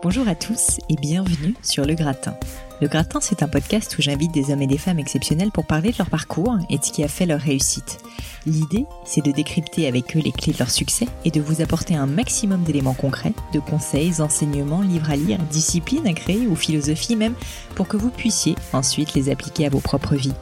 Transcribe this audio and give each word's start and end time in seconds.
Bonjour 0.00 0.28
à 0.28 0.36
tous 0.36 0.78
et 0.88 0.94
bienvenue 0.94 1.56
sur 1.60 1.84
Le 1.84 1.94
Gratin. 1.94 2.36
Le 2.80 2.86
Gratin, 2.86 3.18
c'est 3.20 3.42
un 3.42 3.48
podcast 3.48 3.98
où 3.98 4.02
j'invite 4.02 4.30
des 4.30 4.52
hommes 4.52 4.62
et 4.62 4.68
des 4.68 4.78
femmes 4.78 5.00
exceptionnels 5.00 5.50
pour 5.50 5.66
parler 5.66 5.90
de 5.90 5.98
leur 5.98 6.08
parcours 6.08 6.56
et 6.70 6.78
de 6.78 6.84
ce 6.84 6.92
qui 6.92 7.02
a 7.02 7.08
fait 7.08 7.26
leur 7.26 7.40
réussite. 7.40 7.98
L'idée, 8.46 8.86
c'est 9.04 9.24
de 9.24 9.32
décrypter 9.32 9.88
avec 9.88 10.16
eux 10.16 10.20
les 10.20 10.30
clés 10.30 10.52
de 10.52 10.58
leur 10.58 10.70
succès 10.70 11.08
et 11.24 11.32
de 11.32 11.40
vous 11.40 11.62
apporter 11.62 11.96
un 11.96 12.06
maximum 12.06 12.62
d'éléments 12.62 12.94
concrets, 12.94 13.32
de 13.52 13.58
conseils, 13.58 14.20
enseignements, 14.20 14.82
livres 14.82 15.10
à 15.10 15.16
lire, 15.16 15.40
disciplines 15.50 16.06
à 16.06 16.12
créer 16.12 16.46
ou 16.46 16.54
philosophie 16.54 17.16
même, 17.16 17.34
pour 17.74 17.88
que 17.88 17.96
vous 17.96 18.10
puissiez 18.10 18.54
ensuite 18.72 19.14
les 19.14 19.30
appliquer 19.30 19.66
à 19.66 19.70
vos 19.70 19.80
propres 19.80 20.14
vies. 20.14 20.34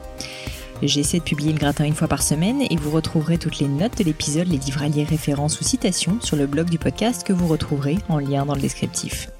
J'essaie 0.83 1.17
de 1.17 1.23
publier 1.23 1.51
le 1.51 1.57
gratin 1.57 1.85
une 1.85 1.95
fois 1.95 2.07
par 2.07 2.21
semaine 2.21 2.61
et 2.69 2.75
vous 2.75 2.91
retrouverez 2.91 3.39
toutes 3.39 3.57
les 3.57 3.67
notes 3.67 3.97
de 3.97 4.03
l'épisode, 4.03 4.47
les 4.47 4.59
livres 4.59 4.83
à 4.83 4.87
lire, 4.87 5.07
références 5.07 5.59
ou 5.59 5.63
citations 5.63 6.19
sur 6.21 6.35
le 6.35 6.45
blog 6.45 6.69
du 6.69 6.77
podcast 6.77 7.25
que 7.25 7.33
vous 7.33 7.47
retrouverez 7.47 7.97
en 8.07 8.19
lien 8.19 8.45
dans 8.45 8.53
le 8.53 8.61
descriptif. 8.61 9.31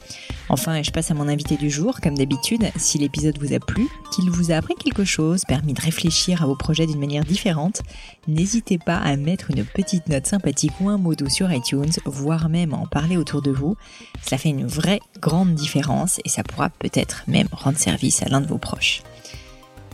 Enfin, 0.50 0.82
je 0.82 0.92
passe 0.92 1.12
à 1.12 1.14
mon 1.14 1.28
invité 1.28 1.58
du 1.58 1.70
jour, 1.70 2.00
comme 2.02 2.18
d'habitude, 2.18 2.64
si 2.78 2.98
l'épisode 2.98 3.38
vous 3.38 3.54
a 3.54 3.60
plu, 3.60 3.90
qu'il 4.14 4.30
vous 4.30 4.52
a 4.52 4.56
appris 4.56 4.76
quelque 4.76 5.04
chose, 5.04 5.44
permis 5.46 5.74
de 5.74 5.82
réfléchir 5.82 6.42
à 6.42 6.46
vos 6.46 6.56
projets 6.56 6.86
d'une 6.86 7.00
manière 7.00 7.26
différente, 7.26 7.82
n'hésitez 8.30 8.78
pas 8.78 8.96
à 8.96 9.18
mettre 9.18 9.52
une 9.52 9.66
petite 9.66 10.08
note 10.08 10.26
sympathique 10.26 10.72
ou 10.80 10.88
un 10.88 10.98
mot 10.98 11.16
doux 11.16 11.30
sur 11.30 11.52
iTunes, 11.52 11.92
voire 12.06 12.48
même 12.48 12.74
en 12.74 12.86
parler 12.86 13.18
autour 13.18 13.42
de 13.42 13.52
vous. 13.52 13.76
Cela 14.24 14.38
fait 14.38 14.50
une 14.50 14.66
vraie 14.66 15.02
grande 15.20 15.54
différence 15.54 16.20
et 16.24 16.30
ça 16.30 16.44
pourra 16.44 16.70
peut-être 16.70 17.24
même 17.28 17.50
rendre 17.52 17.78
service 17.78 18.24
à 18.24 18.30
l'un 18.30 18.40
de 18.40 18.48
vos 18.48 18.58
proches. 18.58 19.04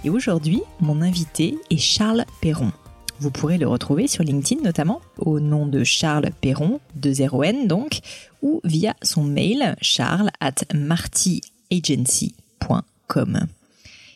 Et 0.04 0.12
aujourd'hui, 0.12 0.62
mon 0.81 1.01
invité 1.01 1.57
est 1.71 1.77
Charles 1.77 2.26
Perron. 2.41 2.71
Vous 3.20 3.31
pourrez 3.31 3.57
le 3.57 3.67
retrouver 3.67 4.07
sur 4.07 4.23
LinkedIn 4.23 4.62
notamment 4.63 5.01
au 5.17 5.40
nom 5.40 5.65
de 5.65 5.84
Charles 5.84 6.29
Perron, 6.41 6.79
de 6.96 7.12
0N 7.12 7.68
donc, 7.68 7.99
ou 8.44 8.62
via 8.63 8.96
son 9.02 9.24
mail 9.24 9.76
charles 9.82 10.30
at 10.40 10.54
martyagency.com. 10.76 13.48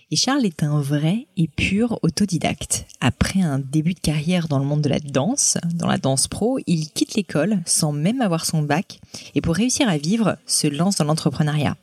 Et 0.10 0.16
Charles 0.16 0.46
est 0.46 0.64
un 0.64 0.80
vrai 0.80 1.28
et 1.36 1.50
pur 1.50 2.00
autodidacte. 2.02 2.86
Après 3.02 3.42
un 3.42 3.60
début 3.60 3.94
de 3.94 4.00
carrière 4.00 4.48
dans 4.48 4.60
le 4.60 4.66
monde 4.66 4.82
de 4.82 4.88
la 4.88 5.00
danse, 5.00 5.58
dans 5.74 5.88
la 5.88 5.98
danse 5.98 6.30
pro, 6.30 6.60
il 6.66 6.90
quitte 6.92 7.16
l'école 7.16 7.60
sans 7.66 7.92
même 7.92 8.22
avoir 8.22 8.46
son 8.46 8.62
bac 8.62 9.02
et 9.36 9.42
pour 9.42 9.56
réussir 9.56 9.90
à 9.90 9.98
vivre, 9.98 10.38
se 10.46 10.68
lance 10.68 10.96
dans 10.96 11.04
l'entrepreneuriat. 11.04 11.76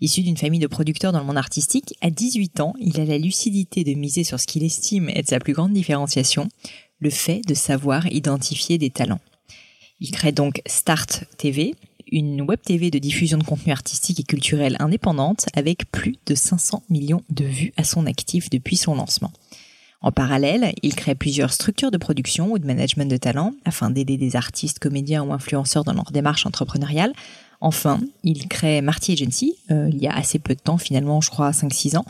Issu 0.00 0.22
d'une 0.22 0.36
famille 0.36 0.60
de 0.60 0.68
producteurs 0.68 1.10
dans 1.10 1.18
le 1.18 1.24
monde 1.24 1.36
artistique, 1.36 1.96
à 2.00 2.10
18 2.10 2.60
ans, 2.60 2.74
il 2.78 3.00
a 3.00 3.04
la 3.04 3.18
lucidité 3.18 3.82
de 3.82 3.94
miser 3.94 4.22
sur 4.22 4.38
ce 4.38 4.46
qu'il 4.46 4.62
estime 4.62 5.08
être 5.08 5.30
sa 5.30 5.40
plus 5.40 5.54
grande 5.54 5.72
différenciation, 5.72 6.48
le 7.00 7.10
fait 7.10 7.40
de 7.44 7.54
savoir 7.54 8.06
identifier 8.06 8.78
des 8.78 8.90
talents. 8.90 9.20
Il 10.00 10.10
crée 10.10 10.32
donc 10.32 10.62
Start 10.66 11.24
TV, 11.38 11.74
une 12.10 12.42
web 12.42 12.60
TV 12.64 12.90
de 12.90 12.98
diffusion 12.98 13.38
de 13.38 13.44
contenu 13.44 13.72
artistique 13.72 14.20
et 14.20 14.24
culturel 14.24 14.76
indépendante 14.78 15.46
avec 15.54 15.90
plus 15.90 16.16
de 16.26 16.34
500 16.34 16.82
millions 16.88 17.22
de 17.30 17.44
vues 17.44 17.72
à 17.76 17.84
son 17.84 18.06
actif 18.06 18.48
depuis 18.50 18.76
son 18.76 18.94
lancement. 18.94 19.32
En 20.00 20.12
parallèle, 20.12 20.72
il 20.82 20.94
crée 20.94 21.16
plusieurs 21.16 21.52
structures 21.52 21.90
de 21.90 21.98
production 21.98 22.52
ou 22.52 22.58
de 22.58 22.66
management 22.66 23.10
de 23.10 23.16
talent 23.16 23.52
afin 23.64 23.90
d'aider 23.90 24.16
des 24.16 24.36
artistes, 24.36 24.78
comédiens 24.78 25.24
ou 25.24 25.32
influenceurs 25.32 25.82
dans 25.82 25.92
leur 25.92 26.12
démarche 26.12 26.46
entrepreneuriale 26.46 27.12
Enfin, 27.60 28.00
il 28.22 28.46
crée 28.46 28.80
Marty 28.80 29.12
Agency, 29.12 29.56
euh, 29.70 29.88
il 29.92 29.98
y 29.98 30.06
a 30.06 30.14
assez 30.14 30.38
peu 30.38 30.54
de 30.54 30.60
temps, 30.60 30.78
finalement, 30.78 31.20
je 31.20 31.30
crois 31.30 31.50
5-6 31.50 31.96
ans. 31.96 32.04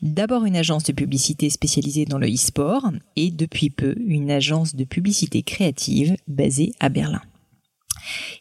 D'abord 0.00 0.46
une 0.46 0.56
agence 0.56 0.84
de 0.84 0.92
publicité 0.92 1.50
spécialisée 1.50 2.06
dans 2.06 2.18
le 2.18 2.26
e-sport 2.26 2.90
et 3.16 3.30
depuis 3.30 3.68
peu 3.68 3.94
une 4.06 4.30
agence 4.30 4.74
de 4.74 4.84
publicité 4.84 5.42
créative 5.42 6.16
basée 6.26 6.72
à 6.80 6.88
Berlin. 6.88 7.20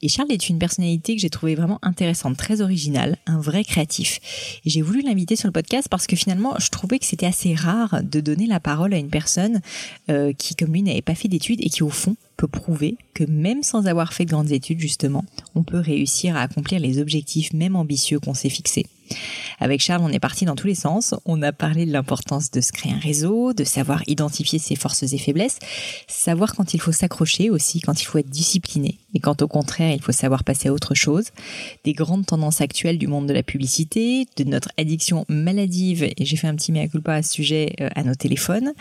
Et 0.01 0.09
Charles 0.09 0.31
est 0.31 0.49
une 0.49 0.59
personnalité 0.59 1.15
que 1.15 1.21
j'ai 1.21 1.29
trouvée 1.29 1.55
vraiment 1.55 1.79
intéressante, 1.81 2.37
très 2.37 2.61
originale, 2.61 3.17
un 3.25 3.39
vrai 3.39 3.63
créatif. 3.63 4.19
Et 4.65 4.69
j'ai 4.69 4.81
voulu 4.81 5.01
l'inviter 5.01 5.35
sur 5.35 5.47
le 5.47 5.53
podcast 5.53 5.87
parce 5.89 6.07
que 6.07 6.15
finalement, 6.15 6.55
je 6.59 6.69
trouvais 6.69 6.99
que 6.99 7.05
c'était 7.05 7.25
assez 7.25 7.53
rare 7.53 8.01
de 8.03 8.19
donner 8.19 8.47
la 8.47 8.59
parole 8.59 8.93
à 8.93 8.97
une 8.97 9.09
personne 9.09 9.61
euh, 10.09 10.33
qui, 10.33 10.55
comme 10.55 10.73
lui, 10.73 10.81
n'avait 10.81 11.01
pas 11.01 11.15
fait 11.15 11.27
d'études 11.27 11.61
et 11.61 11.69
qui, 11.69 11.83
au 11.83 11.89
fond, 11.89 12.15
peut 12.37 12.47
prouver 12.47 12.97
que 13.13 13.23
même 13.23 13.63
sans 13.63 13.87
avoir 13.87 14.13
fait 14.13 14.25
de 14.25 14.31
grandes 14.31 14.51
études, 14.51 14.79
justement, 14.79 15.23
on 15.55 15.63
peut 15.63 15.79
réussir 15.79 16.35
à 16.35 16.41
accomplir 16.41 16.79
les 16.79 16.99
objectifs 16.99 17.53
même 17.53 17.75
ambitieux 17.75 18.19
qu'on 18.19 18.33
s'est 18.33 18.49
fixés. 18.49 18.85
Avec 19.59 19.81
Charles, 19.81 20.01
on 20.03 20.09
est 20.09 20.19
parti 20.19 20.45
dans 20.45 20.55
tous 20.55 20.67
les 20.67 20.75
sens. 20.75 21.15
On 21.25 21.41
a 21.41 21.51
parlé 21.51 21.85
de 21.85 21.91
l'importance 21.91 22.51
de 22.51 22.61
se 22.61 22.71
créer 22.71 22.91
un 22.93 22.99
réseau, 22.99 23.53
de 23.53 23.63
savoir 23.63 24.01
identifier 24.07 24.59
ses 24.59 24.75
forces 24.75 25.03
et 25.03 25.17
faiblesses, 25.17 25.59
savoir 26.07 26.55
quand 26.55 26.73
il 26.73 26.79
faut 26.79 26.91
s'accrocher 26.91 27.49
aussi, 27.49 27.81
quand 27.81 28.01
il 28.01 28.05
faut 28.05 28.17
être 28.17 28.29
discipliné, 28.29 28.97
et 29.13 29.19
quand 29.19 29.41
au 29.41 29.47
contraire 29.47 29.93
il 29.93 30.01
faut 30.01 30.11
savoir 30.11 30.43
passer 30.43 30.69
à 30.69 30.73
autre 30.73 30.95
chose, 30.95 31.25
des 31.83 31.93
grandes 31.93 32.25
tendances 32.25 32.61
actuelles 32.61 32.97
du 32.97 33.07
monde 33.07 33.27
de 33.27 33.33
la 33.33 33.43
publicité, 33.43 34.25
de 34.37 34.43
notre 34.43 34.69
addiction 34.77 35.25
maladive, 35.29 36.03
et 36.03 36.25
j'ai 36.25 36.35
fait 36.35 36.47
un 36.47 36.55
petit 36.55 36.71
mea 36.71 36.87
culpa 36.87 37.15
à 37.15 37.23
ce 37.23 37.33
sujet, 37.33 37.75
euh, 37.81 37.89
à 37.95 38.03
nos 38.03 38.15
téléphones, 38.15 38.73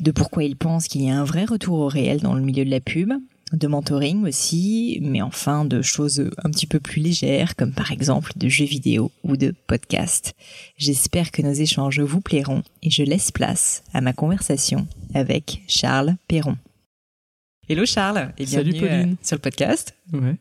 de 0.00 0.10
pourquoi 0.10 0.44
il 0.44 0.56
pense 0.56 0.88
qu'il 0.88 1.02
y 1.02 1.10
a 1.10 1.18
un 1.18 1.24
vrai 1.24 1.44
retour 1.44 1.78
au 1.78 1.88
réel 1.88 2.20
dans 2.20 2.34
le 2.34 2.42
milieu 2.42 2.64
de 2.64 2.70
la 2.70 2.80
pub, 2.80 3.12
de 3.52 3.66
mentoring 3.66 4.26
aussi, 4.26 4.98
mais 5.02 5.22
enfin 5.22 5.64
de 5.64 5.82
choses 5.82 6.30
un 6.42 6.50
petit 6.50 6.66
peu 6.66 6.80
plus 6.80 7.00
légères, 7.00 7.56
comme 7.56 7.72
par 7.72 7.92
exemple 7.92 8.32
de 8.36 8.48
jeux 8.48 8.64
vidéo 8.64 9.10
ou 9.24 9.36
de 9.36 9.54
podcasts. 9.66 10.34
J'espère 10.76 11.30
que 11.30 11.42
nos 11.42 11.52
échanges 11.52 12.00
vous 12.00 12.20
plairont 12.20 12.62
et 12.82 12.90
je 12.90 13.02
laisse 13.02 13.30
place 13.30 13.82
à 13.92 14.00
ma 14.00 14.12
conversation 14.12 14.86
avec 15.14 15.62
Charles 15.66 16.16
Perron. 16.28 16.56
Hello 17.68 17.86
Charles 17.86 18.32
et 18.36 18.46
bienvenue 18.46 18.82
euh, 18.82 19.06
sur 19.22 19.36
le 19.36 19.40
podcast. 19.40 19.94
Ouais. 20.12 20.36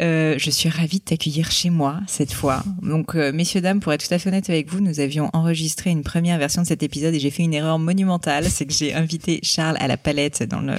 Euh, 0.00 0.34
je 0.38 0.50
suis 0.50 0.68
ravie 0.68 0.98
de 0.98 1.04
t'accueillir 1.04 1.50
chez 1.50 1.70
moi 1.70 2.00
cette 2.06 2.32
fois. 2.32 2.62
Donc, 2.82 3.14
euh, 3.14 3.32
messieurs, 3.32 3.60
dames, 3.60 3.80
pour 3.80 3.92
être 3.92 4.06
tout 4.06 4.12
à 4.12 4.18
fait 4.18 4.28
honnête 4.28 4.50
avec 4.50 4.68
vous, 4.68 4.80
nous 4.80 5.00
avions 5.00 5.30
enregistré 5.32 5.90
une 5.90 6.02
première 6.02 6.38
version 6.38 6.62
de 6.62 6.66
cet 6.66 6.82
épisode 6.82 7.14
et 7.14 7.20
j'ai 7.20 7.30
fait 7.30 7.44
une 7.44 7.54
erreur 7.54 7.78
monumentale. 7.78 8.44
C'est 8.50 8.66
que 8.66 8.72
j'ai 8.72 8.94
invité 8.94 9.40
Charles 9.42 9.76
à 9.80 9.88
la 9.88 9.96
palette 9.96 10.42
dans 10.42 10.60
le, 10.60 10.74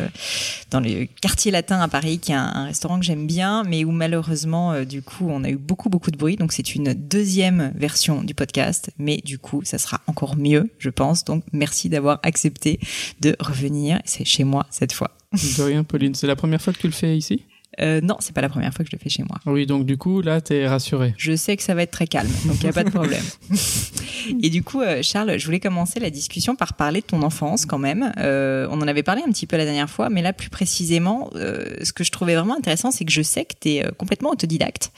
dans 0.69 0.79
le 0.79 1.05
quartier 1.21 1.51
latin 1.51 1.79
à 1.79 1.87
Paris, 1.87 2.19
qui 2.19 2.31
est 2.31 2.35
un, 2.35 2.65
restaurant 2.65 2.99
que 2.99 3.05
j'aime 3.05 3.25
bien, 3.25 3.63
mais 3.63 3.85
où 3.85 3.91
malheureusement, 3.91 4.73
euh, 4.73 4.85
du 4.85 5.01
coup, 5.01 5.27
on 5.29 5.43
a 5.43 5.49
eu 5.49 5.57
beaucoup, 5.57 5.89
beaucoup 5.89 6.11
de 6.11 6.17
bruit. 6.17 6.35
Donc, 6.35 6.51
c'est 6.51 6.75
une 6.75 6.93
deuxième 6.93 7.71
version 7.75 8.23
du 8.23 8.35
podcast, 8.35 8.91
mais 8.99 9.17
du 9.17 9.39
coup, 9.39 9.61
ça 9.63 9.77
sera 9.77 10.01
encore 10.07 10.35
mieux, 10.35 10.69
je 10.77 10.89
pense. 10.89 11.23
Donc, 11.23 11.43
merci 11.53 11.89
d'avoir 11.89 12.19
accepté 12.23 12.79
de 13.21 13.35
revenir. 13.39 13.99
C'est 14.05 14.25
chez 14.25 14.43
moi 14.43 14.67
cette 14.69 14.93
fois. 14.93 15.17
De 15.33 15.63
rien, 15.63 15.83
Pauline. 15.83 16.13
C'est 16.15 16.27
la 16.27 16.35
première 16.35 16.61
fois 16.61 16.73
que 16.73 16.79
tu 16.79 16.87
le 16.87 16.93
fais 16.93 17.17
ici? 17.17 17.41
Euh, 17.79 18.01
non, 18.01 18.17
c'est 18.19 18.33
pas 18.33 18.41
la 18.41 18.49
première 18.49 18.73
fois 18.73 18.83
que 18.83 18.91
je 18.91 18.95
le 18.95 19.01
fais 19.01 19.09
chez 19.09 19.23
moi. 19.23 19.37
Oui, 19.45 19.65
donc 19.65 19.85
du 19.85 19.97
coup, 19.97 20.21
là, 20.21 20.41
tu 20.41 20.53
es 20.53 20.67
rassuré. 20.67 21.13
Je 21.17 21.35
sais 21.35 21.55
que 21.57 21.63
ça 21.63 21.75
va 21.75 21.83
être 21.83 21.91
très 21.91 22.07
calme, 22.07 22.29
donc 22.45 22.55
il 22.59 22.63
n'y 22.63 22.69
a 22.69 22.73
pas 22.73 22.83
de 22.83 22.89
problème. 22.89 23.23
Et 24.43 24.49
du 24.49 24.63
coup, 24.63 24.81
euh, 24.81 25.01
Charles, 25.01 25.37
je 25.37 25.45
voulais 25.45 25.59
commencer 25.59 25.99
la 25.99 26.09
discussion 26.09 26.55
par 26.55 26.73
parler 26.73 27.01
de 27.01 27.05
ton 27.05 27.21
enfance 27.21 27.65
quand 27.65 27.77
même. 27.77 28.11
Euh, 28.17 28.67
on 28.71 28.81
en 28.81 28.87
avait 28.87 29.03
parlé 29.03 29.21
un 29.25 29.31
petit 29.31 29.47
peu 29.47 29.57
la 29.57 29.65
dernière 29.65 29.89
fois, 29.89 30.09
mais 30.09 30.21
là, 30.21 30.33
plus 30.33 30.49
précisément, 30.49 31.29
euh, 31.35 31.75
ce 31.83 31.93
que 31.93 32.03
je 32.03 32.11
trouvais 32.11 32.35
vraiment 32.35 32.57
intéressant, 32.57 32.91
c'est 32.91 33.05
que 33.05 33.11
je 33.11 33.21
sais 33.21 33.45
que 33.45 33.53
tu 33.59 33.69
es 33.69 33.85
euh, 33.85 33.91
complètement 33.91 34.31
autodidacte, 34.31 34.91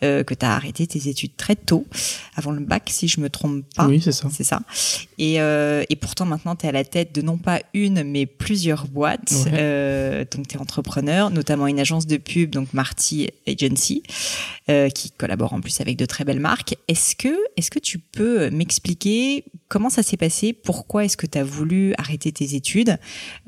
que 0.00 0.34
tu 0.34 0.44
as 0.44 0.54
arrêté 0.54 0.86
tes 0.86 1.08
études 1.08 1.36
très 1.36 1.54
tôt, 1.54 1.86
avant 2.34 2.50
le 2.50 2.60
bac, 2.60 2.84
si 2.88 3.08
je 3.08 3.20
me 3.20 3.30
trompe 3.30 3.64
pas. 3.76 3.86
Oui, 3.86 4.00
c'est 4.00 4.12
ça. 4.12 4.28
C'est 4.32 4.44
ça. 4.44 4.60
Et, 5.18 5.34
et 5.36 5.96
pourtant, 5.96 6.24
maintenant, 6.24 6.56
tu 6.56 6.66
es 6.66 6.68
à 6.68 6.72
la 6.72 6.84
tête 6.84 7.14
de 7.14 7.22
non 7.22 7.38
pas 7.38 7.60
une, 7.72 8.02
mais 8.02 8.26
plusieurs 8.26 8.88
boîtes. 8.88 9.32
Ouais. 9.46 10.26
donc, 10.32 10.48
tu 10.48 10.56
es 10.56 10.60
entrepreneur, 10.60 11.30
notamment 11.30 11.66
une 11.68 11.78
agence 11.78 12.06
de 12.06 12.11
pub, 12.18 12.50
donc 12.50 12.72
Marty 12.72 13.28
Agency, 13.46 14.02
euh, 14.68 14.88
qui 14.88 15.10
collabore 15.10 15.52
en 15.52 15.60
plus 15.60 15.80
avec 15.80 15.96
de 15.96 16.06
très 16.06 16.24
belles 16.24 16.40
marques. 16.40 16.76
Est-ce 16.88 17.16
que, 17.16 17.34
est-ce 17.56 17.70
que 17.70 17.78
tu 17.78 17.98
peux 17.98 18.50
m'expliquer 18.50 19.44
comment 19.72 19.88
ça 19.88 20.02
s'est 20.02 20.18
passé? 20.18 20.52
Pourquoi 20.52 21.06
est-ce 21.06 21.16
que 21.16 21.24
tu 21.24 21.38
as 21.38 21.44
voulu 21.44 21.94
arrêter 21.96 22.30
tes 22.30 22.54
études 22.56 22.98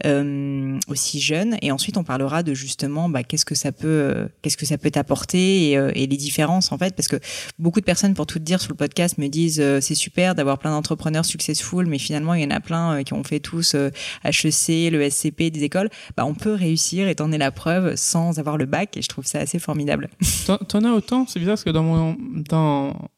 euh, 0.06 0.78
aussi 0.88 1.20
jeune? 1.20 1.58
Et 1.60 1.70
ensuite, 1.70 1.98
on 1.98 2.02
parlera 2.02 2.42
de 2.42 2.54
justement 2.54 3.10
bah, 3.10 3.22
qu'est-ce 3.22 3.44
que 3.44 3.54
ça 3.54 3.72
peut, 3.72 4.26
qu'est-ce 4.40 4.56
que 4.56 4.64
ça 4.64 4.78
peut 4.78 4.90
t'apporter 4.90 5.68
et, 5.68 5.76
euh, 5.76 5.90
et, 5.94 6.06
les 6.06 6.16
différences 6.16 6.72
en 6.72 6.78
fait, 6.78 6.96
parce 6.96 7.08
que 7.08 7.16
beaucoup 7.58 7.78
de 7.80 7.84
personnes, 7.84 8.14
pour 8.14 8.24
tout 8.24 8.38
te 8.38 8.44
dire 8.44 8.58
sur 8.58 8.70
le 8.70 8.76
podcast, 8.76 9.18
me 9.18 9.28
disent 9.28 9.60
euh, 9.60 9.82
c'est 9.82 9.94
super 9.94 10.34
d'avoir 10.34 10.58
plein 10.58 10.70
d'entrepreneurs 10.70 11.26
successful, 11.26 11.84
mais 11.84 11.98
finalement 11.98 12.32
il 12.32 12.42
y 12.42 12.46
en 12.46 12.56
a 12.56 12.60
plein 12.60 13.00
euh, 13.00 13.02
qui 13.02 13.12
ont 13.12 13.22
fait 13.22 13.40
tous 13.40 13.74
HEC, 13.74 14.90
le 14.90 15.10
SCP, 15.10 15.50
des 15.50 15.64
écoles. 15.64 15.90
Bah, 16.16 16.24
on 16.24 16.34
peut 16.34 16.54
réussir 16.54 17.06
et 17.06 17.14
t'en 17.16 17.32
es 17.32 17.38
la 17.38 17.50
preuve 17.50 17.96
sans 17.96 18.38
avoir 18.38 18.56
le 18.56 18.64
bac 18.64 18.96
et 18.96 19.02
je 19.02 19.08
trouve 19.08 19.26
ça 19.26 19.40
assez 19.40 19.58
formidable. 19.58 20.08
T'en 20.46 20.84
as 20.84 20.92
autant, 20.92 21.26
c'est 21.26 21.38
bizarre 21.38 21.56
parce 21.56 21.64
que 21.64 21.70
dans 21.70 21.82
mon 21.82 22.16
dans 22.48 23.10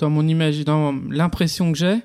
dans 0.00 0.10
mon 0.10 0.26
image, 0.26 0.64
dans 0.64 0.92
l'impression 1.10 1.70
que 1.72 1.78
j'ai, 1.78 1.98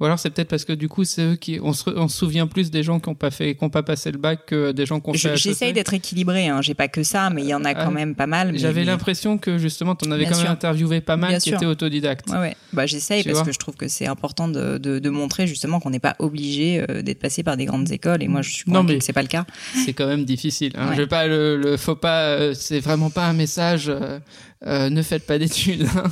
Ou 0.00 0.06
alors 0.06 0.18
c'est 0.18 0.30
peut-être 0.30 0.48
parce 0.48 0.64
que 0.64 0.72
du 0.72 0.88
coup 0.88 1.04
c'est 1.04 1.22
eux 1.32 1.36
qui 1.36 1.58
on 1.62 1.74
se, 1.74 1.90
on 1.90 2.08
se 2.08 2.16
souvient 2.16 2.46
plus 2.46 2.70
des 2.70 2.82
gens 2.82 3.00
qui 3.00 3.10
ont 3.10 3.14
pas 3.14 3.30
fait 3.30 3.54
qui 3.54 3.62
ont 3.64 3.68
pas 3.68 3.82
passé 3.82 4.10
le 4.10 4.16
bac 4.16 4.46
que 4.46 4.72
des 4.72 4.86
gens 4.86 4.98
qui 4.98 5.10
ont 5.10 5.12
Je- 5.12 5.28
fait 5.28 5.36
J'essaye 5.36 5.74
d'être 5.74 5.92
équilibré, 5.92 6.48
hein. 6.48 6.62
j'ai 6.62 6.72
pas 6.72 6.88
que 6.88 7.02
ça, 7.02 7.28
mais 7.28 7.42
il 7.42 7.48
y 7.48 7.52
en 7.54 7.66
a 7.66 7.74
quand 7.74 7.88
Ah, 7.88 7.90
même 7.90 8.14
pas 8.14 8.26
mal. 8.26 8.56
J'avais 8.56 8.80
mais- 8.80 8.86
l'impression 8.86 9.36
que 9.36 9.58
justement 9.58 9.94
tu 9.94 10.08
en 10.08 10.12
avais 10.12 10.22
Bien 10.24 10.32
quand 10.32 10.42
même 10.42 10.52
interviewé 10.52 11.02
pas 11.02 11.18
mal 11.18 11.28
Bien 11.32 11.38
qui 11.38 11.50
sûr. 11.50 11.58
étaient 11.58 11.66
autodidactes. 11.66 12.30
Ouais, 12.30 12.38
ouais. 12.38 12.56
Bah, 12.72 12.86
j'essaye 12.86 13.24
parce 13.24 13.42
que 13.42 13.52
je 13.52 13.58
trouve 13.58 13.76
que 13.76 13.88
c'est 13.88 14.06
important 14.06 14.48
de, 14.48 14.78
de, 14.78 15.00
de 15.00 15.10
montrer 15.10 15.46
justement 15.46 15.80
qu'on 15.80 15.90
n'est 15.90 15.98
pas 16.00 16.16
obligé 16.18 16.82
euh, 16.88 17.02
d'être 17.02 17.20
passé 17.20 17.42
par 17.42 17.58
des 17.58 17.66
grandes 17.66 17.92
écoles. 17.92 18.22
Et 18.22 18.28
moi, 18.28 18.40
je 18.40 18.50
suis 18.52 18.64
mais- 18.72 18.96
que 18.98 19.04
c'est 19.04 19.12
pas 19.12 19.20
le 19.20 19.28
cas. 19.28 19.44
C'est 19.84 19.92
quand 19.92 20.06
même 20.06 20.24
difficile. 20.24 20.72
Hein. 20.76 20.88
Ouais. 20.88 20.96
Je 20.96 21.02
vais 21.02 21.08
pas 21.08 21.26
le, 21.26 21.58
le 21.58 21.76
faut 21.76 21.94
pas. 21.96 22.22
euh, 22.22 22.54
c'est 22.54 22.80
vraiment 22.80 23.10
pas 23.10 23.26
un 23.26 23.34
message. 23.34 23.90
euh, 23.90 24.18
euh, 24.66 24.88
ne 24.88 25.02
faites 25.02 25.26
pas 25.26 25.38
d'études. 25.38 25.86
hein. 25.94 26.04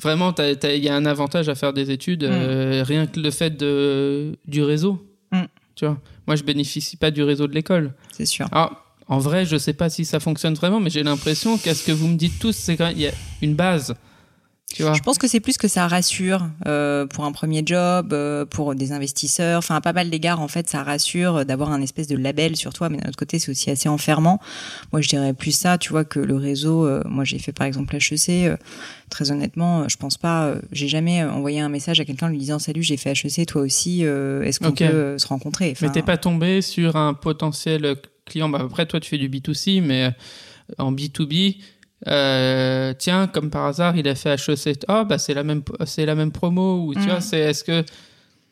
Vraiment, 0.00 0.34
il 0.38 0.84
y 0.84 0.88
a 0.88 0.94
un 0.94 1.06
avantage 1.06 1.48
à 1.48 1.54
faire 1.54 1.72
des 1.72 1.90
études. 1.90 2.24
euh, 2.24 2.84
rien 2.86 3.06
que 3.06 3.18
le 3.18 3.30
fait 3.30 3.50
de 3.50 4.36
du 4.46 4.62
réseau. 4.62 5.04
Mm. 5.32 5.42
Tu 5.74 5.86
vois. 5.86 5.98
Moi, 6.26 6.36
je 6.36 6.44
bénéficie 6.44 6.96
pas 6.96 7.10
du 7.10 7.22
réseau 7.22 7.46
de 7.46 7.54
l'école. 7.54 7.92
C'est 8.12 8.26
sûr. 8.26 8.46
Alors, 8.52 8.84
en 9.08 9.18
vrai, 9.18 9.44
je 9.44 9.56
sais 9.56 9.72
pas 9.72 9.88
si 9.88 10.04
ça 10.04 10.20
fonctionne 10.20 10.54
vraiment, 10.54 10.80
mais 10.80 10.90
j'ai 10.90 11.02
l'impression 11.02 11.56
qu'à 11.56 11.74
ce 11.74 11.84
que 11.84 11.92
vous 11.92 12.08
me 12.08 12.16
dites 12.16 12.38
tous, 12.38 12.54
c'est 12.54 12.76
quand 12.76 12.86
même 12.86 12.96
il 12.96 13.02
y 13.02 13.06
a 13.06 13.12
une 13.42 13.54
base. 13.54 13.94
Tu 14.74 14.82
vois. 14.82 14.92
Je 14.92 15.00
pense 15.00 15.16
que 15.16 15.26
c'est 15.26 15.40
plus 15.40 15.56
que 15.56 15.66
ça 15.66 15.88
rassure 15.88 16.46
euh, 16.66 17.06
pour 17.06 17.24
un 17.24 17.32
premier 17.32 17.62
job, 17.64 18.12
euh, 18.12 18.44
pour 18.44 18.74
des 18.74 18.92
investisseurs, 18.92 19.58
enfin 19.58 19.76
à 19.76 19.80
pas 19.80 19.94
mal 19.94 20.10
d'égards 20.10 20.40
en 20.42 20.46
fait 20.48 20.68
ça 20.68 20.82
rassure 20.82 21.46
d'avoir 21.46 21.72
un 21.72 21.80
espèce 21.80 22.06
de 22.06 22.16
label 22.18 22.54
sur 22.54 22.74
toi, 22.74 22.90
mais 22.90 22.98
d'un 22.98 23.08
autre 23.08 23.16
côté 23.16 23.38
c'est 23.38 23.50
aussi 23.50 23.70
assez 23.70 23.88
enfermant. 23.88 24.38
Moi 24.92 25.00
je 25.00 25.08
dirais 25.08 25.32
plus 25.32 25.52
ça, 25.52 25.78
tu 25.78 25.88
vois 25.88 26.04
que 26.04 26.20
le 26.20 26.36
réseau. 26.36 26.86
euh, 26.86 27.02
moi 27.06 27.24
j'ai 27.24 27.38
fait 27.38 27.52
par 27.52 27.66
exemple 27.66 27.96
HEC. 27.96 28.28
euh, 28.46 28.56
très 29.08 29.30
honnêtement, 29.30 29.80
euh, 29.80 29.84
je 29.88 29.96
pense 29.96 30.18
pas. 30.18 30.44
euh, 30.48 30.60
j'ai 30.70 30.86
jamais 30.88 31.24
envoyé 31.24 31.60
un 31.60 31.70
message 31.70 31.98
à 32.00 32.04
quelqu'un 32.04 32.28
lui 32.28 32.36
disant 32.38 32.58
salut 32.58 32.82
j'ai 32.82 32.98
fait 32.98 33.12
HEC, 33.12 33.46
toi 33.46 33.62
aussi. 33.62 34.04
euh, 34.04 34.42
Est-ce 34.42 34.60
qu'on 34.60 34.72
peut 34.72 34.84
euh, 34.84 35.18
se 35.18 35.26
rencontrer? 35.28 35.68
Mais 35.80 35.86
Enfin, 35.86 35.94
t'es 35.94 36.02
pas 36.02 36.18
tombé 36.18 36.60
sur 36.60 36.96
un 36.96 37.14
potentiel 37.14 37.96
client? 38.26 38.50
Bah, 38.50 38.58
après, 38.62 38.84
toi, 38.84 39.00
tu 39.00 39.08
fais 39.08 39.16
du 39.18 39.30
B2C, 39.30 39.80
mais 39.82 40.04
euh, 40.04 40.10
en 40.76 40.92
B2B, 40.92 41.56
euh, 42.06 42.94
tiens, 42.96 43.26
comme 43.26 43.50
par 43.50 43.66
hasard, 43.66 43.96
il 43.96 44.06
a 44.08 44.14
fait 44.14 44.34
HEC. 44.34 44.84
Oh, 44.88 45.04
bah, 45.04 45.18
c'est 45.18 45.34
la 45.34 45.42
même, 45.44 45.62
c'est 45.84 46.06
la 46.06 46.14
même 46.14 46.30
promo. 46.32 46.84
Ou 46.86 46.94
tu 46.94 47.00
Mm. 47.00 47.04
vois, 47.06 47.20
c'est, 47.20 47.40
est-ce 47.40 47.64
que, 47.64 47.84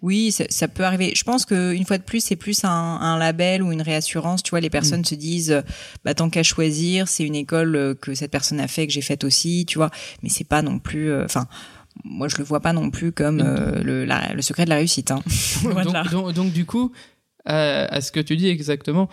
Oui, 0.03 0.31
ça, 0.33 0.45
ça 0.51 0.69
peut 0.69 0.85
arriver. 0.85 1.13
Je 1.17 1.25
pense 1.25 1.47
que 1.47 1.73
une 1.73 1.85
fois 1.87 1.97
de 1.99 2.03
plus, 2.03 2.23
c'est 2.23 2.37
plus 2.37 2.65
un, 2.65 2.71
un 2.71 3.19
label 3.19 3.63
ou 3.63 3.73
une 3.73 3.83
réassurance. 3.83 4.43
Tu 4.43 4.51
vois, 4.51 4.61
les 4.61 4.69
personnes 4.71 5.05
se 5.05 5.15
disent, 5.15 5.63
bah 6.05 6.13
tant 6.15 6.29
qu'à 6.29 6.43
choisir, 6.43 7.09
c'est 7.09 7.25
une 7.25 7.35
école 7.35 7.75
euh, 7.77 7.95
que 7.95 8.15
cette 8.15 8.31
personne 8.31 8.61
a 8.61 8.69
fait, 8.69 8.87
que 8.87 8.93
j'ai 8.93 9.01
faite 9.01 9.25
aussi, 9.25 9.65
tu 9.67 9.79
vois. 9.79 9.91
Mais 10.23 10.29
c'est 10.29 10.45
pas 10.45 10.61
non 10.63 10.79
plus. 10.79 11.11
euh, 11.11 11.25
Enfin, 11.25 11.47
moi, 12.05 12.29
je 12.29 12.37
le 12.37 12.45
vois 12.45 12.61
pas 12.61 12.75
non 12.75 12.91
plus 12.91 13.11
comme 13.11 13.41
euh, 13.41 13.83
le, 13.83 14.05
la- 14.05 14.35
le 14.35 14.43
secret 14.43 14.65
de 14.65 14.71
la 14.71 14.77
réussite. 14.77 15.11
Hein. 15.13 15.21
Donc, 15.63 16.11
donc, 16.11 16.33
donc, 16.35 16.53
du 16.53 16.67
coup, 16.67 16.93
à 17.47 18.01
ce 18.01 18.13
que 18.13 18.21
tu 18.21 18.37
dis 18.37 18.49
exactement, 18.49 19.09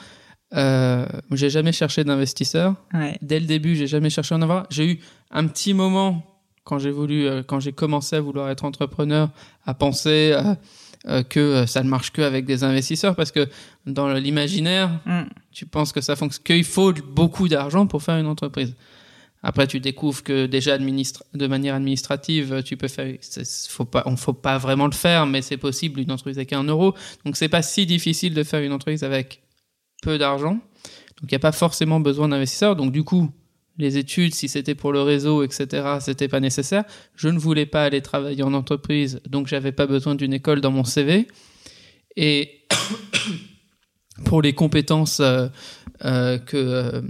euh, 0.55 1.05
j'ai 1.31 1.49
jamais 1.49 1.71
cherché 1.71 2.03
d'investisseur. 2.03 2.75
Ouais. 2.93 3.17
Dès 3.21 3.39
le 3.39 3.45
début, 3.45 3.75
j'ai 3.75 3.87
jamais 3.87 4.09
cherché 4.09 4.35
à 4.35 4.37
en 4.37 4.41
avoir. 4.41 4.65
J'ai 4.69 4.85
eu 4.93 4.99
un 5.31 5.47
petit 5.47 5.73
moment 5.73 6.23
quand 6.63 6.79
j'ai 6.79 6.91
voulu, 6.91 7.27
euh, 7.27 7.43
quand 7.43 7.59
j'ai 7.59 7.73
commencé 7.73 8.15
à 8.15 8.21
vouloir 8.21 8.49
être 8.49 8.63
entrepreneur, 8.65 9.29
à 9.65 9.73
penser 9.73 10.33
euh, 10.33 10.55
euh, 11.07 11.23
que 11.23 11.65
ça 11.65 11.83
ne 11.83 11.89
marche 11.89 12.11
que 12.11 12.21
avec 12.21 12.45
des 12.45 12.63
investisseurs 12.63 13.15
parce 13.15 13.31
que 13.31 13.49
dans 13.85 14.13
l'imaginaire, 14.13 14.89
Mm. 15.05 15.23
tu 15.51 15.65
penses 15.65 15.91
que 15.91 16.01
ça 16.01 16.15
fonctionne, 16.15 16.43
qu'il 16.43 16.63
faut 16.63 16.93
beaucoup 16.93 17.47
d'argent 17.47 17.87
pour 17.87 18.01
faire 18.01 18.17
une 18.17 18.27
entreprise. 18.27 18.75
Après, 19.45 19.67
tu 19.67 19.81
découvres 19.81 20.23
que 20.23 20.45
déjà 20.45 20.73
administre, 20.73 21.25
de 21.33 21.47
manière 21.47 21.75
administrative, 21.75 22.63
tu 22.63 22.77
peux 22.77 22.87
faire, 22.87 23.13
faut 23.67 23.83
pas, 23.83 24.03
on 24.05 24.15
faut 24.15 24.31
pas 24.31 24.57
vraiment 24.57 24.85
le 24.85 24.93
faire, 24.93 25.25
mais 25.25 25.41
c'est 25.41 25.57
possible 25.57 25.99
une 25.99 26.11
entreprise 26.11 26.37
avec 26.37 26.53
un 26.53 26.63
euro. 26.63 26.95
Donc 27.25 27.35
c'est 27.35 27.49
pas 27.49 27.61
si 27.61 27.85
difficile 27.85 28.33
de 28.33 28.43
faire 28.43 28.61
une 28.61 28.71
entreprise 28.71 29.03
avec 29.03 29.42
peu 30.03 30.17
d'argent. 30.17 30.53
Donc 30.53 31.31
il 31.31 31.33
n'y 31.33 31.37
a 31.37 31.39
pas 31.39 31.51
forcément 31.51 31.99
besoin 31.99 32.29
d'investisseurs. 32.29 32.75
Donc 32.75 32.91
du 32.91 33.03
coup, 33.03 33.31
les 33.77 33.97
études, 33.97 34.35
si 34.35 34.47
c'était 34.47 34.75
pour 34.75 34.91
le 34.91 35.01
réseau, 35.01 35.43
etc., 35.43 35.97
c'était 35.99 36.27
pas 36.27 36.39
nécessaire. 36.39 36.83
Je 37.15 37.29
ne 37.29 37.39
voulais 37.39 37.65
pas 37.65 37.83
aller 37.85 38.01
travailler 38.01 38.43
en 38.43 38.53
entreprise, 38.53 39.21
donc 39.27 39.47
j'avais 39.47 39.71
pas 39.71 39.87
besoin 39.87 40.15
d'une 40.15 40.33
école 40.33 40.61
dans 40.61 40.71
mon 40.71 40.83
CV. 40.83 41.27
Et 42.15 42.61
pour 44.25 44.41
les 44.41 44.53
compétences 44.53 45.19
euh, 45.19 45.47
euh, 46.05 46.37
que 46.37 46.57
euh, 46.57 47.01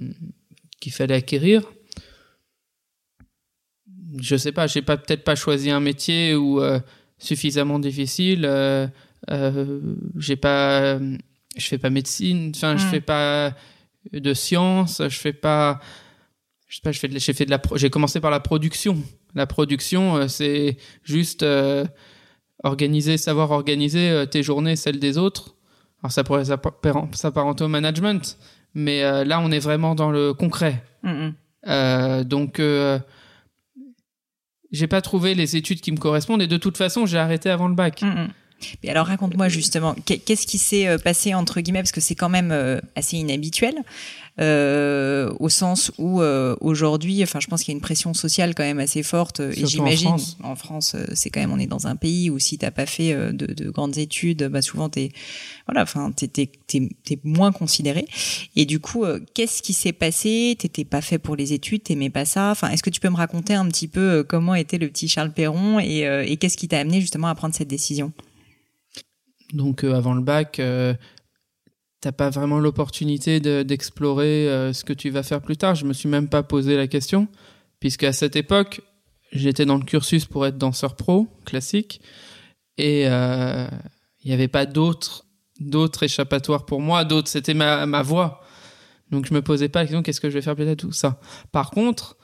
qu'il 0.79 0.93
fallait 0.93 1.15
acquérir, 1.15 1.63
je 4.21 4.35
sais 4.35 4.51
pas, 4.51 4.67
j'ai 4.67 4.81
pas 4.81 4.97
peut-être 4.97 5.23
pas 5.23 5.35
choisi 5.35 5.71
un 5.71 5.79
métier 5.79 6.35
ou 6.35 6.61
suffisamment 7.17 7.79
difficile. 7.79 8.41
J'ai 9.27 10.35
pas, 10.35 10.99
je 11.55 11.67
fais 11.67 11.77
pas 11.77 11.89
médecine, 11.89 12.51
enfin 12.55 12.77
je 12.77 12.85
Mm. 12.85 12.89
fais 12.89 13.01
pas 13.01 13.53
de 14.11 14.33
sciences, 14.33 15.01
je 15.01 15.17
fais 15.17 15.33
pas, 15.33 15.79
je 16.67 16.75
sais 16.75 16.81
pas, 16.83 16.91
je 16.91 16.99
fais 16.99 17.07
de, 17.07 17.17
j'ai 17.19 17.33
fait 17.33 17.45
de 17.45 17.51
la, 17.51 17.61
j'ai 17.75 17.89
commencé 17.89 18.19
par 18.19 18.31
la 18.31 18.39
production. 18.39 18.97
La 19.35 19.47
production, 19.47 20.17
euh, 20.17 20.27
c'est 20.27 20.77
juste 21.03 21.43
euh, 21.43 21.85
organiser, 22.63 23.17
savoir 23.17 23.51
organiser 23.51 24.09
euh, 24.09 24.25
tes 24.25 24.43
journées, 24.43 24.75
celles 24.75 24.99
des 24.99 25.17
autres. 25.17 25.55
Alors 26.01 26.11
ça 26.11 26.23
pourrait 26.23 26.45
s'appar- 26.45 26.73
s'apparenter 27.15 27.63
au 27.63 27.67
management, 27.69 28.37
mais 28.73 29.03
euh, 29.03 29.23
là 29.23 29.39
on 29.39 29.51
est 29.51 29.59
vraiment 29.59 29.95
dans 29.95 30.11
le 30.11 30.33
concret. 30.33 30.83
Mm, 31.03 31.09
mm. 31.09 31.33
Euh, 31.67 32.23
donc, 32.25 32.59
j'ai 34.71 34.87
pas 34.87 35.01
trouvé 35.01 35.35
les 35.35 35.55
études 35.55 35.81
qui 35.81 35.91
me 35.91 35.97
correspondent 35.97 36.41
et 36.41 36.47
de 36.47 36.57
toute 36.57 36.77
façon, 36.77 37.05
j'ai 37.05 37.17
arrêté 37.17 37.49
avant 37.49 37.67
le 37.67 37.75
bac. 37.75 38.01
Mm, 38.01 38.07
mm. 38.07 38.27
Mais 38.83 38.89
alors 38.89 39.07
raconte-moi 39.07 39.49
justement, 39.49 39.95
qu'est- 40.05 40.19
qu'est-ce 40.19 40.45
qui 40.47 40.57
s'est 40.57 40.87
euh, 40.87 40.97
passé 40.97 41.33
entre 41.33 41.61
guillemets, 41.61 41.81
parce 41.81 41.91
que 41.91 42.01
c'est 42.01 42.15
quand 42.15 42.29
même 42.29 42.51
euh, 42.51 42.79
assez 42.95 43.17
inhabituel, 43.17 43.75
euh, 44.39 45.31
au 45.39 45.47
sens 45.49 45.91
où 45.99 46.21
euh, 46.21 46.55
aujourd'hui, 46.59 47.21
enfin 47.21 47.39
je 47.39 47.45
pense 47.47 47.61
qu'il 47.63 47.71
y 47.71 47.75
a 47.75 47.77
une 47.77 47.81
pression 47.81 48.13
sociale 48.15 48.55
quand 48.55 48.63
même 48.63 48.79
assez 48.79 49.03
forte, 49.03 49.39
et 49.41 49.63
en 49.63 49.67
j'imagine 49.67 50.07
France. 50.09 50.37
en 50.43 50.55
France, 50.55 50.95
c'est 51.13 51.29
quand 51.29 51.39
même 51.39 51.51
on 51.51 51.59
est 51.59 51.67
dans 51.67 51.85
un 51.87 51.95
pays 51.95 52.29
où 52.31 52.39
si 52.39 52.57
t'as 52.57 52.71
pas 52.71 52.85
fait 52.87 53.13
de, 53.31 53.45
de 53.45 53.69
grandes 53.69 53.97
études, 53.99 54.43
bah 54.51 54.61
souvent 54.63 54.89
t'es 54.89 55.11
voilà, 55.67 55.83
enfin 55.83 56.11
t'es 56.11 56.27
t'es 56.27 57.19
moins 57.23 57.51
considéré. 57.51 58.07
Et 58.55 58.65
du 58.65 58.79
coup, 58.79 59.05
qu'est-ce 59.35 59.61
qui 59.61 59.73
s'est 59.73 59.93
passé? 59.93 60.55
T'étais 60.57 60.83
pas 60.83 61.01
fait 61.01 61.19
pour 61.19 61.35
les 61.35 61.53
études, 61.53 61.83
t'aimais 61.83 62.09
pas 62.09 62.25
ça? 62.25 62.49
Enfin, 62.51 62.69
est-ce 62.69 62.81
que 62.83 62.89
tu 62.89 62.99
peux 62.99 63.09
me 63.09 63.15
raconter 63.15 63.53
un 63.53 63.67
petit 63.67 63.87
peu 63.87 64.23
comment 64.27 64.55
était 64.55 64.77
le 64.79 64.87
petit 64.89 65.07
Charles 65.07 65.31
Perron 65.31 65.79
et, 65.79 66.07
et 66.25 66.37
qu'est-ce 66.37 66.57
qui 66.57 66.67
t'a 66.67 66.79
amené 66.79 67.01
justement 67.01 67.27
à 67.27 67.35
prendre 67.35 67.53
cette 67.53 67.67
décision? 67.67 68.11
Donc, 69.51 69.83
euh, 69.83 69.93
avant 69.93 70.13
le 70.13 70.21
bac, 70.21 70.59
euh, 70.59 70.93
t'as 72.01 72.11
pas 72.11 72.29
vraiment 72.29 72.59
l'opportunité 72.59 73.39
de- 73.39 73.63
d'explorer 73.63 74.47
euh, 74.49 74.73
ce 74.73 74.83
que 74.83 74.93
tu 74.93 75.09
vas 75.09 75.23
faire 75.23 75.41
plus 75.41 75.57
tard. 75.57 75.75
Je 75.75 75.85
me 75.85 75.93
suis 75.93 76.09
même 76.09 76.29
pas 76.29 76.43
posé 76.43 76.75
la 76.77 76.87
question, 76.87 77.27
puisque 77.79 78.03
à 78.03 78.13
cette 78.13 78.35
époque, 78.35 78.81
j'étais 79.31 79.65
dans 79.65 79.77
le 79.77 79.85
cursus 79.85 80.25
pour 80.25 80.45
être 80.45 80.57
danseur 80.57 80.95
pro 80.95 81.27
classique, 81.45 82.01
et 82.77 83.03
il 83.03 83.69
n'y 84.25 84.33
avait 84.33 84.47
pas 84.47 84.65
d'autres 84.65 85.25
d'autres 85.59 86.03
échappatoires 86.03 86.65
pour 86.65 86.81
moi. 86.81 87.05
D'autres, 87.05 87.29
c'était 87.29 87.53
ma 87.53 87.85
ma 87.85 88.01
voix. 88.01 88.41
Donc 89.11 89.27
je 89.27 89.33
me 89.33 89.43
posais 89.43 89.69
pas 89.69 89.79
la 89.81 89.85
question 89.85 90.01
qu'est-ce 90.01 90.19
que 90.19 90.29
je 90.29 90.33
vais 90.33 90.41
faire 90.41 90.55
plus 90.55 90.65
tard 90.65 90.75
tout 90.75 90.91
ça. 90.91 91.19
Par 91.51 91.69
contre, 91.69 92.17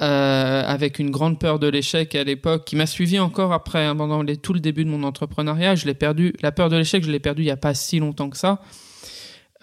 euh, 0.00 0.62
avec 0.64 0.98
une 0.98 1.10
grande 1.10 1.38
peur 1.40 1.58
de 1.58 1.66
l'échec 1.66 2.14
à 2.14 2.22
l'époque, 2.24 2.64
qui 2.64 2.76
m'a 2.76 2.86
suivi 2.86 3.18
encore 3.18 3.52
après, 3.52 3.84
hein, 3.84 3.96
pendant 3.96 4.22
les- 4.22 4.36
tout 4.36 4.52
le 4.52 4.60
début 4.60 4.84
de 4.84 4.90
mon 4.90 5.02
entrepreneuriat. 5.02 5.74
Je 5.74 5.86
l'ai 5.86 5.94
perdu. 5.94 6.34
La 6.40 6.52
peur 6.52 6.68
de 6.68 6.76
l'échec, 6.76 7.02
je 7.04 7.10
l'ai 7.10 7.18
perdu 7.20 7.42
il 7.42 7.46
y 7.46 7.50
a 7.50 7.56
pas 7.56 7.74
si 7.74 7.98
longtemps 7.98 8.30
que 8.30 8.36
ça. 8.36 8.60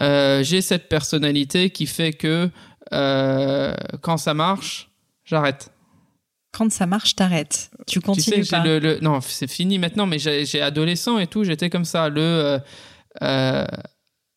Euh, 0.02 0.44
J'ai 0.44 0.62
cette 0.62 0.90
personnalité 0.90 1.70
qui 1.70 1.86
fait 1.86 2.12
que 2.14 2.50
euh, 2.94 3.74
quand 4.02 4.18
ça 4.18 4.34
marche, 4.34 4.90
j'arrête. 5.24 5.72
Quand 6.52 6.70
ça 6.72 6.86
marche, 6.86 7.16
t'arrêtes. 7.16 7.70
Tu 7.88 8.00
Tu 8.00 8.02
continues 8.02 8.24
sais, 8.38 8.44
j'ai 8.44 8.50
pas. 8.58 8.64
le, 8.64 8.80
le- 8.80 9.00
non, 9.02 9.20
c'est 9.22 9.50
fini 9.50 9.80
maintenant, 9.80 10.06
mais 10.06 10.20
j'ai 10.20 10.62
adolescent 10.62 11.18
et 11.20 11.28
tout, 11.28 11.44
j'étais 11.46 11.70
comme 11.70 11.86
ça. 11.86 12.10
Le 12.10 12.60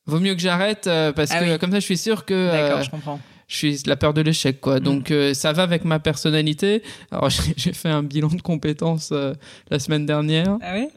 vaut 0.06 0.20
mieux 0.20 0.34
que 0.34 0.40
j'arrête 0.40 0.84
parce 1.14 1.30
Ah 1.32 1.40
que 1.40 1.52
oui. 1.52 1.58
comme 1.58 1.70
ça, 1.72 1.80
je 1.80 1.84
suis 1.84 1.98
sûr 1.98 2.24
que 2.24 2.50
D'accord, 2.50 2.82
je 2.82 2.90
comprends. 2.90 3.20
Je 3.48 3.56
suis 3.56 3.80
la 3.86 3.96
peur 3.96 4.14
de 4.14 4.20
l'échec 4.20 4.60
quoi. 4.60 4.78
Donc 4.78 5.10
euh, 5.10 5.34
ça 5.34 5.52
va 5.52 5.62
avec 5.64 5.84
ma 5.84 5.98
personnalité. 5.98 6.82
Alors 7.10 7.28
j'ai 7.56 7.72
fait 7.72 7.88
un 7.88 8.02
bilan 8.02 8.28
de 8.28 8.42
compétences 8.42 9.10
euh, 9.12 9.34
la 9.70 9.78
semaine 9.78 10.06
dernière. 10.06 10.56
Ah 10.62 10.74
oui 10.76 10.88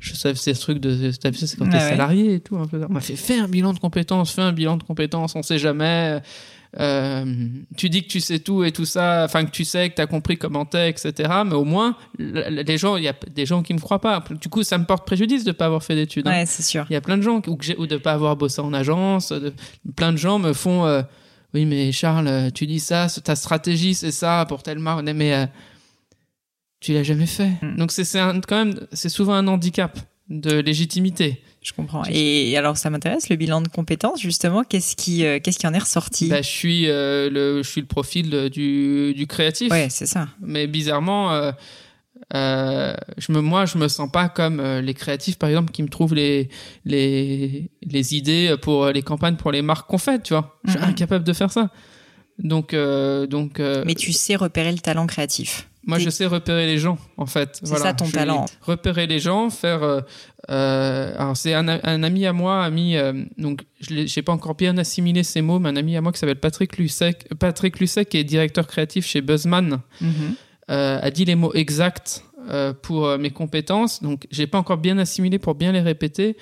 Je 0.00 0.14
sais 0.14 0.34
c'est 0.34 0.52
ce 0.54 0.60
truc 0.60 0.78
de 0.80 1.10
c'est 1.12 1.56
quand 1.56 1.66
Ah 1.68 1.70
t'es 1.70 1.76
ouais. 1.84 1.90
salarié 1.90 2.34
et 2.34 2.40
tout. 2.40 2.56
un 2.58 2.66
peu. 2.66 2.84
On 2.88 2.92
m'a 2.92 3.00
fait 3.00 3.16
fais 3.16 3.38
un 3.38 3.48
bilan 3.48 3.72
de 3.72 3.78
compétences, 3.78 4.32
fais 4.32 4.42
un 4.42 4.52
bilan 4.52 4.76
de 4.76 4.82
compétences. 4.82 5.34
On 5.36 5.42
sait 5.42 5.58
jamais. 5.58 6.20
Euh, 6.78 7.24
tu 7.76 7.90
dis 7.90 8.04
que 8.04 8.08
tu 8.08 8.20
sais 8.20 8.38
tout 8.38 8.62
et 8.62 8.70
tout 8.70 8.84
ça, 8.84 9.22
enfin 9.24 9.44
que 9.44 9.50
tu 9.50 9.64
sais 9.64 9.90
que 9.90 9.96
tu 9.96 10.02
as 10.02 10.06
compris 10.06 10.36
comment 10.38 10.64
t'es, 10.64 10.88
etc. 10.88 11.12
Mais 11.44 11.54
au 11.54 11.64
moins, 11.64 11.96
les 12.18 12.78
gens, 12.78 12.96
il 12.96 13.02
y 13.02 13.08
a 13.08 13.14
des 13.34 13.44
gens 13.44 13.62
qui 13.64 13.74
me 13.74 13.80
croient 13.80 14.00
pas. 14.00 14.22
Du 14.40 14.48
coup, 14.48 14.62
ça 14.62 14.78
me 14.78 14.84
porte 14.84 15.04
préjudice 15.04 15.42
de 15.42 15.50
pas 15.50 15.66
avoir 15.66 15.82
fait 15.82 15.96
d'études. 15.96 16.28
hein. 16.28 16.30
Ouais, 16.30 16.46
c'est 16.46 16.62
sûr. 16.62 16.86
Il 16.88 16.92
y 16.92 16.96
a 16.96 17.00
plein 17.00 17.16
de 17.16 17.22
gens 17.22 17.42
ou, 17.44 17.56
que 17.56 17.76
ou 17.76 17.86
de 17.88 17.96
pas 17.96 18.12
avoir 18.12 18.36
bossé 18.36 18.60
en 18.60 18.72
agence. 18.72 19.30
de- 19.32 19.52
plein 19.96 20.12
de 20.12 20.16
gens 20.16 20.38
me 20.38 20.52
font 20.52 20.86
euh, 20.86 21.02
oui 21.54 21.64
mais 21.64 21.92
Charles, 21.92 22.26
euh, 22.28 22.50
tu 22.50 22.66
dis 22.66 22.80
ça, 22.80 23.08
c'est- 23.08 23.22
ta 23.22 23.36
stratégie 23.36 23.94
c'est 23.94 24.12
ça 24.12 24.44
pour 24.48 24.62
telle 24.62 24.78
marque, 24.78 25.04
mais 25.04 25.34
euh, 25.34 25.46
tu 26.80 26.92
l'as 26.92 27.02
jamais 27.02 27.26
fait. 27.26 27.50
Mm. 27.62 27.76
Donc 27.76 27.92
c'est 27.92 28.04
quand 28.48 28.64
même 28.64 28.86
c'est 28.92 29.08
souvent 29.08 29.34
un 29.34 29.46
handicap 29.46 29.98
de 30.28 30.58
légitimité. 30.60 31.42
Je 31.62 31.72
comprends. 31.74 32.02
Et 32.08 32.56
alors, 32.56 32.78
ça 32.78 32.88
m'intéresse 32.88 33.28
le 33.28 33.36
bilan 33.36 33.60
de 33.60 33.68
compétences 33.68 34.22
justement. 34.22 34.64
Qu'est-ce 34.64 34.96
qui, 34.96 35.26
euh, 35.26 35.40
qu'est-ce 35.42 35.58
qui 35.58 35.66
en 35.66 35.74
est 35.74 35.78
ressorti? 35.78 36.28
Bah, 36.28 36.40
je 36.40 36.48
suis 36.48 36.88
euh, 36.88 37.28
le, 37.28 37.62
je 37.62 37.68
suis 37.68 37.82
le 37.82 37.86
profil 37.86 38.30
du, 38.48 39.12
du 39.14 39.26
créatif. 39.26 39.70
Ouais, 39.70 39.88
c'est 39.90 40.06
ça. 40.06 40.28
Mais 40.40 40.66
bizarrement, 40.66 41.52
euh, 42.34 42.92
euh, 42.92 42.94
je 43.18 43.32
me, 43.32 43.40
moi, 43.40 43.66
je 43.66 43.76
me 43.78 43.88
sens 43.88 44.10
pas 44.10 44.28
comme 44.28 44.60
euh, 44.60 44.80
les 44.80 44.94
créatifs, 44.94 45.38
par 45.38 45.48
exemple, 45.48 45.72
qui 45.72 45.82
me 45.82 45.88
trouvent 45.88 46.14
les, 46.14 46.48
les, 46.84 47.70
les 47.82 48.14
idées 48.16 48.54
pour 48.62 48.86
les 48.88 49.02
campagnes, 49.02 49.36
pour 49.36 49.52
les 49.52 49.62
marques 49.62 49.88
qu'on 49.88 49.98
fait, 49.98 50.22
tu 50.22 50.34
vois. 50.34 50.58
Je 50.64 50.72
suis 50.72 50.80
incapable 50.80 51.24
de 51.24 51.32
faire 51.32 51.50
ça. 51.50 51.70
Donc, 52.38 52.72
euh, 52.72 53.26
donc, 53.26 53.60
euh, 53.60 53.82
Mais 53.86 53.94
tu 53.94 54.12
sais 54.12 54.36
repérer 54.36 54.72
le 54.72 54.78
talent 54.78 55.06
créatif. 55.06 55.68
moi, 55.86 55.98
je 55.98 56.08
sais 56.08 56.24
repérer 56.24 56.66
les 56.66 56.78
gens, 56.78 56.96
en 57.18 57.26
fait. 57.26 57.58
C'est 57.60 57.68
Voilà. 57.68 57.84
ça 57.84 57.92
ton 57.94 58.06
Je- 58.06 58.12
talent. 58.12 58.46
Repérer 58.62 59.06
les 59.06 59.18
gens, 59.18 59.50
faire. 59.50 59.82
euh, 59.82 60.00
euh, 60.50 61.12
alors, 61.18 61.36
c'est 61.36 61.52
un, 61.52 61.68
un 61.68 62.02
ami 62.02 62.24
à 62.26 62.32
moi, 62.32 62.64
ami. 62.64 62.96
euh, 62.96 63.12
donc, 63.36 63.62
je 63.80 64.06
j'ai 64.06 64.22
pas 64.22 64.32
encore 64.32 64.54
bien 64.54 64.78
assimilé 64.78 65.22
ces 65.22 65.42
mots, 65.42 65.58
mais 65.58 65.68
un 65.68 65.76
ami 65.76 65.96
à 65.96 66.00
moi 66.00 66.12
qui 66.12 66.18
s'appelle 66.18 66.40
Patrick 66.40 66.78
Lucek, 66.78 67.28
Patrick 67.38 67.78
Lucek, 67.78 68.08
qui 68.08 68.16
est 68.16 68.24
directeur 68.24 68.66
créatif 68.66 69.04
chez 69.06 69.20
Buzzman. 69.20 69.80
Mhm. 70.00 70.10
euh, 70.10 70.30
a 70.70 71.10
dit 71.10 71.24
les 71.24 71.34
mots 71.34 71.52
exacts 71.52 72.24
euh, 72.48 72.72
pour 72.72 73.06
euh, 73.06 73.18
mes 73.18 73.30
compétences. 73.30 74.02
Donc, 74.02 74.26
j'ai 74.30 74.46
pas 74.46 74.56
encore 74.56 74.78
bien 74.78 74.96
assimilé 74.96 75.38
pour 75.38 75.54
bien 75.54 75.72
les 75.72 75.82
répéter, 75.82 76.38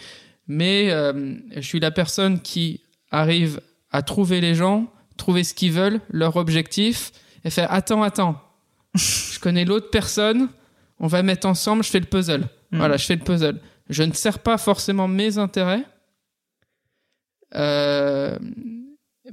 mais 0.47 0.91
euh, 0.91 1.35
je 1.55 1.61
suis 1.61 1.81
la 1.81 1.91
personne 1.91 2.41
qui 2.41 2.83
arrive 3.11 3.61
à 3.91 4.03
trouver 4.03 4.41
les 4.41 4.55
gens, 4.55 4.87
trouver 5.17 5.43
ce 5.43 5.55
qu'ils 5.55 5.73
veulent, 5.73 6.01
leur 6.09 6.37
objectif, 6.37 7.11
et 7.45 7.51
faire 7.51 7.73
attends, 7.73 8.05
attends, 8.05 8.41
je 8.95 9.41
connais 9.41 9.65
l'autre 9.65 9.91
personne, 9.91 10.49
on 11.01 11.09
va 11.09 11.25
mettre 11.25 11.49
ensemble, 11.49 11.83
je 11.83 11.91
fais 11.91 12.01
le 12.01 12.07
puzzle. 12.07 12.43
Mhm. 12.71 12.79
Voilà, 12.79 12.97
je 12.97 13.05
fais 13.05 13.17
le 13.17 13.25
puzzle. 13.25 13.61
Je 13.91 14.05
ne 14.05 14.13
sers 14.13 14.39
pas 14.39 14.57
forcément 14.57 15.09
mes 15.09 15.37
intérêts. 15.37 15.85
Euh, 17.57 18.39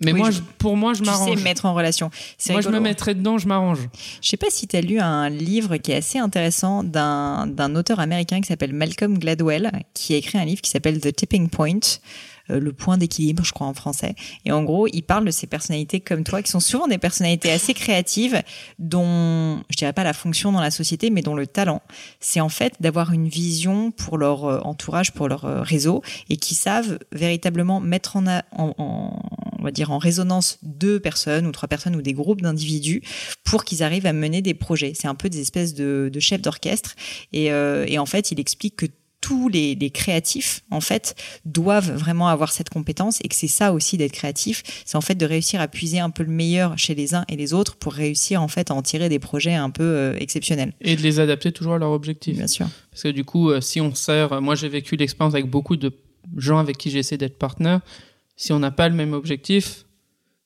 mais 0.04 0.12
Oui, 0.14 0.20
moi, 0.20 0.32
je- 0.32 0.42
pour 0.58 0.76
moi, 0.78 0.94
je 0.94 1.00
Tu 1.00 1.06
sais 1.06 1.12
m'arrange. 1.12 1.44
mettre 1.44 1.66
en 1.66 1.74
relation. 1.74 2.10
Moi, 2.50 2.62
je 2.62 2.70
me 2.70 2.80
mettrais 2.80 3.16
dedans, 3.16 3.38
je 3.38 3.48
m'arrange. 3.48 3.80
Je 4.22 4.28
sais 4.30 4.38
pas 4.38 4.48
si 4.50 4.68
tu 4.68 4.76
as 4.76 4.82
lu 4.82 5.00
un 5.00 5.30
livre 5.30 5.78
qui 5.78 5.92
est 5.92 5.96
assez 5.96 6.18
intéressant 6.20 6.84
d'un 6.84 7.76
auteur 7.76 8.00
américain 8.00 8.42
qui 8.42 8.48
s'appelle 8.48 8.74
Malcolm 8.74 9.18
Gladwell, 9.18 9.72
qui 9.94 10.14
a 10.14 10.18
écrit 10.18 10.38
un 10.38 10.46
livre 10.46 10.62
qui 10.62 10.70
s'appelle 10.70 11.00
The 11.00 11.16
Tipping 11.16 11.50
Point, 11.50 11.80
le 12.50 12.72
point 12.74 12.98
d'équilibre, 12.98 13.44
je 13.44 13.52
crois 13.54 13.68
en 13.68 13.74
français. 13.74 14.16
Et 14.46 14.52
en 14.52 14.64
gros, 14.64 14.88
il 14.88 15.02
parle 15.02 15.26
de 15.26 15.32
ces 15.32 15.48
personnalités 15.48 16.00
comme 16.00 16.24
toi, 16.24 16.42
qui 16.42 16.52
sont 16.52 16.60
souvent 16.60 16.88
des 16.88 16.98
personnalités 16.98 17.52
assez 17.52 17.74
créatives, 17.74 18.42
dont 18.80 19.62
je 19.70 19.78
dirais 19.78 19.94
pas 19.94 20.04
la 20.04 20.14
fonction 20.14 20.52
dans 20.52 20.62
la 20.62 20.72
société, 20.72 21.10
mais 21.10 21.22
dont 21.22 21.36
le 21.36 21.48
talent, 21.48 21.82
c'est 22.20 22.40
en 22.42 22.50
fait 22.50 22.74
d'avoir 22.80 23.14
une 23.14 23.28
vision 23.28 23.92
pour 23.92 24.18
leur 24.18 24.46
euh, 24.46 24.60
entourage, 24.62 25.12
pour 25.14 25.28
leur 25.28 25.46
euh, 25.46 25.62
réseau, 25.62 26.02
et 26.30 26.38
qui 26.38 26.56
savent 26.56 27.00
véritablement 27.12 27.80
mettre 27.80 28.16
en, 28.18 28.26
en, 28.28 28.42
en- 28.78 29.20
on 29.58 29.64
va 29.64 29.72
dire 29.72 29.92
en 29.92 29.98
résonance 29.98 30.60
deux 30.62 31.00
personnes 31.00 31.48
ou 31.48 31.52
trois 31.52 31.68
personnes 31.68 31.96
ou 31.96 32.02
des 32.02 32.14
groupes 32.14 32.42
d'individus 32.42 33.02
pour 33.44 33.64
qu'ils 33.66 33.82
arrivent 33.82 34.06
à 34.06 34.14
mener 34.14 34.42
des 34.42 34.54
projets. 34.54 34.94
C'est 34.96 35.08
un 35.08 35.16
peu 35.16 35.30
des 35.30 35.40
espèces 35.42 35.74
de, 35.74 36.10
de 36.14 36.20
chefs 36.20 36.42
d'orchestre. 36.42 36.96
Et, 37.34 37.52
euh, 37.52 37.86
et 37.88 37.98
en 37.98 38.06
fait, 38.06 38.32
il 38.32 38.40
explique 38.40 38.76
que 38.76 38.86
tous 39.26 39.50
les, 39.50 39.74
les 39.74 39.90
créatifs, 39.90 40.62
en 40.70 40.82
fait, 40.82 41.16
doivent 41.46 41.92
vraiment 41.92 42.28
avoir 42.28 42.52
cette 42.52 42.70
compétence 42.70 43.18
et 43.24 43.28
que 43.28 43.34
c'est 43.34 43.48
ça 43.48 43.74
aussi 43.74 43.98
d'être 43.98 44.12
créatif. 44.12 44.62
C'est 44.86 44.98
en 44.98 45.02
fait 45.02 45.16
de 45.16 45.26
réussir 45.26 45.60
à 45.60 45.68
puiser 45.68 45.98
un 45.98 46.12
peu 46.12 46.22
le 46.22 46.30
meilleur 46.30 46.78
chez 46.78 46.94
les 46.94 47.16
uns 47.16 47.26
et 47.28 47.36
les 47.36 47.52
autres 47.52 47.76
pour 47.76 47.94
réussir 47.94 48.44
en 48.44 48.48
fait 48.48 48.70
à 48.70 48.76
en 48.76 48.84
tirer 48.84 49.10
des 49.10 49.18
projets 49.18 49.56
un 49.56 49.72
peu 49.72 49.84
euh, 49.84 50.16
exceptionnels. 50.20 50.74
Et 50.80 50.96
de 50.96 51.02
les 51.02 51.20
adapter 51.20 51.52
toujours 51.52 51.74
à 51.74 51.78
leur 51.80 51.90
objectif. 51.90 52.38
Bien 52.38 52.46
sûr. 52.46 52.68
Parce 52.92 53.02
que 53.02 53.08
du 53.08 53.24
coup, 53.24 53.50
euh, 53.50 53.62
si 53.62 53.82
on 53.82 53.96
sert, 53.96 54.40
moi 54.44 54.54
j'ai 54.54 54.70
vécu 54.70 54.96
l'expérience 54.96 55.34
avec 55.34 55.50
beaucoup 55.50 55.76
de 55.76 55.92
gens 56.38 56.60
avec 56.60 56.78
qui 56.78 56.92
j'ai 56.92 57.00
essayé 57.00 57.18
d'être 57.18 57.40
partenaire. 57.40 57.82
Si 58.36 58.54
on 58.54 58.60
n'a 58.60 58.70
pas 58.70 58.90
le 58.90 58.96
même 58.96 59.14
objectif, 59.14 59.85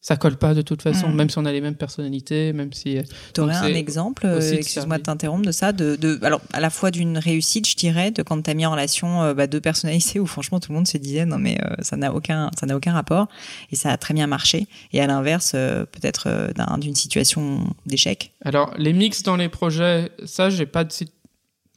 ça 0.01 0.15
colle 0.15 0.38
pas 0.38 0.53
de 0.53 0.62
toute 0.62 0.82
façon, 0.82 1.10
Mhm. 1.10 1.15
même 1.15 1.29
si 1.29 1.38
on 1.38 1.46
a 1.46 1.51
les 1.51 1.60
mêmes 1.60 1.75
personnalités, 1.75 2.53
même 2.53 2.72
si. 2.72 2.98
euh, 2.98 3.03
Tu 3.34 3.41
aurais 3.41 3.53
Donc, 3.53 3.63
un 3.63 3.74
exemple, 3.74 4.25
euh, 4.25 4.39
excuse-moi 4.53 4.98
de 4.98 5.03
t'interrompre, 5.03 5.46
de 5.46 5.51
ça, 5.51 5.74
de, 5.74 5.98
de, 5.98 6.18
alors 6.24 6.39
à 6.53 6.62
la 6.62 6.70
fois 6.70 6.89
d'une 6.89 7.18
réussite, 7.18 7.68
je 7.68 7.75
dirais, 7.75 8.12
de 8.12 8.24
quand 8.24 8.41
tu 8.41 8.50
as 8.50 8.53
mis 8.53 8.65
en 8.65 8.72
relation 8.72 9.22
euh, 9.24 9.34
bah, 9.34 9.48
deux 9.48 9.60
personnalités 9.60 10.20
où 10.22 10.25
franchement 10.25 10.60
tout 10.62 10.72
le 10.72 10.77
monde 10.77 10.88
se 10.88 10.98
disait 10.98 11.25
non 11.25 11.38
mais 11.38 11.58
euh, 11.65 11.75
ça 11.82 11.98
n'a 11.98 12.13
aucun, 12.13 12.50
ça 12.58 12.65
n'a 12.65 12.75
aucun 12.77 12.94
rapport 12.94 13.27
et 13.72 13.75
ça 13.75 13.91
a 13.91 13.98
très 13.98 14.13
bien 14.13 14.25
marché. 14.27 14.68
Et 14.94 15.01
à 15.01 15.08
l'inverse, 15.08 15.51
euh, 15.56 15.86
peut-être 15.86 16.53
d'un- 16.56 16.77
d'une 16.77 16.96
situation 16.96 17.68
d'échec. 17.86 18.32
Alors, 18.46 18.74
les 18.77 18.94
mix 18.94 19.24
dans 19.24 19.36
les 19.36 19.50
projets, 19.50 20.12
ça, 20.25 20.50
j'ai 20.50 20.65
pas 20.65 20.84
de 20.86 20.94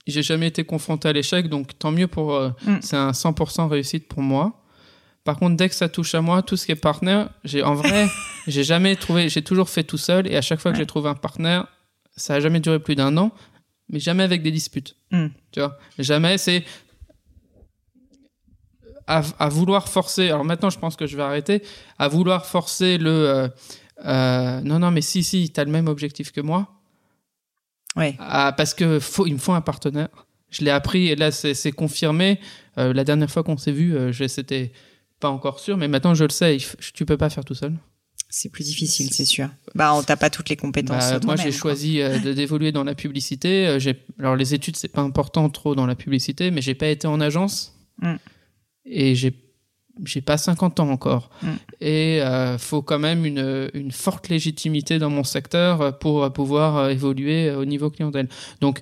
J'ai 0.06 0.22
jamais 0.22 0.48
été 0.48 0.64
confronté 0.64 1.08
à 1.08 1.12
l'échec, 1.12 1.48
donc 1.48 1.78
tant 1.78 1.92
mieux 1.92 2.08
pour. 2.08 2.32
Mm. 2.66 2.78
C'est 2.82 2.96
un 2.96 3.12
100% 3.12 3.68
réussite 3.68 4.08
pour 4.08 4.20
moi. 4.20 4.61
Par 5.24 5.36
contre, 5.38 5.56
dès 5.56 5.68
que 5.68 5.74
ça 5.74 5.88
touche 5.88 6.14
à 6.14 6.20
moi, 6.20 6.42
tout 6.42 6.56
ce 6.56 6.66
qui 6.66 6.72
est 6.72 6.76
partenaire, 6.76 7.30
j'ai 7.44 7.62
en 7.62 7.74
vrai, 7.74 8.08
j'ai 8.48 8.64
jamais 8.64 8.96
trouvé, 8.96 9.28
j'ai 9.28 9.42
toujours 9.42 9.68
fait 9.68 9.84
tout 9.84 9.98
seul, 9.98 10.26
et 10.26 10.36
à 10.36 10.42
chaque 10.42 10.58
fois 10.60 10.72
que 10.72 10.76
Ouais. 10.76 10.82
j'ai 10.82 10.86
trouvé 10.86 11.08
un 11.08 11.14
partenaire, 11.14 11.66
ça 12.16 12.34
a 12.34 12.40
jamais 12.40 12.58
duré 12.60 12.78
plus 12.80 12.96
d'un 12.96 13.16
an, 13.16 13.30
mais 13.88 14.00
jamais 14.00 14.24
avec 14.24 14.42
des 14.42 14.50
disputes. 14.50 14.96
Mm. 15.12 15.26
Tu 15.52 15.60
vois, 15.60 15.78
jamais 15.98 16.38
c'est 16.38 16.64
à, 19.06 19.22
à 19.38 19.48
vouloir 19.48 19.88
forcer. 19.88 20.28
Alors 20.28 20.44
maintenant, 20.44 20.70
je 20.70 20.78
pense 20.78 20.96
que 20.96 21.06
je 21.06 21.16
vais 21.16 21.22
arrêter 21.22 21.62
à 21.98 22.08
vouloir 22.08 22.46
forcer 22.46 22.98
le. 22.98 23.10
euh, 23.10 23.48
euh, 24.04 24.60
non, 24.62 24.78
non, 24.78 24.90
mais 24.90 25.00
si, 25.02 25.22
si, 25.22 25.50
t'as 25.50 25.64
le 25.64 25.70
même 25.70 25.86
objectif 25.88 26.32
que 26.32 26.40
moi. 26.40 26.68
Ouais. 27.94 28.16
Ah, 28.18 28.52
parce 28.56 28.74
que 28.74 28.98
faut, 28.98 29.26
il 29.26 29.34
me 29.34 29.38
faut 29.38 29.52
un 29.52 29.60
partenaire. 29.60 30.08
Je 30.50 30.64
l'ai 30.64 30.70
appris 30.70 31.08
et 31.08 31.16
là 31.16 31.30
c'est 31.30 31.72
confirmé. 31.72 32.38
Euh, 32.78 32.92
la 32.92 33.04
dernière 33.04 33.30
fois 33.30 33.42
qu'on 33.42 33.56
s'est 33.56 33.72
vu, 33.72 33.96
c'était 34.28 34.72
pas 35.22 35.30
encore 35.30 35.58
sûr, 35.60 35.76
mais 35.78 35.88
maintenant 35.88 36.14
je 36.14 36.24
le 36.24 36.30
sais. 36.30 36.58
tu 36.94 37.06
peux 37.06 37.16
pas 37.16 37.30
faire 37.30 37.44
tout 37.44 37.54
seul. 37.54 37.72
C'est 38.34 38.48
plus 38.50 38.64
difficile, 38.64 39.12
c'est 39.12 39.26
sûr. 39.26 39.48
Bah, 39.74 39.92
on 39.94 40.02
t'a 40.02 40.16
pas 40.16 40.30
toutes 40.30 40.48
les 40.48 40.56
compétences. 40.56 41.10
Bah, 41.12 41.20
moi 41.24 41.36
j'ai 41.36 41.52
choisi 41.52 42.00
euh, 42.00 42.18
de- 42.18 42.32
d'évoluer 42.38 42.72
dans 42.72 42.82
la 42.84 42.94
publicité. 42.94 43.66
Euh, 43.68 43.92
alors 44.18 44.36
les 44.36 44.54
études 44.54 44.76
c'est 44.76 44.88
pas 44.88 45.02
important 45.02 45.48
trop 45.50 45.74
dans 45.74 45.86
la 45.86 45.94
publicité, 45.94 46.50
mais 46.50 46.60
j'ai 46.62 46.74
pas 46.74 46.88
été 46.88 47.06
en 47.06 47.20
agence 47.20 47.78
Mm. 48.00 48.14
et 48.86 49.14
j'ai 49.14 49.32
j'ai 50.06 50.22
pas 50.22 50.38
50 50.38 50.80
ans 50.80 50.88
encore. 50.88 51.28
Mm. 51.42 51.48
Et 51.82 52.22
euh, 52.22 52.56
faut 52.58 52.80
quand 52.80 52.98
même 52.98 53.26
une, 53.26 53.68
une 53.74 53.92
forte 53.92 54.30
légitimité 54.30 54.98
dans 54.98 55.10
mon 55.10 55.24
secteur 55.24 55.80
euh, 55.82 55.90
pour 55.92 56.32
pouvoir 56.32 56.88
évoluer 56.88 57.50
au 57.50 57.66
niveau 57.66 57.90
clientèle. 57.90 58.28
Donc, 58.62 58.80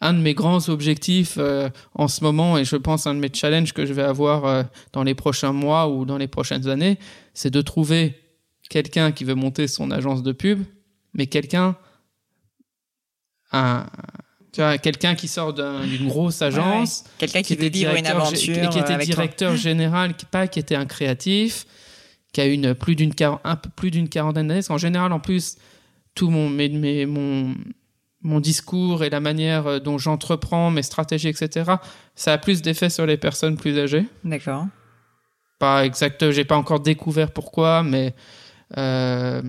un 0.00 0.12
de 0.14 0.18
mes 0.18 0.34
grands 0.34 0.68
objectifs 0.68 1.36
euh, 1.38 1.68
en 1.94 2.08
ce 2.08 2.22
moment, 2.24 2.58
et 2.58 2.64
je 2.64 2.76
pense 2.76 3.06
un 3.06 3.14
de 3.14 3.20
mes 3.20 3.30
challenges 3.32 3.72
que 3.72 3.86
je 3.86 3.92
vais 3.92 4.02
avoir 4.02 4.44
euh, 4.44 4.62
dans 4.92 5.02
les 5.02 5.14
prochains 5.14 5.52
mois 5.52 5.88
ou 5.88 6.04
dans 6.04 6.18
les 6.18 6.28
prochaines 6.28 6.68
années, 6.68 6.98
c'est 7.34 7.50
de 7.50 7.60
trouver 7.62 8.14
quelqu'un 8.70 9.12
qui 9.12 9.24
veut 9.24 9.34
monter 9.34 9.68
son 9.68 9.90
agence 9.90 10.22
de 10.22 10.32
pub, 10.32 10.62
mais 11.14 11.26
quelqu'un, 11.26 11.76
un, 13.52 13.86
quelqu'un 14.82 15.14
qui 15.14 15.28
sort 15.28 15.52
d'un- 15.52 15.86
d'une 15.86 16.08
grosse 16.08 16.42
agence, 16.42 17.04
Quelqu'un 17.18 17.42
qui, 17.42 17.54
qui 17.54 17.60
veut 17.60 17.66
était 17.66 17.78
vivre 17.78 17.90
une 17.94 18.02
directeur, 18.02 18.26
aventure 18.26 18.54
qui, 18.54 18.68
qui 18.70 18.78
euh, 18.78 18.82
était 18.82 18.94
toi. 18.96 19.04
directeur 19.04 19.56
général, 19.68 20.16
qui 20.16 20.26
pas 20.26 20.46
qui 20.48 20.58
était 20.58 20.74
un 20.74 20.86
créatif, 20.86 21.66
qui 22.32 22.40
a 22.40 22.46
une 22.46 22.74
plus 22.74 22.96
d'une 22.96 23.12
quar- 23.12 23.40
un 23.44 23.56
peu 23.56 23.70
plus 23.74 23.90
d'une 23.90 24.08
quarantaine 24.08 24.48
d'années. 24.48 24.62
Qu'en 24.62 24.78
général, 24.78 25.12
en 25.12 25.20
plus, 25.20 25.56
tout 26.14 26.28
mon 26.30 26.48
mes, 26.48 26.68
mes- 26.68 27.06
mon 27.06 27.54
mon 28.22 28.40
discours 28.40 29.04
et 29.04 29.10
la 29.10 29.20
manière 29.20 29.66
euh, 29.66 29.78
dont 29.78 29.98
j'entreprends 29.98 30.70
mes 30.70 30.82
stratégies, 30.82 31.28
etc. 31.28 31.72
Ça 32.14 32.32
a 32.32 32.38
plus 32.38 32.62
d'effet 32.62 32.90
sur 32.90 33.06
les 33.06 33.16
personnes 33.16 33.56
plus 33.56 33.78
âgées. 33.78 34.06
D'accord. 34.24 34.66
Pas 35.58 35.86
exact, 35.86 36.30
j'ai 36.30 36.44
pas 36.44 36.56
encore 36.56 36.80
découvert 36.80 37.30
pourquoi, 37.30 37.82
mais 37.82 38.14
euh, 38.76 39.42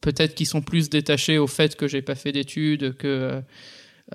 peut-être 0.00 0.34
qu'ils 0.34 0.46
sont 0.46 0.62
plus 0.62 0.88
détachés 0.88 1.38
au 1.38 1.46
fait 1.46 1.76
que 1.76 1.88
j'ai 1.88 2.00
pas 2.00 2.14
fait 2.14 2.32
d'études, 2.32 2.96
que 2.96 3.42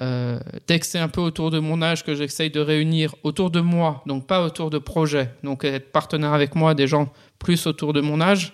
euh, 0.02 0.40
dès 0.68 0.80
que 0.80 0.86
c'est 0.86 1.00
un 1.00 1.08
peu 1.08 1.22
autour 1.22 1.52
de 1.52 1.60
mon 1.60 1.82
âge 1.82 2.04
que 2.04 2.16
j'essaye 2.16 2.50
de 2.50 2.60
réunir 2.60 3.16
autour 3.24 3.52
de 3.52 3.60
moi, 3.60 4.04
donc 4.06 4.28
pas 4.28 4.44
autour 4.44 4.70
de 4.70 4.78
projets, 4.78 5.32
donc 5.44 5.64
être 5.64 5.92
partenaire 5.92 6.34
avec 6.34 6.56
moi 6.56 6.74
des 6.74 6.88
gens 6.88 7.12
plus 7.38 7.68
autour 7.68 7.94
de 7.94 8.02
mon 8.02 8.22
âge, 8.22 8.54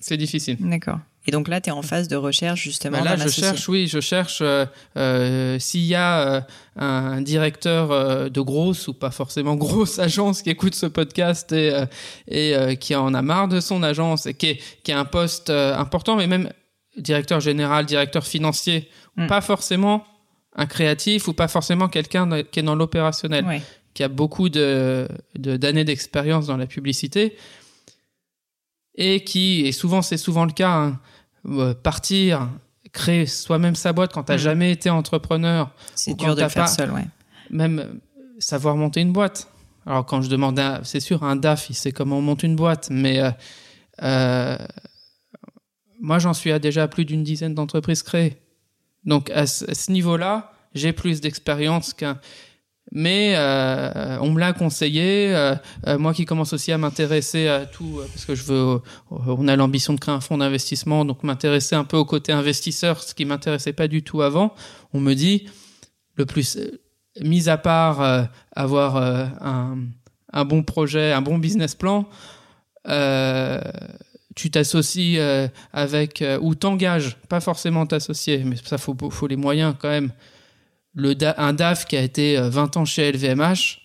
c'est 0.00 0.16
difficile. 0.16 0.56
D'accord. 0.60 1.00
Et 1.28 1.30
donc 1.30 1.46
là, 1.48 1.60
tu 1.60 1.68
es 1.68 1.72
en 1.72 1.82
phase 1.82 2.08
de 2.08 2.16
recherche 2.16 2.62
justement 2.62 2.98
Bah 2.98 3.04
là, 3.04 3.16
je 3.18 3.28
cherche, 3.28 3.68
oui, 3.68 3.86
je 3.86 4.00
cherche 4.00 4.38
euh, 4.40 4.64
euh, 4.96 5.58
s'il 5.58 5.84
y 5.84 5.94
a 5.94 6.36
euh, 6.36 6.40
un 6.76 7.20
directeur 7.20 8.30
de 8.30 8.40
grosse 8.40 8.88
ou 8.88 8.94
pas 8.94 9.10
forcément 9.10 9.54
grosse 9.66 9.98
agence 9.98 10.40
qui 10.40 10.48
écoute 10.48 10.74
ce 10.74 10.86
podcast 10.86 11.52
et, 11.52 11.70
et 12.28 12.76
qui 12.78 12.94
en 12.96 13.12
a 13.12 13.20
marre 13.20 13.48
de 13.48 13.60
son 13.60 13.82
agence 13.82 14.24
et 14.24 14.32
qui, 14.32 14.46
est, 14.46 14.60
qui 14.82 14.90
a 14.92 14.98
un 14.98 15.04
poste 15.04 15.50
important, 15.50 16.16
mais 16.16 16.26
même 16.26 16.50
directeur 16.96 17.40
général, 17.40 17.84
directeur 17.86 18.26
financier, 18.26 18.88
Mm. 19.16 19.26
pas 19.26 19.40
forcément 19.40 20.04
un 20.54 20.66
créatif 20.66 21.26
ou 21.26 21.32
pas 21.32 21.48
forcément 21.48 21.88
quelqu'un 21.88 22.42
qui 22.44 22.60
est 22.60 22.62
dans 22.62 22.76
l'opérationnel 22.76 23.44
Ouais. 23.44 23.62
qui 23.92 24.04
a 24.04 24.08
beaucoup 24.08 24.48
de 24.48 25.08
de- 25.34 25.56
d'années 25.56 25.82
d'expérience 25.84 26.46
dans 26.46 26.56
la 26.56 26.66
publicité 26.68 27.36
et 28.94 29.24
qui 29.24 29.66
et 29.66 29.72
souvent 29.72 30.02
c'est 30.02 30.16
souvent 30.16 30.44
le 30.44 30.52
cas 30.52 30.70
hein, 30.70 31.00
euh, 31.48 31.74
partir 31.74 32.48
créer 32.92 33.26
soi-même 33.26 33.74
sa 33.76 33.92
boîte 33.92 34.12
quand 34.12 34.22
t'as 34.24 34.34
Mhm. 34.34 34.38
jamais 34.40 34.72
été 34.72 34.88
entrepreneur 34.90 35.70
C'est 35.94 36.14
dur 36.14 36.34
de 36.34 36.42
le 36.42 36.48
faire 36.48 36.64
pas- 36.64 36.68
seul, 36.70 36.90
ouais. 36.92 37.04
même 37.50 38.00
savoir 38.38 38.76
monter 38.76 39.00
une 39.00 39.12
boîte. 39.12 39.48
Alors 39.86 40.04
quand 40.06 40.22
je 40.22 40.28
demande, 40.28 40.60
c'est 40.84 41.00
sûr, 41.00 41.22
un 41.22 41.36
DAF, 41.36 41.70
il 41.70 41.74
sait 41.74 41.92
comment 41.92 42.18
on 42.18 42.22
monte 42.22 42.42
une 42.42 42.56
boîte, 42.56 42.88
mais 42.90 43.20
euh, 43.20 43.30
euh, 44.02 44.56
moi 46.00 46.18
j'en 46.18 46.34
suis 46.34 46.52
à 46.52 46.58
déjà 46.58 46.88
plus 46.88 47.04
d'une 47.04 47.22
dizaine 47.24 47.54
d'entreprises 47.54 48.02
créées. 48.02 48.36
Donc 49.04 49.30
à 49.30 49.46
ce, 49.46 49.90
niveau-là, 49.90 50.52
j'ai 50.74 50.92
plus 50.92 51.20
d'expérience 51.20 51.92
qu'un. 51.94 52.18
Mais 52.90 53.34
euh, 53.36 54.18
on 54.20 54.30
me 54.30 54.40
l'a 54.40 54.52
conseillé. 54.52 55.34
Euh, 55.34 55.54
euh, 55.86 55.98
moi 55.98 56.14
qui 56.14 56.24
commence 56.24 56.52
aussi 56.52 56.72
à 56.72 56.78
m'intéresser 56.78 57.48
à 57.48 57.66
tout, 57.66 58.00
parce 58.12 58.24
que 58.24 58.34
je 58.34 58.44
veux, 58.44 58.80
on 59.10 59.46
a 59.46 59.56
l'ambition 59.56 59.92
de 59.92 60.00
créer 60.00 60.14
un 60.14 60.20
fonds 60.20 60.38
d'investissement, 60.38 61.04
donc 61.04 61.22
m'intéresser 61.22 61.76
un 61.76 61.84
peu 61.84 61.96
au 61.96 62.04
côté 62.04 62.32
investisseur, 62.32 63.02
ce 63.02 63.14
qui 63.14 63.24
m'intéressait 63.24 63.74
pas 63.74 63.88
du 63.88 64.02
tout 64.02 64.22
avant. 64.22 64.54
On 64.94 65.00
me 65.00 65.14
dit 65.14 65.48
le 66.16 66.24
plus 66.24 66.58
mis 67.20 67.48
à 67.48 67.58
part 67.58 68.28
avoir 68.54 68.96
un, 68.96 70.44
bon 70.44 70.62
projet, 70.62 71.12
un 71.12 71.22
bon 71.22 71.38
business 71.38 71.74
plan, 71.74 72.08
tu 74.34 74.50
t'associes 74.50 75.20
avec 75.72 76.24
ou 76.40 76.54
t'engages, 76.54 77.16
pas 77.28 77.40
forcément 77.40 77.86
t'associer, 77.86 78.44
mais 78.44 78.56
ça 78.56 78.78
faut 78.78 78.96
faut 79.10 79.26
les 79.26 79.36
moyens 79.36 79.74
quand 79.78 79.90
même. 79.90 80.10
Le 81.00 81.14
un 81.38 81.52
DAF 81.52 81.86
qui 81.86 81.96
a 81.96 82.02
été 82.02 82.36
20 82.40 82.76
ans 82.76 82.84
chez 82.84 83.12
LVMH, 83.12 83.78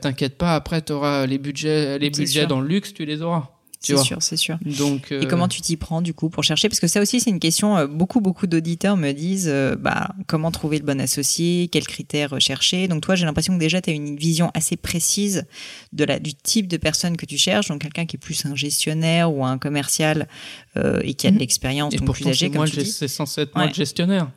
t'inquiète 0.00 0.36
pas, 0.36 0.54
après 0.54 0.82
tu 0.82 0.92
auras 0.92 1.26
les 1.26 1.38
budgets 1.38 1.98
les 1.98 2.10
budgets 2.10 2.46
dans 2.46 2.60
le 2.60 2.68
luxe, 2.68 2.92
tu 2.92 3.06
les 3.06 3.22
auras. 3.22 3.54
C'est 3.84 3.98
sûr, 3.98 4.16
c'est 4.20 4.36
sûr. 4.36 4.58
Donc, 4.78 5.12
Et 5.12 5.26
comment 5.26 5.48
tu 5.48 5.60
t'y 5.60 5.76
prends 5.76 6.00
du 6.00 6.14
coup 6.14 6.30
pour 6.30 6.42
chercher? 6.42 6.68
Parce 6.68 6.80
que 6.80 6.86
ça 6.86 7.00
aussi, 7.00 7.20
c'est 7.20 7.30
une 7.30 7.40
question. 7.40 7.76
Euh, 7.76 7.86
beaucoup, 7.86 8.20
beaucoup 8.20 8.46
d'auditeurs 8.46 8.96
me 8.96 9.12
disent 9.12 9.48
euh, 9.48 9.76
bah, 9.76 10.08
comment 10.26 10.50
trouver 10.50 10.78
le 10.78 10.84
bon 10.84 11.00
associé, 11.00 11.68
quels 11.68 11.86
critères 11.86 12.30
rechercher? 12.30 12.88
Donc 12.88 13.02
toi, 13.02 13.14
j'ai 13.14 13.26
l'impression 13.26 13.54
que 13.54 13.58
déjà, 13.58 13.80
tu 13.80 13.90
as 13.90 13.92
une 13.92 14.16
vision 14.16 14.50
assez 14.54 14.76
précise 14.76 15.44
de 15.92 16.04
la, 16.04 16.18
du 16.18 16.34
type 16.34 16.68
de 16.68 16.76
personne 16.76 17.16
que 17.16 17.26
tu 17.26 17.36
cherches. 17.36 17.68
Donc 17.68 17.82
quelqu'un 17.82 18.06
qui 18.06 18.16
est 18.16 18.18
plus 18.18 18.46
un 18.46 18.54
gestionnaire 18.54 19.32
ou 19.32 19.44
un 19.44 19.58
commercial 19.58 20.28
euh, 20.76 21.00
et 21.02 21.14
qui 21.14 21.26
a 21.26 21.30
de 21.30 21.34
mhm. 21.34 21.40
l'expérience, 21.40 21.94
donc 21.94 22.14
plus 22.14 22.26
âgé, 22.26 22.50
comme 22.50 22.64
tu 22.68 22.76
dis. 22.78 22.90
C'est 22.90 23.08
censé 23.08 23.42
être 23.42 23.54
moi 23.54 23.66
le 23.66 23.74
gestionnaire. 23.74 24.30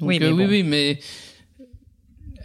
oui, 0.00 0.18
mais 0.20 0.30
oui, 0.30 0.46
oui, 0.48 0.62
mais. 0.62 0.98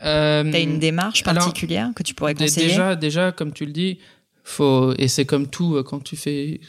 Euh, 0.04 0.52
T'as 0.52 0.62
une 0.62 0.80
démarche 0.80 1.24
particulière 1.24 1.90
que 1.96 2.04
tu 2.04 2.14
pourrais 2.14 2.36
conseiller 2.36 2.68
Déjà, 2.68 2.96
déjà, 2.96 3.32
comme 3.32 3.52
tu 3.54 3.66
le 3.66 3.72
dis, 3.72 4.00
faut 4.44 4.94
et 4.98 5.08
c'est 5.08 5.26
comme 5.26 5.48
tout 5.48 5.76
euh, 5.76 5.84
quand 5.84 6.04
tu 6.04 6.16
fais 6.16 6.60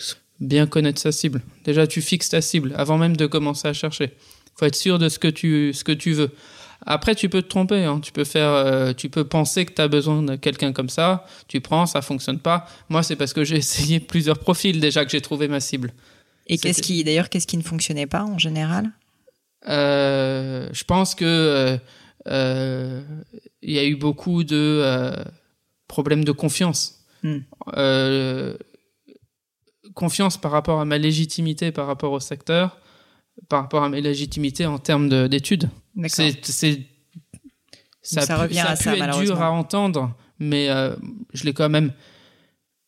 bien 0.40 0.66
connaître 0.66 1.00
sa 1.00 1.12
cible. 1.12 1.42
Déjà, 1.64 1.86
tu 1.86 2.00
fixes 2.00 2.30
ta 2.30 2.40
cible 2.40 2.72
avant 2.76 2.98
même 2.98 3.16
de 3.16 3.26
commencer 3.26 3.68
à 3.68 3.72
chercher. 3.72 4.12
Faut 4.56 4.66
être 4.66 4.76
sûr 4.76 4.98
de 4.98 5.08
ce 5.08 5.18
que 5.18 5.28
tu 5.28 5.72
ce 5.72 5.84
que 5.84 5.92
tu 5.92 6.12
veux. 6.12 6.30
Après, 6.86 7.14
tu 7.14 7.28
peux 7.28 7.42
te 7.42 7.48
tromper. 7.48 7.84
Hein. 7.84 8.00
Tu 8.00 8.12
peux 8.12 8.24
faire, 8.24 8.50
euh, 8.50 8.92
tu 8.92 9.08
peux 9.10 9.24
penser 9.24 9.66
que 9.66 9.72
tu 9.72 9.82
as 9.82 9.88
besoin 9.88 10.22
de 10.22 10.36
quelqu'un 10.36 10.72
comme 10.72 10.88
ça. 10.88 11.26
Tu 11.48 11.60
prends, 11.60 11.86
ça 11.86 12.02
fonctionne 12.02 12.38
pas. 12.38 12.66
Moi, 12.88 13.02
c'est 13.02 13.16
parce 13.16 13.32
que 13.32 13.44
j'ai 13.44 13.56
essayé 13.64 14.00
plusieurs 14.00 14.38
profils 14.38 14.78
déjà 14.80 15.04
que 15.04 15.10
j'ai 15.10 15.20
trouvé 15.20 15.48
ma 15.48 15.60
cible. 15.60 15.92
Et 16.46 16.56
qu'est-ce 16.56 16.80
qui, 16.80 17.02
d'ailleurs, 17.04 17.28
qu'est-ce 17.28 17.46
qui 17.46 17.58
ne 17.58 17.62
fonctionnait 17.62 18.06
pas 18.06 18.22
en 18.22 18.38
général? 18.38 18.90
Euh, 19.68 20.68
Je 20.72 20.84
pense 20.84 21.14
que 21.14 21.78
il 22.28 23.70
y 23.70 23.78
a 23.78 23.84
eu 23.84 23.96
beaucoup 23.96 24.44
de 24.44 25.14
problèmes 25.88 26.24
de 26.24 26.32
confiance. 26.32 26.98
Hmm. 27.22 27.38
Euh, 27.76 28.56
confiance 29.94 30.36
par 30.36 30.52
rapport 30.52 30.80
à 30.80 30.84
ma 30.84 30.98
légitimité 30.98 31.72
par 31.72 31.88
rapport 31.88 32.12
au 32.12 32.20
secteur, 32.20 32.78
par 33.48 33.62
rapport 33.62 33.82
à 33.82 33.88
ma 33.88 33.98
légitimité 33.98 34.66
en 34.66 34.78
termes 34.78 35.28
d'études. 35.28 35.68
C'est, 36.06 36.40
ça, 38.02 38.20
ça, 38.22 38.36
revient 38.36 38.60
à 38.60 38.76
ça, 38.76 38.96
être 38.96 39.20
dur 39.20 39.42
à 39.42 39.50
entendre, 39.50 40.14
mais 40.38 40.68
euh, 40.68 40.94
je 41.32 41.44
l'ai 41.44 41.52
quand 41.52 41.68
même, 41.68 41.92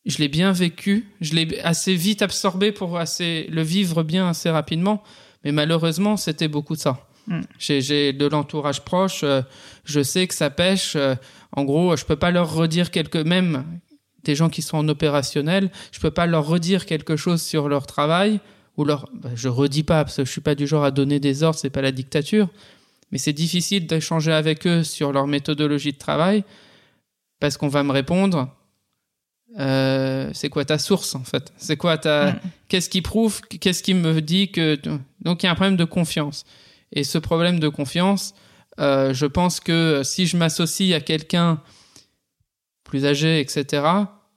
je 0.05 0.19
l'ai 0.19 0.29
bien 0.29 0.53
vécu, 0.53 1.07
je 1.19 1.33
l'ai 1.35 1.59
assez 1.59 1.95
vite 1.95 2.21
absorbé 2.21 2.71
pour 2.71 2.97
assez 2.97 3.47
le 3.49 3.61
vivre 3.61 4.03
bien 4.03 4.29
assez 4.29 4.49
rapidement, 4.49 5.03
mais 5.43 5.51
malheureusement 5.51 6.15
c'était 6.15 6.47
beaucoup 6.47 6.75
de 6.75 6.81
ça. 6.81 7.09
Hmm. 7.27 7.41
J'ai 7.59 8.13
de 8.13 8.25
l'entourage 8.27 8.81
proche, 8.81 9.21
euh, 9.23 9.41
je 9.85 10.01
sais 10.01 10.27
que 10.27 10.33
ça 10.33 10.49
pêche. 10.49 10.97
en 11.51 11.63
gros, 11.63 11.95
je 11.95 12.05
peux 12.05 12.15
pas 12.15 12.31
leur 12.31 12.53
redire 12.53 12.91
quelque 12.91 13.17
même 13.17 13.63
des 14.23 14.35
gens 14.35 14.49
qui 14.49 14.61
sont 14.61 14.77
en 14.77 14.87
opérationnel, 14.87 15.71
je 15.91 15.99
peux 15.99 16.11
pas 16.11 16.25
leur 16.25 16.45
redire 16.45 16.85
quelque 16.85 17.15
chose 17.15 17.41
sur 17.41 17.69
leur 17.69 17.87
travail 17.87 18.39
ou 18.77 18.85
leur, 18.85 19.09
bah, 19.13 19.29
je 19.35 19.47
redis 19.47 19.83
pas 19.83 20.03
parce 20.03 20.17
que 20.17 20.25
je 20.25 20.31
suis 20.31 20.41
pas 20.41 20.55
du 20.55 20.67
genre 20.67 20.83
à 20.83 20.91
donner 20.91 21.19
des 21.19 21.43
ordres, 21.43 21.59
c'est 21.59 21.69
pas 21.69 21.81
la 21.81 21.91
dictature, 21.91 22.49
mais 23.11 23.17
c'est 23.17 23.33
difficile 23.33 23.87
d'échanger 23.87 24.31
avec 24.31 24.65
eux 24.67 24.83
sur 24.83 25.11
leur 25.11 25.27
méthodologie 25.27 25.93
de 25.93 25.97
travail 25.97 26.43
parce 27.39 27.57
qu'on 27.57 27.67
va 27.67 27.83
me 27.83 27.91
répondre, 27.91 28.49
euh, 29.59 30.29
c'est 30.33 30.49
quoi 30.49 30.63
ta 30.63 30.77
source 30.77 31.15
en 31.15 31.23
fait? 31.23 31.51
C'est 31.57 31.75
quoi 31.75 31.97
ta, 31.97 32.31
mm. 32.31 32.39
qu'est-ce 32.69 32.89
qui 32.89 33.01
prouve, 33.01 33.41
qu'est-ce 33.41 33.83
qui 33.83 33.93
me 33.93 34.21
dit 34.21 34.51
que, 34.51 34.79
donc 35.21 35.43
il 35.43 35.47
y 35.47 35.49
a 35.49 35.51
un 35.51 35.55
problème 35.55 35.77
de 35.77 35.85
confiance 35.85 36.45
et 36.91 37.03
ce 37.03 37.17
problème 37.17 37.59
de 37.59 37.69
confiance, 37.69 38.33
euh, 38.79 39.13
je 39.13 39.25
pense 39.25 39.59
que 39.59 40.01
si 40.03 40.25
je 40.25 40.37
m'associe 40.37 40.93
à 40.93 41.01
quelqu'un 41.01 41.61
plus 42.83 43.05
âgé, 43.05 43.39
etc., 43.39 43.83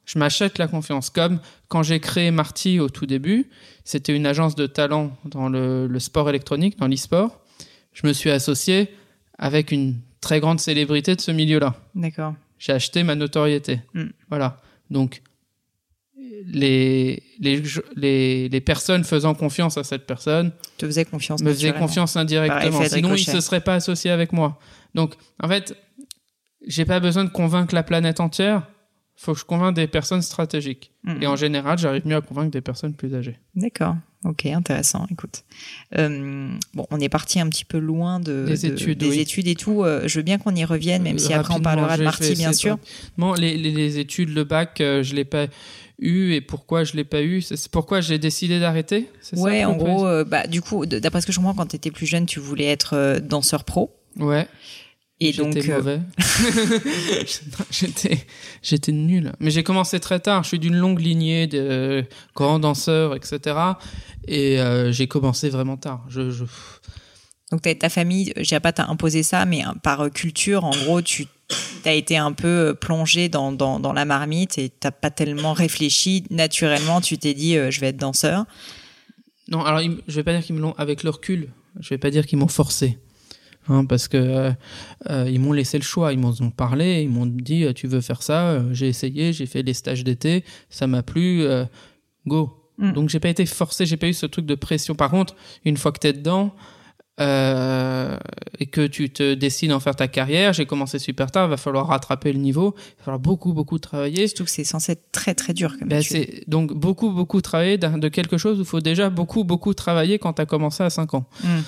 je 0.04 0.18
m'achète 0.18 0.58
la 0.58 0.68
confiance. 0.68 1.10
Comme 1.10 1.40
quand 1.68 1.82
j'ai 1.82 1.98
créé 1.98 2.30
Marty 2.30 2.78
au 2.78 2.88
tout 2.88 3.06
début, 3.06 3.48
c'était 3.84 4.14
une 4.14 4.26
agence 4.26 4.54
de 4.54 4.66
talent 4.66 5.16
dans 5.24 5.48
le, 5.48 5.98
sport 5.98 6.28
électronique, 6.28 6.78
dans 6.78 6.86
l'e-sport. 6.86 7.40
Je 7.92 8.06
me 8.06 8.12
suis 8.12 8.30
associé 8.30 8.94
avec 9.38 9.72
une 9.72 9.96
très 10.20 10.40
grande 10.40 10.60
célébrité 10.60 11.16
de 11.16 11.20
ce 11.20 11.30
milieu-là. 11.30 11.74
D'accord. 11.94 12.34
J'ai 12.58 12.72
acheté 12.72 13.02
ma 13.02 13.14
notoriété. 13.14 13.80
Mm. 13.94 14.04
Voilà. 14.28 14.60
Donc, 14.90 15.22
les, 16.46 17.22
les, 17.40 18.48
les, 18.48 18.60
personnes 18.60 19.04
faisant 19.04 19.34
confiance 19.34 19.78
à 19.78 19.84
cette 19.84 20.06
personne 20.06 20.52
te 20.78 20.86
faisaient 20.86 21.04
confiance 21.04 21.42
me 21.42 21.52
faisaient 21.52 21.72
confiance 21.72 22.16
indirectement. 22.16 22.82
Sinon, 22.84 23.14
ils 23.14 23.28
ne 23.28 23.34
se 23.34 23.40
seraient 23.40 23.60
pas 23.60 23.74
associés 23.74 24.10
avec 24.10 24.32
moi. 24.32 24.58
Donc, 24.94 25.14
en 25.42 25.48
fait, 25.48 25.76
j'ai 26.66 26.84
pas 26.84 27.00
besoin 27.00 27.24
de 27.24 27.30
convaincre 27.30 27.74
la 27.74 27.82
planète 27.82 28.20
entière. 28.20 28.68
Faut 29.16 29.32
que 29.32 29.38
je 29.38 29.44
convainque 29.44 29.76
des 29.76 29.86
personnes 29.86 30.22
stratégiques. 30.22 30.92
Mm. 31.04 31.22
Et 31.22 31.26
en 31.26 31.36
général, 31.36 31.78
j'arrive 31.78 32.06
mieux 32.06 32.16
à 32.16 32.20
convaincre 32.20 32.50
des 32.50 32.60
personnes 32.60 32.94
plus 32.94 33.14
âgées. 33.14 33.38
D'accord. 33.54 33.94
Ok, 34.24 34.46
intéressant. 34.46 35.06
Écoute, 35.10 35.44
euh, 35.98 36.48
bon, 36.72 36.86
on 36.90 36.98
est 36.98 37.10
parti 37.10 37.38
un 37.40 37.48
petit 37.48 37.66
peu 37.66 37.78
loin 37.78 38.20
de, 38.20 38.46
des, 38.46 38.64
études, 38.64 38.98
des 38.98 39.18
études 39.18 39.46
et 39.46 39.54
tout. 39.54 39.84
Euh, 39.84 40.02
je 40.06 40.18
veux 40.18 40.22
bien 40.22 40.38
qu'on 40.38 40.54
y 40.54 40.64
revienne, 40.64 41.02
même 41.02 41.18
si 41.18 41.34
après 41.34 41.54
on 41.54 41.60
parlera 41.60 41.98
de 41.98 42.04
Marty, 42.04 42.34
bien 42.34 42.54
sûr. 42.54 42.78
Non, 43.18 43.34
les, 43.34 43.58
les, 43.58 43.98
études, 43.98 44.30
le 44.30 44.44
bac, 44.44 44.80
euh, 44.80 45.02
je 45.02 45.14
l'ai 45.14 45.26
pas 45.26 45.46
eu 45.98 46.32
et 46.32 46.40
pourquoi 46.40 46.84
je 46.84 46.94
l'ai 46.94 47.04
pas 47.04 47.22
eu 47.22 47.40
C'est 47.42 47.68
pourquoi 47.68 48.00
j'ai 48.00 48.18
décidé 48.18 48.60
d'arrêter. 48.60 49.08
Ouais, 49.36 49.60
ça, 49.60 49.68
en 49.68 49.76
gros, 49.76 50.24
bah 50.24 50.46
du 50.46 50.60
coup, 50.60 50.86
d'après 50.86 51.20
ce 51.20 51.26
que 51.26 51.32
je 51.32 51.38
comprends, 51.38 51.54
quand 51.54 51.66
tu 51.66 51.76
étais 51.76 51.90
plus 51.90 52.06
jeune, 52.06 52.26
tu 52.26 52.40
voulais 52.40 52.66
être 52.66 53.20
danseur 53.20 53.64
pro. 53.64 53.94
Ouais. 54.18 54.48
Et 55.20 55.32
donc 55.32 55.56
euh, 55.56 55.76
mauvais. 55.76 56.00
j'étais 57.70 58.26
j'étais 58.62 58.92
nul. 58.92 59.32
Mais 59.38 59.50
j'ai 59.50 59.62
commencé 59.62 60.00
très 60.00 60.18
tard. 60.18 60.42
Je 60.42 60.48
suis 60.48 60.58
d'une 60.58 60.76
longue 60.76 61.00
lignée 61.00 61.46
de 61.46 62.04
grands 62.34 62.58
danseurs, 62.58 63.14
etc. 63.14 63.56
Et 64.26 64.60
euh, 64.60 64.90
j'ai 64.92 65.06
commencé 65.06 65.50
vraiment 65.50 65.76
tard. 65.76 66.04
Je, 66.08 66.30
je... 66.30 66.44
Donc 67.52 67.62
ta 67.78 67.88
famille, 67.88 68.32
j'ai 68.36 68.58
pas 68.58 68.72
t'a 68.72 68.86
imposé 68.86 69.22
ça, 69.22 69.44
mais 69.44 69.62
par 69.82 70.10
culture, 70.10 70.64
en 70.64 70.70
gros, 70.70 71.00
tu 71.00 71.26
as 71.84 71.94
été 71.94 72.16
un 72.16 72.32
peu 72.32 72.76
plongé 72.80 73.28
dans, 73.28 73.52
dans, 73.52 73.80
dans 73.80 73.92
la 73.92 74.04
marmite 74.04 74.58
et 74.58 74.68
t'as 74.68 74.90
pas 74.90 75.10
tellement 75.10 75.52
réfléchi. 75.52 76.24
Naturellement, 76.30 77.00
tu 77.00 77.18
t'es 77.18 77.34
dit, 77.34 77.56
euh, 77.56 77.70
je 77.70 77.80
vais 77.80 77.88
être 77.88 77.96
danseur. 77.96 78.44
Non, 79.48 79.62
alors 79.62 79.80
je 80.08 80.14
vais 80.14 80.22
pas 80.22 80.32
dire 80.32 80.42
qu'ils 80.42 80.54
me 80.54 80.60
l'ont 80.60 80.74
avec 80.78 81.02
le 81.02 81.10
recul. 81.10 81.50
Je 81.80 81.90
vais 81.90 81.98
pas 81.98 82.10
dire 82.10 82.26
qu'ils 82.26 82.38
m'ont 82.38 82.48
forcé. 82.48 82.98
Hein, 83.68 83.86
parce 83.86 84.08
que 84.08 84.18
euh, 84.18 84.52
euh, 85.08 85.28
ils 85.30 85.40
m'ont 85.40 85.52
laissé 85.52 85.78
le 85.78 85.84
choix, 85.84 86.12
ils 86.12 86.18
m'ont 86.18 86.34
parlé, 86.50 87.02
ils 87.02 87.08
m'ont 87.08 87.24
dit 87.24 87.64
euh, 87.64 87.72
tu 87.72 87.86
veux 87.86 88.02
faire 88.02 88.22
ça, 88.22 88.62
j'ai 88.72 88.88
essayé, 88.88 89.32
j'ai 89.32 89.46
fait 89.46 89.62
les 89.62 89.72
stages 89.72 90.04
d'été, 90.04 90.44
ça 90.68 90.86
m'a 90.86 91.02
plu, 91.02 91.46
go. 92.26 92.52
Mm. 92.76 92.92
Donc 92.92 93.08
j'ai 93.08 93.20
pas 93.20 93.30
été 93.30 93.46
forcé, 93.46 93.86
j'ai 93.86 93.96
pas 93.96 94.08
eu 94.08 94.12
ce 94.12 94.26
truc 94.26 94.44
de 94.44 94.54
pression. 94.54 94.94
Par 94.94 95.10
contre, 95.10 95.34
une 95.64 95.78
fois 95.78 95.92
que 95.92 95.98
t'es 95.98 96.12
dedans 96.12 96.54
et 97.18 98.66
que 98.66 98.86
tu 98.86 99.10
te 99.10 99.34
décides 99.34 99.72
en 99.72 99.80
faire 99.80 99.94
ta 99.96 100.08
carrière, 100.08 100.52
j'ai 100.52 100.66
commencé 100.66 100.98
super 100.98 101.30
tard, 101.30 101.46
il 101.46 101.50
va 101.50 101.56
falloir 101.56 101.86
rattraper 101.86 102.32
le 102.32 102.38
niveau, 102.40 102.74
il 102.76 102.98
va 102.98 103.04
falloir 103.04 103.20
beaucoup 103.20 103.52
beaucoup 103.52 103.78
travailler. 103.78 104.26
Surtout 104.26 104.44
que 104.44 104.50
c'est 104.50 104.64
censé 104.64 104.92
être 104.92 105.12
très 105.12 105.34
très 105.34 105.54
dur 105.54 105.78
comme 105.78 105.88
ben, 105.88 106.02
c'est 106.02 106.42
donc 106.48 106.72
beaucoup 106.74 107.10
beaucoup 107.10 107.40
travailler 107.40 107.78
de 107.78 108.08
quelque 108.08 108.36
chose 108.36 108.58
où 108.58 108.62
il 108.62 108.66
faut 108.66 108.80
déjà 108.80 109.10
beaucoup 109.10 109.44
beaucoup 109.44 109.74
travailler 109.74 110.18
quand 110.18 110.32
tu 110.34 110.42
as 110.42 110.46
commencé 110.46 110.82
à 110.82 110.90
5 110.90 111.14
ans. 111.14 111.26
Mm. 111.42 111.60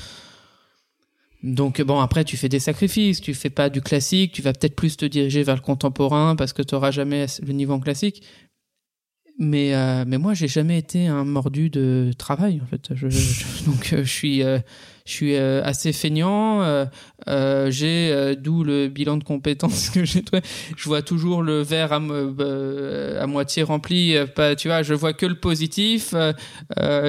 Donc 1.42 1.80
bon, 1.82 2.00
après 2.00 2.24
tu 2.24 2.36
fais 2.36 2.48
des 2.48 2.58
sacrifices, 2.58 3.20
tu 3.20 3.32
fais 3.34 3.50
pas 3.50 3.68
du 3.68 3.80
classique, 3.80 4.32
tu 4.32 4.42
vas 4.42 4.52
peut-être 4.52 4.74
plus 4.74 4.96
te 4.96 5.04
diriger 5.04 5.42
vers 5.44 5.54
le 5.54 5.60
contemporain 5.60 6.34
parce 6.34 6.52
que 6.52 6.62
tu 6.62 6.74
n'auras 6.74 6.90
jamais 6.90 7.26
le 7.46 7.52
niveau 7.52 7.74
en 7.74 7.80
classique. 7.80 8.22
mais 9.38 9.74
euh, 9.74 10.04
mais 10.06 10.18
moi 10.18 10.34
j'ai 10.34 10.48
jamais 10.48 10.78
été 10.78 11.06
un 11.06 11.24
mordu 11.24 11.68
de 11.70 12.10
travail 12.18 12.60
en 12.62 12.66
fait 12.66 12.94
je, 12.94 13.08
je- 13.10 13.64
donc 13.66 13.92
euh, 13.92 14.02
je 14.02 14.10
suis 14.10 14.42
euh, 14.42 14.58
je 15.06 15.12
suis 15.12 15.36
euh, 15.36 15.62
assez 15.64 15.92
feignant 15.94 16.60
euh, 16.62 16.84
euh, 17.28 17.70
j'ai 17.70 18.36
d'où 18.36 18.62
le 18.64 18.88
bilan 18.88 19.16
de 19.16 19.24
compétences 19.24 19.88
que 19.94 20.04
j'ai 20.04 20.22
je 20.76 20.84
vois 20.84 21.00
toujours 21.00 21.42
le 21.42 21.62
verre 21.62 21.92
à, 21.94 22.00
mo- 22.00 22.34
à 23.18 23.26
moitié 23.26 23.62
rempli 23.62 24.14
pas 24.34 24.54
tu 24.56 24.68
vois 24.68 24.82
je 24.82 24.92
vois 24.92 25.14
que 25.14 25.24
le 25.24 25.36
positif 25.36 26.14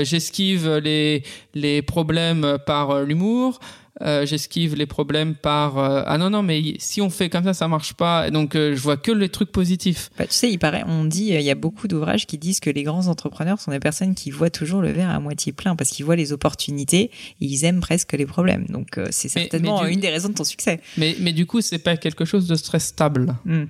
j'esquive 0.04 0.78
les 0.78 1.24
les 1.54 1.82
problèmes 1.82 2.58
par 2.66 3.02
l'humour 3.02 3.60
euh, 4.02 4.26
j'esquive 4.28 4.76
les 4.76 4.86
problèmes 4.86 5.34
par 5.34 5.80
euh, 5.80 6.04
ah 6.06 6.20
non 6.20 6.30
non 6.30 6.44
mais 6.44 6.76
si 6.78 7.02
on 7.02 7.10
fait 7.10 7.30
comme 7.30 7.44
ça 7.46 7.56
ça 7.56 7.68
marche 7.68 7.94
pas 7.96 8.28
Et 8.28 8.32
donc 8.32 8.56
euh, 8.56 8.76
je 8.76 8.80
vois 8.82 8.96
que 8.98 9.12
les 9.12 9.30
trucs 9.30 9.52
positifs 9.52 10.12
Bah, 10.20 10.28
tu 10.28 10.34
sais, 10.34 10.52
il 10.52 10.60
paraît, 10.60 10.84
on 10.86 11.04
dit, 11.06 11.34
euh, 11.36 11.40
il 11.40 11.46
y 11.46 11.50
a 11.50 11.56
beaucoup 11.56 11.88
d'ouvrages 11.88 12.28
qui 12.28 12.38
disent 12.38 12.60
que 12.60 12.70
les 12.70 12.84
grands 12.84 13.08
entrepreneurs 13.08 13.60
sont 13.60 13.72
des 13.72 13.80
personnes 13.80 14.14
qui 14.14 14.30
voient 14.30 14.52
toujours 14.52 14.82
le 14.82 14.92
verre 14.92 15.10
à 15.10 15.20
moitié 15.20 15.52
plein 15.52 15.76
parce 15.76 15.90
qu'ils 15.90 16.06
voient 16.06 16.16
les 16.16 16.32
opportunités 16.32 17.04
et 17.06 17.12
ils 17.40 17.66
aiment 17.66 17.80
presque 17.82 18.14
les 18.14 18.26
problèmes. 18.28 18.66
Donc, 18.70 19.00
c'est 19.10 19.30
certainement 19.30 19.82
mais 19.82 19.88
du- 19.90 19.94
une 19.96 20.00
des 20.00 20.10
raisons 20.10 20.30
de 20.30 20.36
ton 20.36 20.44
succès. 20.44 20.80
Mais, 20.98 21.16
mais 21.20 21.34
du 21.34 21.46
coup, 21.48 21.62
c'est 21.62 21.80
pas 21.80 21.98
quelque 21.98 22.24
chose 22.26 22.48
de 22.48 22.56
très 22.56 22.80
stable. 22.80 23.36
Hmm. 23.46 23.66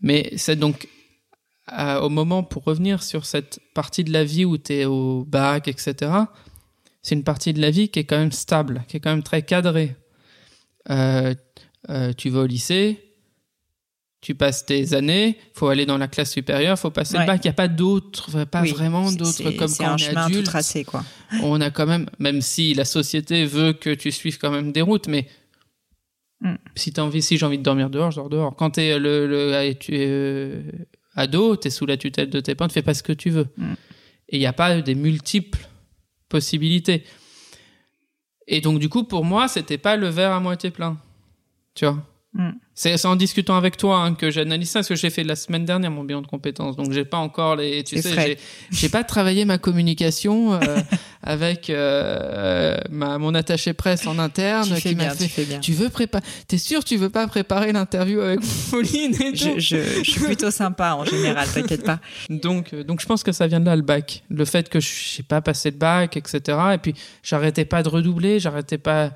Mais 0.00 0.30
c'est 0.36 0.56
donc 0.56 0.86
au 2.00 2.08
moment, 2.08 2.42
pour 2.42 2.64
revenir 2.64 3.02
sur 3.02 3.24
cette 3.24 3.60
partie 3.74 4.04
de 4.04 4.12
la 4.12 4.24
vie 4.24 4.44
où 4.44 4.58
tu 4.58 4.74
es 4.74 4.84
au 4.84 5.24
bac, 5.24 5.68
etc., 5.68 6.10
c'est 7.02 7.14
une 7.14 7.24
partie 7.24 7.52
de 7.52 7.60
la 7.60 7.70
vie 7.70 7.88
qui 7.88 7.98
est 7.98 8.04
quand 8.04 8.18
même 8.18 8.32
stable, 8.32 8.84
qui 8.88 8.96
est 8.96 9.00
quand 9.00 9.10
même 9.10 9.22
très 9.22 9.42
cadrée. 9.42 9.96
Euh, 10.90 11.34
euh, 11.90 12.12
tu 12.12 12.30
vas 12.30 12.40
au 12.40 12.46
lycée, 12.46 13.02
tu 14.20 14.34
passes 14.36 14.64
tes 14.66 14.94
années, 14.94 15.36
faut 15.54 15.66
aller 15.68 15.84
dans 15.84 15.98
la 15.98 16.06
classe 16.08 16.30
supérieure, 16.30 16.78
faut 16.78 16.90
passer 16.90 17.14
Ouais. 17.16 17.22
le 17.22 17.26
bac. 17.26 17.40
Il 17.44 17.48
n'y 17.48 17.50
a 17.50 17.54
pas 17.54 17.66
d'autres, 17.68 18.44
pas 18.44 18.62
Oui, 18.62 18.70
vraiment 18.70 19.10
d'autres 19.10 19.50
comme 19.56 19.74
quand 19.74 19.84
un 19.84 19.92
on 19.94 19.96
est 19.96 19.98
chemin 19.98 20.26
tout 20.26 20.32
adulte 20.32 20.46
tracé, 20.46 20.84
quoi. 20.84 21.04
on 21.42 21.60
a 21.60 21.70
quand 21.70 21.86
même, 21.86 22.08
même 22.20 22.40
si 22.40 22.72
la 22.74 22.84
société 22.84 23.44
veut 23.46 23.72
que 23.72 23.90
tu 23.94 24.12
suives 24.12 24.38
quand 24.38 24.50
même 24.50 24.72
des 24.72 24.82
routes, 24.82 25.08
mais 25.08 25.28
Mm. 26.44 26.56
si 26.74 26.92
t'as 26.92 27.02
envie, 27.02 27.22
si 27.22 27.38
j'ai 27.38 27.46
envie 27.46 27.58
de 27.58 27.62
dormir 27.62 27.88
dehors, 27.88 28.10
je 28.10 28.16
dors 28.16 28.28
dehors. 28.28 28.56
Quand 28.56 28.70
t'es 28.70 28.98
le, 28.98 29.28
le 29.28 29.54
ah, 29.54 29.72
tu 29.74 29.94
es 29.96 30.06
euh, 30.08 30.60
ado, 31.14 31.54
t'es 31.54 31.70
sous 31.70 31.86
la 31.86 31.96
tutelle 31.96 32.30
de 32.30 32.40
tes 32.40 32.56
parents, 32.56 32.66
tu 32.66 32.74
fais 32.74 32.82
pas 32.82 32.94
ce 32.94 33.04
que 33.04 33.12
tu 33.12 33.30
veux. 33.30 33.46
Mm. 33.56 33.74
Et 34.28 34.36
il 34.38 34.40
n'y 34.40 34.46
a 34.46 34.52
pas 34.52 34.80
des 34.80 34.96
multiples 34.96 35.68
possibilités. 36.32 37.04
Et 38.48 38.60
donc 38.60 38.78
du 38.80 38.88
coup, 38.88 39.04
pour 39.04 39.24
moi, 39.24 39.46
c'était 39.48 39.78
pas 39.78 39.96
le 39.96 40.08
verre 40.08 40.32
à 40.32 40.40
moitié 40.40 40.70
plein. 40.70 40.98
Tu 41.74 41.86
vois? 41.86 41.98
Mm. 42.34 42.50
C'est 42.74 43.04
en 43.04 43.14
discutant 43.16 43.56
avec 43.56 43.76
toi 43.76 43.98
hein, 43.98 44.14
que 44.14 44.30
j'analyse 44.30 44.70
ça, 44.70 44.78
parce 44.78 44.88
que 44.88 44.94
j'ai 44.94 45.10
fait 45.10 45.22
la 45.22 45.36
semaine 45.36 45.66
dernière 45.66 45.90
mon 45.90 46.02
bilan 46.02 46.22
de 46.22 46.26
compétences, 46.26 46.76
donc 46.76 46.90
j'ai 46.90 47.04
pas 47.04 47.18
encore 47.18 47.56
les, 47.56 47.84
tu 47.84 48.00
sais, 48.00 48.38
j'ai- 48.70 48.88
pas 48.88 49.04
travaillé 49.04 49.44
ma 49.44 49.58
communication 49.58 50.54
euh, 50.54 50.58
avec 51.22 51.68
euh, 51.68 52.76
ma 52.90 53.18
mon 53.18 53.34
attaché 53.34 53.74
presse 53.74 54.06
en 54.06 54.18
interne 54.18 54.66
Tu 54.76 54.80
qui 54.88 54.94
m'a 54.94 55.10
fait. 55.10 55.24
tu 55.24 55.30
fais 55.30 55.44
bien. 55.44 55.60
Tu 55.60 55.72
veux 55.74 55.90
préparer 55.90 56.24
T'es 56.48 56.56
sûr 56.56 56.82
tu 56.84 56.96
veux 56.96 57.10
pas 57.10 57.26
préparer 57.26 57.72
l'interview 57.72 58.20
avec 58.20 58.40
Pauline 58.70 59.14
et 59.20 59.36
je, 59.36 59.58
je 59.58 60.02
suis 60.02 60.20
plutôt 60.20 60.50
sympa 60.50 60.94
en 60.94 61.04
général, 61.04 61.46
t'inquiète 61.52 61.84
pas. 61.84 62.00
Donc, 62.30 62.72
euh, 62.72 62.82
donc 62.82 63.02
je 63.02 63.06
pense 63.06 63.22
que 63.22 63.32
ça 63.32 63.46
vient 63.46 63.60
de 63.60 63.66
là 63.66 63.76
le 63.76 63.82
bac, 63.82 64.22
le 64.30 64.44
fait 64.46 64.70
que 64.70 64.80
je 64.80 65.18
n'ai 65.18 65.22
pas 65.24 65.42
passé 65.42 65.70
le 65.70 65.76
bac, 65.76 66.16
etc. 66.16 66.40
Et 66.74 66.78
puis 66.78 66.94
j'arrêtais 67.22 67.66
pas 67.66 67.82
de 67.82 67.90
redoubler, 67.90 68.40
j'arrêtais 68.40 68.78
pas. 68.78 69.10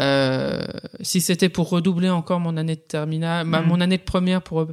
Euh, 0.00 0.62
si 1.00 1.20
c'était 1.20 1.48
pour 1.48 1.68
redoubler 1.68 2.08
encore 2.10 2.40
mon 2.40 2.56
année 2.56 2.76
de 2.76 2.80
terminale, 2.80 3.46
Mhm. 3.46 3.62
mon 3.66 3.80
année 3.80 3.98
de 3.98 4.02
première 4.02 4.42
pour, 4.42 4.66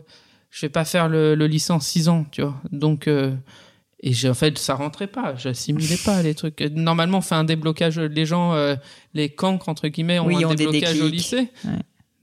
je 0.49 0.61
vais 0.65 0.69
pas 0.69 0.85
faire 0.85 1.09
le, 1.09 1.35
le 1.35 1.47
lycée 1.47 1.73
en 1.73 1.79
six 1.79 2.07
ans, 2.09 2.25
tu 2.31 2.41
vois. 2.41 2.55
Donc 2.71 3.07
euh, 3.07 3.33
et 4.01 4.11
en 4.29 4.33
fait 4.33 4.57
ça 4.57 4.75
rentrait 4.75 5.07
pas, 5.07 5.35
j'assimilais 5.35 5.97
pas 6.05 6.21
les 6.21 6.35
trucs. 6.35 6.61
Normalement 6.73 7.17
on 7.17 7.21
fait 7.21 7.35
un 7.35 7.43
déblocage, 7.43 7.99
les 7.99 8.25
gens, 8.25 8.53
euh, 8.53 8.75
les 9.13 9.29
cancres 9.29 9.69
entre 9.69 9.87
guillemets 9.87 10.19
ont 10.19 10.27
Oui, 10.27 10.43
un 10.43 10.47
ont 10.49 10.53
déblocage 10.53 11.01
au 11.01 11.07
lycée. 11.07 11.49
Ouais. 11.65 11.71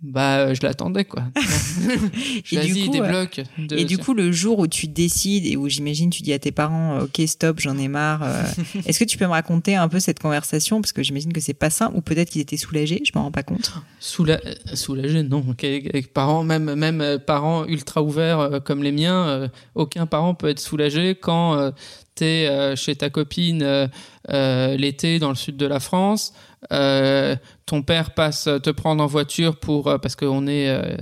Bah 0.03 0.39
euh, 0.41 0.55
je 0.55 0.61
l'attendais 0.63 1.05
quoi. 1.07 1.23
Et 2.53 2.57
Vas-y 2.57 2.73
du 2.73 2.85
coup, 2.87 2.93
débloque. 2.93 3.41
de- 3.59 3.77
Et 3.79 3.85
du 3.85 3.97
coup, 3.99 4.13
le 4.13 4.33
jour 4.33 4.59
où 4.59 4.67
tu 4.67 4.87
décides 4.87 5.47
et 5.47 5.57
où 5.57 5.69
j'imagine 5.69 6.11
tu 6.11 6.23
dis 6.23 6.33
à 6.33 6.39
tes 6.39 6.53
parents, 6.53 6.99
euh, 6.99 7.05
ok, 7.05 7.23
stop, 7.27 7.59
j'en 7.61 7.79
ai 7.79 7.89
marre. 7.89 8.23
euh, 8.23 8.43
Est-ce 8.87 8.99
que 8.99 9.05
tu 9.05 9.17
peux 9.17 9.25
me 9.25 9.31
raconter 9.31 9.77
un 9.77 9.89
peu 9.89 10.01
cette 10.01 10.19
conversation? 10.19 10.81
Parce 10.83 10.93
que 10.93 11.03
j'imagine 11.03 11.33
que 11.33 11.41
c'est 11.41 11.55
pas 11.55 11.71
simple 11.71 11.97
ou 11.97 12.01
peut-être 12.03 12.29
qu'ils 12.31 12.43
étaient 12.43 12.57
soulagés, 12.59 13.01
je 13.05 13.13
m'en 13.15 13.25
rends 13.25 13.31
pas 13.33 13.43
compte. 13.43 13.73
Soula 13.99 14.41
euh, 14.45 14.55
soulagé, 14.75 15.23
non. 15.23 15.43
Avec 15.63 16.13
parents, 16.13 16.45
même 16.45 16.75
même 16.75 17.01
euh, 17.01 17.19
parents 17.19 17.65
ultra 17.65 18.03
ouverts 18.03 18.41
euh, 18.41 18.61
comme 18.61 18.83
les 18.83 18.93
miens, 18.93 19.27
euh, 19.29 19.49
aucun 19.75 20.05
parent 20.07 20.35
peut 20.35 20.49
être 20.49 20.61
soulagé 20.61 21.15
quand 21.15 21.57
euh, 21.57 21.71
t'es 22.15 22.47
euh, 22.51 22.77
chez 22.77 22.95
ta 22.95 23.09
copine 23.11 23.63
euh, 23.63 23.87
euh, 24.31 24.77
l'été 24.77 25.19
dans 25.19 25.31
le 25.31 25.35
sud 25.35 25.57
de 25.57 25.67
la 25.67 25.81
France. 25.81 26.35
euh, 26.73 27.37
ton 27.67 27.83
père 27.83 28.13
passe 28.15 28.45
te 28.63 28.71
prendre 28.71 29.03
en 29.03 29.07
voiture 29.07 29.57
pour 29.57 29.89
euh, 29.89 29.99
parce 29.99 30.17
qu'on 30.17 30.47
est 30.47 30.69
euh, 30.69 30.97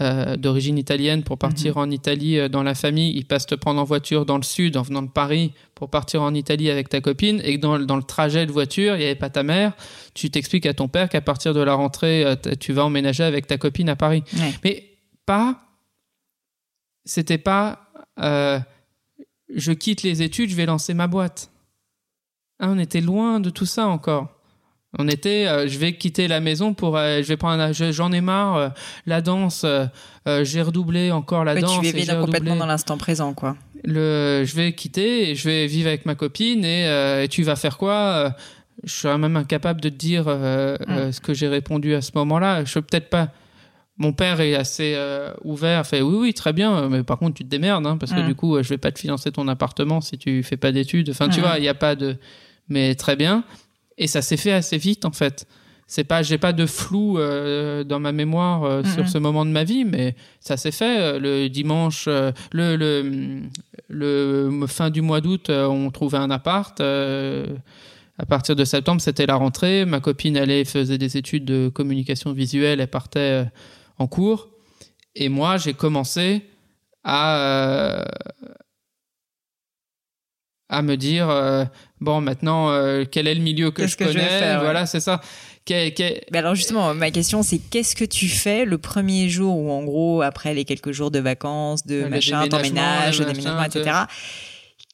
euh, 0.00 0.36
d'origine 0.36 0.78
italienne 0.78 1.22
pour 1.22 1.36
partir 1.38 1.76
en 1.76 1.90
Italie 1.90 2.38
euh, 2.38 2.48
dans 2.48 2.62
la 2.62 2.74
famille. 2.74 3.12
Il 3.14 3.26
passe 3.26 3.44
te 3.46 3.54
prendre 3.54 3.80
en 3.80 3.84
voiture 3.84 4.24
dans 4.24 4.36
le 4.38 4.42
sud 4.42 4.76
en 4.78 4.82
venant 4.82 5.02
de 5.02 5.10
Paris 5.10 5.52
pour 5.74 5.90
partir 5.90 6.22
en 6.22 6.32
Italie 6.34 6.70
avec 6.70 6.88
ta 6.88 7.00
copine 7.00 7.40
et 7.44 7.56
que 7.56 7.60
dans, 7.60 7.78
dans 7.78 7.96
le 7.96 8.02
trajet 8.02 8.46
de 8.46 8.52
voiture 8.52 8.94
il 8.94 9.00
n'y 9.00 9.04
avait 9.04 9.14
pas 9.16 9.28
ta 9.30 9.42
mère. 9.42 9.72
Tu 10.14 10.30
t'expliques 10.30 10.66
à 10.66 10.72
ton 10.74 10.88
père 10.88 11.08
qu'à 11.10 11.20
partir 11.20 11.52
de 11.52 11.60
la 11.60 11.74
rentrée 11.74 12.24
euh, 12.24 12.36
tu 12.58 12.72
vas 12.72 12.84
emménager 12.86 13.24
avec 13.24 13.46
ta 13.46 13.58
copine 13.58 13.88
à 13.90 13.96
Paris. 13.96 14.22
Ouais. 14.34 14.54
Mais 14.64 14.84
pas. 15.26 15.60
C'était 17.04 17.38
pas. 17.38 17.90
euh, 18.20 18.58
je 19.54 19.72
quitte 19.72 20.02
les 20.02 20.22
études, 20.22 20.50
je 20.50 20.56
vais 20.56 20.66
lancer 20.66 20.94
ma 20.94 21.06
boîte. 21.06 21.50
Ah, 22.60 22.68
on 22.70 22.78
était 22.78 23.00
loin 23.00 23.40
de 23.40 23.50
tout 23.50 23.66
ça 23.66 23.86
encore. 23.88 24.28
On 24.98 25.06
était, 25.06 25.46
euh, 25.46 25.68
je 25.68 25.78
vais 25.78 25.92
quitter 25.94 26.28
la 26.28 26.40
maison 26.40 26.72
pour, 26.72 26.96
euh, 26.96 27.18
je 27.22 27.28
vais 27.28 27.36
prendre, 27.36 27.72
j'en 27.72 28.10
ai 28.12 28.20
marre, 28.22 28.56
euh, 28.56 28.68
la 29.06 29.20
danse, 29.20 29.66
j'ai 30.42 30.62
redoublé 30.62 31.10
encore 31.10 31.44
la 31.44 31.54
Ouais, 31.54 31.60
danse. 31.60 31.80
tu 31.80 31.86
et 31.86 31.92
vivais 31.92 32.12
dans- 32.14 32.24
complètement 32.24 32.56
dans 32.56 32.66
l'instant 32.66 32.96
présent, 32.96 33.34
quoi. 33.34 33.56
Le, 33.84 34.44
je 34.46 34.54
vais 34.56 34.72
quitter, 34.72 35.30
et 35.30 35.34
je 35.34 35.48
vais 35.48 35.66
vivre 35.66 35.88
avec 35.88 36.04
ma 36.06 36.14
copine 36.14 36.64
et, 36.64 36.84
et 37.24 37.28
tu 37.28 37.42
vas 37.42 37.56
faire 37.56 37.76
quoi 37.78 38.34
Je 38.84 38.92
serais 38.92 39.18
même 39.18 39.36
incapable 39.36 39.80
de 39.80 39.88
te 39.88 39.94
dire 39.94 40.26
Mm. 40.28 41.12
ce 41.12 41.20
que 41.20 41.34
j'ai 41.34 41.48
répondu 41.48 41.94
à 41.94 42.00
ce 42.00 42.12
moment-là. 42.14 42.64
Je 42.64 42.74
peux 42.74 42.82
peut-être 42.82 43.10
pas. 43.10 43.28
Mon 43.98 44.12
père 44.12 44.40
est 44.40 44.54
assez 44.54 44.96
ouvert, 45.44 45.86
fait 45.86 46.00
oui 46.02 46.16
oui 46.18 46.34
très 46.34 46.52
bien, 46.52 46.88
mais 46.88 47.02
par 47.02 47.18
contre 47.18 47.34
tu 47.36 47.44
te 47.44 47.48
démerdes 47.48 47.86
hein, 47.86 47.96
parce 47.98 48.12
que 48.12 48.20
Mm. 48.20 48.26
du 48.26 48.34
coup 48.34 48.62
je 48.62 48.68
vais 48.68 48.78
pas 48.78 48.92
te 48.92 48.98
financer 48.98 49.32
ton 49.32 49.48
appartement 49.48 50.00
si 50.00 50.16
tu 50.18 50.42
fais 50.42 50.56
pas 50.56 50.70
d'études. 50.72 51.10
Enfin 51.10 51.28
tu 51.28 51.40
Mm. 51.40 51.42
vois 51.42 51.58
il 51.58 51.64
y 51.64 51.68
a 51.68 51.74
pas 51.74 51.94
de, 51.96 52.16
mais 52.68 52.94
très 52.94 53.16
bien. 53.16 53.44
Et 53.98 54.06
ça 54.06 54.22
s'est 54.22 54.36
fait 54.36 54.52
assez 54.52 54.78
vite 54.78 55.04
en 55.04 55.12
fait. 55.12 55.46
C'est 55.90 56.04
pas, 56.04 56.22
j'ai 56.22 56.36
pas 56.36 56.52
de 56.52 56.66
flou 56.66 57.18
euh, 57.18 57.82
dans 57.82 57.98
ma 57.98 58.12
mémoire 58.12 58.64
euh, 58.64 58.84
sur 58.84 59.08
ce 59.08 59.16
moment 59.16 59.46
de 59.46 59.50
ma 59.50 59.64
vie, 59.64 59.86
mais 59.86 60.16
ça 60.38 60.58
s'est 60.58 60.70
fait 60.70 61.00
euh, 61.00 61.18
le 61.18 61.48
dimanche, 61.48 62.06
le, 62.06 62.32
le 62.76 63.42
le 63.88 64.66
fin 64.66 64.90
du 64.90 65.00
mois 65.00 65.22
d'août, 65.22 65.48
on 65.48 65.90
trouvait 65.90 66.18
un 66.18 66.30
appart. 66.30 66.78
à 66.80 68.26
partir 68.28 68.54
de 68.54 68.64
septembre, 68.66 69.00
c'était 69.00 69.24
la 69.24 69.36
rentrée. 69.36 69.86
Ma 69.86 70.00
copine 70.00 70.36
allait 70.36 70.66
faisait 70.66 70.98
des 70.98 71.16
études 71.16 71.46
de 71.46 71.70
communication 71.70 72.34
visuelle, 72.34 72.80
elle 72.80 72.88
partait 72.88 73.46
en 73.96 74.06
cours, 74.06 74.50
et 75.14 75.30
moi 75.30 75.56
j'ai 75.56 75.72
commencé 75.72 76.42
à 77.02 78.04
à 80.68 80.82
me 80.82 80.96
dire 80.96 81.28
bon 82.00 82.20
maintenant 82.20 82.70
euh, 82.70 83.04
quel 83.10 83.26
est 83.26 83.34
le 83.34 83.40
milieu 83.42 83.70
que 83.70 83.86
je 83.86 83.96
que 83.96 84.04
je 84.06 84.12
vais 84.12 84.14
connais? 84.20 84.38
faire, 84.38 84.58
ouais. 84.58 84.64
voilà 84.64 84.86
c'est 84.86 85.00
ça 85.00 85.20
alors 86.32 86.54
justement, 86.54 86.94
ma 86.94 87.10
question 87.10 87.42
c'est 87.42 87.58
qu'est-ce 87.58 87.94
que 87.94 88.06
tu 88.06 88.28
fais 88.28 88.64
le 88.64 88.78
premier 88.78 89.28
jour 89.28 89.54
où 89.58 89.70
en 89.70 89.84
gros 89.84 90.22
après 90.22 90.54
les 90.54 90.64
quelques 90.64 90.92
jours 90.92 91.10
de 91.10 91.18
vacances, 91.18 91.84
de 91.86 91.96
Le 92.04 92.08
machin, 92.08 92.46
déménagement, 92.46 92.48
t'emménages, 92.48 93.20
machin, 93.20 93.32
déménagement, 93.32 93.64
etc. 93.64 93.96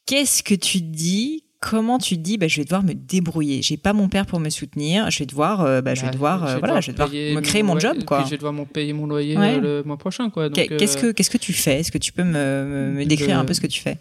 Qu'est-ce 0.05 0.43
que 0.43 0.53
tu 0.55 0.81
dis? 0.81 1.43
Comment 1.61 1.97
tu 1.97 2.15
te 2.17 2.21
dis 2.21 2.37
bah, 2.37 2.47
je 2.47 2.57
vais 2.57 2.63
devoir 2.65 2.83
me 2.83 2.93
débrouiller? 2.93 3.61
J'ai 3.61 3.77
pas 3.77 3.93
mon 3.93 4.07
père 4.09 4.25
pour 4.25 4.39
me 4.39 4.49
soutenir. 4.49 5.09
Je 5.09 5.19
vais 5.19 5.25
devoir, 5.25 5.61
euh, 5.61 5.81
bah, 5.81 5.95
je 5.95 6.01
vais 6.01 6.07
Bah, 6.07 6.13
devoir, 6.13 6.45
euh, 6.45 6.57
voilà, 6.59 6.79
je 6.81 6.87
vais 6.87 6.91
devoir 6.93 7.09
me 7.09 7.39
créer 7.41 7.63
mon 7.63 7.79
job 7.79 7.95
et 8.01 8.03
quoi. 8.05 8.23
je 8.25 8.29
vais 8.31 8.37
devoir 8.37 8.53
mon 8.53 8.65
payer 8.65 8.93
mon 8.93 9.07
loyer 9.07 9.37
Ouais. 9.37 9.55
euh, 9.55 9.79
le 9.79 9.83
mois 9.83 9.97
prochain 9.97 10.29
quoi 10.29 10.49
Qu'est-ce 10.49 10.97
euh, 10.97 11.01
que 11.01 11.11
qu'est-ce 11.13 11.29
que 11.31 11.37
tu 11.37 11.53
fais? 11.53 11.79
Est-ce 11.79 11.91
que 11.91 11.97
tu 11.97 12.11
peux 12.11 12.23
me, 12.25 12.91
me- 12.93 13.05
décrire 13.05 13.39
un 13.39 13.45
peu 13.45 13.53
ce 13.53 13.61
que 13.61 13.67
tu 13.67 13.79
fais? 13.81 13.97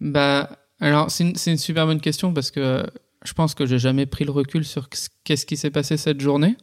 Bah, 0.00 0.50
alors 0.80 1.10
c'est 1.10 1.24
une, 1.24 1.58
super 1.58 1.86
bonne 1.86 2.00
question 2.00 2.32
parce 2.32 2.50
que 2.50 2.60
euh, 2.60 2.82
je 3.24 3.32
pense 3.32 3.54
que 3.54 3.66
j'ai 3.66 3.78
jamais 3.78 4.06
pris 4.06 4.24
le 4.24 4.30
recul 4.30 4.64
sur 4.64 4.88
qu'est-ce 5.24 5.46
qui 5.46 5.56
s'est 5.56 5.70
passé 5.70 5.96
cette 5.96 6.20
journée. 6.20 6.56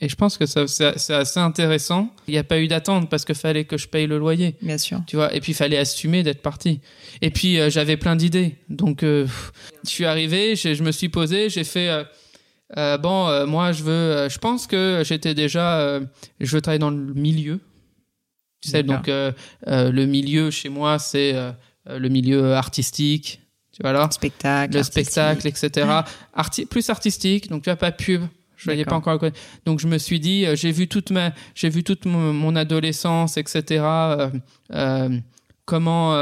Et 0.00 0.08
je 0.08 0.14
pense 0.14 0.38
que 0.38 0.46
ça, 0.46 0.66
c'est 0.66 1.14
assez 1.14 1.40
intéressant. 1.40 2.14
Il 2.28 2.32
n'y 2.32 2.38
a 2.38 2.44
pas 2.44 2.60
eu 2.60 2.68
d'attente 2.68 3.10
parce 3.10 3.24
qu'il 3.24 3.34
fallait 3.34 3.64
que 3.64 3.76
je 3.76 3.88
paye 3.88 4.06
le 4.06 4.18
loyer. 4.18 4.54
Bien 4.62 4.78
sûr. 4.78 5.00
Tu 5.06 5.16
vois, 5.16 5.34
et 5.34 5.40
puis 5.40 5.52
il 5.52 5.54
fallait 5.54 5.78
assumer 5.78 6.22
d'être 6.22 6.40
parti. 6.40 6.80
Et 7.20 7.30
puis 7.30 7.58
euh, 7.58 7.68
j'avais 7.68 7.96
plein 7.96 8.14
d'idées. 8.14 8.56
Donc 8.68 9.02
euh, 9.02 9.26
je 9.84 9.90
suis 9.90 10.04
arrivé, 10.04 10.54
je, 10.54 10.74
je 10.74 10.82
me 10.82 10.92
suis 10.92 11.08
posé, 11.08 11.50
j'ai 11.50 11.64
fait 11.64 12.04
euh, 12.76 12.98
bon, 12.98 13.46
moi 13.46 13.72
je 13.72 13.82
veux, 13.82 14.28
je 14.28 14.38
pense 14.38 14.66
que 14.66 15.02
j'étais 15.04 15.34
déjà, 15.34 16.00
je 16.38 16.54
veux 16.54 16.60
travailler 16.60 16.78
dans 16.78 16.90
le 16.90 17.14
milieu. 17.14 17.60
Tu 18.60 18.70
sais, 18.70 18.82
donc 18.82 19.08
le 19.08 20.04
milieu 20.04 20.50
chez 20.50 20.68
moi 20.68 20.98
c'est 20.98 21.34
le 21.86 22.08
milieu 22.08 22.54
artistique, 22.54 23.40
tu 23.80 23.88
vois 23.88 24.10
spectacle, 24.10 24.74
le 24.74 24.80
artistique. 24.80 25.10
spectacle, 25.10 25.46
etc. 25.48 25.86
Arti 26.34 26.66
plus 26.66 26.88
artistique, 26.90 27.48
donc 27.48 27.62
tu 27.62 27.70
vois 27.70 27.76
pas 27.76 27.92
pub. 27.92 28.22
Je 28.56 28.64
voyais 28.64 28.84
pas 28.84 28.96
encore. 28.96 29.20
Donc 29.66 29.78
je 29.78 29.86
me 29.86 29.98
suis 29.98 30.18
dit, 30.18 30.44
euh, 30.44 30.56
j'ai 30.56 30.72
vu 30.72 30.88
toute 30.88 31.12
ma, 31.12 31.30
j'ai 31.54 31.68
vu 31.68 31.84
toute 31.84 32.06
mon, 32.06 32.32
mon 32.32 32.56
adolescence, 32.56 33.36
etc. 33.36 33.62
euh, 33.84 34.30
euh, 34.74 35.18
comment 35.64 36.14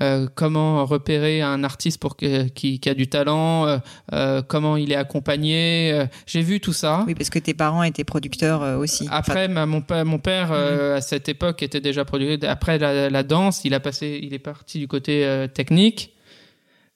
euh, 0.00 0.26
comment 0.34 0.86
repérer 0.86 1.42
un 1.42 1.64
artiste 1.64 2.00
pour 2.00 2.16
que, 2.16 2.48
qui, 2.48 2.80
qui 2.80 2.88
a 2.88 2.94
du 2.94 3.08
talent, 3.08 3.66
euh, 3.66 3.78
euh, 4.14 4.40
comment 4.40 4.76
il 4.78 4.90
est 4.90 4.96
accompagné. 4.96 6.06
j'ai 6.26 6.40
vu 6.42 6.60
tout 6.60 6.72
ça. 6.72 7.04
Oui, 7.06 7.14
parce 7.14 7.28
que 7.28 7.38
tes 7.38 7.52
parents 7.54 7.82
étaient 7.82 8.04
producteurs 8.04 8.78
aussi. 8.78 9.06
Après, 9.10 9.48
ma- 9.48 9.66
mon 9.66 9.82
père, 9.82 10.04
mon 10.06 10.18
père 10.18 10.50
euh, 10.52 10.96
à 10.96 11.00
cette 11.02 11.28
époque 11.28 11.62
était 11.62 11.80
déjà 11.80 12.04
producteur. 12.06 12.50
Après 12.50 12.78
la, 12.78 13.10
la 13.10 13.22
danse, 13.22 13.64
il 13.64 13.74
a 13.74 13.80
passé, 13.80 14.18
il 14.22 14.32
est 14.32 14.38
parti 14.38 14.78
du 14.78 14.88
côté 14.88 15.46
technique, 15.52 16.14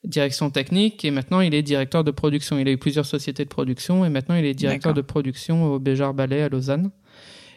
direction 0.04 0.50
technique, 0.50 1.04
et 1.04 1.11
maintenant 1.11 1.40
il 1.40 1.54
est 1.54 1.62
directeur 1.62 2.04
de 2.04 2.11
production. 2.11 2.59
Il 2.59 2.68
a 2.68 2.70
eu 2.70 2.78
plusieurs 2.78 3.06
sociétés 3.06 3.44
de 3.44 3.48
production, 3.48 4.04
et 4.04 4.09
maintenant 4.09 4.37
il 4.37 4.44
est 4.44 4.54
directeur 4.54 4.94
de 4.94 5.00
production 5.02 5.64
au 5.72 5.78
Béjar 5.78 6.14
Ballet 6.14 6.42
à 6.42 6.48
Lausanne. 6.48 6.90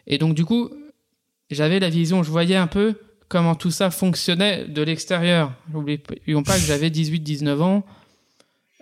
Et 0.06 0.18
donc 0.18 0.34
du 0.34 0.44
coup, 0.44 0.70
j'avais 1.50 1.78
la 1.78 1.88
vision, 1.90 2.22
je 2.22 2.30
voyais 2.30 2.56
un 2.56 2.66
peu 2.66 2.94
comment 3.28 3.54
tout 3.54 3.70
ça 3.70 3.90
fonctionnait 3.90 4.66
de 4.66 4.82
l'extérieur. 4.82 5.52
N'oublions 5.72 6.42
pas 6.42 6.54
que 6.54 6.64
j'avais 6.64 6.88
18-19 6.90 7.60
ans. 7.60 7.84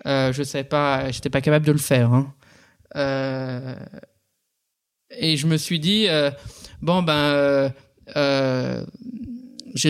Euh, 0.07 0.33
je 0.33 0.43
savais 0.43 0.65
pas, 0.65 1.11
j'étais 1.11 1.29
pas 1.31 1.41
capable 1.41 1.67
de 1.67 1.73
le 1.73 1.79
faire. 1.79 2.13
hein. 2.13 2.33
Euh, 2.97 3.75
et 5.11 5.37
je 5.37 5.47
me 5.47 5.57
suis 5.57 5.81
dit, 5.81 6.07
euh, 6.09 6.31
bon 6.81 7.03
ben, 7.03 7.73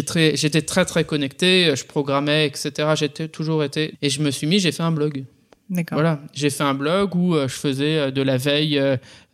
très- 0.03 0.37
j'étais 0.37 0.63
très 0.63 0.85
très 0.85 1.05
connecté, 1.05 1.73
je 1.77 1.85
programmais, 1.85 2.47
etc. 2.47 2.71
J'étais 2.97 3.29
toujours 3.29 3.63
été, 3.65 3.95
et 4.03 4.11
je 4.11 4.21
me 4.23 4.31
suis 4.31 4.47
mis, 4.47 4.59
j'ai 4.61 4.73
fait 4.73 4.83
un 4.83 4.93
blog. 4.93 5.25
D'accord. 5.71 5.97
Voilà, 5.97 6.21
j'ai 6.33 6.49
fait 6.49 6.63
un 6.65 6.73
blog 6.73 7.15
où 7.15 7.35
euh, 7.35 7.47
je 7.47 7.53
faisais 7.55 7.99
euh, 7.99 8.11
de 8.11 8.23
la 8.23 8.39
veille 8.39 8.81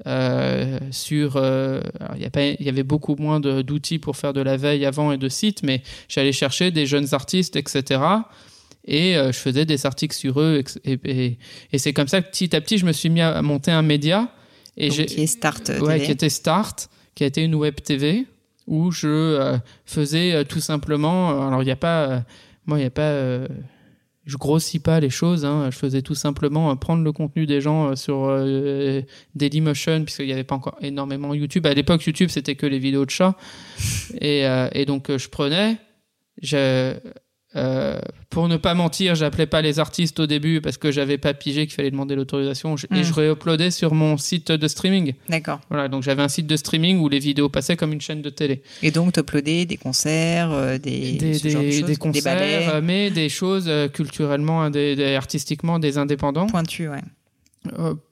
euh, 0.06 0.78
sur. 0.90 1.34
euh, 1.36 1.80
Il 2.16 2.22
y, 2.64 2.68
avait 2.68 2.82
beaucoup 2.82 3.14
moins 3.16 3.38
d'outils 3.40 3.98
pour 4.00 4.16
faire 4.16 4.32
de 4.32 4.40
la 4.40 4.56
veille 4.56 4.84
avant 4.84 5.12
et 5.12 5.16
de 5.18 5.28
sites, 5.28 5.62
mais 5.62 5.82
j'allais 6.08 6.32
chercher 6.32 6.70
des 6.70 6.86
jeunes 6.86 7.08
artistes, 7.12 7.56
etc. 7.56 8.00
Et 8.86 9.16
euh, 9.16 9.32
je 9.32 9.38
faisais 9.38 9.64
des 9.64 9.86
articles 9.86 10.14
sur 10.16 10.40
eux. 10.40 10.62
Et, 10.84 10.98
et- 11.04 11.38
et 11.72 11.78
c'est 11.78 11.92
comme 11.92 12.08
ça 12.08 12.20
que 12.20 12.28
petit 12.28 12.54
à 12.54 12.60
petit, 12.60 12.78
je 12.78 12.84
me 12.86 12.92
suis 12.92 13.08
mis 13.10 13.20
à 13.20 13.40
monter 13.42 13.70
un 13.70 13.82
média. 13.82 14.28
Et 14.76 14.88
Donc, 14.88 15.06
qui 15.06 15.22
est 15.22 15.26
Start 15.26 15.70
euh, 15.70 15.78
ouais, 15.80 15.94
TV. 15.94 16.06
qui 16.06 16.10
était 16.12 16.28
Start, 16.28 16.88
qui 17.14 17.22
a 17.22 17.28
été 17.28 17.42
une 17.42 17.54
web 17.54 17.76
TV 17.76 18.26
où 18.66 18.90
je 18.90 19.08
euh, 19.08 19.58
faisais 19.84 20.32
euh, 20.32 20.44
tout 20.44 20.60
simplement. 20.60 21.30
euh, 21.30 21.48
Alors 21.48 21.62
il 21.62 21.66
n'y 21.66 21.70
a 21.72 21.76
pas, 21.76 22.24
moi 22.66 22.78
il 22.78 22.82
n'y 22.82 22.86
a 22.86 22.90
pas, 22.90 23.46
je 24.26 24.36
grossis 24.36 24.78
pas 24.78 25.00
les 25.00 25.10
choses. 25.10 25.44
Hein, 25.44 25.68
je 25.70 25.76
faisais 25.76 26.00
tout 26.02 26.14
simplement 26.14 26.74
prendre 26.76 27.02
le 27.04 27.12
contenu 27.12 27.46
des 27.46 27.60
gens 27.60 27.90
euh, 27.90 27.96
sur 27.96 28.24
euh, 28.28 29.02
Dailymotion 29.34 30.04
puisqu'il 30.04 30.26
n'y 30.26 30.32
avait 30.32 30.44
pas 30.44 30.54
encore 30.54 30.76
énormément 30.80 31.34
YouTube. 31.34 31.66
À 31.66 31.74
l'époque 31.74 32.04
YouTube 32.04 32.30
c'était 32.30 32.54
que 32.54 32.66
les 32.66 32.78
vidéos 32.78 33.04
de 33.04 33.10
chats 33.10 33.36
et, 34.20 34.44
et 34.72 34.84
donc 34.86 35.14
je 35.16 35.28
prenais. 35.28 35.76
Je, 36.42 36.94
euh, 37.56 37.98
pour 38.30 38.48
ne 38.48 38.56
pas 38.56 38.74
mentir, 38.74 39.14
j'appelais 39.14 39.46
pas 39.46 39.62
les 39.62 39.78
artistes 39.78 40.18
au 40.18 40.26
début 40.26 40.60
parce 40.60 40.76
que 40.76 40.90
j'avais 40.90 41.18
pas 41.18 41.34
pigé 41.34 41.66
qu'il 41.66 41.74
fallait 41.74 41.90
demander 41.92 42.16
l'autorisation 42.16 42.74
et 42.76 43.00
Mm. 43.00 43.02
je 43.04 43.12
réuploadais 43.12 43.70
sur 43.70 43.94
mon 43.94 44.16
site 44.16 44.50
de 44.50 44.66
streaming. 44.68 45.14
D'accord. 45.28 45.60
Voilà, 45.70 45.88
donc 45.88 46.02
j'avais 46.02 46.22
un 46.22 46.28
site 46.28 46.46
de 46.48 46.56
streaming 46.56 46.98
où 46.98 47.08
les 47.08 47.20
vidéos 47.20 47.48
passaient 47.48 47.76
comme 47.76 47.92
une 47.92 48.00
chaîne 48.00 48.22
de 48.22 48.30
télé. 48.30 48.62
Et 48.82 48.90
donc, 48.90 49.12
t'uploadais 49.12 49.66
des 49.66 49.76
concerts, 49.76 50.50
euh, 50.52 50.78
des, 50.78 51.12
Des, 51.12 51.34
ce 51.34 51.48
genre 51.48 51.62
de 51.62 51.66
des, 51.68 51.72
choses, 51.78 51.86
des 51.86 51.96
concerts, 51.96 52.22
ballets 52.24 52.68
euh, 52.72 52.80
mais 52.82 53.10
des 53.10 53.28
choses 53.28 53.66
euh, 53.68 53.86
culturellement, 53.88 54.68
des, 54.70 54.96
des- 54.96 55.14
artistiquement, 55.14 55.78
des 55.78 55.96
indépendants. 55.98 56.46
pointus, 56.46 56.88
ouais. 56.88 57.00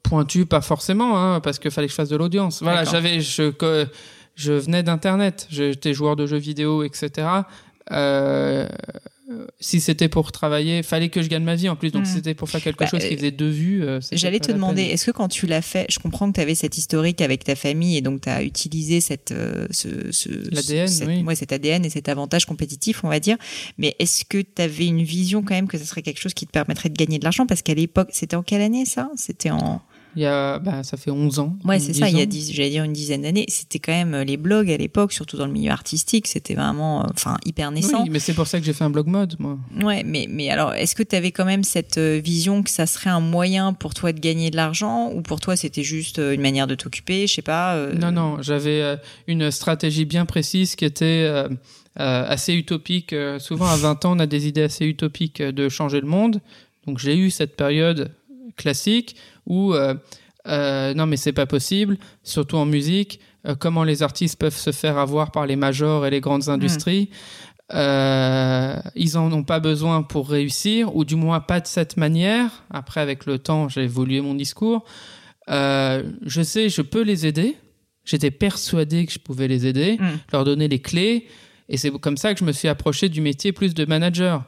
Pointu, 0.02 0.46
pas 0.46 0.60
forcément, 0.60 1.18
hein, 1.18 1.40
parce 1.40 1.58
qu'il 1.58 1.70
fallait 1.70 1.86
que 1.86 1.90
je 1.92 1.96
fasse 1.96 2.08
de 2.08 2.16
l'audience. 2.16 2.62
Voilà, 2.62 2.84
j'avais, 2.84 3.20
je, 3.20 3.50
que- 3.50 3.86
je 4.34 4.52
venais 4.52 4.82
d'internet, 4.82 5.46
j'étais 5.50 5.92
joueur 5.94 6.16
de 6.16 6.26
jeux 6.26 6.38
vidéo, 6.38 6.84
etc. 6.84 7.26
Euh, 7.90 8.66
si 9.60 9.80
c'était 9.80 10.08
pour 10.08 10.32
travailler, 10.32 10.82
fallait 10.82 11.08
que 11.08 11.22
je 11.22 11.28
gagne 11.28 11.44
ma 11.44 11.54
vie 11.54 11.68
en 11.68 11.76
plus. 11.76 11.90
Donc 11.90 12.02
Mm. 12.02 12.06
si 12.06 12.12
c'était 12.14 12.34
pour 12.34 12.48
faire 12.50 12.62
quelque 12.62 12.80
Bah, 12.80 12.86
chose 12.86 13.00
qui 13.00 13.14
euh, 13.14 13.16
faisait 13.16 13.30
deux 13.30 13.48
vues. 13.50 13.82
euh, 13.84 14.00
J'allais 14.12 14.40
te 14.40 14.50
demander, 14.52 14.82
est-ce 14.82 15.06
que 15.06 15.10
quand 15.10 15.28
tu 15.28 15.46
l'as 15.46 15.62
fait, 15.62 15.86
je 15.90 15.98
comprends 15.98 16.28
que 16.30 16.36
tu 16.36 16.40
avais 16.40 16.54
cette 16.54 16.76
historique 16.78 17.20
avec 17.20 17.44
ta 17.44 17.54
famille 17.54 17.96
et 17.96 18.00
donc 18.00 18.22
tu 18.22 18.28
as 18.28 18.42
utilisé 18.42 19.00
cette, 19.00 19.32
euh, 19.32 19.66
ce, 19.70 19.88
ce, 20.12 20.28
cette- 20.86 21.06
oui. 21.08 21.22
ouais, 21.22 21.34
cet 21.34 21.52
ADN 21.52 21.84
et 21.84 21.90
cet 21.90 22.08
avantage 22.08 22.46
compétitif, 22.46 23.04
on 23.04 23.08
va 23.08 23.20
dire. 23.20 23.36
Mais 23.78 23.94
est-ce 23.98 24.24
que 24.24 24.38
tu 24.38 24.62
avais 24.62 24.86
une 24.86 25.02
vision 25.02 25.42
quand 25.42 25.54
même 25.54 25.68
que 25.68 25.78
ça 25.78 25.84
serait 25.84 26.02
quelque 26.02 26.20
chose 26.20 26.34
qui 26.34 26.46
te 26.46 26.52
permettrait 26.52 26.88
de 26.88 26.94
gagner 26.94 27.18
de 27.18 27.24
l'argent? 27.24 27.46
Parce 27.46 27.62
qu'à 27.62 27.74
l'époque, 27.74 28.08
c'était 28.12 28.36
en 28.36 28.42
quelle 28.42 28.62
année 28.62 28.84
ça? 28.84 29.10
C'était 29.16 29.50
en. 29.50 29.80
Il 30.16 30.22
y 30.22 30.26
a, 30.26 30.58
bah, 30.58 30.82
ça 30.82 30.96
fait 30.96 31.10
11 31.10 31.38
ans. 31.38 31.56
Ouais, 31.64 31.78
c'est 31.78 31.92
ça, 31.92 32.08
il 32.08 32.18
y 32.18 32.20
a 32.20 32.26
10 32.26 32.38
ans. 32.38 32.46
dix, 32.46 32.52
j'allais 32.54 32.70
dire 32.70 32.84
une 32.84 32.92
dizaine 32.92 33.22
d'années. 33.22 33.46
C'était 33.48 33.78
quand 33.78 33.92
même 33.92 34.14
euh, 34.14 34.24
les 34.24 34.36
blogs 34.36 34.70
à 34.70 34.76
l'époque, 34.76 35.12
surtout 35.12 35.36
dans 35.36 35.46
le 35.46 35.52
milieu 35.52 35.70
artistique, 35.70 36.26
c'était 36.26 36.54
vraiment, 36.54 37.04
euh, 37.04 37.08
enfin, 37.14 37.38
hyper 37.46 37.70
naissant. 37.70 38.02
Oui, 38.02 38.10
mais 38.10 38.18
c'est 38.18 38.34
pour 38.34 38.46
ça 38.46 38.58
que 38.60 38.66
j'ai 38.66 38.72
fait 38.72 38.84
un 38.84 38.90
blog 38.90 39.06
mode, 39.06 39.36
moi. 39.38 39.58
Ouais, 39.82 40.02
mais, 40.04 40.26
mais 40.28 40.50
alors, 40.50 40.74
est-ce 40.74 40.94
que 40.94 41.02
tu 41.02 41.16
avais 41.16 41.32
quand 41.32 41.44
même 41.44 41.64
cette 41.64 41.98
euh, 41.98 42.20
vision 42.22 42.62
que 42.62 42.70
ça 42.70 42.86
serait 42.86 43.10
un 43.10 43.20
moyen 43.20 43.72
pour 43.72 43.94
toi 43.94 44.12
de 44.12 44.20
gagner 44.20 44.50
de 44.50 44.56
l'argent 44.56 45.10
ou 45.12 45.22
pour 45.22 45.40
toi 45.40 45.56
c'était 45.56 45.82
juste 45.82 46.18
une 46.18 46.40
manière 46.40 46.66
de 46.66 46.74
t'occuper, 46.74 47.26
je 47.26 47.34
sais 47.34 47.42
pas 47.42 47.76
euh, 47.76 47.94
Non, 47.94 48.12
non, 48.12 48.42
j'avais 48.42 48.98
une 49.26 49.50
stratégie 49.50 50.04
bien 50.04 50.26
précise 50.26 50.76
qui 50.76 50.84
était 50.84 51.24
euh, 51.26 51.48
euh, 52.00 52.24
assez 52.26 52.54
utopique. 52.54 53.12
Euh, 53.12 53.38
souvent, 53.38 53.66
à 53.66 53.76
20 53.76 54.04
ans, 54.04 54.16
on 54.16 54.18
a 54.18 54.26
des 54.26 54.46
idées 54.46 54.62
assez 54.62 54.86
utopiques 54.86 55.42
de 55.42 55.68
changer 55.68 56.00
le 56.00 56.06
monde. 56.06 56.40
Donc, 56.86 56.98
j'ai 56.98 57.16
eu 57.16 57.30
cette 57.30 57.56
période 57.56 58.10
classique 58.56 59.16
où, 59.46 59.74
euh, 59.74 59.94
euh, 60.48 60.94
non, 60.94 61.06
mais 61.06 61.16
c'est 61.16 61.32
pas 61.32 61.46
possible, 61.46 61.98
surtout 62.22 62.56
en 62.56 62.66
musique, 62.66 63.20
euh, 63.46 63.54
comment 63.54 63.84
les 63.84 64.02
artistes 64.02 64.38
peuvent 64.38 64.56
se 64.56 64.72
faire 64.72 64.98
avoir 64.98 65.30
par 65.32 65.46
les 65.46 65.56
majors 65.56 66.06
et 66.06 66.10
les 66.10 66.20
grandes 66.20 66.48
industries. 66.48 67.10
Euh, 67.74 68.76
ils 68.94 69.16
en 69.16 69.32
ont 69.32 69.44
pas 69.44 69.60
besoin 69.60 70.02
pour 70.02 70.28
réussir, 70.28 70.94
ou 70.94 71.04
du 71.04 71.16
moins 71.16 71.40
pas 71.40 71.60
de 71.60 71.66
cette 71.66 71.96
manière. 71.96 72.64
Après, 72.70 73.00
avec 73.00 73.24
le 73.26 73.38
temps, 73.38 73.68
j'ai 73.68 73.84
évolué 73.84 74.20
mon 74.20 74.34
discours. 74.34 74.84
Je 75.48 76.42
sais, 76.42 76.68
je 76.68 76.82
peux 76.82 77.02
les 77.02 77.26
aider. 77.26 77.56
J'étais 78.04 78.30
persuadé 78.32 79.06
que 79.06 79.12
je 79.12 79.18
pouvais 79.20 79.48
les 79.48 79.66
aider, 79.66 79.96
Mm. 80.00 80.18
leur 80.32 80.44
donner 80.44 80.68
les 80.68 80.80
clés. 80.80 81.26
Et 81.68 81.76
c'est 81.76 81.90
comme 81.90 82.16
ça 82.16 82.34
que 82.34 82.40
je 82.40 82.44
me 82.44 82.52
suis 82.52 82.68
approché 82.68 83.08
du 83.08 83.20
métier 83.20 83.52
plus 83.52 83.74
de 83.74 83.84
manager. 83.84 84.44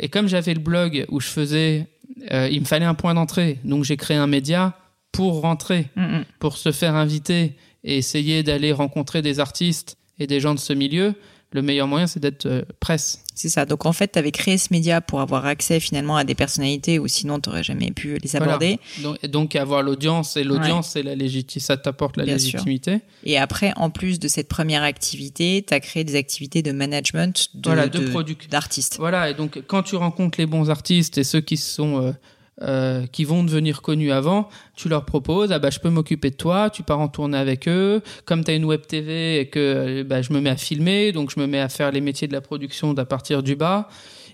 Et 0.00 0.08
comme 0.08 0.26
j'avais 0.28 0.52
le 0.54 0.60
blog 0.60 1.06
où 1.08 1.20
je 1.20 1.28
faisais, 1.28 1.86
euh, 2.30 2.48
il 2.50 2.60
me 2.60 2.66
fallait 2.66 2.84
un 2.84 2.94
point 2.94 3.14
d'entrée. 3.14 3.58
Donc 3.64 3.84
j'ai 3.84 3.96
créé 3.96 4.16
un 4.16 4.26
média 4.26 4.74
pour 5.10 5.40
rentrer, 5.40 5.88
Mm, 5.96 6.02
mm. 6.02 6.24
pour 6.38 6.56
se 6.56 6.72
faire 6.72 6.94
inviter 6.94 7.56
et 7.84 7.98
essayer 7.98 8.42
d'aller 8.42 8.72
rencontrer 8.72 9.22
des 9.22 9.40
artistes 9.40 9.96
et 10.18 10.26
des 10.26 10.40
gens 10.40 10.54
de 10.54 10.60
ce 10.60 10.72
milieu. 10.72 11.14
Le 11.54 11.60
meilleur 11.62 11.86
moyen, 11.86 12.06
c'est 12.06 12.20
d'être 12.20 12.46
euh, 12.46 12.62
presse. 12.80 13.22
C'est 13.34 13.48
ça. 13.50 13.64
Donc 13.66 13.84
en 13.86 13.92
fait, 13.92 14.12
tu 14.12 14.18
avais 14.18 14.30
créé 14.30 14.56
ce 14.58 14.68
média 14.70 15.00
pour 15.00 15.20
avoir 15.20 15.44
accès 15.46 15.80
finalement 15.80 16.16
à 16.16 16.24
des 16.24 16.34
personnalités 16.34 16.98
où 16.98 17.08
sinon 17.08 17.40
tu 17.40 17.50
jamais 17.62 17.90
pu 17.90 18.16
les 18.18 18.28
Voilà. 18.30 18.46
aborder. 18.46 18.78
Donc, 19.02 19.18
et 19.22 19.28
donc 19.28 19.56
avoir 19.56 19.82
l'audience 19.82 20.36
et 20.36 20.44
l'audience, 20.44 20.90
c'est 20.90 21.02
la 21.02 21.14
légitimité, 21.14 21.60
ça 21.60 21.76
t'apporte 21.76 22.16
la 22.16 22.24
Bien 22.24 22.38
sûr. 22.38 22.52
légitimité. 22.58 23.00
Et 23.24 23.38
après, 23.38 23.72
en 23.76 23.90
plus 23.90 24.18
de 24.18 24.28
cette 24.28 24.48
première 24.48 24.82
activité, 24.82 25.64
tu 25.66 25.74
as 25.74 25.80
créé 25.80 26.04
des 26.04 26.14
activités 26.16 26.62
de 26.62 26.72
management 26.72 27.48
de, 27.54 27.68
Voilà, 27.68 27.86
de 27.88 27.98
de- 27.98 28.08
produc- 28.10 28.48
d'artistes. 28.48 28.96
Voilà, 28.98 29.30
et 29.30 29.34
donc 29.34 29.60
quand 29.66 29.82
tu 29.82 29.96
rencontres 29.96 30.38
les 30.38 30.46
bons 30.46 30.70
artistes 30.70 31.18
et 31.18 31.24
ceux 31.24 31.40
qui 31.40 31.56
sont 31.56 32.02
euh, 32.02 32.12
euh, 32.60 33.06
qui 33.06 33.24
vont 33.24 33.42
devenir 33.44 33.80
connus 33.80 34.12
avant, 34.12 34.48
tu 34.76 34.88
leur 34.90 35.04
proposes 35.06 35.52
ah 35.52 35.58
bah 35.58 35.70
je 35.70 35.78
peux 35.80 35.88
m'occuper 35.88 36.28
de 36.30 36.36
toi, 36.36 36.68
tu 36.68 36.82
pars 36.82 37.00
en 37.00 37.08
tournée 37.08 37.38
avec 37.38 37.66
eux. 37.66 38.02
Comme 38.26 38.44
tu 38.44 38.50
as 38.50 38.54
une 38.54 38.66
web 38.66 38.82
TV 38.86 39.40
et 39.40 39.48
que 39.48 39.58
euh, 39.58 40.04
bah, 40.04 40.20
je 40.20 40.32
me 40.34 40.40
mets 40.40 40.50
à 40.50 40.56
filmer, 40.56 41.12
donc 41.12 41.30
je 41.34 41.40
me 41.40 41.46
mets 41.46 41.60
à 41.60 41.68
faire 41.70 41.90
les 41.92 42.00
métiers 42.02 42.28
de 42.28 42.32
la 42.34 42.42
production 42.42 42.92
d'à 42.92 43.06
partir 43.06 43.42
du 43.42 43.56
bas. 43.56 43.88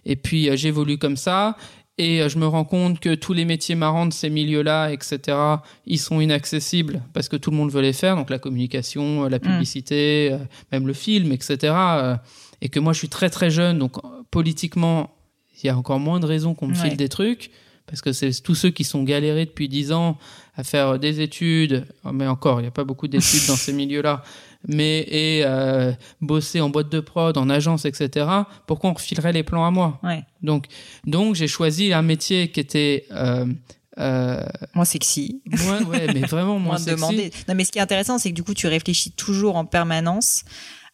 Et 0.04 0.16
puis 0.16 0.50
euh, 0.50 0.56
j'évolue 0.56 0.98
comme 0.98 1.16
ça. 1.16 1.56
Et 2.00 2.28
je 2.28 2.38
me 2.38 2.46
rends 2.46 2.64
compte 2.64 3.00
que 3.00 3.16
tous 3.16 3.32
les 3.32 3.44
métiers 3.44 3.74
marrants 3.74 4.06
de 4.06 4.12
ces 4.12 4.30
milieux-là, 4.30 4.90
etc., 4.92 5.36
ils 5.84 5.98
sont 5.98 6.20
inaccessibles 6.20 7.02
parce 7.12 7.28
que 7.28 7.34
tout 7.36 7.50
le 7.50 7.56
monde 7.56 7.72
veut 7.72 7.80
les 7.82 7.92
faire, 7.92 8.14
donc 8.14 8.30
la 8.30 8.38
communication, 8.38 9.24
la 9.28 9.40
publicité, 9.40 10.28
euh, 10.32 10.38
même 10.70 10.86
le 10.86 10.92
film, 10.92 11.32
etc. 11.32 11.74
et 12.62 12.68
que 12.68 12.78
moi 12.78 12.92
je 12.92 12.98
suis 12.98 13.08
très 13.08 13.30
très 13.30 13.50
jeune, 13.50 13.80
donc 13.80 13.96
politiquement, 14.30 15.10
il 15.60 15.66
y 15.66 15.70
a 15.70 15.76
encore 15.76 15.98
moins 15.98 16.20
de 16.20 16.26
raisons 16.26 16.54
qu'on 16.54 16.68
me 16.68 16.74
Ouais. 16.74 16.88
file 16.88 16.96
des 16.96 17.08
trucs, 17.08 17.50
parce 17.88 18.00
que 18.02 18.12
c'est 18.12 18.30
tous 18.42 18.54
ceux 18.54 18.70
qui 18.70 18.84
sont 18.84 19.02
galérés 19.02 19.46
depuis 19.46 19.68
10 19.68 19.92
ans 19.92 20.18
à 20.56 20.64
faire 20.64 20.98
des 20.98 21.20
études, 21.20 21.86
oh, 22.04 22.12
mais 22.12 22.26
encore, 22.26 22.60
il 22.60 22.64
n'y 22.64 22.68
a 22.68 22.72
pas 22.72 22.84
beaucoup 22.84 23.08
d'études 23.08 23.46
dans 23.46 23.56
ces 23.56 23.72
milieux-là, 23.74 24.22
mais 24.66 25.00
et 25.08 25.42
euh, 25.44 25.92
bosser 26.20 26.60
en 26.60 26.68
boîte 26.68 26.90
de 26.90 27.00
prod, 27.00 27.36
en 27.36 27.48
agence, 27.48 27.84
etc. 27.84 28.26
Pourquoi 28.66 28.90
on 28.90 28.94
refilerait 28.94 29.32
les 29.32 29.42
plans 29.42 29.64
à 29.64 29.70
moi 29.70 30.00
Ouais. 30.02 30.24
Donc, 30.42 30.66
donc 31.06 31.34
j'ai 31.34 31.48
choisi 31.48 31.92
un 31.92 32.02
métier 32.02 32.50
qui 32.50 32.60
était 32.60 33.06
euh, 33.12 33.46
euh, 33.98 34.44
Moins 34.74 34.84
sexy. 34.84 35.42
moins, 35.64 35.82
ouais, 35.84 36.06
mais 36.12 36.20
vraiment 36.20 36.58
moins, 36.58 36.74
moins 36.74 36.78
sexy. 36.78 36.96
demandé. 36.96 37.30
Non, 37.48 37.54
mais 37.54 37.64
ce 37.64 37.72
qui 37.72 37.78
est 37.78 37.82
intéressant, 37.82 38.18
c'est 38.18 38.30
que 38.30 38.34
du 38.34 38.42
coup, 38.42 38.54
tu 38.54 38.66
réfléchis 38.66 39.12
toujours 39.12 39.56
en 39.56 39.64
permanence 39.64 40.44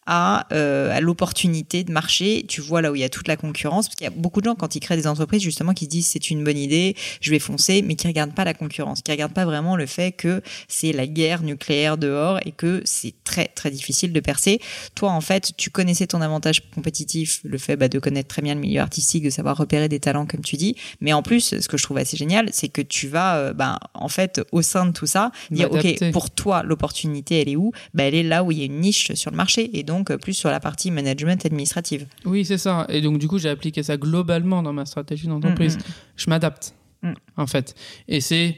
à, 0.05 0.47
euh, 0.53 0.95
à 0.95 1.01
l'opportunité 1.01 1.83
de 1.83 1.91
marcher. 1.91 2.45
Tu 2.47 2.61
vois 2.61 2.81
là 2.81 2.91
où 2.91 2.95
il 2.95 3.01
y 3.01 3.03
a 3.03 3.09
toute 3.09 3.27
la 3.27 3.37
concurrence, 3.37 3.87
parce 3.87 3.95
qu'il 3.95 4.05
y 4.05 4.07
a 4.07 4.13
beaucoup 4.15 4.41
de 4.41 4.45
gens 4.45 4.55
quand 4.55 4.75
ils 4.75 4.79
créent 4.79 4.97
des 4.97 5.07
entreprises 5.07 5.41
justement 5.41 5.73
qui 5.73 5.85
se 5.85 5.89
disent 5.89 6.07
c'est 6.07 6.29
une 6.29 6.43
bonne 6.43 6.57
idée, 6.57 6.95
je 7.21 7.31
vais 7.31 7.39
foncer, 7.39 7.81
mais 7.81 7.95
qui 7.95 8.07
regardent 8.07 8.33
pas 8.33 8.45
la 8.45 8.53
concurrence, 8.53 9.01
qui 9.01 9.11
regardent 9.11 9.33
pas 9.33 9.45
vraiment 9.45 9.75
le 9.75 9.85
fait 9.85 10.11
que 10.11 10.41
c'est 10.67 10.91
la 10.91 11.07
guerre 11.07 11.43
nucléaire 11.43 11.97
dehors 11.97 12.39
et 12.45 12.51
que 12.51 12.81
c'est 12.85 13.13
très 13.23 13.47
très 13.47 13.71
difficile 13.71 14.13
de 14.13 14.19
percer. 14.19 14.59
Toi 14.95 15.11
en 15.11 15.21
fait, 15.21 15.53
tu 15.57 15.69
connaissais 15.69 16.07
ton 16.07 16.21
avantage 16.21 16.61
compétitif, 16.73 17.41
le 17.43 17.57
fait 17.57 17.75
bah, 17.75 17.87
de 17.87 17.99
connaître 17.99 18.27
très 18.27 18.41
bien 18.41 18.55
le 18.55 18.61
milieu 18.61 18.81
artistique, 18.81 19.23
de 19.23 19.29
savoir 19.29 19.57
repérer 19.57 19.89
des 19.89 19.99
talents 19.99 20.25
comme 20.25 20.41
tu 20.41 20.57
dis, 20.57 20.75
mais 21.01 21.13
en 21.13 21.23
plus, 21.23 21.59
ce 21.59 21.67
que 21.67 21.77
je 21.77 21.83
trouve 21.83 21.97
assez 21.97 22.17
génial, 22.17 22.49
c'est 22.51 22.69
que 22.69 22.81
tu 22.81 23.07
vas 23.07 23.37
euh, 23.37 23.53
bah, 23.53 23.79
en 23.93 24.09
fait 24.09 24.41
au 24.51 24.61
sein 24.61 24.85
de 24.85 24.91
tout 24.91 25.07
ça 25.07 25.31
dire 25.51 25.71
ok 25.71 26.11
pour 26.11 26.29
toi 26.29 26.63
l'opportunité 26.63 27.41
elle 27.41 27.49
est 27.49 27.55
où? 27.55 27.71
Bah, 27.93 28.03
elle 28.03 28.15
est 28.15 28.23
là 28.23 28.43
où 28.43 28.51
il 28.51 28.59
y 28.59 28.61
a 28.61 28.65
une 28.65 28.79
niche 28.79 29.13
sur 29.13 29.31
le 29.31 29.37
marché. 29.37 29.77
Et 29.77 29.83
donc 29.83 29.94
euh, 30.09 30.17
plus 30.17 30.33
sur 30.33 30.49
la 30.49 30.59
partie 30.59 30.91
management 30.91 31.45
administrative. 31.45 32.07
Oui, 32.25 32.43
c'est 32.45 32.57
ça. 32.57 32.85
Et 32.89 33.01
donc, 33.01 33.17
du 33.19 33.27
coup, 33.27 33.37
j'ai 33.37 33.49
appliqué 33.49 33.83
ça 33.83 33.97
globalement 33.97 34.61
dans 34.63 34.73
ma 34.73 34.85
stratégie 34.85 35.27
d'entreprise. 35.27 35.77
Mm, 35.77 35.81
Je 36.17 36.29
m'adapte, 36.29 36.73
Mm. 37.01 37.13
en 37.37 37.47
fait. 37.47 37.75
Et 38.07 38.21
c'est 38.21 38.57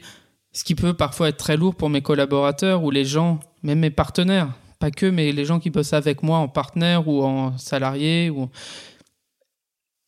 ce 0.52 0.64
qui 0.64 0.74
peut 0.74 0.94
parfois 0.94 1.28
être 1.28 1.36
très 1.36 1.56
lourd 1.56 1.74
pour 1.74 1.90
mes 1.90 2.02
collaborateurs 2.02 2.82
ou 2.82 2.90
les 2.90 3.04
gens, 3.04 3.40
même 3.62 3.80
mes 3.80 3.90
partenaires. 3.90 4.52
Pas 4.78 4.90
que, 4.90 5.06
mais 5.06 5.32
les 5.32 5.44
gens 5.44 5.58
qui 5.60 5.70
bossent 5.70 5.92
avec 5.92 6.22
moi 6.22 6.38
en 6.38 6.48
partenaire 6.48 7.08
ou 7.08 7.22
en 7.22 7.58
salarié. 7.58 8.30
Ou... 8.30 8.48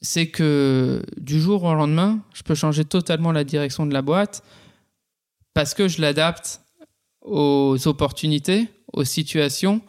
C'est 0.00 0.28
que 0.28 1.02
du 1.16 1.40
jour 1.40 1.64
au 1.64 1.74
lendemain, 1.74 2.20
je 2.32 2.42
peux 2.42 2.54
changer 2.54 2.84
totalement 2.84 3.32
la 3.32 3.44
direction 3.44 3.84
de 3.84 3.92
la 3.92 4.00
boîte 4.02 4.42
parce 5.54 5.74
que 5.74 5.88
je 5.88 6.00
l'adapte 6.00 6.62
aux 7.20 7.76
opportunités, 7.86 8.68
aux 8.92 9.04
situations. 9.04 9.82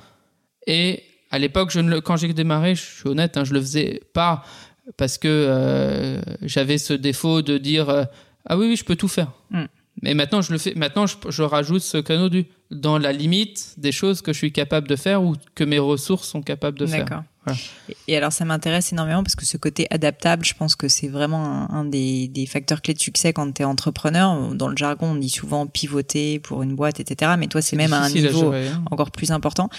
Et 0.68 1.04
à 1.32 1.40
l'époque, 1.40 1.76
quand 2.04 2.18
j'ai 2.18 2.34
démarré, 2.34 2.76
je 2.76 2.82
suis 2.82 3.10
honnête, 3.10 3.38
hein, 3.38 3.44
je 3.46 3.54
le 3.54 3.62
faisais 3.62 4.02
pas 4.14 4.44
parce 4.98 5.18
que 5.18 5.28
euh, 5.28 6.22
j'avais 6.42 6.78
ce 6.78 6.94
défaut 6.94 7.42
de 7.42 7.58
dire 7.58 7.90
euh, 7.90 8.04
ah 8.46 8.58
oui 8.58 8.68
oui 8.68 8.76
je 8.76 8.84
peux 8.84 8.96
tout 8.96 9.08
faire. 9.08 9.32
Mm. 9.50 9.64
Mais 10.04 10.14
maintenant 10.14 10.42
je 10.42 10.52
le 10.52 10.58
fais. 10.58 10.74
Maintenant 10.76 11.06
je, 11.06 11.16
je 11.30 11.44
rajoute 11.44 11.82
ce 11.82 11.98
canot 11.98 12.30
du 12.30 12.46
dans 12.70 12.98
la 12.98 13.12
limite 13.12 13.76
des 13.78 13.92
choses 13.92 14.22
que 14.22 14.34
je 14.34 14.38
suis 14.38 14.52
capable 14.52 14.88
de 14.88 14.96
faire 14.96 15.24
ou 15.24 15.36
que 15.56 15.64
mes 15.64 15.80
ressources 15.80 16.28
sont 16.28 16.42
capables 16.42 16.78
de 16.78 16.86
faire. 16.86 17.24
Et- 17.90 17.96
Et 18.10 18.18
alors 18.18 18.32
ça 18.32 18.46
m'intéresse 18.46 18.92
énormément 18.94 19.24
parce 19.24 19.36
que 19.36 19.46
ce 19.46 19.58
côté 19.58 19.88
adaptable, 19.90 20.46
je 20.46 20.54
pense 20.54 20.76
que 20.76 20.88
c'est 20.88 21.08
vraiment 21.08 21.44
un, 21.46 21.70
un 21.70 21.86
des, 21.86 22.28
des 22.28 22.46
facteurs 22.46 22.82
clés 22.82 22.94
de 22.94 23.00
succès 23.00 23.34
quand 23.34 23.52
tu 23.52 23.62
es 23.64 23.66
entrepreneur. 23.66 24.54
Dans 24.54 24.68
le 24.68 24.78
jargon, 24.78 25.08
on 25.12 25.16
dit 25.16 25.30
souvent 25.30 25.66
pivoter 25.66 26.40
pour 26.40 26.62
une 26.62 26.76
boîte, 26.76 27.00
etc. 27.00 27.32
Mais 27.40 27.48
toi, 27.48 27.62
c'est 27.62 27.76
même 27.76 27.94
à 27.94 28.02
un 28.02 28.10
niveau 28.30 28.52
gérer, 28.54 28.68
hein. 28.70 28.84
encore 28.92 29.12
plus 29.12 29.32
important. 29.32 29.70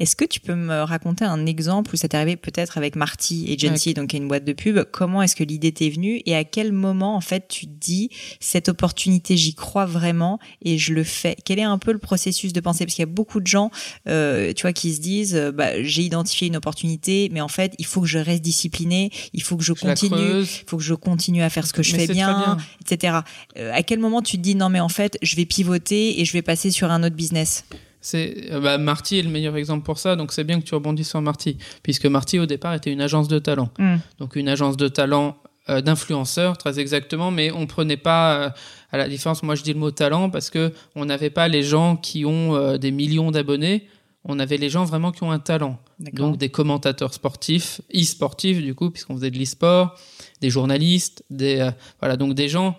Est-ce 0.00 0.16
que 0.16 0.24
tu 0.24 0.40
peux 0.40 0.54
me 0.56 0.82
raconter 0.82 1.24
un 1.24 1.46
exemple 1.46 1.94
où 1.94 1.96
ça 1.96 2.08
t'est 2.08 2.16
arrivé 2.16 2.36
peut-être 2.36 2.76
avec 2.76 2.96
Marty 2.96 3.46
Agency, 3.52 3.94
donc 3.94 4.08
qui 4.10 4.16
est 4.16 4.18
une 4.18 4.28
boîte 4.28 4.44
de 4.44 4.52
pub? 4.52 4.82
Comment 4.90 5.22
est-ce 5.22 5.36
que 5.36 5.44
l'idée 5.44 5.70
t'est 5.72 5.90
venue 5.90 6.22
et 6.26 6.34
à 6.34 6.44
quel 6.44 6.72
moment 6.72 7.14
en 7.16 7.20
fait 7.20 7.46
tu 7.48 7.66
te 7.66 7.72
dis 7.78 8.10
cette 8.40 8.68
opportunité, 8.68 9.36
j'y 9.36 9.54
crois 9.54 9.86
vraiment 9.86 10.38
et 10.62 10.76
je 10.78 10.92
le 10.92 11.04
fais? 11.04 11.36
Quel 11.44 11.58
est 11.60 11.62
un 11.64 11.78
peu 11.78 11.92
le 11.92 11.98
processus 11.98 12.52
de 12.52 12.60
pensée? 12.60 12.84
Parce 12.84 12.94
qu'il 12.96 13.02
y 13.02 13.08
a 13.08 13.12
beaucoup 13.12 13.40
de 13.40 13.46
gens, 13.46 13.70
euh, 14.08 14.52
tu 14.54 14.62
vois, 14.62 14.72
qui 14.72 14.92
se 14.94 15.00
disent 15.00 15.36
euh, 15.36 15.52
bah, 15.52 15.82
j'ai 15.82 16.02
identifié 16.02 16.48
une 16.48 16.56
opportunité, 16.56 17.11
mais 17.32 17.40
en 17.40 17.48
fait 17.48 17.74
il 17.78 17.86
faut 17.86 18.00
que 18.00 18.06
je 18.06 18.18
reste 18.18 18.42
discipliné, 18.42 19.10
il 19.32 19.42
faut 19.42 19.56
que 19.56 19.64
je 19.64 19.72
continue, 19.72 20.40
il 20.40 20.64
faut 20.66 20.76
que 20.76 20.82
je 20.82 20.94
continue 20.94 21.42
à 21.42 21.50
faire 21.50 21.66
ce 21.66 21.72
que 21.72 21.82
je 21.82 21.96
Mais 21.96 22.06
fais 22.06 22.12
bien, 22.12 22.56
etc. 22.80 23.18
Euh, 23.56 23.72
à 23.72 23.82
quel 23.82 23.98
moment 23.98 24.22
tu 24.22 24.36
te 24.36 24.42
dis 24.42 24.54
non 24.54 24.68
mais 24.68 24.80
en 24.80 24.88
fait 24.88 25.18
je 25.22 25.36
vais 25.36 25.46
pivoter 25.46 26.20
et 26.20 26.24
je 26.24 26.32
vais 26.32 26.42
passer 26.42 26.70
sur 26.70 26.90
un 26.90 27.02
autre 27.02 27.16
business? 27.16 27.64
C'est 28.00 28.50
euh, 28.50 28.60
bah, 28.60 28.78
Marty 28.78 29.18
est 29.18 29.22
le 29.22 29.30
meilleur 29.30 29.56
exemple 29.56 29.84
pour 29.84 29.98
ça, 29.98 30.16
donc 30.16 30.32
c'est 30.32 30.44
bien 30.44 30.60
que 30.60 30.64
tu 30.64 30.74
rebondis 30.74 31.04
sur 31.04 31.22
Marty, 31.22 31.56
puisque 31.82 32.06
Marty 32.06 32.38
au 32.40 32.46
départ 32.46 32.74
était 32.74 32.90
une 32.90 33.00
agence 33.00 33.28
de 33.28 33.38
talent, 33.38 33.70
Hmm. 33.78 33.96
donc 34.18 34.36
une 34.36 34.48
agence 34.48 34.76
de 34.76 34.88
talent 34.88 35.36
euh, 35.68 35.80
d'influenceurs 35.80 36.58
très 36.58 36.80
exactement, 36.80 37.30
mais 37.30 37.52
on 37.52 37.68
prenait 37.68 37.96
pas 37.96 38.34
euh, 38.34 38.50
à 38.90 38.96
la 38.98 39.06
différence. 39.08 39.44
Moi 39.44 39.54
je 39.54 39.62
dis 39.62 39.72
le 39.72 39.78
mot 39.78 39.92
talent 39.92 40.28
parce 40.28 40.50
que 40.50 40.72
on 40.96 41.04
n'avait 41.04 41.30
pas 41.30 41.46
les 41.46 41.62
gens 41.62 41.94
qui 41.94 42.24
ont 42.24 42.56
euh, 42.56 42.78
des 42.78 42.90
millions 42.90 43.30
d'abonnés, 43.30 43.86
on 44.24 44.38
avait 44.38 44.56
les 44.56 44.70
gens 44.70 44.84
vraiment 44.84 45.10
qui 45.12 45.22
ont 45.22 45.32
un 45.32 45.38
talent. 45.38 45.78
Donc 45.98 46.36
des 46.36 46.48
commentateurs 46.48 47.12
sportifs, 47.14 47.80
e-sportifs 47.94 48.62
du 48.62 48.74
coup, 48.74 48.90
puisqu'on 48.90 49.16
faisait 49.16 49.30
de 49.30 49.38
l'e-sport, 49.38 49.98
des 50.40 50.50
journalistes, 50.50 51.24
des 51.30 51.60
euh, 51.60 51.70
voilà 52.00 52.16
donc 52.16 52.34
des 52.34 52.48
gens 52.48 52.76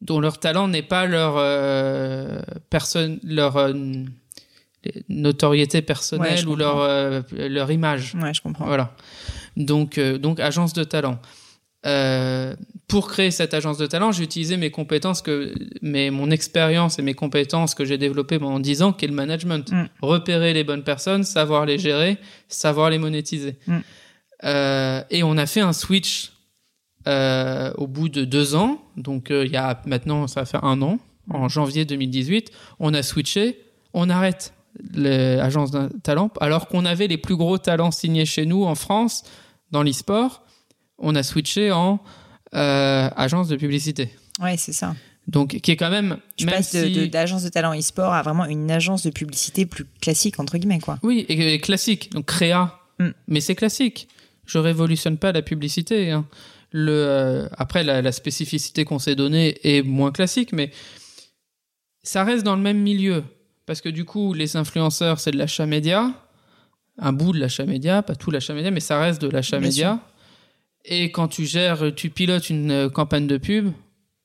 dont 0.00 0.18
leur 0.18 0.38
talent 0.38 0.68
n'est 0.68 0.82
pas 0.82 1.06
leur 1.06 1.34
euh, 1.36 2.40
personne, 2.70 3.20
leur 3.22 3.56
euh, 3.56 3.72
notoriété 5.08 5.82
personnelle 5.82 6.48
ou 6.48 6.56
leur 6.56 7.22
leur 7.32 7.70
image. 7.70 8.14
Ouais, 8.20 8.34
je 8.34 8.40
comprends. 8.40 8.66
Voilà. 8.66 8.94
Donc 9.56 10.00
donc 10.00 10.40
agence 10.40 10.72
de 10.72 10.84
talent. 10.84 11.20
Euh, 11.84 12.54
pour 12.86 13.08
créer 13.08 13.30
cette 13.30 13.54
agence 13.54 13.78
de 13.78 13.86
talent, 13.86 14.12
j'ai 14.12 14.22
utilisé 14.22 14.56
mes 14.56 14.70
compétences 14.70 15.22
que 15.22 15.52
mes 15.80 16.10
mon 16.10 16.30
expérience 16.30 16.98
et 16.98 17.02
mes 17.02 17.14
compétences 17.14 17.74
que 17.74 17.84
j'ai 17.84 17.98
développées 17.98 18.38
pendant 18.38 18.60
10 18.60 18.82
ans, 18.82 18.92
qui 18.92 19.04
est 19.04 19.08
le 19.08 19.14
management. 19.14 19.70
Mm. 19.72 19.84
Repérer 20.00 20.52
les 20.52 20.64
bonnes 20.64 20.84
personnes, 20.84 21.24
savoir 21.24 21.66
les 21.66 21.78
gérer, 21.78 22.18
savoir 22.48 22.90
les 22.90 22.98
monétiser. 22.98 23.56
Mm. 23.66 23.78
Euh, 24.44 25.02
et 25.10 25.22
on 25.22 25.36
a 25.36 25.46
fait 25.46 25.60
un 25.60 25.72
switch 25.72 26.32
euh, 27.08 27.72
au 27.76 27.86
bout 27.86 28.08
de 28.08 28.24
deux 28.24 28.54
ans. 28.54 28.82
Donc 28.96 29.28
il 29.30 29.50
y 29.50 29.56
a 29.56 29.80
maintenant, 29.86 30.26
ça 30.28 30.40
va 30.40 30.46
faire 30.46 30.64
un 30.64 30.82
an, 30.82 30.98
en 31.30 31.48
janvier 31.48 31.84
2018, 31.84 32.50
on 32.78 32.94
a 32.94 33.02
switché, 33.02 33.58
on 33.94 34.10
arrête 34.10 34.54
l'agence 34.94 35.70
d'un 35.70 35.88
talent, 36.02 36.30
alors 36.40 36.68
qu'on 36.68 36.84
avait 36.84 37.06
les 37.06 37.18
plus 37.18 37.36
gros 37.36 37.58
talents 37.58 37.90
signés 37.90 38.24
chez 38.24 38.46
nous 38.46 38.64
en 38.64 38.74
France 38.74 39.24
dans 39.70 39.82
l'e-sport, 39.82 40.44
on 41.02 41.14
a 41.14 41.22
switché 41.22 41.70
en 41.72 42.00
euh, 42.54 43.08
agence 43.16 43.48
de 43.48 43.56
publicité. 43.56 44.10
Ouais, 44.40 44.56
c'est 44.56 44.72
ça. 44.72 44.94
Donc 45.28 45.58
qui 45.60 45.70
est 45.70 45.76
quand 45.76 45.90
même 45.90 46.16
Tu 46.36 46.46
même 46.46 46.54
passes 46.56 46.74
de- 46.74 46.84
si- 46.84 46.92
de- 46.92 47.06
d'agence 47.06 47.44
de, 47.44 47.48
talent 47.48 47.74
e-sport 47.78 48.12
à 48.12 48.22
vraiment 48.22 48.44
une 48.46 48.70
agence 48.70 49.02
de 49.04 49.10
publicité 49.10 49.66
plus 49.66 49.84
classique, 50.00 50.40
entre 50.40 50.58
guillemets, 50.58 50.80
quoi. 50.80 50.98
Oui, 51.02 51.24
et, 51.28 51.54
et 51.54 51.58
classique, 51.60 52.10
donc 52.12 52.26
créa. 52.26 52.78
Mm. 52.98 53.10
Mais 53.28 53.40
c'est 53.40 53.54
classique. 53.54 54.08
Je 54.46 54.58
révolutionne 54.58 55.18
pas 55.18 55.30
la 55.32 55.42
publicité. 55.42 56.10
hein. 56.10 56.26
Le, 56.72 56.90
euh, 56.90 57.48
après, 57.58 57.84
la, 57.84 58.00
la 58.02 58.12
spécificité 58.12 58.84
qu'on 58.84 58.98
s'est 58.98 59.14
donnée 59.14 59.58
est 59.62 59.82
moins 59.82 60.10
classique, 60.10 60.52
mais 60.52 60.70
ça 62.02 62.24
reste 62.24 62.44
dans 62.44 62.56
le 62.56 62.62
même 62.62 62.78
milieu. 62.80 63.22
Parce 63.66 63.80
que 63.80 63.88
du 63.88 64.04
coup, 64.04 64.34
les 64.34 64.56
influenceurs, 64.56 65.20
c'est 65.20 65.30
de 65.30 65.38
l'achat 65.38 65.66
média. 65.66 66.12
Un 66.98 67.12
bout 67.12 67.32
de 67.32 67.38
l'achat 67.38 67.64
média, 67.64 68.02
pas 68.02 68.16
tout 68.16 68.30
l'achat 68.30 68.54
média, 68.54 68.70
mais 68.70 68.80
ça 68.80 68.98
reste 68.98 69.22
de 69.22 69.28
l'achat 69.28 69.60
média. 69.60 70.00
Et 70.84 71.10
quand 71.12 71.28
tu 71.28 71.46
gères, 71.46 71.94
tu 71.94 72.10
pilotes 72.10 72.50
une 72.50 72.70
euh, 72.70 72.90
campagne 72.90 73.26
de 73.26 73.36
pub, 73.36 73.72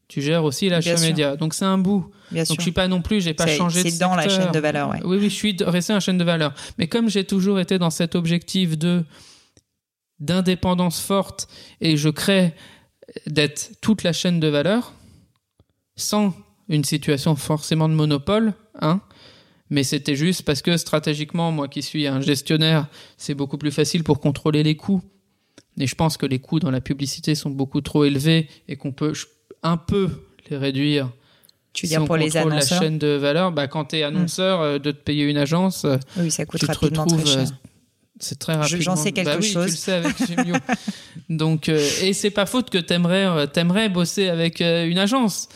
tu 0.07 0.21
gères 0.21 0.43
aussi 0.43 0.69
l'achat 0.69 0.91
Bien 0.91 0.97
sûr. 0.97 1.07
média. 1.07 1.35
Donc 1.35 1.53
c'est 1.53 1.65
un 1.65 1.77
bout. 1.77 2.09
Bien 2.31 2.45
sûr. 2.45 2.53
Donc 2.53 2.59
je 2.59 2.63
suis 2.63 2.71
pas 2.71 2.87
non 2.87 3.01
plus, 3.01 3.21
j'ai 3.21 3.33
pas 3.33 3.47
changé 3.47 3.83
de 3.83 3.89
C'est 3.89 3.99
dans 3.99 4.15
la 4.15 4.27
chaîne 4.27 4.51
de 4.51 4.59
valeur, 4.59 4.89
ouais. 4.89 4.99
Oui, 5.03 5.17
oui, 5.17 5.29
je 5.29 5.35
suis 5.35 5.55
resté 5.61 5.93
un 5.93 5.99
chaîne 5.99 6.17
de 6.17 6.23
valeur. 6.23 6.53
Mais 6.77 6.87
comme 6.87 7.09
j'ai 7.09 7.23
toujours 7.25 7.59
été 7.59 7.77
dans 7.77 7.89
cet 7.89 8.15
objectif 8.15 8.77
de 8.77 9.03
d'indépendance 10.19 10.99
forte 10.99 11.47
et 11.79 11.95
je 11.95 12.09
crée 12.09 12.53
d'être 13.27 13.71
toute 13.81 14.01
la 14.01 14.13
chaîne 14.13 14.39
de 14.39 14.47
valeur 14.47 14.93
sans 15.95 16.33
une 16.69 16.83
situation 16.83 17.35
forcément 17.35 17.87
de 17.87 17.93
monopole, 17.93 18.53
hein. 18.81 19.01
Mais 19.69 19.83
c'était 19.83 20.15
juste 20.15 20.43
parce 20.43 20.61
que 20.61 20.77
stratégiquement, 20.77 21.51
moi 21.51 21.67
qui 21.67 21.81
suis 21.81 22.07
un 22.07 22.21
gestionnaire, 22.21 22.87
c'est 23.17 23.33
beaucoup 23.33 23.57
plus 23.57 23.71
facile 23.71 24.03
pour 24.03 24.21
contrôler 24.21 24.63
les 24.63 24.77
coûts. 24.77 25.01
Et 25.79 25.87
je 25.87 25.95
pense 25.95 26.17
que 26.17 26.25
les 26.25 26.39
coûts 26.39 26.59
dans 26.59 26.71
la 26.71 26.81
publicité 26.81 27.35
sont 27.35 27.49
beaucoup 27.51 27.81
trop 27.81 28.03
élevés 28.05 28.47
et 28.67 28.75
qu'on 28.77 28.91
peut 28.91 29.13
un 29.63 29.77
peu 29.77 30.09
les 30.49 30.57
réduire 30.57 31.09
Tu 31.73 31.85
veux 31.85 31.89
si 31.89 31.93
dire 31.93 32.01
on 32.03 32.05
pour 32.07 32.17
les 32.17 32.35
annonceurs 32.37 32.79
la 32.81 32.85
chaîne 32.87 32.97
de 32.97 33.07
valeur, 33.09 33.51
bah, 33.51 33.67
quand 33.67 33.85
tu 33.85 33.97
es 33.97 34.03
annonceur, 34.03 34.61
euh, 34.61 34.79
de 34.79 34.91
te 34.91 34.97
payer 34.97 35.25
une 35.25 35.37
agence, 35.37 35.85
euh, 35.85 35.97
Oui, 36.17 36.31
ça 36.31 36.45
coûte 36.45 36.59
tu 36.61 36.65
te 36.65 36.71
retrouves. 36.85 37.23
très 37.23 37.31
cher. 37.31 37.39
euh, 37.41 37.45
c'est 38.19 38.39
très 38.39 38.53
rapidement. 38.55 38.81
j'en 38.81 38.95
sais 38.95 39.11
quelque 39.11 39.27
bah 39.27 39.37
oui, 39.39 39.47
chose. 39.47 39.65
Tu 39.65 39.71
le 39.71 39.77
sais 39.77 39.91
avec 39.93 40.15
Gemio. 40.25 40.55
Donc, 41.29 41.69
euh, 41.69 41.87
et 42.01 42.13
c'est 42.13 42.31
pas 42.31 42.47
faute 42.47 42.69
que 42.71 42.79
t'aimerais, 42.79 43.47
t'aimerais 43.49 43.89
bosser 43.89 44.29
avec 44.29 44.59
une 44.61 44.97
agence, 44.97 45.47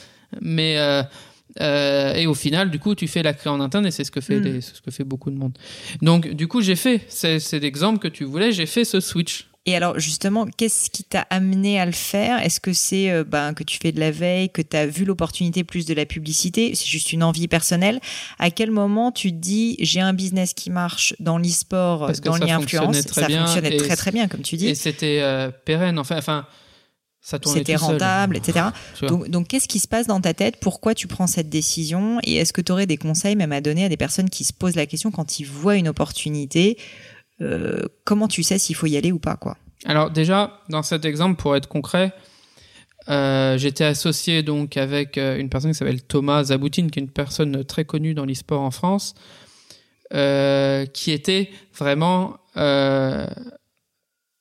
mais 0.41 0.75
euh, 0.77 2.13
et 2.13 2.27
au 2.27 2.33
final, 2.35 2.69
du 2.69 2.77
coup, 2.79 2.93
tu 2.95 3.07
fais 3.07 3.23
la 3.23 3.33
créa 3.33 3.51
en 3.51 3.59
interne 3.59 3.85
et 3.87 3.91
c'est 3.91 4.03
ce 4.03 4.11
que 4.11 4.21
fait 4.21 4.39
les- 4.39 4.61
c'est 4.61 4.75
ce 4.75 4.81
que 4.81 4.91
fait 4.91 5.03
beaucoup 5.03 5.31
de 5.31 5.37
monde. 5.37 5.57
Donc, 6.01 6.29
du 6.33 6.47
coup, 6.47 6.61
j'ai 6.61 6.75
fait. 6.75 7.01
C'est 7.09 7.59
l'exemple 7.59 7.99
que 7.99 8.07
tu 8.07 8.23
voulais. 8.25 8.51
J'ai 8.51 8.67
fait 8.67 8.85
ce 8.85 8.99
switch. 8.99 9.47
Et 9.67 9.75
alors 9.75 9.99
justement, 9.99 10.47
qu'est-ce 10.57 10.89
qui 10.89 11.03
t'a 11.03 11.21
amené 11.29 11.79
à 11.79 11.85
le 11.85 11.91
faire? 11.91 12.41
Est-ce 12.43 12.59
que 12.59 12.73
c'est 12.73 13.11
euh, 13.11 13.23
ben, 13.23 13.53
que 13.53 13.63
tu 13.63 13.77
fais 13.79 13.91
de 13.91 13.99
la 13.99 14.09
veille, 14.09 14.49
que 14.49 14.63
tu 14.63 14.75
as 14.75 14.87
vu 14.87 15.05
l'opportunité 15.05 15.63
plus 15.63 15.85
de 15.85 15.93
la 15.93 16.07
publicité? 16.07 16.73
C'est 16.73 16.87
juste 16.87 17.13
une 17.13 17.21
envie 17.21 17.47
personnelle 17.47 17.99
À 18.39 18.49
quel 18.49 18.71
moment 18.71 19.11
tu 19.11 19.29
te 19.31 19.37
dis 19.37 19.77
j'ai 19.79 19.99
un 20.01 20.13
business 20.13 20.55
qui 20.55 20.71
marche 20.71 21.13
dans 21.19 21.37
l'e-sport, 21.37 22.11
dans 22.23 22.37
l'influence 22.37 23.01
Ça 23.01 23.27
bien 23.27 23.45
fonctionnait 23.45 23.75
et 23.75 23.77
très 23.77 23.95
très 23.95 24.11
bien 24.11 24.27
comme 24.27 24.41
tu 24.41 24.55
Et 24.55 24.57
dis. 24.57 24.75
c'était 24.75 25.19
euh, 25.21 25.51
pérenne. 25.65 25.99
Enfin, 25.99 26.17
enfin, 26.17 26.47
ça 27.21 27.37
tournait 27.37 27.59
C'était 27.59 27.77
seul. 27.77 27.91
rentable, 27.91 28.37
etc. 28.37 28.65
Donc 29.07 29.47
qu'est-ce 29.47 29.67
qui 29.67 29.79
se 29.79 29.87
passe 29.87 30.07
dans 30.07 30.21
ta 30.21 30.33
tête? 30.33 30.55
Pourquoi 30.59 30.95
tu 30.95 31.05
prends 31.05 31.27
cette 31.27 31.49
décision? 31.49 32.17
Et 32.23 32.37
est-ce 32.37 32.51
que 32.51 32.61
tu 32.61 32.71
aurais 32.71 32.87
des 32.87 32.97
conseils 32.97 33.35
même 33.35 33.51
à 33.51 33.61
donner 33.61 33.85
à 33.85 33.89
des 33.89 33.97
personnes 33.97 34.31
qui 34.31 34.43
se 34.43 34.53
posent 34.53 34.75
la 34.75 34.87
question 34.87 35.11
quand 35.11 35.39
ils 35.39 35.45
voient 35.45 35.75
une 35.75 35.87
opportunité 35.87 36.77
euh, 37.41 37.81
comment 38.05 38.27
tu 38.27 38.43
sais 38.43 38.57
s'il 38.59 38.75
faut 38.75 38.87
y 38.87 38.95
aller 38.97 39.11
ou 39.11 39.19
pas, 39.19 39.35
quoi 39.35 39.57
Alors 39.85 40.09
déjà, 40.11 40.61
dans 40.69 40.83
cet 40.83 41.05
exemple, 41.05 41.41
pour 41.41 41.55
être 41.55 41.67
concret, 41.67 42.13
euh, 43.09 43.57
j'étais 43.57 43.83
associé 43.85 44.43
donc 44.43 44.77
avec 44.77 45.17
euh, 45.17 45.37
une 45.39 45.49
personne 45.49 45.71
qui 45.71 45.77
s'appelle 45.77 46.03
Thomas 46.03 46.43
Zaboutine, 46.45 46.91
qui 46.91 46.99
est 46.99 47.03
une 47.03 47.09
personne 47.09 47.63
très 47.65 47.83
connue 47.85 48.13
dans 48.13 48.25
l'e-sport 48.25 48.61
en 48.61 48.69
France, 48.71 49.15
euh, 50.13 50.85
qui 50.85 51.11
était 51.11 51.49
vraiment 51.77 52.37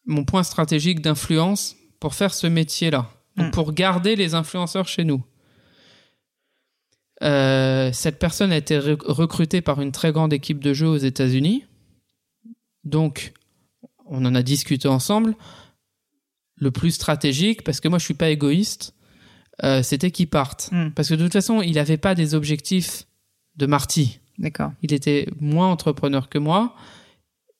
mon 0.06 0.24
point 0.26 0.42
stratégique 0.42 1.00
d'influence 1.00 1.76
pour 2.00 2.14
faire 2.14 2.34
ce 2.34 2.46
métier-là, 2.48 3.08
donc 3.36 3.48
Mm. 3.48 3.50
pour 3.52 3.72
garder 3.72 4.16
les 4.16 4.34
influenceurs 4.34 4.88
chez 4.88 5.04
nous. 5.04 5.22
Cette 7.22 8.18
personne 8.18 8.50
a 8.52 8.56
été 8.56 8.78
re- 8.78 8.98
recrutée 9.06 9.60
par 9.60 9.80
une 9.80 9.92
très 9.92 10.10
grande 10.12 10.32
équipe 10.32 10.58
de 10.62 10.72
jeux 10.74 10.88
aux 10.88 10.96
États-Unis. 10.96 11.64
Donc, 12.84 13.32
on 14.06 14.24
en 14.24 14.34
a 14.34 14.42
discuté 14.42 14.88
ensemble. 14.88 15.34
Le 16.56 16.70
plus 16.70 16.90
stratégique, 16.90 17.64
parce 17.64 17.80
que 17.80 17.88
moi 17.88 17.98
je 17.98 18.04
suis 18.04 18.14
pas 18.14 18.28
égoïste, 18.28 18.94
euh, 19.62 19.82
c'était 19.82 20.10
qu'il 20.10 20.28
parte. 20.28 20.70
Mm. 20.72 20.90
Parce 20.90 21.08
que 21.08 21.14
de 21.14 21.24
toute 21.24 21.32
façon, 21.32 21.62
il 21.62 21.74
n'avait 21.74 21.96
pas 21.96 22.14
des 22.14 22.34
objectifs 22.34 23.06
de 23.56 23.66
Marty. 23.66 24.20
D'accord. 24.38 24.72
Il 24.82 24.92
était 24.92 25.26
moins 25.38 25.70
entrepreneur 25.70 26.28
que 26.28 26.38
moi. 26.38 26.74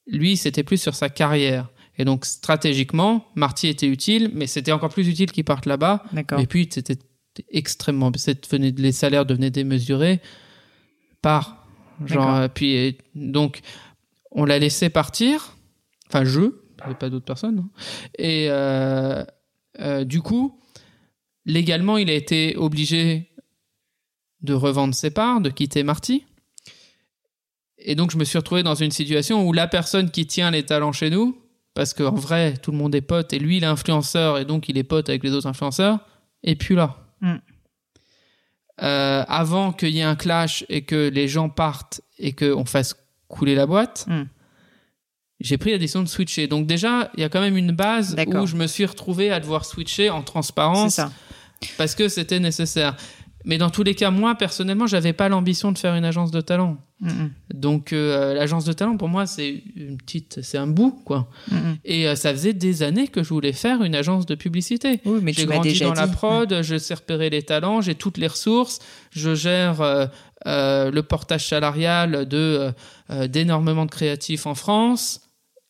Lui, 0.07 0.37
c'était 0.37 0.63
plus 0.63 0.81
sur 0.81 0.95
sa 0.95 1.09
carrière. 1.09 1.69
Et 1.99 2.05
donc, 2.05 2.25
stratégiquement, 2.25 3.27
Marty 3.35 3.69
était 3.69 3.87
utile, 3.87 4.31
mais 4.35 4.47
c'était 4.47 4.73
encore 4.73 4.89
plus 4.89 5.09
utile 5.09 5.31
qu'il 5.31 5.45
parte 5.45 5.67
là-bas. 5.67 6.05
D'accord. 6.13 6.41
Et 6.41 6.47
puis, 6.47 6.69
c'était 6.71 6.99
extrêmement. 7.51 8.11
Les 8.53 8.93
salaires 8.93 9.27
devenaient 9.27 9.51
démesurés 9.51 10.21
par. 11.21 11.67
Genre, 12.07 12.35
euh, 12.35 12.49
puis, 12.49 12.97
donc, 13.15 13.61
on 14.31 14.45
l'a 14.45 14.59
laissé 14.59 14.91
partir. 14.91 15.57
Enfin, 16.09 16.25
je, 16.25 16.53
pas 16.99 17.11
d'autres 17.11 17.25
personnes. 17.25 17.59
hein. 17.59 17.71
Et 18.19 18.47
euh, 18.49 19.25
euh, 19.81 20.05
du 20.05 20.21
coup, 20.23 20.61
légalement, 21.45 21.99
il 21.99 22.11
a 22.11 22.15
été 22.15 22.57
obligé 22.57 23.31
de 24.43 24.55
revendre 24.55 24.95
ses 24.95 25.11
parts, 25.11 25.41
de 25.41 25.51
quitter 25.51 25.83
Marty. 25.83 26.25
Et 27.79 27.95
donc, 27.95 28.11
je 28.11 28.17
me 28.17 28.25
suis 28.25 28.39
retrouvé 28.39 28.63
dans 28.63 28.75
une 28.75 28.91
situation 28.91 29.47
où 29.47 29.53
la 29.53 29.67
personne 29.67 30.11
qui 30.11 30.27
tient 30.27 30.51
les 30.51 30.65
talents 30.65 30.93
chez 30.93 31.11
nous, 31.11 31.39
parce 31.75 31.95
qu'en 31.95 32.15
vrai, 32.15 32.57
tout 32.57 32.73
le 32.73 32.77
monde 32.77 32.95
est 32.95 33.01
pote, 33.01 33.33
et 33.33 33.39
lui, 33.39 33.59
il 33.59 33.65
est 33.65 33.67
influenceur, 33.67 34.39
et 34.39 34.45
donc 34.45 34.69
il 34.69 34.77
est 34.77 34.85
pote 34.85 35.09
avec 35.09 35.23
les 35.23 35.33
autres 35.33 35.47
influenceurs, 35.47 36.01
et 36.43 36.57
puis 36.57 36.75
là. 36.75 36.97
Mm. 37.21 37.37
Euh, 38.83 39.25
avant 39.29 39.73
qu'il 39.73 39.91
y 39.91 39.99
ait 39.99 40.05
un 40.05 40.17
clash 40.17 40.65
et 40.71 40.83
que 40.87 41.11
les 41.11 41.29
gens 41.29 41.51
partent 41.51 42.01
et 42.19 42.33
qu'on 42.33 42.65
fasse 42.65 42.95
couler 43.31 43.55
la 43.55 43.65
boîte, 43.67 44.05
Mm. 44.09 44.25
j'ai 45.41 45.57
pris 45.57 45.71
la 45.73 45.79
décision 45.79 46.03
de 46.03 46.09
switcher. 46.09 46.47
Donc 46.49 46.67
déjà, 46.67 47.11
il 47.17 47.21
y 47.21 47.25
a 47.25 47.29
quand 47.31 47.41
même 47.41 47.57
une 47.57 47.73
base 47.73 48.15
où 48.27 48.47
je 48.47 48.57
me 48.57 48.67
suis 48.67 48.85
retrouvé 48.85 49.31
à 49.31 49.41
devoir 49.41 49.65
switcher 49.65 50.11
en 50.11 50.23
transparence 50.23 50.95
ça. 50.97 51.11
parce 51.79 51.95
que 51.95 52.09
c'était 52.09 52.41
nécessaire. 52.41 52.97
Mais 53.47 53.57
dans 53.57 53.71
tous 53.71 53.83
les 53.83 53.95
cas, 53.95 54.11
moi, 54.11 54.35
personnellement, 54.35 54.87
j'avais 54.87 55.15
pas 55.15 55.31
l'ambition 55.31 55.73
de 55.73 55.79
faire 55.79 55.95
une 55.95 56.05
agence 56.05 56.31
de 56.31 56.43
talent. 56.43 56.77
Mm, 57.01 57.09
mm, 57.09 57.31
Donc 57.55 57.95
euh, 57.95 58.35
l'agence 58.35 58.67
de 58.67 58.75
talent, 58.75 58.99
pour 58.99 59.09
moi, 59.09 59.25
c'est 59.25 59.63
une 59.77 59.97
petite, 59.97 60.41
c'est 60.43 60.59
un 60.59 60.67
bout, 60.67 60.91
quoi. 61.07 61.27
mm. 61.51 61.57
Et 61.87 62.07
euh, 62.07 62.17
ça 62.17 62.33
faisait 62.33 62.53
des 62.53 62.83
années 62.83 63.09
que 63.09 63.23
je 63.23 63.31
voulais 63.31 63.55
faire 63.55 63.83
une 63.83 63.95
agence 63.95 64.27
de 64.27 64.35
publicité. 64.35 65.01
Oui, 65.07 65.21
mais 65.23 65.33
J'ai 65.33 65.47
grandi 65.47 65.71
déjà 65.71 65.87
dans 65.87 65.95
la 65.95 66.07
prod, 66.07 66.61
je 66.61 66.77
sais 66.77 66.93
repérer 66.93 67.31
les 67.31 67.43
talents, 67.43 67.81
j'ai 67.81 67.95
toutes 67.95 68.19
les 68.19 68.27
ressources, 68.27 68.79
je 69.11 69.35
gère 69.35 69.81
euh, 69.81 70.05
euh, 70.47 70.91
le 70.91 71.03
portage 71.03 71.47
salarial 71.49 72.27
de 72.27 72.37
euh, 72.37 72.73
euh, 73.11 73.29
d'énormément 73.29 73.85
de 73.85 73.91
créatifs 73.91 74.47
en 74.47 74.55
France, 74.55 75.21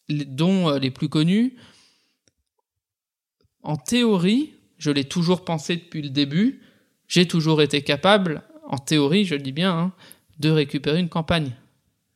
dont 0.08 0.70
les 0.76 0.90
plus 0.90 1.08
connus. 1.08 1.56
En 3.62 3.76
théorie, 3.76 4.54
je 4.78 4.90
l'ai 4.90 5.04
toujours 5.04 5.44
pensé 5.44 5.76
depuis 5.76 6.02
le 6.02 6.10
début, 6.10 6.62
j'ai 7.06 7.26
toujours 7.26 7.62
été 7.62 7.82
capable, 7.82 8.42
en 8.68 8.78
théorie, 8.78 9.24
je 9.24 9.34
le 9.34 9.42
dis 9.42 9.52
bien, 9.52 9.76
hein, 9.76 9.92
de 10.38 10.48
récupérer 10.50 11.00
une 11.00 11.08
campagne. 11.08 11.52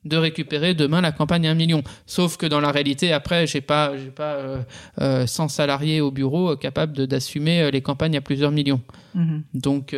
De 0.04 0.16
récupérer 0.16 0.74
demain 0.74 1.00
la 1.00 1.12
campagne 1.12 1.48
à 1.48 1.50
un 1.50 1.54
million. 1.54 1.82
Sauf 2.06 2.36
que 2.36 2.46
dans 2.46 2.60
la 2.60 2.70
réalité, 2.70 3.12
après, 3.12 3.46
j'ai 3.46 3.62
pas, 3.62 3.96
j'ai 3.96 4.10
pas 4.10 4.34
euh, 4.34 4.62
euh, 5.00 5.26
100 5.26 5.48
salariés 5.48 6.00
au 6.00 6.10
bureau 6.10 6.52
euh, 6.52 6.56
capables 6.56 7.06
d'assumer 7.06 7.70
les 7.70 7.80
campagnes 7.80 8.16
à 8.16 8.20
plusieurs 8.20 8.50
millions. 8.50 8.82
Mhm. 9.14 9.42
Donc, 9.54 9.96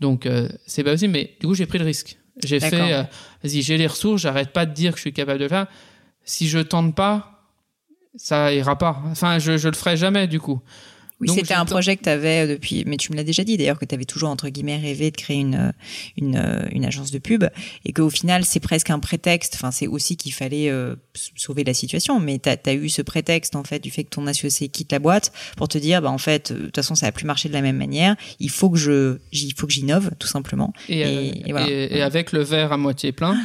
donc 0.00 0.26
euh, 0.26 0.48
c'est 0.66 0.84
pas 0.84 0.92
possible. 0.92 1.12
Mais 1.12 1.36
du 1.40 1.46
coup, 1.46 1.54
j'ai 1.54 1.66
pris 1.66 1.78
le 1.78 1.84
risque. 1.84 2.18
J'ai 2.44 2.60
fait, 2.60 2.92
euh, 2.92 3.02
vas-y, 3.42 3.62
j'ai 3.62 3.76
les 3.76 3.86
ressources, 3.86 4.22
j'arrête 4.22 4.52
pas 4.52 4.64
de 4.64 4.72
dire 4.72 4.92
que 4.92 4.98
je 4.98 5.02
suis 5.02 5.12
capable 5.12 5.38
de 5.38 5.44
le 5.44 5.48
faire. 5.48 5.66
Si 6.24 6.48
je 6.48 6.60
tente 6.60 6.94
pas, 6.94 7.48
ça 8.16 8.52
ira 8.52 8.78
pas. 8.78 9.02
Enfin, 9.06 9.38
je, 9.38 9.56
je 9.56 9.68
le 9.68 9.74
ferai 9.74 9.96
jamais 9.96 10.28
du 10.28 10.38
coup. 10.38 10.60
Oui, 11.20 11.28
c'était 11.34 11.54
un 11.54 11.64
projet 11.64 11.96
que 11.96 12.04
tu 12.04 12.08
avais 12.08 12.46
depuis, 12.46 12.84
mais 12.86 12.96
tu 12.96 13.10
me 13.10 13.16
l'as 13.16 13.24
déjà 13.24 13.42
dit 13.42 13.56
d'ailleurs 13.56 13.78
que 13.78 13.84
tu 13.84 13.94
avais 13.94 14.04
toujours 14.04 14.28
entre 14.28 14.48
guillemets 14.50 14.76
rêvé 14.76 15.10
de 15.10 15.16
créer 15.16 15.38
une 15.38 15.54
euh, 15.56 15.72
une, 16.16 16.36
euh, 16.36 16.62
une 16.70 16.84
agence 16.84 17.10
de 17.10 17.18
pub 17.18 17.44
et 17.84 17.92
qu'au 17.92 18.08
final 18.08 18.44
c'est 18.44 18.60
presque 18.60 18.90
un 18.90 19.00
prétexte. 19.00 19.54
Enfin, 19.56 19.70
c'est 19.72 19.88
aussi 19.88 20.16
qu'il 20.16 20.32
fallait 20.32 20.70
euh, 20.70 20.94
sauver 21.34 21.64
la 21.64 21.74
situation, 21.74 22.20
mais 22.20 22.38
tu 22.38 22.48
as, 22.48 22.72
eu 22.74 22.88
ce 22.88 23.02
prétexte 23.02 23.56
en 23.56 23.64
fait 23.64 23.80
du 23.80 23.90
fait 23.90 24.04
que 24.04 24.10
ton 24.10 24.26
associé 24.28 24.68
quitte 24.68 24.92
la 24.92 25.00
boîte 25.00 25.32
pour 25.56 25.66
te 25.68 25.76
dire 25.78 26.02
bah 26.02 26.10
en 26.10 26.18
fait 26.18 26.52
euh, 26.52 26.54
de 26.54 26.64
toute 26.66 26.76
façon 26.76 26.94
ça 26.94 27.06
a 27.06 27.12
plus 27.12 27.26
marché 27.26 27.48
de 27.48 27.54
la 27.54 27.62
même 27.62 27.76
manière. 27.78 28.14
Il 28.38 28.50
faut 28.50 28.70
que 28.70 28.78
je 28.78 29.18
il 29.32 29.52
faut 29.56 29.66
que 29.66 29.72
j'innove 29.72 30.10
tout 30.20 30.28
simplement. 30.28 30.72
Et, 30.88 31.00
Et- 31.00 31.04
euh, 31.04 31.32
et 31.46 31.50
voilà. 31.52 31.68
et- 31.68 32.00
avec 32.02 32.30
le 32.32 32.42
verre 32.42 32.72
à 32.72 32.76
moitié 32.76 33.10
plein, 33.12 33.36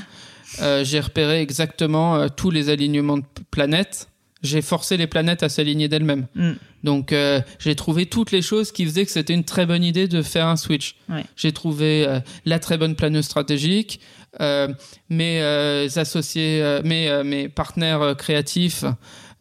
euh, 0.61 0.83
j'ai 0.83 0.99
repéré 0.99 1.41
exactement 1.41 2.17
euh, 2.17 2.27
tous 2.27 2.51
les 2.51 2.69
alignements 2.69 3.17
de 3.17 3.23
planètes. 3.49 4.09
J'ai 4.43 4.61
forcé 4.61 4.97
les 4.97 5.07
planètes 5.07 5.41
à 5.43 5.49
s'aligner 5.49 5.87
d'elles-mêmes. 5.87 6.27
Mm. 6.35 6.51
Donc 6.83 7.13
euh, 7.13 7.41
j'ai 7.59 7.75
trouvé 7.75 8.05
toutes 8.05 8.31
les 8.31 8.41
choses 8.41 8.71
qui 8.71 8.85
faisaient 8.85 9.05
que 9.05 9.11
c'était 9.11 9.33
une 9.33 9.45
très 9.45 9.65
bonne 9.65 9.83
idée 9.83 10.07
de 10.07 10.21
faire 10.21 10.47
un 10.47 10.57
switch. 10.57 10.95
Ouais. 11.09 11.23
J'ai 11.35 11.51
trouvé 11.51 12.05
euh, 12.05 12.19
la 12.45 12.59
très 12.59 12.77
bonne 12.77 12.95
planeuse 12.95 13.25
stratégique, 13.25 13.99
euh, 14.41 14.67
mes 15.09 15.41
associés, 15.95 16.79
mes, 16.83 17.23
mes 17.23 17.49
partenaires 17.49 18.15
créatifs 18.17 18.83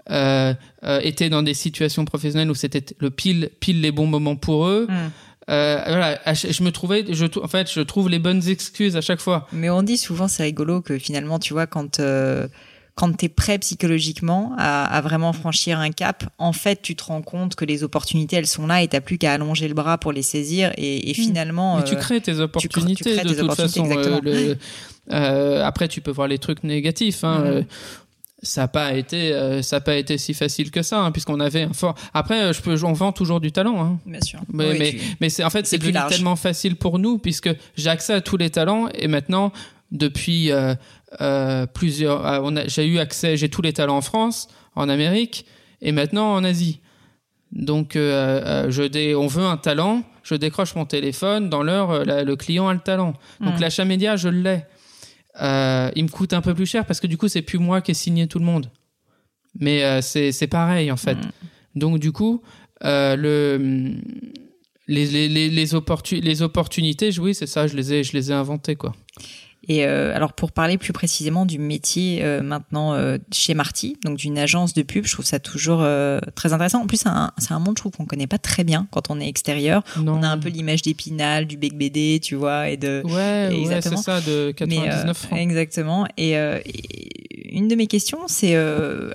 étaient 0.09 1.30
dans 1.30 1.42
des 1.42 1.55
situations 1.55 2.05
professionnelles 2.05 2.50
où 2.50 2.55
c'était 2.55 2.94
le 2.98 3.11
pile 3.11 3.50
pile 3.61 3.80
les 3.80 3.92
bons 3.92 4.07
moments 4.07 4.36
pour 4.36 4.66
eux. 4.66 4.86
Mm. 4.88 5.11
Euh, 5.50 5.82
voilà, 5.86 6.18
je 6.34 6.62
me 6.62 6.70
trouvais, 6.70 7.05
je, 7.11 7.26
en 7.42 7.48
fait, 7.48 7.70
je 7.70 7.80
trouve 7.80 8.09
les 8.09 8.18
bonnes 8.18 8.46
excuses 8.48 8.96
à 8.96 9.00
chaque 9.00 9.20
fois. 9.20 9.48
Mais 9.53 9.70
on 9.70 9.82
dit 9.82 9.98
souvent, 9.98 10.28
c'est 10.28 10.44
rigolo, 10.44 10.80
que 10.80 10.98
finalement, 10.98 11.38
tu 11.38 11.53
vois, 11.53 11.66
quand, 11.66 12.00
euh, 12.00 12.46
quand 13.03 13.16
tu 13.16 13.24
es 13.24 13.28
prêt 13.28 13.59
psychologiquement 13.59 14.53
à, 14.59 14.84
à 14.84 15.00
vraiment 15.00 15.32
franchir 15.32 15.80
un 15.80 15.90
cap, 15.90 16.22
en 16.38 16.53
fait, 16.53 16.82
tu 16.82 16.94
te 16.94 17.03
rends 17.03 17.20
compte 17.20 17.57
que 17.57 17.64
les 17.64 17.82
opportunités, 17.82 18.36
elles 18.36 18.46
sont 18.46 18.68
là 18.68 18.80
et 18.80 18.86
t'as 18.86 19.00
plus 19.00 19.18
qu'à 19.18 19.32
allonger 19.32 19.66
le 19.66 19.74
bras 19.74 19.98
pour 19.98 20.12
les 20.12 20.22
saisir. 20.22 20.72
Et, 20.76 21.11
et 21.11 21.14
finalement. 21.14 21.76
Hmm. 21.76 21.80
Mais 21.80 21.84
tu 21.84 21.94
euh, 21.96 21.98
crées 21.98 22.20
tes 22.20 22.38
opportunités 22.38 23.03
crées 23.16 23.24
de 23.24 23.28
tes 23.30 23.34
toute 23.34 23.42
opportunités, 23.50 23.94
façon. 23.94 24.11
euh, 24.14 24.20
le- 24.22 24.59
euh, 25.12 25.64
après, 25.64 25.88
tu 25.88 26.00
peux 26.00 26.12
voir 26.12 26.28
les 26.28 26.38
trucs 26.38 26.62
négatifs. 26.62 27.24
Hein, 27.24 27.42
euh, 27.44 27.62
ça 28.44 28.61
n'a 28.62 28.68
pas 28.68 28.94
été, 28.94 29.32
euh, 29.32 29.62
ça 29.62 29.76
a 29.76 29.80
pas 29.80 29.96
été 29.96 30.16
si 30.16 30.32
facile 30.32 30.70
que 30.70 30.82
ça, 30.82 31.00
hein, 31.00 31.11
puisqu'on 31.11 31.40
avait 31.40 31.62
un 31.62 31.72
fort. 31.72 31.96
Après, 32.14 32.40
euh, 32.40 32.53
je 32.53 32.61
peux, 32.62 32.84
on 32.84 32.92
vend 32.92 33.11
toujours 33.11 33.40
du 33.40 33.50
talent. 33.50 33.82
Hein. 33.84 33.98
Bien 34.07 34.20
sûr. 34.20 34.38
Mais, 34.53 34.70
Oui, 34.70 34.76
mais, 34.78 34.90
tu- 34.92 35.00
mais 35.20 35.28
c'est 35.28 35.42
en 35.42 35.50
fait 35.50 35.66
c'est 35.66 35.78
devenu 35.78 35.94
large. 35.94 36.12
tellement 36.12 36.36
facile 36.36 36.76
pour 36.76 37.00
nous 37.00 37.18
puisque 37.18 37.50
j'ai 37.76 37.90
accès 37.90 38.12
à 38.14 38.20
tous 38.20 38.36
les 38.36 38.50
talents 38.50 38.88
et 38.94 39.09
maintenant 39.09 39.53
depuis 39.90 40.50
euh, 40.53 40.74
euh, 41.20 41.66
plusieurs, 41.66 42.26
euh, 42.26 42.62
j'ai 42.66 42.86
eu 42.86 42.98
accès, 42.98 43.36
j'ai 43.36 43.48
tous 43.48 43.62
les 43.62 43.72
talents 43.72 43.98
en 43.98 44.02
France, 44.02 44.48
en 44.74 44.88
Amérique 44.88 45.46
et 45.80 45.92
maintenant 45.92 46.32
en 46.32 46.44
Asie. 46.44 46.80
Donc 47.50 47.96
euh, 47.96 48.70
je 48.70 48.82
dé, 48.82 49.14
on 49.14 49.26
veut 49.26 49.44
un 49.44 49.56
talent, 49.58 50.02
je 50.22 50.34
décroche 50.34 50.74
mon 50.74 50.86
téléphone 50.86 51.50
dans 51.50 51.62
l'heure, 51.62 52.04
le 52.04 52.34
client 52.36 52.68
a 52.68 52.74
le 52.74 52.80
talent. 52.80 53.14
Donc 53.40 53.58
Mm. 53.58 53.60
l'achat 53.60 53.84
média, 53.84 54.16
je 54.16 54.28
l'ai. 54.28 54.64
Il 55.38 56.04
me 56.04 56.08
coûte 56.08 56.32
un 56.32 56.40
peu 56.40 56.54
plus 56.54 56.66
cher 56.66 56.86
parce 56.86 57.00
que 57.00 57.06
du 57.06 57.18
coup 57.18 57.28
c'est 57.28 57.42
plus 57.42 57.58
moi 57.58 57.82
qui 57.82 57.90
ai 57.90 57.94
signé 57.94 58.26
tout 58.26 58.38
le 58.38 58.44
monde. 58.44 58.70
Mais 59.60 60.00
c'est 60.00 60.46
pareil 60.48 60.90
en 60.90 60.96
fait. 60.96 61.16
Mm. 61.16 61.30
Donc 61.74 61.98
du 61.98 62.12
coup, 62.12 62.42
le 62.82 63.96
les, 64.88 65.06
les, 65.06 65.28
les, 65.28 65.48
les 65.48 66.42
opportunités, 66.42 67.18
oui, 67.18 67.34
c'est 67.34 67.46
ça, 67.46 67.66
je 67.66 67.76
les 67.76 67.92
ai, 67.92 68.04
je 68.04 68.12
les 68.12 68.30
ai 68.30 68.34
inventées, 68.34 68.76
quoi. 68.76 68.94
Et 69.68 69.86
euh, 69.86 70.14
alors 70.14 70.32
pour 70.32 70.50
parler 70.52 70.76
plus 70.76 70.92
précisément 70.92 71.46
du 71.46 71.58
métier 71.58 72.24
euh, 72.24 72.42
maintenant 72.42 72.94
euh, 72.94 73.18
chez 73.32 73.54
Marty, 73.54 73.96
donc 74.04 74.18
d'une 74.18 74.36
agence 74.38 74.74
de 74.74 74.82
pub, 74.82 75.06
je 75.06 75.12
trouve 75.12 75.24
ça 75.24 75.38
toujours 75.38 75.80
euh, 75.82 76.18
très 76.34 76.52
intéressant. 76.52 76.82
En 76.82 76.86
plus, 76.86 76.96
c'est 76.98 77.08
un, 77.08 77.30
un 77.50 77.58
monde, 77.58 77.76
je 77.76 77.82
trouve 77.82 77.92
qu'on 77.92 78.06
connaît 78.06 78.26
pas 78.26 78.38
très 78.38 78.64
bien 78.64 78.88
quand 78.90 79.10
on 79.10 79.20
est 79.20 79.28
extérieur. 79.28 79.84
Non. 80.00 80.14
On 80.18 80.22
a 80.22 80.28
un 80.28 80.38
peu 80.38 80.48
l'image 80.48 80.82
d'Épinal, 80.82 81.46
du 81.46 81.56
Bec 81.56 81.76
BD, 81.76 82.18
tu 82.20 82.34
vois, 82.34 82.70
et 82.70 82.76
de 82.76 83.02
Ouais, 83.04 83.12
ouais, 83.12 83.48
c'est 83.50 83.60
Exactement. 83.60 84.02
ça, 84.02 84.20
de 84.20 84.50
99 84.56 85.04
Mais, 85.04 85.10
euh, 85.10 85.14
francs. 85.14 85.38
Exactement. 85.38 86.06
Et, 86.16 86.36
euh, 86.36 86.58
et 86.64 87.56
une 87.56 87.68
de 87.68 87.74
mes 87.74 87.86
questions, 87.86 88.20
c'est 88.26 88.54
euh, 88.56 89.12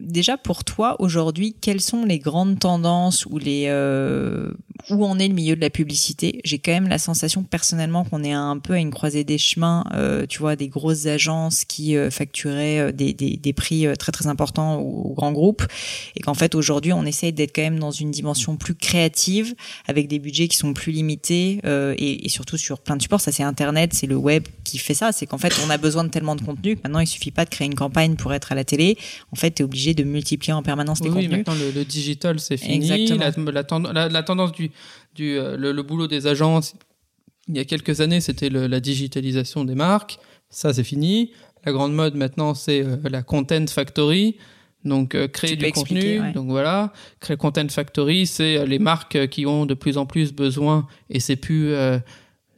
déjà 0.00 0.36
pour 0.36 0.64
toi 0.64 0.96
aujourd'hui, 0.98 1.54
quelles 1.60 1.80
sont 1.80 2.04
les 2.04 2.18
grandes 2.18 2.58
tendances 2.58 3.26
ou 3.26 3.38
les 3.38 3.66
euh, 3.68 4.50
où 4.90 5.04
en 5.04 5.18
est 5.18 5.28
le 5.28 5.34
milieu 5.34 5.56
de 5.56 5.60
la 5.60 5.70
publicité. 5.70 6.40
J'ai 6.44 6.58
quand 6.58 6.72
même 6.72 6.88
la 6.88 6.98
sensation 6.98 7.42
personnellement 7.42 8.04
qu'on 8.04 8.22
est 8.22 8.32
un 8.32 8.58
peu 8.58 8.74
à 8.74 8.78
une 8.78 8.90
croisée 8.90 9.24
des 9.24 9.38
chemins. 9.38 9.84
Euh, 9.94 10.26
tu 10.26 10.40
vois, 10.40 10.56
des 10.56 10.68
grosses 10.68 11.06
agences 11.06 11.64
qui 11.64 11.96
euh, 11.96 12.10
facturaient 12.10 12.80
euh, 12.80 12.92
des, 12.92 13.12
des, 13.12 13.36
des, 13.36 13.52
prix 13.52 13.86
très 13.98 14.12
très 14.12 14.26
importants 14.26 14.78
aux, 14.80 15.14
grands 15.14 15.32
groupes, 15.32 15.64
et 16.16 16.20
qu'en 16.20 16.34
fait 16.34 16.54
aujourd'hui 16.54 16.92
on 16.92 17.04
essaye 17.06 17.32
d'être 17.32 17.54
quand 17.54 17.62
même 17.62 17.78
dans 17.78 17.92
une 17.92 18.10
dimension 18.10 18.56
plus 18.56 18.74
créative, 18.74 19.54
avec 19.86 20.08
des 20.08 20.18
budgets 20.18 20.48
qui 20.48 20.56
sont 20.56 20.74
plus 20.74 20.92
limités, 20.92 21.60
et, 21.64 22.26
et, 22.26 22.28
surtout 22.28 22.56
sur 22.56 22.80
plein 22.80 22.96
de 22.96 23.02
supports. 23.02 23.20
Ça 23.20 23.32
c'est 23.32 23.42
Internet, 23.42 23.94
c'est 23.94 24.06
le 24.06 24.16
web 24.16 24.44
qui 24.64 24.78
fait 24.78 24.94
ça. 24.94 25.12
C'est 25.12 25.26
qu'en 25.26 25.38
fait 25.38 25.54
on 25.64 25.70
a 25.70 25.78
besoin 25.78 26.04
de 26.04 26.08
tellement 26.08 26.36
de 26.36 26.42
contenu 26.42 26.76
que 26.76 26.80
maintenant 26.84 27.00
il 27.00 27.06
suffit 27.06 27.30
pas 27.30 27.44
de 27.44 27.50
créer 27.50 27.66
une 27.66 27.74
campagne 27.74 28.16
pour 28.16 28.34
être 28.34 28.52
à 28.52 28.54
la 28.54 28.64
télé. 28.64 28.98
En 29.32 29.36
fait, 29.36 29.52
tu 29.52 29.62
es 29.62 29.64
obligé 29.64 29.94
de 29.94 30.02
multiplier 30.02 30.52
en 30.52 30.62
permanence 30.62 31.00
les 31.00 31.10
contenus. 31.10 31.30
Oui, 31.30 31.36
maintenant 31.36 31.54
le, 31.54 31.84
digital 31.84 32.40
c'est 32.40 32.56
fini. 32.56 32.88
La, 32.88 33.62
la, 33.92 34.08
la 34.08 34.22
tendance 34.22 34.52
du 34.52 34.63
du, 35.14 35.38
euh, 35.38 35.56
le, 35.56 35.82
boulot 35.82 36.06
des 36.06 36.26
agences. 36.26 36.74
Il 37.48 37.56
y 37.56 37.60
a 37.60 37.64
quelques 37.64 38.00
années, 38.00 38.20
c'était 38.20 38.48
la 38.48 38.80
digitalisation 38.80 39.64
des 39.64 39.74
marques. 39.74 40.18
Ça, 40.50 40.72
c'est 40.72 40.84
fini. 40.84 41.32
La 41.64 41.72
grande 41.72 41.94
mode 41.94 42.14
maintenant, 42.14 42.54
c'est 42.54 42.82
euh, 42.82 42.96
la 43.04 43.22
content 43.22 43.66
factory. 43.66 44.36
Donc 44.84 45.14
euh, 45.14 45.28
créer 45.28 45.56
du 45.56 45.70
contenu. 45.72 46.20
Donc 46.32 46.48
voilà, 46.48 46.92
créer 47.20 47.38
content 47.38 47.68
factory, 47.68 48.26
c'est 48.26 48.66
les 48.66 48.78
marques 48.78 49.28
qui 49.28 49.46
ont 49.46 49.64
de 49.64 49.72
plus 49.72 49.96
en 49.96 50.04
plus 50.04 50.34
besoin 50.34 50.86
et 51.08 51.20
c'est 51.20 51.36
plus 51.36 51.72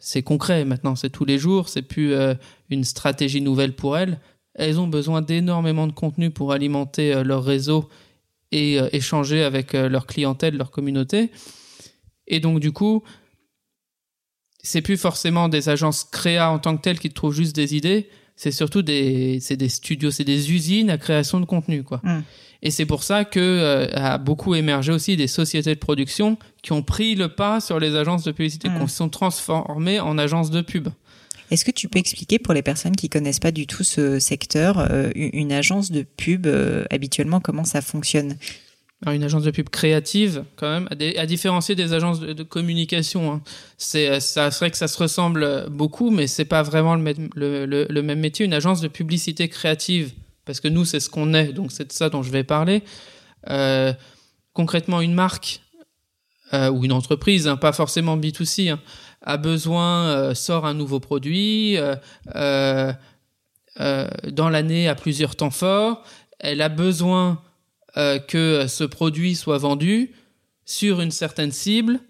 c'est 0.01 0.23
concret 0.25 0.65
maintenant, 0.65 0.97
c'est 0.97 1.11
tous 1.11 1.25
les 1.25 1.39
jours, 1.39 1.69
c'est 1.69 1.83
plus 1.83 2.17
une 2.69 2.83
stratégie 2.83 3.41
nouvelle 3.41 3.75
pour 3.75 3.97
elles. 3.97 4.19
Elles 4.55 4.81
ont 4.81 4.89
besoin 4.89 5.23
d'énormément 5.23 5.87
de 5.87 5.93
contenu 5.93 6.31
pour 6.31 6.51
alimenter 6.51 7.23
leur 7.23 7.45
réseau 7.45 7.89
et 8.51 8.81
échanger 8.91 9.45
avec 9.45 9.75
leur 9.75 10.09
clientèle, 10.09 10.57
leur 10.57 10.73
communauté. 10.73 11.31
Et 12.27 12.41
donc, 12.41 12.61
du 12.61 12.72
coup, 12.72 13.03
c'est 14.62 14.83
plus 14.83 14.97
forcément 14.97 15.49
des 15.49 15.68
agences 15.68 16.05
créa 16.05 16.51
en 16.51 16.59
tant 16.59 16.77
que 16.77 16.83
telles 16.83 16.99
qui 16.99 17.11
trouvent 17.11 17.35
juste 17.35 17.55
des 17.55 17.77
idées. 17.77 18.09
C'est 18.35 18.51
surtout 18.51 18.83
des, 18.83 19.39
c'est 19.41 19.57
des 19.57 19.68
studios, 19.68 20.11
c'est 20.11 20.24
des 20.24 20.53
usines 20.53 20.91
à 20.91 20.99
création 20.99 21.41
de 21.41 21.47
contenu, 21.47 21.83
quoi. 21.83 22.01
Mm. 22.03 22.22
Et 22.62 22.70
c'est 22.70 22.87
pour 22.87 23.03
ça 23.03 23.24
que 23.24 23.41
euh, 23.41 23.87
a 23.95 24.18
beaucoup 24.18 24.55
émergé 24.55 24.93
aussi 24.93 25.16
des 25.16 25.29
sociétés 25.29 25.74
de 25.74 25.79
production 25.79 26.37
qui 26.62 26.72
ont 26.72 26.83
pris 26.83 27.14
le 27.14 27.29
pas 27.29 27.61
sur 27.61 27.79
les 27.79 27.95
agences 27.95 28.24
de 28.24 28.33
publicité, 28.33 28.68
mm. 28.68 28.87
qui 28.87 28.93
sont 28.93 29.09
transformées 29.09 30.01
en 30.01 30.18
agences 30.18 30.51
de 30.51 30.62
pub. 30.62 30.89
Est-ce 31.51 31.64
que 31.64 31.70
tu 31.70 31.89
peux 31.89 31.99
expliquer 31.99 32.39
pour 32.39 32.55
les 32.55 32.62
personnes 32.62 32.97
qui 32.97 33.09
connaissent 33.09 33.39
pas 33.39 33.53
du 33.53 33.66
tout 33.66 33.85
ce 33.85 34.18
secteur, 34.18 34.79
euh, 34.79 35.11
une 35.14 35.53
agence 35.53 35.91
de 35.91 36.03
pub 36.03 36.47
euh, 36.47 36.85
habituellement 36.91 37.41
comment 37.41 37.64
ça 37.64 37.83
fonctionne? 37.83 38.37
Une 39.05 39.23
agence 39.23 39.43
de 39.43 39.51
pub 39.51 39.69
créative, 39.69 40.45
quand 40.57 40.69
même, 40.69 40.89
à, 40.91 41.27
différencier 41.27 41.75
des 41.75 41.93
agences 41.93 42.21
de, 42.21 42.43
communication. 42.43 43.31
Hein. 43.33 43.43
C'est, 43.77 44.09
euh, 44.09 44.21
ça 44.21 44.51
serait 44.51 44.71
que 44.71 44.79
ça 44.79 44.89
se 44.89 44.99
ressemble 44.99 45.69
beaucoup, 45.69 46.11
mais 46.11 46.27
c'est 46.27 46.47
pas 46.47 46.63
vraiment 46.63 46.95
le 46.95 47.03
même, 47.03 47.29
le, 47.35 48.03
même 48.03 48.21
métier. 48.21 48.47
Une 48.47 48.55
agence 48.55 48.81
de 48.81 48.89
publicité 48.89 49.49
créative, 49.49 50.13
parce 50.45 50.61
que 50.61 50.69
nous, 50.69 50.85
c'est 50.85 51.01
ce 51.01 51.11
qu'on 51.11 51.35
est, 51.35 51.53
donc 51.53 51.73
c'est 51.73 51.89
de 51.89 51.93
ça 51.93 52.09
dont 52.09 52.23
je 52.23 52.31
vais 52.31 52.45
parler. 52.45 52.83
Euh, 53.51 53.93
concrètement, 54.55 55.01
une 55.01 55.15
marque 55.15 55.61
euh, 56.55 56.71
ou 56.71 56.85
une 56.85 56.93
entreprise, 56.93 57.47
hein, 57.49 57.57
pas 57.57 57.73
forcément 57.73 58.17
B2C, 58.17 58.71
hein, 58.71 58.81
a 59.21 59.37
besoin, 59.37 60.35
sort 60.35 60.67
un 60.67 60.75
nouveau 60.75 61.01
produit 61.01 61.77
dans 62.35 62.97
l'année 64.49 64.89
à 64.89 64.95
plusieurs 64.95 65.35
temps 65.35 65.51
forts. 65.51 66.05
Elle 66.39 66.63
a 66.63 66.69
besoin 66.69 67.43
euh, 67.97 68.19
que 68.19 68.67
ce 68.69 68.85
produit 68.85 69.35
soit 69.35 69.59
vendu 69.59 70.13
sur 70.65 71.01
une 71.01 71.11
certaine 71.11 71.53
cible, 71.53 72.01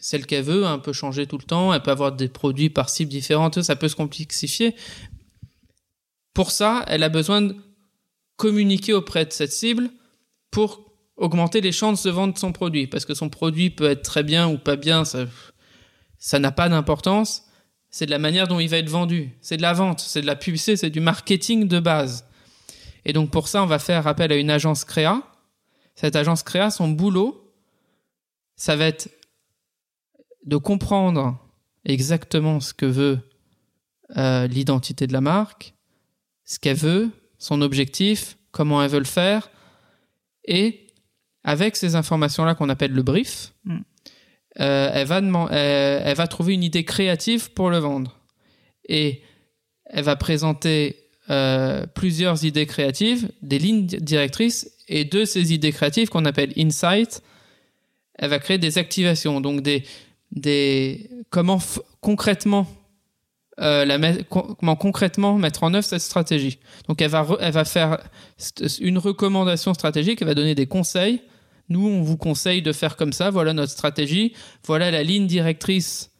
celle 0.00 0.26
qu'elle 0.26 0.44
veut, 0.44 0.66
un 0.66 0.78
peu 0.78 0.92
changer 0.92 1.26
tout 1.26 1.38
le 1.38 1.44
temps, 1.44 1.72
elle 1.72 1.82
peut 1.82 1.90
avoir 1.90 2.12
des 2.12 2.28
produits 2.28 2.70
par 2.70 2.88
cible 2.88 3.10
différentes, 3.10 3.62
ça 3.62 3.76
peut 3.76 3.88
se 3.88 3.96
complexifier. 3.96 4.74
Pour 6.34 6.50
ça, 6.50 6.84
elle 6.88 7.02
a 7.02 7.08
besoin 7.08 7.42
de 7.42 7.54
communiquer 8.36 8.92
auprès 8.92 9.24
de 9.26 9.32
cette 9.32 9.52
cible 9.52 9.90
pour 10.50 10.92
augmenter 11.16 11.60
les 11.60 11.72
chances 11.72 12.02
de 12.02 12.10
vendre 12.10 12.36
son 12.36 12.52
produit. 12.52 12.86
Parce 12.86 13.04
que 13.04 13.14
son 13.14 13.28
produit 13.28 13.70
peut 13.70 13.90
être 13.90 14.02
très 14.02 14.22
bien 14.22 14.48
ou 14.48 14.58
pas 14.58 14.76
bien, 14.76 15.04
ça 15.04 16.38
n'a 16.38 16.52
pas 16.52 16.68
d'importance. 16.68 17.44
C'est 17.90 18.06
de 18.06 18.10
la 18.10 18.18
manière 18.18 18.48
dont 18.48 18.58
il 18.58 18.68
va 18.68 18.78
être 18.78 18.88
vendu. 18.88 19.30
C'est 19.42 19.58
de 19.58 19.62
la 19.62 19.74
vente, 19.74 20.00
c'est 20.00 20.22
de 20.22 20.26
la 20.26 20.36
publicité, 20.36 20.76
c'est 20.76 20.90
du 20.90 21.00
marketing 21.00 21.68
de 21.68 21.78
base. 21.78 22.24
Et 23.04 23.12
donc 23.12 23.30
pour 23.30 23.48
ça, 23.48 23.62
on 23.62 23.66
va 23.66 23.78
faire 23.78 24.06
appel 24.06 24.32
à 24.32 24.36
une 24.36 24.50
agence 24.50 24.84
créa. 24.84 25.22
Cette 25.94 26.16
agence 26.16 26.42
créa, 26.42 26.70
son 26.70 26.88
boulot, 26.88 27.52
ça 28.56 28.76
va 28.76 28.86
être 28.86 29.10
de 30.44 30.56
comprendre 30.56 31.38
exactement 31.84 32.60
ce 32.60 32.74
que 32.74 32.86
veut 32.86 33.20
euh, 34.16 34.46
l'identité 34.46 35.06
de 35.06 35.12
la 35.12 35.20
marque, 35.20 35.74
ce 36.44 36.58
qu'elle 36.58 36.76
veut, 36.76 37.10
son 37.38 37.60
objectif, 37.60 38.36
comment 38.50 38.82
elle 38.82 38.90
veut 38.90 38.98
le 38.98 39.04
faire, 39.04 39.50
et 40.44 40.86
avec 41.44 41.76
ces 41.76 41.96
informations-là 41.96 42.54
qu'on 42.54 42.68
appelle 42.68 42.92
le 42.92 43.02
brief, 43.02 43.52
mm. 43.64 43.78
euh, 44.60 44.90
elle, 44.92 45.06
va 45.06 45.18
elle 45.50 46.16
va 46.16 46.26
trouver 46.26 46.54
une 46.54 46.62
idée 46.62 46.84
créative 46.84 47.52
pour 47.52 47.70
le 47.70 47.78
vendre. 47.78 48.20
Et 48.88 49.22
elle 49.86 50.04
va 50.04 50.16
présenter 50.16 51.01
euh, 51.32 51.86
plusieurs 51.86 52.44
idées 52.44 52.66
créatives, 52.66 53.30
des 53.40 53.58
lignes 53.58 53.86
directrices, 53.86 54.70
et 54.88 55.04
de 55.04 55.24
ces 55.24 55.54
idées 55.54 55.72
créatives 55.72 56.10
qu'on 56.10 56.26
appelle 56.26 56.52
insight, 56.58 57.22
elle 58.14 58.28
va 58.28 58.38
créer 58.38 58.58
des 58.58 58.76
activations, 58.76 59.40
donc 59.40 59.62
des, 59.62 59.84
des 60.30 61.08
comment 61.30 61.58
concrètement 62.02 62.66
euh, 63.60 64.22
comment 64.28 64.76
concrètement 64.76 65.38
mettre 65.38 65.62
en 65.62 65.72
œuvre 65.72 65.84
cette 65.84 66.02
stratégie. 66.02 66.58
Donc 66.88 67.00
elle 67.00 67.10
va 67.10 67.26
elle 67.40 67.52
va 67.52 67.64
faire 67.64 67.98
une 68.80 68.98
recommandation 68.98 69.72
stratégique, 69.72 70.20
elle 70.20 70.28
va 70.28 70.34
donner 70.34 70.54
des 70.54 70.66
conseils. 70.66 71.22
Nous, 71.68 71.86
on 71.86 72.02
vous 72.02 72.18
conseille 72.18 72.60
de 72.60 72.72
faire 72.72 72.96
comme 72.96 73.12
ça. 73.14 73.30
Voilà 73.30 73.54
notre 73.54 73.72
stratégie. 73.72 74.34
Voilà 74.66 74.90
la 74.90 75.02
ligne 75.02 75.26
directrice 75.26 76.10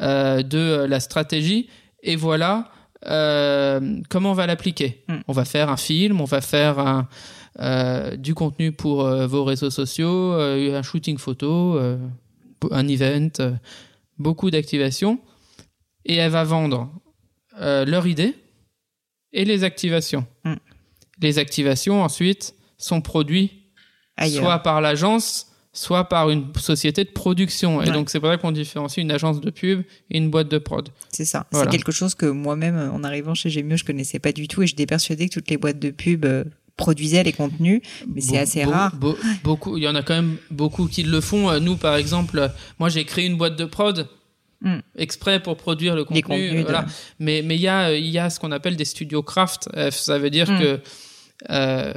euh, 0.00 0.42
de 0.42 0.84
la 0.88 1.00
stratégie. 1.00 1.68
Et 2.02 2.14
voilà 2.16 2.70
euh, 3.06 4.00
comment 4.08 4.32
on 4.32 4.34
va 4.34 4.46
l'appliquer 4.46 5.04
hmm. 5.08 5.18
On 5.28 5.32
va 5.32 5.44
faire 5.44 5.70
un 5.70 5.76
film, 5.76 6.20
on 6.20 6.24
va 6.24 6.40
faire 6.40 6.78
un, 6.78 7.08
euh, 7.58 8.16
du 8.16 8.34
contenu 8.34 8.72
pour 8.72 9.06
euh, 9.06 9.26
vos 9.26 9.44
réseaux 9.44 9.70
sociaux, 9.70 10.32
un 10.32 10.82
shooting 10.82 11.18
photo, 11.18 11.80
un 12.70 12.88
event, 12.88 13.56
beaucoup 14.18 14.50
d'activations. 14.50 15.18
Et 16.04 16.16
elle 16.16 16.30
va 16.30 16.44
vendre 16.44 16.90
leur 17.58 18.06
idée 18.06 18.34
et 19.32 19.44
les 19.44 19.64
activations. 19.64 20.26
Hmm. 20.44 20.54
Les 21.20 21.38
activations, 21.38 22.02
ensuite, 22.02 22.54
sont 22.78 23.00
produites 23.00 23.52
soit 24.28 24.58
par 24.58 24.80
l'agence, 24.80 25.49
soit 25.72 26.08
par 26.08 26.30
une 26.30 26.46
société 26.56 27.04
de 27.04 27.10
production. 27.10 27.82
Et 27.82 27.90
donc, 27.90 28.10
c'est 28.10 28.18
pour 28.18 28.28
ça 28.28 28.36
qu'on 28.38 28.52
différencie 28.52 29.02
une 29.02 29.12
agence 29.12 29.40
de 29.40 29.50
pub 29.50 29.82
et 30.10 30.18
une 30.18 30.30
boîte 30.30 30.48
de 30.48 30.58
prod. 30.58 30.88
C'est 31.10 31.24
ça. 31.24 31.46
C'est 31.52 31.68
quelque 31.68 31.92
chose 31.92 32.14
que 32.14 32.26
moi-même, 32.26 32.90
en 32.92 33.04
arrivant 33.04 33.34
chez 33.34 33.50
Gemio, 33.50 33.76
je 33.76 33.84
connaissais 33.84 34.18
pas 34.18 34.32
du 34.32 34.48
tout 34.48 34.62
et 34.62 34.66
j'étais 34.66 34.86
persuadée 34.86 35.28
que 35.28 35.34
toutes 35.34 35.50
les 35.50 35.56
boîtes 35.56 35.78
de 35.78 35.90
pub 35.90 36.24
euh, 36.24 36.44
produisaient 36.76 37.22
les 37.22 37.32
contenus, 37.32 37.82
mais 38.12 38.20
c'est 38.20 38.38
assez 38.38 38.64
rare. 38.64 38.94
beaucoup, 39.44 39.76
il 39.76 39.84
y 39.84 39.88
en 39.88 39.94
a 39.94 40.02
quand 40.02 40.14
même 40.14 40.38
beaucoup 40.50 40.86
qui 40.86 41.02
le 41.02 41.20
font. 41.20 41.50
Euh, 41.50 41.60
nous, 41.60 41.76
par 41.76 41.94
exemple, 41.96 42.50
moi, 42.78 42.88
j'ai 42.88 43.04
créé 43.04 43.26
une 43.26 43.36
boîte 43.36 43.56
de 43.56 43.64
prod. 43.64 44.08
Hmm. 44.62 44.80
exprès 44.94 45.40
pour 45.40 45.56
produire 45.56 45.96
le 45.96 46.04
contenu, 46.04 46.60
voilà. 46.60 46.84
mais 47.18 47.40
mais 47.42 47.54
il 47.54 47.62
y 47.62 47.68
a 47.68 47.94
il 47.94 48.10
y 48.10 48.18
a 48.18 48.28
ce 48.28 48.38
qu'on 48.38 48.52
appelle 48.52 48.76
des 48.76 48.84
studios 48.84 49.22
craft 49.22 49.70
ça 49.90 50.18
veut 50.18 50.28
dire 50.28 50.50
hmm. 50.50 50.58
que 50.58 50.80
euh, 51.48 51.94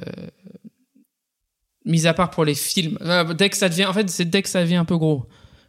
mis 1.86 2.08
à 2.08 2.14
part 2.14 2.30
pour 2.30 2.46
les 2.46 2.56
films, 2.56 2.98
euh, 3.02 3.34
dès 3.34 3.50
que 3.50 3.58
ça 3.58 3.70
devient, 3.70 3.86
en 3.86 3.94
fait, 3.94 4.10
c'est 4.10 4.26
dès 4.26 4.42
que 4.42 4.50
ça 4.50 4.62
devient 4.62 4.76
un 4.76 4.86
peu 4.86 4.98
gros. 4.98 5.26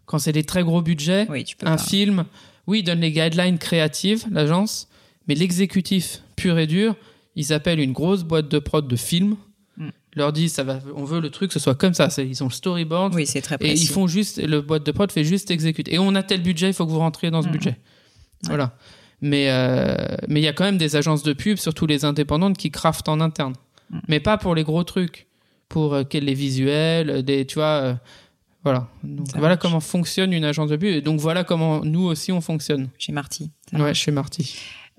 Quand 0.07 0.19
c'est 0.19 0.33
des 0.33 0.45
très 0.45 0.63
gros 0.63 0.83
budgets, 0.83 1.27
un 1.63 1.79
film, 1.79 2.25
oui, 2.67 2.81
ils 2.81 2.83
donnent 2.83 3.01
les 3.01 3.13
guidelines 3.13 3.59
créatives, 3.59 4.25
l'agence, 4.31 4.89
mais 5.29 5.35
l'exécutif 5.35 6.21
pur 6.37 6.59
et 6.59 6.67
dur, 6.67 6.95
ils 7.37 7.53
appellent 7.53 7.81
une 7.81 7.93
grosse 7.93 8.23
boîte 8.23 8.49
de 8.49 8.59
prod 8.59 8.87
de 8.87 8.97
films, 8.97 9.37
mm. 9.77 9.89
leur 10.15 10.33
disent, 10.33 10.53
ça 10.53 10.63
va, 10.63 10.79
on 10.95 11.05
veut 11.05 11.21
le 11.21 11.31
truc, 11.31 11.49
que 11.49 11.55
ce 11.55 11.61
soit 11.61 11.75
comme 11.75 11.95
ça. 11.95 12.09
Ils 12.19 12.43
ont 12.43 12.49
le 12.49 12.53
storyboard. 12.53 13.15
Oui, 13.15 13.27
c'est 13.27 13.41
très 13.41 13.59
précis. 13.59 13.73
Et 13.73 13.85
ils 13.85 13.89
font 13.89 14.07
juste, 14.07 14.43
le 14.43 14.61
boîte 14.61 14.85
de 14.85 14.93
prod 14.93 15.11
fait 15.11 15.25
juste 15.25 15.51
exécuter. 15.51 15.95
Et 15.95 15.99
on 15.99 16.15
a 16.15 16.23
tel 16.23 16.43
budget, 16.43 16.69
il 16.69 16.75
faut 16.75 16.87
que 16.87 16.93
vous 16.93 16.99
rentriez 16.99 17.31
dans 17.31 17.43
ce 17.43 17.49
mm. 17.49 17.53
budget. 17.53 17.77
Voilà. 18.45 18.77
Mais, 19.21 19.47
euh, 19.49 19.97
mais 20.29 20.41
il 20.41 20.45
y 20.45 20.49
a 20.49 20.53
quand 20.53 20.65
même 20.65 20.79
des 20.79 20.97
agences 20.97 21.23
de 21.23 21.33
pub, 21.33 21.57
surtout 21.57 21.87
les 21.87 22.05
indépendantes, 22.05 22.59
qui 22.59 22.71
craftent 22.71 23.09
en 23.09 23.21
interne. 23.21 23.55
Mm. 23.91 23.99
Mais 24.09 24.21
pas 24.21 24.37
pour 24.37 24.55
les 24.55 24.65
gros 24.65 24.85
trucs 24.85 25.27
pour 25.75 25.95
euh, 25.95 26.05
les 26.13 26.35
visuels, 26.35 27.11
euh, 27.11 27.23
des, 27.23 27.45
tu 27.45 27.57
vois, 27.57 27.75
euh, 27.83 27.95
voilà. 28.63 28.87
Donc, 29.03 29.27
voilà 29.37 29.57
comment 29.57 29.81
fonctionne 29.81 30.33
une 30.33 30.45
agence 30.45 30.71
de 30.71 30.77
pub. 30.77 30.95
Et 30.95 31.03
donc 31.03 31.19
voilà 31.21 31.43
comment 31.43 31.85
nous 31.85 32.05
aussi 32.05 32.31
on 32.31 32.41
fonctionne. 32.41 32.89
Chez 32.97 33.13
Marty. 33.13 33.51
Ouais, 33.73 33.93
chez 33.93 34.13
Marty. 34.13 34.57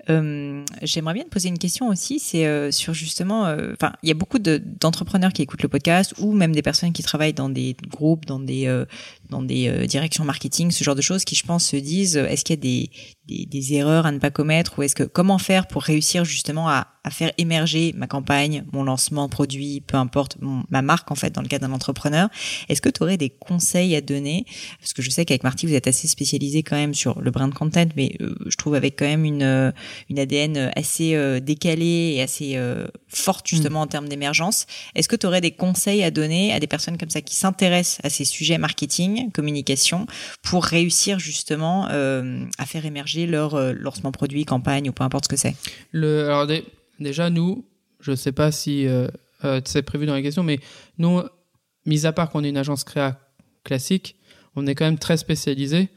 Euh, 0.08 0.62
J'aimerais 0.82 1.14
bien 1.14 1.24
te 1.24 1.30
poser 1.30 1.48
une 1.48 1.58
question 1.58 1.88
aussi, 1.88 2.20
c'est 2.20 2.46
euh, 2.46 2.70
sur 2.70 2.94
justement, 2.94 3.46
euh, 3.46 3.72
enfin, 3.72 3.92
il 4.04 4.08
y 4.08 4.12
a 4.12 4.14
beaucoup 4.14 4.38
de- 4.38 4.62
d'entrepreneurs 4.80 5.32
qui 5.32 5.42
écoutent 5.42 5.62
le 5.64 5.68
podcast 5.68 6.14
ou 6.18 6.32
même 6.32 6.52
des 6.52 6.62
personnes 6.62 6.92
qui 6.92 7.02
travaillent 7.02 7.32
dans 7.34 7.48
des 7.48 7.74
groupes, 7.88 8.24
dans 8.26 8.38
des 8.38 8.66
dans 9.30 9.42
des 9.42 9.68
euh, 9.68 9.86
directions 9.86 10.24
marketing, 10.24 10.70
ce 10.70 10.84
genre 10.84 10.94
de 10.94 11.02
choses, 11.02 11.24
qui 11.24 11.34
je 11.34 11.44
pense 11.44 11.66
se 11.66 11.76
disent, 11.76 12.16
euh, 12.16 12.26
est-ce 12.26 12.44
qu'il 12.44 12.54
y 12.56 12.58
a 12.58 12.62
des, 12.62 12.90
des 13.26 13.46
des 13.46 13.74
erreurs 13.74 14.06
à 14.06 14.12
ne 14.12 14.18
pas 14.18 14.30
commettre 14.30 14.78
ou 14.78 14.82
est-ce 14.82 14.94
que 14.94 15.02
comment 15.04 15.38
faire 15.38 15.66
pour 15.66 15.82
réussir 15.82 16.24
justement 16.24 16.68
à 16.68 16.88
à 17.04 17.10
faire 17.10 17.30
émerger 17.38 17.92
ma 17.96 18.08
campagne, 18.08 18.64
mon 18.72 18.82
lancement 18.82 19.28
produit, 19.28 19.80
peu 19.80 19.96
importe, 19.96 20.38
mon- 20.40 20.64
ma 20.70 20.82
marque 20.82 21.08
en 21.12 21.14
fait 21.14 21.30
dans 21.32 21.40
le 21.40 21.46
cas 21.46 21.60
d'un 21.60 21.70
entrepreneur? 21.72 22.28
Est-ce 22.68 22.80
que 22.82 22.88
tu 22.88 23.00
aurais 23.04 23.16
des 23.16 23.30
conseils 23.30 23.94
à 23.94 24.00
donner? 24.00 24.44
Parce 24.80 24.92
que 24.92 25.02
je 25.02 25.10
sais 25.10 25.24
qu'avec 25.24 25.44
Marty, 25.44 25.66
vous 25.66 25.74
êtes 25.74 25.86
assez 25.86 26.08
spécialisé 26.08 26.64
quand 26.64 26.74
même 26.74 26.94
sur 26.94 27.20
le 27.20 27.30
brand 27.30 27.54
content, 27.54 27.86
mais 27.96 28.16
euh, 28.20 28.34
je 28.46 28.56
trouve 28.56 28.74
avec 28.74 28.98
quand 28.98 29.04
même 29.06 29.24
une, 29.24 29.72
une 30.10 30.18
ADN 30.18 30.72
assez 30.74 31.14
euh, 31.14 31.38
décalée 31.38 32.14
et 32.16 32.22
assez 32.22 32.56
euh, 32.56 32.88
forte 33.06 33.46
justement 33.46 33.82
en 33.82 33.86
termes 33.86 34.08
d'émergence. 34.08 34.66
Est-ce 34.96 35.08
que 35.08 35.14
tu 35.14 35.26
aurais 35.28 35.40
des 35.40 35.52
conseils 35.52 36.02
à 36.02 36.10
donner 36.10 36.52
à 36.52 36.58
des 36.58 36.66
personnes 36.66 36.98
comme 36.98 37.10
ça 37.10 37.20
qui 37.20 37.36
s'intéressent 37.36 38.00
à 38.02 38.10
ces 38.10 38.24
sujets 38.24 38.58
marketing, 38.58 39.15
communication, 39.32 40.06
pour 40.42 40.64
réussir 40.64 41.18
justement 41.18 41.88
euh, 41.90 42.44
à 42.58 42.66
faire 42.66 42.84
émerger 42.86 43.26
leur 43.26 43.54
euh, 43.54 43.72
lancement 43.72 44.12
produit, 44.12 44.44
campagne 44.44 44.88
ou 44.88 44.92
peu 44.92 45.04
importe 45.04 45.24
ce 45.24 45.28
que 45.28 45.36
c'est 45.36 45.56
alors 45.94 46.46
dé- 46.46 46.64
déjà, 47.00 47.30
nous, 47.30 47.64
je 48.00 48.14
sais 48.14 48.32
pas 48.32 48.52
si 48.52 48.86
euh, 48.86 49.08
c'est 49.64 49.82
prévu 49.82 50.06
dans 50.06 50.14
la 50.14 50.22
question, 50.22 50.42
mais 50.42 50.58
nous, 50.98 51.22
mis 51.84 52.06
à 52.06 52.12
part 52.12 52.30
qu'on 52.30 52.44
est 52.44 52.48
une 52.48 52.56
agence 52.56 52.84
créa 52.84 53.18
classique, 53.64 54.16
on 54.54 54.66
est 54.66 54.74
quand 54.74 54.84
même 54.86 54.98
très 54.98 55.16
spécialisé, 55.16 55.88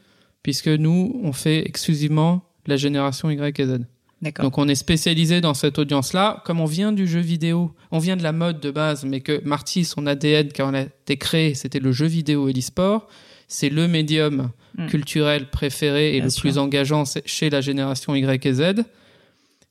puisque 0.42 0.68
nous, 0.68 1.20
on 1.22 1.32
fait 1.32 1.66
exclusivement 1.66 2.42
la 2.66 2.76
génération 2.76 3.30
Y 3.30 3.58
et 3.60 3.66
Z. 3.66 3.80
Donc 4.22 4.58
on 4.58 4.68
est 4.68 4.74
spécialisé 4.74 5.40
dans 5.40 5.54
cette 5.54 5.78
audience-là. 5.78 6.42
Comme 6.44 6.60
on 6.60 6.66
vient 6.66 6.92
du 6.92 7.06
jeu 7.06 7.20
vidéo, 7.20 7.74
on 7.90 7.98
vient 7.98 8.16
de 8.16 8.22
la 8.22 8.32
mode 8.32 8.60
de 8.60 8.70
base, 8.70 9.04
mais 9.04 9.20
que 9.20 9.40
Marty, 9.44 9.84
son 9.84 10.06
ADN, 10.06 10.48
quand 10.54 10.70
on 10.70 10.74
a 10.74 10.82
été 10.82 11.16
créé, 11.16 11.54
c'était 11.54 11.78
le 11.80 11.90
jeu 11.92 12.06
vidéo 12.06 12.48
et 12.48 12.52
l'e-sport. 12.52 13.08
C'est 13.48 13.70
le 13.70 13.88
médium 13.88 14.50
Mm. 14.78 14.86
culturel 14.86 15.50
préféré 15.50 16.10
et 16.10 16.16
Bien 16.18 16.24
le 16.24 16.30
sûr. 16.30 16.42
plus 16.42 16.56
engageant 16.58 17.02
chez 17.26 17.50
la 17.50 17.60
génération 17.60 18.14
Y 18.14 18.46
et 18.46 18.52
Z. 18.52 18.62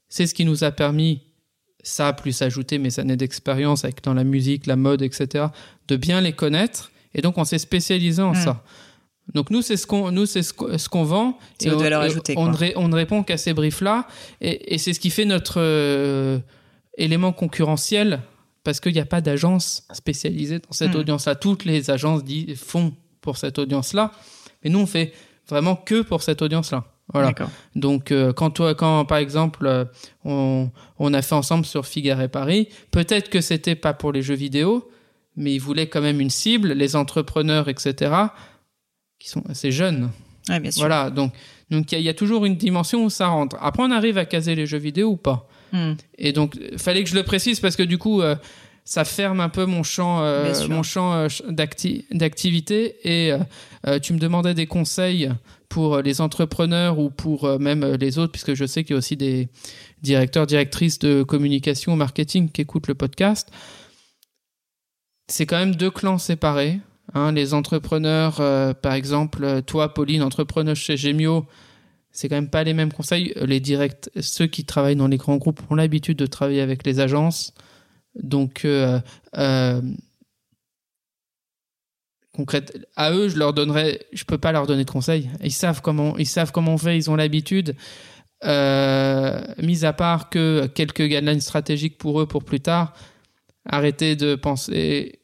C'est 0.09 0.27
ce 0.27 0.33
qui 0.33 0.43
nous 0.43 0.65
a 0.65 0.71
permis, 0.71 1.21
ça 1.83 2.11
plus 2.11 2.41
ajouter 2.41 2.79
mes 2.79 2.99
années 2.99 3.15
d'expérience 3.15 3.85
avec 3.85 4.03
dans 4.03 4.13
la 4.13 4.25
musique, 4.25 4.65
la 4.67 4.75
mode, 4.75 5.01
etc., 5.01 5.45
de 5.87 5.95
bien 5.95 6.19
les 6.19 6.33
connaître. 6.33 6.91
Et 7.15 7.21
donc 7.21 7.37
on 7.37 7.45
s'est 7.45 7.59
spécialisé 7.59 8.21
en 8.21 8.31
Mm. 8.31 8.35
ça. 8.43 8.63
Donc 9.33 9.49
nous 9.51 9.61
c'est 9.61 9.77
ce 9.77 9.85
qu'on 9.85 10.11
nous 10.11 10.25
c'est 10.25 10.41
ce 10.43 10.53
qu'on 10.89 11.03
vend 11.03 11.37
C'est 11.59 11.67
et 11.69 11.71
on- 12.37 12.47
ne 12.49 12.55
ré- 12.57 12.73
on 12.75 12.87
ne 12.87 12.95
répond 12.95 13.23
qu'à 13.23 13.37
ces 13.37 13.53
briefs 13.53 13.81
là 13.81 14.07
et, 14.41 14.73
et 14.73 14.77
c'est 14.77 14.93
ce 14.93 14.99
qui 14.99 15.09
fait 15.11 15.25
notre 15.25 15.59
euh, 15.61 16.39
élément 16.97 17.31
concurrentiel 17.31 18.21
parce 18.63 18.79
qu'il 18.79 18.93
n'y 18.93 18.99
a 18.99 19.05
pas 19.05 19.21
d'agence 19.21 19.83
spécialisée 19.93 20.59
dans 20.59 20.71
cette 20.71 20.93
Mm. 20.95 20.99
audience 20.99 21.25
là. 21.27 21.35
Toutes 21.35 21.65
les 21.65 21.89
agences 21.91 22.21
font 22.55 22.93
pour 23.21 23.37
cette 23.37 23.57
audience 23.59 23.93
là, 23.93 24.11
mais 24.63 24.69
nous 24.69 24.79
on 24.79 24.85
fait 24.85 25.13
vraiment 25.47 25.75
que 25.75 26.01
pour 26.01 26.21
cette 26.23 26.41
audience 26.41 26.71
là. 26.71 26.83
Voilà. 27.11 27.33
Donc, 27.75 28.11
euh, 28.11 28.33
quand 28.33 28.51
toi, 28.51 28.75
quand 28.75 29.03
par 29.05 29.17
exemple, 29.17 29.65
euh, 29.65 29.83
on, 30.25 30.69
on 30.99 31.13
a 31.15 31.23
fait 31.23 31.33
ensemble 31.33 31.65
sur 31.65 31.87
Figaro 31.87 32.21
et 32.21 32.27
Paris, 32.27 32.69
peut-être 32.91 33.29
que 33.31 33.41
c'était 33.41 33.73
pas 33.75 33.93
pour 33.93 34.11
les 34.11 34.21
jeux 34.21 34.35
vidéo, 34.35 34.87
mais 35.35 35.53
ils 35.55 35.59
voulaient 35.59 35.87
quand 35.87 36.01
même 36.01 36.21
une 36.21 36.29
cible, 36.29 36.73
les 36.73 36.95
entrepreneurs, 36.95 37.67
etc., 37.67 38.11
qui 39.19 39.29
sont 39.29 39.43
assez 39.49 39.71
jeunes. 39.71 40.09
Ouais, 40.47 40.59
bien 40.59 40.71
sûr. 40.71 40.81
Voilà. 40.81 41.09
Donc, 41.09 41.33
donc 41.69 41.91
il 41.91 41.95
y, 41.95 41.97
a- 41.97 41.99
il 41.99 42.05
y 42.05 42.09
a 42.09 42.13
toujours 42.13 42.45
une 42.45 42.55
dimension 42.55 43.03
où 43.05 43.09
ça 43.09 43.27
rentre. 43.27 43.57
Après, 43.61 43.83
on 43.83 43.91
arrive 43.91 44.17
à 44.17 44.25
caser 44.25 44.55
les 44.55 44.65
jeux 44.65 44.77
vidéo 44.79 45.09
ou 45.09 45.17
pas. 45.17 45.47
Hmm. 45.71 45.93
Et 46.17 46.31
donc, 46.33 46.57
fallait 46.77 47.03
que 47.03 47.09
je 47.09 47.15
le 47.15 47.23
précise 47.23 47.59
parce 47.59 47.75
que 47.75 47.83
du 47.83 47.97
coup, 47.99 48.21
euh, 48.21 48.35
ça 48.85 49.05
ferme 49.05 49.39
un 49.39 49.49
peu 49.49 49.65
mon 49.65 49.83
champ, 49.83 50.21
euh, 50.23 50.51
mon 50.69 50.81
champ 50.83 51.13
euh, 51.13 51.27
d'acti- 51.49 52.05
d'activité. 52.11 52.95
Et 53.03 53.31
tu 54.01 54.13
me 54.13 54.19
demandais 54.19 54.53
des 54.55 54.65
conseils 54.65 55.29
pour 55.69 55.99
les 55.99 56.21
entrepreneurs 56.21 56.97
ou 56.97 57.11
pour 57.11 57.59
même 57.59 57.85
les 57.99 58.17
autres, 58.17 58.31
puisque 58.31 58.55
je 58.55 58.65
sais 58.65 58.83
qu'il 58.83 58.93
y 58.93 58.95
a 58.95 58.97
aussi 58.97 59.15
des 59.15 59.47
directeurs, 60.01 60.47
directrices 60.47 60.97
de 60.97 61.21
communication, 61.21 61.95
marketing 61.95 62.49
qui 62.49 62.61
écoutent 62.61 62.87
le 62.87 62.95
podcast. 62.95 63.51
C'est 65.27 65.45
quand 65.45 65.59
même 65.59 65.75
deux 65.75 65.91
clans 65.91 66.17
séparés. 66.17 66.79
Hein. 67.13 67.31
les 67.31 67.53
entrepreneurs, 67.53 68.39
euh, 68.39 68.73
par 68.73 68.93
exemple, 68.93 69.61
toi, 69.63 69.93
Pauline, 69.93 70.23
entrepreneur 70.23 70.75
chez 70.75 70.97
Gemio, 70.97 71.45
c'est 72.11 72.27
quand 72.29 72.35
même 72.35 72.49
pas 72.49 72.63
les 72.63 72.73
mêmes 72.73 72.91
conseils. 72.91 73.33
Les 73.37 73.59
directs, 73.59 74.09
ceux 74.19 74.47
qui 74.47 74.65
travaillent 74.65 74.95
dans 74.95 75.07
les 75.07 75.17
grands 75.17 75.37
groupes 75.37 75.61
ont 75.69 75.75
l'habitude 75.75 76.17
de 76.17 76.25
travailler 76.25 76.61
avec 76.61 76.85
les 76.85 76.99
agences. 76.99 77.53
Donc, 78.15 78.65
euh, 78.65 78.99
euh, 79.37 79.81
concrète, 82.33 82.87
à 82.95 83.11
eux, 83.11 83.29
je 83.29 83.37
leur 83.37 83.53
donnerais, 83.53 83.99
je 84.11 84.23
peux 84.23 84.37
pas 84.37 84.51
leur 84.51 84.65
donner 84.67 84.85
de 84.85 84.91
conseils. 84.91 85.29
Ils 85.43 85.51
savent 85.51 85.81
comment, 85.81 86.17
ils 86.17 86.27
savent 86.27 86.51
comment 86.51 86.73
on 86.73 86.77
fait, 86.77 86.97
ils 86.97 87.09
ont 87.09 87.15
l'habitude. 87.15 87.75
Euh, 88.45 89.41
mis 89.61 89.83
à 89.83 89.91
part 89.91 90.29
que 90.29 90.67
quelques 90.67 91.03
guidelines 91.03 91.41
stratégiques 91.41 91.97
pour 91.97 92.21
eux 92.21 92.25
pour 92.25 92.43
plus 92.43 92.61
tard, 92.61 92.93
arrêtez 93.65 94.15
de 94.15 94.35
penser 94.35 95.18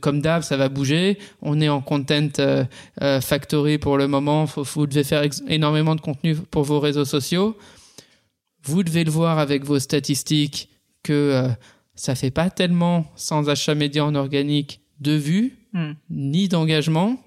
comme 0.00 0.20
d'hab, 0.20 0.42
ça 0.42 0.56
va 0.56 0.68
bouger. 0.68 1.18
On 1.42 1.60
est 1.60 1.68
en 1.68 1.80
content 1.80 2.28
euh, 2.38 2.64
euh, 3.02 3.20
factory 3.20 3.78
pour 3.78 3.98
le 3.98 4.08
moment. 4.08 4.46
Faut, 4.46 4.62
vous 4.62 4.86
devez 4.86 5.04
faire 5.04 5.22
énormément 5.48 5.94
de 5.94 6.00
contenu 6.00 6.34
pour 6.36 6.62
vos 6.62 6.80
réseaux 6.80 7.04
sociaux. 7.04 7.56
Vous 8.62 8.82
devez 8.82 9.04
le 9.04 9.10
voir 9.10 9.38
avec 9.38 9.64
vos 9.64 9.78
statistiques 9.78 10.70
que 11.02 11.12
euh, 11.12 11.48
ça 11.94 12.14
fait 12.14 12.30
pas 12.30 12.50
tellement 12.50 13.06
sans 13.16 13.48
achat 13.48 13.74
média 13.74 14.04
en 14.04 14.14
organique 14.14 14.80
de 15.00 15.12
vues 15.12 15.56
Hmm. 15.76 15.92
ni 16.08 16.48
d'engagement. 16.48 17.22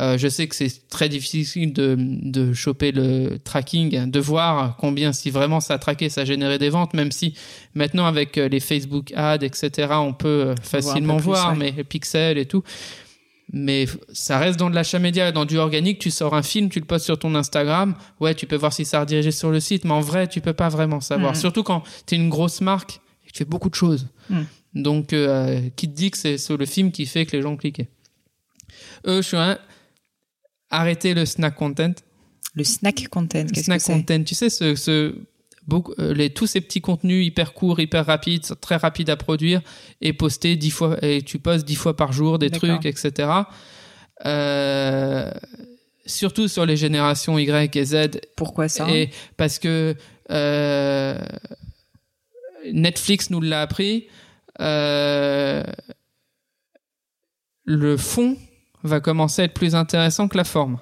Euh, 0.00 0.18
je 0.18 0.26
sais 0.26 0.48
que 0.48 0.56
c'est 0.56 0.88
très 0.88 1.08
difficile 1.08 1.72
de, 1.72 1.96
de 1.98 2.52
choper 2.52 2.90
le 2.90 3.38
tracking, 3.38 4.10
de 4.10 4.20
voir 4.20 4.76
combien, 4.76 5.12
si 5.12 5.30
vraiment 5.30 5.60
ça 5.60 5.74
a 5.74 5.78
traqué, 5.78 6.08
ça 6.08 6.22
a 6.22 6.24
généré 6.24 6.58
des 6.58 6.68
ventes, 6.68 6.94
même 6.94 7.12
si 7.12 7.34
maintenant 7.74 8.06
avec 8.06 8.36
euh, 8.36 8.48
les 8.48 8.58
Facebook 8.58 9.12
ads, 9.14 9.44
etc., 9.44 9.88
on 9.92 10.12
peut 10.12 10.28
euh, 10.28 10.54
facilement 10.62 11.16
plus, 11.16 11.24
voir, 11.24 11.52
ouais. 11.52 11.58
mais 11.58 11.70
les 11.76 11.84
pixels 11.84 12.38
et 12.38 12.46
tout. 12.46 12.64
Mais 13.52 13.86
ça 14.12 14.38
reste 14.38 14.58
dans 14.58 14.70
de 14.70 14.74
l'achat 14.74 14.98
média, 14.98 15.30
dans 15.30 15.44
du 15.44 15.58
organique. 15.58 16.00
Tu 16.00 16.10
sors 16.10 16.34
un 16.34 16.42
film, 16.42 16.70
tu 16.70 16.80
le 16.80 16.86
postes 16.86 17.04
sur 17.04 17.18
ton 17.18 17.34
Instagram. 17.34 17.94
Ouais, 18.18 18.34
tu 18.34 18.46
peux 18.46 18.56
voir 18.56 18.72
si 18.72 18.84
ça 18.84 18.98
a 18.98 19.00
redirigé 19.00 19.30
sur 19.30 19.50
le 19.50 19.60
site, 19.60 19.84
mais 19.84 19.92
en 19.92 20.00
vrai, 20.00 20.26
tu 20.26 20.40
peux 20.40 20.54
pas 20.54 20.70
vraiment 20.70 21.00
savoir. 21.00 21.32
Mhm. 21.32 21.40
Surtout 21.40 21.62
quand 21.62 21.84
tu 22.06 22.14
es 22.14 22.18
une 22.18 22.30
grosse 22.30 22.60
marque 22.60 23.00
et 23.24 23.28
que 23.28 23.32
tu 23.32 23.38
fais 23.38 23.44
beaucoup 23.44 23.68
de 23.68 23.74
choses. 23.74 24.08
Mhm. 24.30 24.46
Donc, 24.74 25.12
euh, 25.12 25.60
qui 25.76 25.88
te 25.88 25.94
dit 25.94 26.10
que 26.10 26.18
c'est 26.18 26.38
sur 26.38 26.56
le 26.56 26.66
film 26.66 26.90
qui 26.90 27.06
fait 27.06 27.26
que 27.26 27.36
les 27.36 27.42
gens 27.42 27.56
cliqué 27.56 27.88
Eux, 29.06 29.22
je 29.22 29.28
suis 29.28 29.36
un. 29.36 29.58
Arrêtez 30.74 31.14
le 31.14 31.24
snack 31.26 31.54
content. 31.54 31.94
Le 32.54 32.64
snack 32.64 33.08
content, 33.08 33.44
qu'est-ce 33.46 33.52
que 33.52 33.64
Snack 33.64 33.80
c'est 33.80 33.92
content, 33.92 34.22
tu 34.22 34.34
sais, 34.34 34.48
ce, 34.48 34.74
ce, 34.76 35.14
beaucoup, 35.66 35.92
euh, 35.98 36.14
les, 36.14 36.30
tous 36.30 36.46
ces 36.46 36.60
petits 36.60 36.80
contenus 36.80 37.26
hyper 37.26 37.52
courts, 37.52 37.80
hyper 37.80 38.06
rapides, 38.06 38.44
très 38.60 38.76
rapides 38.76 39.10
à 39.10 39.16
produire 39.16 39.60
et 40.00 40.12
poster 40.12 40.56
dix 40.56 40.70
fois, 40.70 40.96
et 41.02 41.22
tu 41.22 41.38
postes 41.38 41.64
dix 41.64 41.74
fois 41.74 41.96
par 41.96 42.12
jour 42.12 42.38
des 42.38 42.50
trucs, 42.50 42.86
etc. 42.86 43.28
Euh, 44.24 45.30
surtout 46.06 46.48
sur 46.48 46.66
les 46.66 46.76
générations 46.76 47.38
Y 47.38 47.76
et 47.76 47.84
Z, 47.84 48.20
Pourquoi 48.36 48.68
ça 48.68 48.88
et 48.90 49.10
parce 49.36 49.58
que 49.58 49.96
euh, 50.30 51.18
Netflix 52.72 53.30
nous 53.30 53.40
l'a 53.40 53.62
appris, 53.62 54.06
euh, 54.60 55.62
le 57.64 57.96
fond 57.96 58.36
va 58.84 59.00
commencer 59.00 59.42
à 59.42 59.44
être 59.46 59.54
plus 59.54 59.74
intéressant 59.74 60.28
que 60.28 60.36
la 60.36 60.44
forme. 60.44 60.78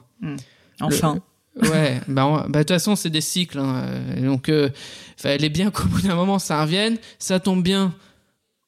Enfin. 0.80 1.18
Ouais, 1.70 2.00
bah 2.08 2.46
bah, 2.48 2.60
de 2.60 2.62
toute 2.62 2.68
façon 2.70 2.96
c'est 2.96 3.10
des 3.10 3.20
cycles, 3.20 3.58
hein, 3.58 3.84
donc 4.22 4.48
euh, 4.48 4.70
fallait 5.18 5.50
bien 5.50 5.70
qu'au 5.70 5.84
bout 5.84 6.00
d'un 6.00 6.14
moment 6.14 6.38
ça 6.38 6.62
revienne, 6.62 6.96
ça 7.18 7.40
tombe 7.40 7.62
bien. 7.62 7.92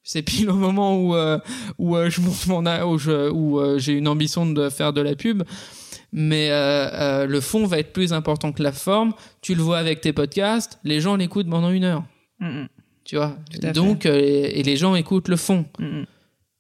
C'est 0.07 0.21
pile 0.21 0.51
au 0.51 0.55
moment 0.55 0.99
où 0.99 1.17
euh, 1.17 1.39
où 1.79 1.97
euh, 1.97 2.11
je 2.11 2.21
monte 2.21 2.47
mon 2.47 2.63
où 3.33 3.59
euh, 3.59 3.79
j'ai 3.79 3.95
une 3.95 4.07
ambition 4.07 4.45
de 4.45 4.69
faire 4.69 4.93
de 4.93 5.01
la 5.01 5.17
pub, 5.17 5.45
mais 6.13 6.51
le 6.51 7.41
fond 7.41 7.67
va 7.67 7.79
être 7.79 7.95
plus 7.95 8.13
important 8.13 8.53
que 8.53 8.63
la 8.63 8.73
forme. 8.73 9.15
Tu 9.41 9.55
le 9.55 9.63
vois 9.63 9.79
avec 9.79 10.03
tes 10.03 10.13
podcasts, 10.13 10.79
les 10.85 11.01
gens 11.01 11.17
l'écoutent 11.17 11.49
pendant 11.49 11.71
une 11.71 11.85
heure, 11.85 12.05
Mm, 12.41 12.49
mm, 12.65 12.69
tu 13.05 13.17
vois? 13.17 13.37
Donc 13.73 14.05
et 14.05 14.63
les 14.63 14.77
gens 14.77 14.95
écoutent 14.95 15.29
le 15.29 15.37
fond. 15.37 15.65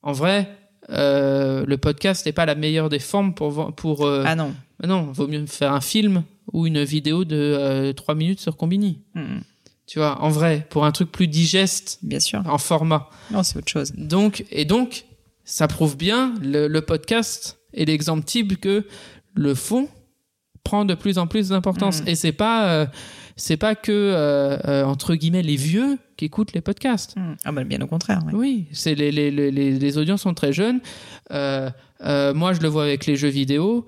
En 0.02 0.12
vrai, 0.12 0.48
euh, 0.90 1.64
le 1.66 1.78
podcast 1.78 2.26
n'est 2.26 2.32
pas 2.32 2.46
la 2.46 2.54
meilleure 2.54 2.88
des 2.88 2.98
formes 2.98 3.34
pour 3.34 3.74
pour 3.74 4.04
euh, 4.06 4.22
Ah 4.26 4.34
non. 4.36 4.54
non, 4.86 5.10
vaut 5.12 5.26
mieux 5.26 5.46
faire 5.46 5.72
un 5.72 5.80
film 5.80 6.24
ou 6.52 6.66
une 6.66 6.82
vidéo 6.84 7.24
de 7.24 7.36
euh, 7.36 7.92
3 7.92 8.14
minutes 8.14 8.40
sur 8.40 8.56
Combini. 8.56 9.00
Mm, 9.14 9.20
mm. 9.20 9.40
Tu 9.86 9.98
vois, 9.98 10.20
en 10.22 10.30
vrai, 10.30 10.66
pour 10.70 10.84
un 10.86 10.92
truc 10.92 11.12
plus 11.12 11.28
digeste 11.28 11.98
Bien 12.02 12.20
sûr. 12.20 12.42
en 12.46 12.56
format. 12.58 13.10
Non, 13.30 13.42
c'est 13.42 13.58
autre 13.58 13.70
chose. 13.70 13.92
Donc, 13.96 14.44
et 14.50 14.64
donc, 14.64 15.04
ça 15.44 15.68
prouve 15.68 15.96
bien 15.96 16.34
le, 16.42 16.68
le 16.68 16.80
podcast 16.80 17.58
est 17.74 17.84
l'exemple 17.84 18.24
type 18.24 18.58
que 18.60 18.86
le 19.34 19.54
fond 19.54 19.88
prend 20.62 20.86
de 20.86 20.94
plus 20.94 21.18
en 21.18 21.26
plus 21.26 21.48
d'importance. 21.50 22.00
Mhm. 22.00 22.08
Et 22.08 22.14
c'est 22.14 22.32
pas, 22.32 22.66
euh, 22.68 22.86
c'est 23.36 23.56
pas 23.56 23.74
que 23.74 23.90
euh, 23.92 24.56
euh, 24.66 24.84
entre 24.84 25.14
guillemets 25.14 25.42
les 25.42 25.56
vieux 25.56 25.98
qui 26.16 26.24
écoutent 26.26 26.52
les 26.52 26.60
podcasts. 26.60 27.16
Mm. 27.16 27.34
Ah 27.44 27.52
bah 27.52 27.64
bien 27.64 27.80
au 27.80 27.86
contraire. 27.86 28.22
ouais. 28.26 28.32
Oui, 28.34 28.66
c'est 28.72 28.94
les, 28.94 29.10
les, 29.10 29.30
les, 29.30 29.50
les 29.50 29.98
audiences 29.98 30.22
sont 30.22 30.34
très 30.34 30.52
jeunes. 30.52 30.80
Euh, 31.32 31.70
euh, 32.04 32.32
moi, 32.34 32.52
je 32.52 32.60
le 32.60 32.68
vois 32.68 32.84
avec 32.84 33.06
les 33.06 33.16
jeux 33.16 33.28
vidéo. 33.28 33.86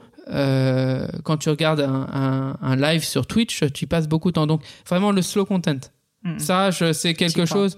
Quand 1.24 1.36
tu 1.38 1.48
regardes 1.50 1.80
un, 1.80 2.06
un, 2.12 2.56
un 2.60 2.76
live 2.76 3.04
sur 3.04 3.26
Twitch, 3.26 3.62
tu 3.72 3.86
passes 3.86 4.08
beaucoup 4.08 4.30
de 4.30 4.34
temps. 4.34 4.46
Donc, 4.46 4.62
vraiment, 4.88 5.12
le 5.12 5.22
slow 5.22 5.44
content. 5.44 5.78
Mm. 6.24 6.38
Ça, 6.38 6.70
c'est 6.92 7.14
quelque 7.14 7.44
chose. 7.46 7.76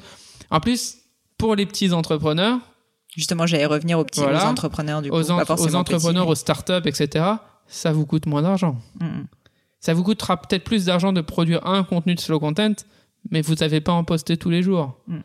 En 0.51 0.61
plus, 0.61 0.97
pour 1.37 1.55
les 1.55 1.67
petits 1.67 1.93
entrepreneurs, 1.93 2.59
Justement, 3.17 3.47
j'allais 3.47 3.67
revenir 3.67 3.99
aux 3.99 4.05
petits 4.05 4.21
Voilà. 4.21 4.45
aux 4.45 4.49
entrepreneurs 4.49 5.03
du 5.03 5.11
coup, 5.11 5.17
aux, 5.17 5.25
pas 5.25 5.33
entrepreneurs, 5.33 5.85
petits, 5.85 6.31
aux 6.31 6.35
startups, 6.37 6.87
etc., 6.87 7.25
ça 7.67 7.91
vous 7.91 8.07
coûte 8.07 8.27
moins 8.27 8.43
d'argent. 8.43 8.77
mais- 9.01 9.07
Mm, 9.07 9.11
mm. 9.11 9.27
Ça 9.81 9.95
vous 9.95 10.03
coûtera 10.03 10.37
peut-être 10.41 10.65
plus 10.65 10.87
d'argent 10.87 11.13
de 11.13 11.21
produire 11.21 11.67
un 11.67 11.85
contenu 11.85 12.15
de 12.15 12.21
slow 12.21 12.41
content, 12.41 12.73
mais 13.31 13.41
vous 13.43 13.55
n'avez 13.55 13.81
pas 13.81 13.93
à 13.93 13.95
en 13.97 14.05
poster 14.05 14.37
tous 14.37 14.51
les 14.51 14.63
jours. 14.63 14.99
Mm. 15.07 15.19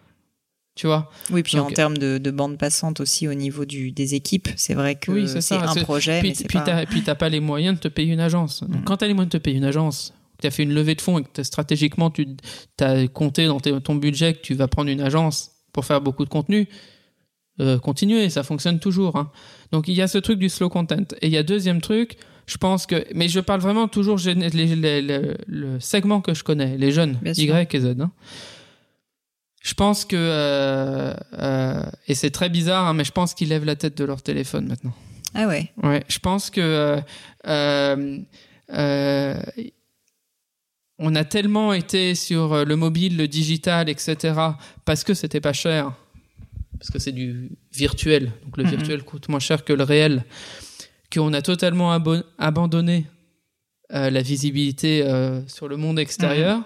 Tu 0.76 0.88
vois? 0.88 1.10
Oui, 1.32 1.43
puis 1.43 1.56
Donc- 1.58 1.70
en 1.70 1.74
termes 1.74 1.97
de, 1.97 2.18
de 2.18 2.32
bande 2.32 2.58
passante 2.58 2.99
aussi 2.99 3.28
au 3.28 3.34
niveau 3.36 3.64
du, 3.66 3.91
des 3.91 4.16
équipes, 4.16 4.49
c'est 4.56 4.74
vrai 4.74 4.95
que 4.95 5.12
Oui, 5.12 5.28
c'est 5.28 5.36
c'est 5.41 5.56
ça, 5.56 5.70
un 5.70 5.74
c'est- 5.74 5.82
projet, 5.84 6.20
Puis, 6.20 6.30
mais 6.39 6.45
puis 6.47 6.58
pas... 6.60 6.86
t'as, 7.06 7.16
pas 7.16 7.30
les 7.30 7.39
moyens 7.39 7.76
de 7.76 7.80
te 7.82 7.88
payer 7.88 8.12
une 8.14 8.20
agence. 8.20 8.62
Donc, 8.64 8.82
Mm. 8.82 8.84
quand 8.84 8.97
t'as 8.97 9.08
les 9.08 9.14
moyens 9.14 9.32
de 9.32 9.38
te 9.38 9.43
payer 9.43 9.58
une 9.58 9.66
agence, 9.66 10.14
que 10.38 10.41
t'as 10.43 10.51
fait 10.51 10.64
une 10.64 10.74
levée 10.74 10.95
de 10.95 11.01
fonds 11.01 11.20
et 11.20 11.24
que 11.24 11.43
stratégiquement 11.43 12.10
tu 12.10 12.28
as 12.80 13.08
compté 13.08 13.45
dans 13.45 13.60
tes- 13.60 13.80
ton 13.82 13.95
budget 13.95 14.34
que 14.34 14.41
tu 14.41 14.56
vas 14.56 14.68
prendre 14.68 14.89
une 14.89 15.01
agence 15.01 15.51
pour 15.74 15.86
faire 15.86 16.01
beaucoup 16.01 16.26
de 16.26 16.30
contenu, 16.30 16.68
euh, 17.60 17.78
continuez, 17.78 18.30
ça 18.32 18.41
fonctionne 18.41 18.80
toujours. 18.80 19.16
hein. 19.16 19.32
Donc 19.72 19.88
il 19.88 19.93
y 19.93 20.01
a 20.01 20.08
ce 20.08 20.18
truc 20.18 20.39
du 20.39 20.49
slow 20.49 20.70
content. 20.70 21.04
Et 21.22 21.28
il 21.28 21.34
y 21.34 21.38
a 21.38 21.43
deuxième 21.43 21.82
truc, 21.82 22.18
je 22.46 22.58
pense 22.58 22.86
que, 22.86 23.06
mais 23.16 23.28
je 23.30 23.39
parle 23.39 23.62
vraiment 23.62 23.88
toujours 23.88 24.18
gén- 24.18 24.39
les- 24.54 24.76
les- 24.76 25.02
les- 25.02 25.38
le 25.48 25.80
segment 25.80 26.22
que 26.22 26.34
je 26.34 26.44
connais, 26.44 26.78
les 26.78 26.91
jeunes, 26.91 27.18
Bien 27.22 27.34
sûr. 27.34 27.44
Y 27.58 27.76
et 27.76 27.80
Z. 27.80 27.96
hein. 28.02 28.12
Je 29.62 29.74
pense 29.76 30.04
que, 30.04 30.18
euh, 30.18 31.14
euh, 31.39 31.84
et 32.10 32.16
c'est 32.16 32.32
très 32.32 32.50
bizarre, 32.50 32.86
hein, 32.88 32.94
mais 32.94 33.06
je 33.06 33.12
pense 33.14 33.34
qu'ils 33.34 33.48
lèvent 33.50 33.64
la 33.64 33.78
tête 33.78 33.98
de 33.98 34.04
leur 34.04 34.22
téléphone 34.22 34.68
maintenant. 34.68 34.94
Ah 35.34 35.48
ouais. 35.48 35.72
Ouais, 35.82 36.04
je 36.10 36.20
pense 36.20 36.50
que 36.50 37.00
euh, 37.48 38.18
on 41.00 41.16
a 41.16 41.24
tellement 41.24 41.74
été 41.74 42.14
sur 42.16 42.66
le 42.66 42.76
mobile, 42.76 43.18
le 43.18 43.28
digital, 43.28 43.89
etc. 43.89 44.34
parce 44.86 45.04
que 45.04 45.14
c'était 45.14 45.41
pas 45.41 45.54
cher, 45.54 45.94
parce 46.78 46.91
que 46.91 47.00
c'est 47.00 47.12
du 47.12 47.50
virtuel, 47.74 48.32
donc 48.46 48.58
le 48.58 48.64
virtuel 48.66 49.04
coûte 49.04 49.28
moins 49.30 49.39
cher 49.39 49.64
que 49.66 49.74
le 49.74 49.84
réel, 49.84 50.24
qu'on 51.14 51.34
a 51.34 51.41
totalement 51.41 51.91
abandonné 52.39 53.05
euh, 53.93 54.09
la 54.09 54.22
visibilité 54.22 55.03
euh, 55.03 55.45
sur 55.47 55.68
le 55.68 55.78
monde 55.78 55.99
extérieur. 55.99 56.61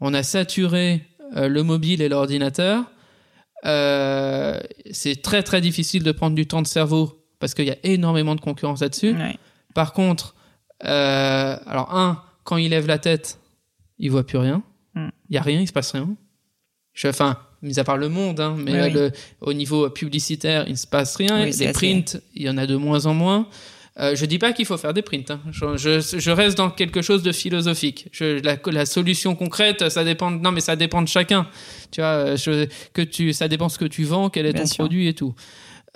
On 0.00 0.12
a 0.14 0.22
saturé 0.22 1.02
euh, 1.36 1.48
le 1.48 1.62
mobile 1.62 2.02
et 2.02 2.08
l'ordinateur. 2.08 2.84
C'est 4.90 5.22
très 5.22 5.42
très 5.42 5.60
difficile 5.60 6.02
de 6.02 6.12
prendre 6.12 6.34
du 6.36 6.46
temps 6.46 6.62
de 6.62 6.66
cerveau 6.66 7.24
parce 7.38 7.54
qu'il 7.54 7.66
y 7.66 7.70
a 7.70 7.76
énormément 7.82 8.34
de 8.34 8.40
concurrence 8.40 8.80
là-dessus. 8.80 9.12
Ouais. 9.14 9.36
Par 9.74 9.92
contre, 9.92 10.34
alors 10.80 11.94
un, 11.94 12.22
quand 12.44 12.56
il 12.56 12.70
lève 12.70 12.86
la 12.86 12.98
tête, 12.98 13.38
il 13.98 14.10
voit 14.10 14.24
plus 14.26 14.38
rien. 14.38 14.62
Mm. 14.94 15.08
Il 15.30 15.34
y 15.34 15.38
a 15.38 15.42
rien, 15.42 15.60
il 15.60 15.66
se 15.68 15.72
passe 15.72 15.92
rien. 15.92 16.08
Je, 16.92 17.08
enfin, 17.08 17.38
mis 17.62 17.78
à 17.80 17.84
part 17.84 17.96
le 17.96 18.08
monde, 18.08 18.38
hein, 18.40 18.54
mais 18.58 18.72
Oui, 18.72 18.80
oui. 18.88 18.92
le- 18.92 19.12
au 19.40 19.52
niveau 19.52 19.88
publicitaire, 19.90 20.64
il 20.66 20.72
ne 20.72 20.76
se 20.76 20.86
passe 20.86 21.16
rien. 21.16 21.42
Oui, 21.44 21.52
Les 21.58 21.72
prints, 21.72 22.20
il 22.34 22.42
y 22.42 22.50
en 22.50 22.56
a 22.58 22.66
de 22.66 22.76
moins 22.76 23.06
en 23.06 23.14
moins. 23.14 23.48
Euh, 24.00 24.16
je 24.16 24.24
dis 24.26 24.38
pas 24.40 24.52
qu'il 24.52 24.66
faut 24.66 24.76
faire 24.76 24.92
des 24.92 25.02
prints. 25.02 25.30
hein. 25.30 25.40
Je, 25.52 25.76
je- 25.76 26.18
je 26.18 26.30
reste 26.32 26.56
dans 26.58 26.68
quelque 26.70 27.00
chose 27.00 27.22
de 27.22 27.30
philosophique. 27.30 28.08
Je, 28.10 28.40
la, 28.42 28.56
la 28.72 28.86
solution 28.86 29.36
concrète, 29.36 29.88
ça 29.88 30.02
dépend. 30.02 30.32
de- 30.32 30.38
non, 30.38 30.50
mais 30.50 30.60
ça 30.60 30.74
dépend 30.74 31.00
de 31.00 31.06
chacun. 31.08 31.46
Tu 31.92 32.00
vois, 32.00 32.08
euh, 32.36 32.66
que 32.92 33.02
tu, 33.02 33.32
ça 33.32 33.46
dépend 33.46 33.68
ce 33.68 33.78
que 33.78 33.84
tu 33.84 34.02
vends, 34.02 34.30
quel 34.30 34.46
est 34.46 34.52
Bien 34.52 34.62
ton 34.62 34.66
sûr. 34.66 34.76
produit 34.78 35.06
et 35.06 35.14
tout. 35.14 35.34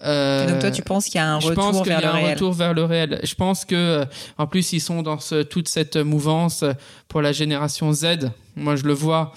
Euh, 0.05 0.47
Et 0.47 0.51
donc 0.53 0.61
toi, 0.61 0.71
tu 0.71 0.83
penses 0.83 1.07
qu'il 1.07 1.17
y 1.17 1.19
a 1.19 1.29
un 1.35 1.41
je 1.41 1.49
pense 1.51 1.67
retour 1.79 1.83
qu'il 1.83 1.93
y 1.93 1.97
vers 1.97 1.99
a 1.99 2.03
le 2.03 2.09
un 2.09 2.13
réel 2.23 2.35
retour 2.35 2.53
vers 2.53 2.73
le 2.73 2.85
réel. 2.85 3.21
Je 3.25 3.35
pense 3.35 3.65
que, 3.65 3.75
euh, 3.75 4.05
en 4.37 4.47
plus, 4.47 4.73
ils 4.73 4.81
sont 4.81 5.03
dans 5.03 5.19
ce- 5.19 5.43
toute 5.43 5.67
cette 5.69 5.97
mouvance 5.97 6.65
pour 7.09 7.21
la 7.21 7.33
génération 7.33 7.93
Z. 7.93 8.31
Moi, 8.55 8.77
je 8.77 8.85
le 8.85 8.93
vois. 8.93 9.33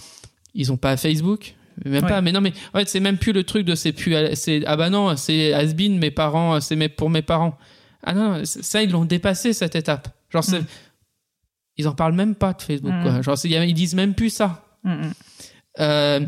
Ils 0.54 0.72
ont 0.72 0.78
pas 0.78 0.98
Facebook. 0.98 1.56
Même 1.84 2.04
Ouais. 2.04 2.10
pas. 2.10 2.22
Mais 2.22 2.32
non, 2.32 2.42
mais 2.42 2.54
en 2.76 2.78
fait, 2.78 2.90
c'est 2.90 3.00
même 3.00 3.18
plus 3.18 3.32
le 3.32 3.44
truc 3.44 3.66
de 3.66 3.74
c'est 3.74 3.92
plus. 3.92 4.14
C'est 4.36 4.62
ah 4.68 4.76
bah 4.76 4.92
non, 4.92 5.18
c'est 5.18 5.52
has-been. 5.52 5.98
Mes 5.98 6.12
parents, 6.12 6.62
c'est 6.62 6.76
mes- 6.76 6.90
pour 6.90 7.10
mes 7.10 7.24
parents. 7.24 7.58
Ah 8.04 8.14
non, 8.14 8.46
c'est- 8.46 8.64
ça 8.64 8.82
ils 8.84 8.92
l'ont 8.92 9.06
dépassé 9.06 9.54
cette 9.54 9.76
étape. 9.76 10.10
Genre, 10.30 10.44
c'est- 10.44 10.62
Mm. 10.62 10.66
ils 11.78 11.88
en 11.88 11.94
parlent 11.96 12.14
même 12.16 12.36
pas 12.36 12.54
de 12.54 12.62
Facebook. 12.62 12.94
Mm. 12.94 13.04
Quoi. 13.04 13.22
Genre, 13.22 13.38
c'est- 13.38 13.50
ils 13.50 13.74
disent 13.74 13.96
même 13.96 14.14
plus 14.16 14.30
ça. 14.30 14.66
Mm, 14.84 14.92
mm. 14.94 15.14
Euh, 15.80 16.20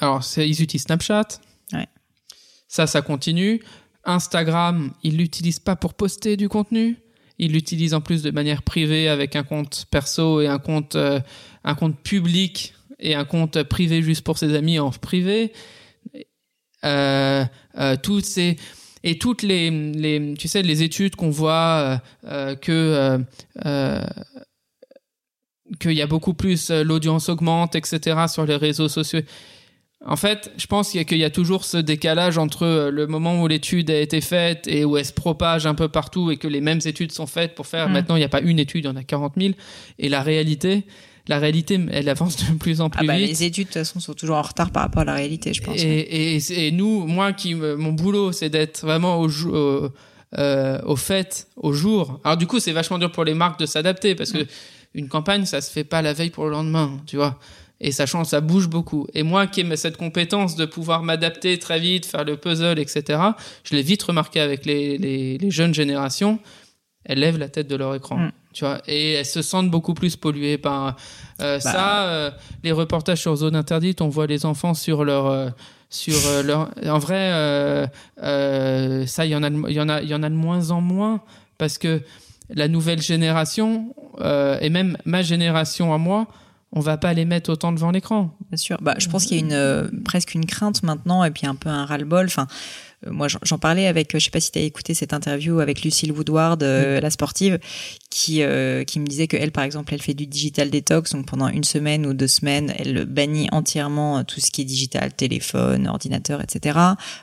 alors, 0.00 0.22
c'est- 0.24 0.48
ils 0.48 0.62
utilisent 0.62 0.84
Snapchat. 0.84 1.28
Ouais. 1.72 1.88
Ça, 2.68 2.86
ça 2.86 3.02
continue. 3.02 3.62
Instagram, 4.04 4.92
ils 5.02 5.16
l'utilisent 5.16 5.60
pas 5.60 5.76
pour 5.76 5.94
poster 5.94 6.36
du 6.36 6.48
contenu. 6.48 6.98
Ils 7.38 7.52
l'utilisent 7.52 7.94
en 7.94 8.00
plus 8.00 8.22
de 8.22 8.30
manière 8.30 8.62
privée 8.62 9.08
avec 9.08 9.34
un 9.34 9.42
compte 9.42 9.86
perso 9.90 10.40
et 10.40 10.46
un 10.46 10.58
compte, 10.58 10.94
euh, 10.94 11.20
un 11.64 11.74
compte 11.74 11.98
public 12.02 12.74
et 13.00 13.14
un 13.14 13.24
compte 13.24 13.62
privé 13.64 14.02
juste 14.02 14.22
pour 14.22 14.38
ses 14.38 14.54
amis 14.54 14.78
en 14.78 14.90
privé. 14.90 15.52
Euh, 16.84 17.44
euh, 17.78 17.96
toutes 18.02 18.26
ces 18.26 18.56
et 19.06 19.18
toutes 19.18 19.42
les, 19.42 19.70
les 19.70 20.34
tu 20.34 20.48
sais 20.48 20.62
les 20.62 20.82
études 20.82 21.14
qu'on 21.14 21.30
voit 21.30 22.00
euh, 22.24 22.26
euh, 22.26 22.54
que 22.56 23.20
euh, 23.66 24.00
qu'il 25.80 25.92
y 25.92 26.02
a 26.02 26.06
beaucoup 26.06 26.34
plus 26.34 26.70
l'audience 26.70 27.28
augmente 27.28 27.74
etc 27.74 28.26
sur 28.28 28.44
les 28.46 28.56
réseaux 28.56 28.88
sociaux 28.88 29.20
en 30.06 30.16
fait 30.16 30.50
je 30.58 30.66
pense 30.66 30.90
qu'il 30.90 31.18
y, 31.18 31.24
a- 31.24 31.30
toujours 31.30 31.64
ce 31.64 31.78
décalage 31.78 32.36
entre 32.38 32.90
le 32.90 33.06
moment 33.06 33.40
où 33.42 33.48
l'étude 33.48 33.90
a 33.90 33.98
été 34.00 34.20
faite 34.20 34.66
et 34.68 34.84
où 34.84 34.96
elle 34.98 35.06
se 35.06 35.12
propage 35.12 35.66
un 35.66 35.74
peu 35.74 35.88
partout 35.88 36.30
et 36.30 36.36
que 36.36 36.48
les 36.48 36.60
mêmes 36.60 36.80
études 36.84 37.12
sont 37.12 37.26
faites 37.26 37.54
pour 37.54 37.66
faire 37.66 37.88
Mm. 37.88 37.92
maintenant 37.92 38.16
il 38.16 38.20
n'y 38.20 38.24
a 38.24 38.28
pas 38.28 38.40
une 38.42 38.58
étude 38.58 38.84
il 38.84 38.88
y 38.88 38.90
en 38.90 38.96
a 38.96 39.02
40 39.04 39.34
000 39.38 39.54
et 39.98 40.08
la 40.08 40.22
réalité 40.22 40.84
la 41.26 41.38
réalité 41.38 41.80
elle 41.90 42.08
avance 42.08 42.36
de 42.36 42.56
plus 42.58 42.80
en 42.80 42.86
Ah 42.92 42.98
plus 42.98 43.06
bah, 43.06 43.16
vite 43.18 43.28
les 43.28 43.44
études, 43.44 43.64
de 43.64 43.72
toute 43.72 43.74
façon, 43.78 44.00
sont 44.00 44.14
toujours 44.14 44.36
en 44.36 44.42
retard 44.42 44.70
par 44.70 44.82
rapport 44.82 45.02
à 45.02 45.04
la 45.06 45.14
réalité, 45.14 45.54
je 45.54 45.62
pense. 45.62 45.76
et, 45.80 46.36
et, 46.36 46.66
et 46.66 46.70
nous, 46.70 47.06
moi, 47.06 47.32
qui 47.32 47.54
me- 47.54 47.76
mon 47.76 47.92
boulot, 47.92 48.32
c'est 48.32 48.50
d'être 48.50 48.82
vraiment 48.82 49.20
au, 49.20 49.28
au, 49.46 49.90
euh, 50.38 50.80
au 50.84 50.96
fait, 50.96 51.48
au 51.56 51.72
jour. 51.72 52.20
Alors 52.24 52.36
du 52.36 52.46
coup, 52.46 52.58
c'est 52.60 52.72
vachement 52.72 52.98
dur 52.98 53.10
pour 53.12 53.24
les 53.24 53.34
marques 53.34 53.58
de 53.60 53.66
s'adapter 53.66 54.14
parce 54.14 54.32
que 54.32 54.44
une 54.94 55.08
campagne, 55.08 55.44
ça 55.44 55.60
se 55.60 55.70
fait 55.72 55.84
pas 55.84 56.02
la 56.02 56.12
veille 56.12 56.30
pour 56.30 56.44
le 56.44 56.50
lendemain, 56.50 57.00
tu 57.06 57.16
vois. 57.16 57.38
Et 57.80 57.90
ça 57.90 58.06
change, 58.06 58.26
ça 58.28 58.40
bouge 58.40 58.68
beaucoup. 58.68 59.06
Et 59.14 59.22
moi, 59.24 59.46
qui 59.48 59.60
ai 59.60 59.76
cette 59.76 59.96
compétence 59.96 60.54
de 60.56 60.64
pouvoir 60.64 61.02
m'adapter 61.02 61.58
très 61.58 61.80
vite, 61.80 62.06
faire 62.06 62.24
le 62.24 62.36
puzzle, 62.36 62.78
etc., 62.78 63.18
je 63.64 63.74
l'ai 63.74 63.82
vite 63.82 64.02
remarqué 64.04 64.40
avec 64.40 64.64
les, 64.64 64.96
les, 64.98 65.36
les 65.38 65.50
jeunes 65.50 65.74
générations. 65.74 66.38
Elles 67.04 67.18
lèvent 67.18 67.38
la 67.38 67.48
tête 67.48 67.66
de 67.68 67.76
leur 67.76 67.94
écran, 67.94 68.16
Mm. 68.18 68.32
Tu 68.54 68.64
vois, 68.64 68.80
et 68.86 69.12
elles 69.12 69.26
se 69.26 69.42
sentent 69.42 69.70
beaucoup 69.70 69.92
plus 69.92 70.16
polluées 70.16 70.56
par 70.56 70.96
euh, 71.42 71.58
Bah. 71.58 71.60
ça. 71.60 72.08
euh, 72.08 72.30
les 72.62 72.72
reportages 72.72 73.20
sur 73.20 73.36
zone 73.36 73.56
interdite, 73.56 74.00
on 74.00 74.08
voit 74.08 74.26
les 74.26 74.46
enfants 74.46 74.72
sur 74.72 75.04
leur 75.04 75.26
euh, 75.26 75.50
sur 75.90 76.16
leur. 76.44 76.70
En 76.86 76.98
vrai, 76.98 77.30
euh, 77.34 77.86
euh, 78.22 79.06
ça, 79.06 79.26
il 79.26 79.30
y 79.32 79.36
en 79.36 79.42
a, 79.42 79.48
il 79.48 79.72
y 79.74 79.80
en 79.80 79.88
a, 79.88 80.00
il 80.02 80.08
y 80.08 80.14
en 80.14 80.22
a 80.22 80.30
de 80.30 80.34
moins 80.34 80.70
en 80.70 80.80
moins 80.80 81.20
parce 81.58 81.78
que 81.78 82.00
la 82.50 82.68
nouvelle 82.68 83.00
génération 83.00 83.94
euh, 84.20 84.58
et 84.60 84.70
même 84.70 84.96
ma 85.04 85.22
génération 85.22 85.94
à 85.94 85.98
moi, 85.98 86.26
on 86.72 86.80
va 86.80 86.96
pas 86.96 87.12
les 87.14 87.24
mettre 87.24 87.50
autant 87.50 87.72
devant 87.72 87.90
l'écran. 87.92 88.36
Bien 88.50 88.56
sûr. 88.56 88.76
Bah, 88.80 88.94
je 88.98 89.08
pense 89.08 89.26
qu'il 89.26 89.36
y 89.38 89.40
a 89.40 89.44
une 89.44 89.52
euh, 89.52 89.88
presque 90.04 90.34
une 90.34 90.44
crainte 90.46 90.82
maintenant 90.82 91.22
et 91.24 91.30
puis 91.30 91.46
un 91.46 91.54
peu 91.54 91.68
un 91.68 91.84
ras-le-bol. 91.86 92.26
Enfin, 92.26 92.46
euh, 92.50 92.83
moi, 93.10 93.28
j'en- 93.28 93.58
parlais 93.58 93.86
avec, 93.86 94.14
euh, 94.14 94.18
je 94.18 94.24
sais 94.24 94.30
pas 94.30 94.40
si 94.40 94.50
tu 94.52 94.58
as 94.58 94.62
écouté 94.62 94.94
cette 94.94 95.12
interview 95.12 95.60
avec 95.60 95.82
Lucille 95.82 96.12
Woodward, 96.12 96.62
euh, 96.62 97.00
la 97.00 97.10
sportive, 97.10 97.58
qui 98.10 98.42
euh, 98.42 98.84
qui 98.84 99.00
me 99.00 99.06
disait 99.06 99.26
que 99.26 99.36
elle, 99.36 99.52
par 99.52 99.64
exemple, 99.64 99.92
elle 99.94 100.02
fait 100.02 100.14
du 100.14 100.26
digital 100.26 100.70
detox, 100.70 101.12
donc 101.12 101.26
pendant 101.26 101.48
une 101.48 101.64
semaine 101.64 102.06
ou 102.06 102.14
deux 102.14 102.26
semaines, 102.28 102.72
elle 102.78 103.04
bannit 103.06 103.48
entièrement 103.52 104.18
euh, 104.18 104.22
tout 104.22 104.40
ce 104.40 104.50
qui 104.50 104.60
est 104.62 104.64
digital, 104.64 105.12
téléphone, 105.12 105.86
ordinateur, 105.88 106.40
etc. 106.42 106.78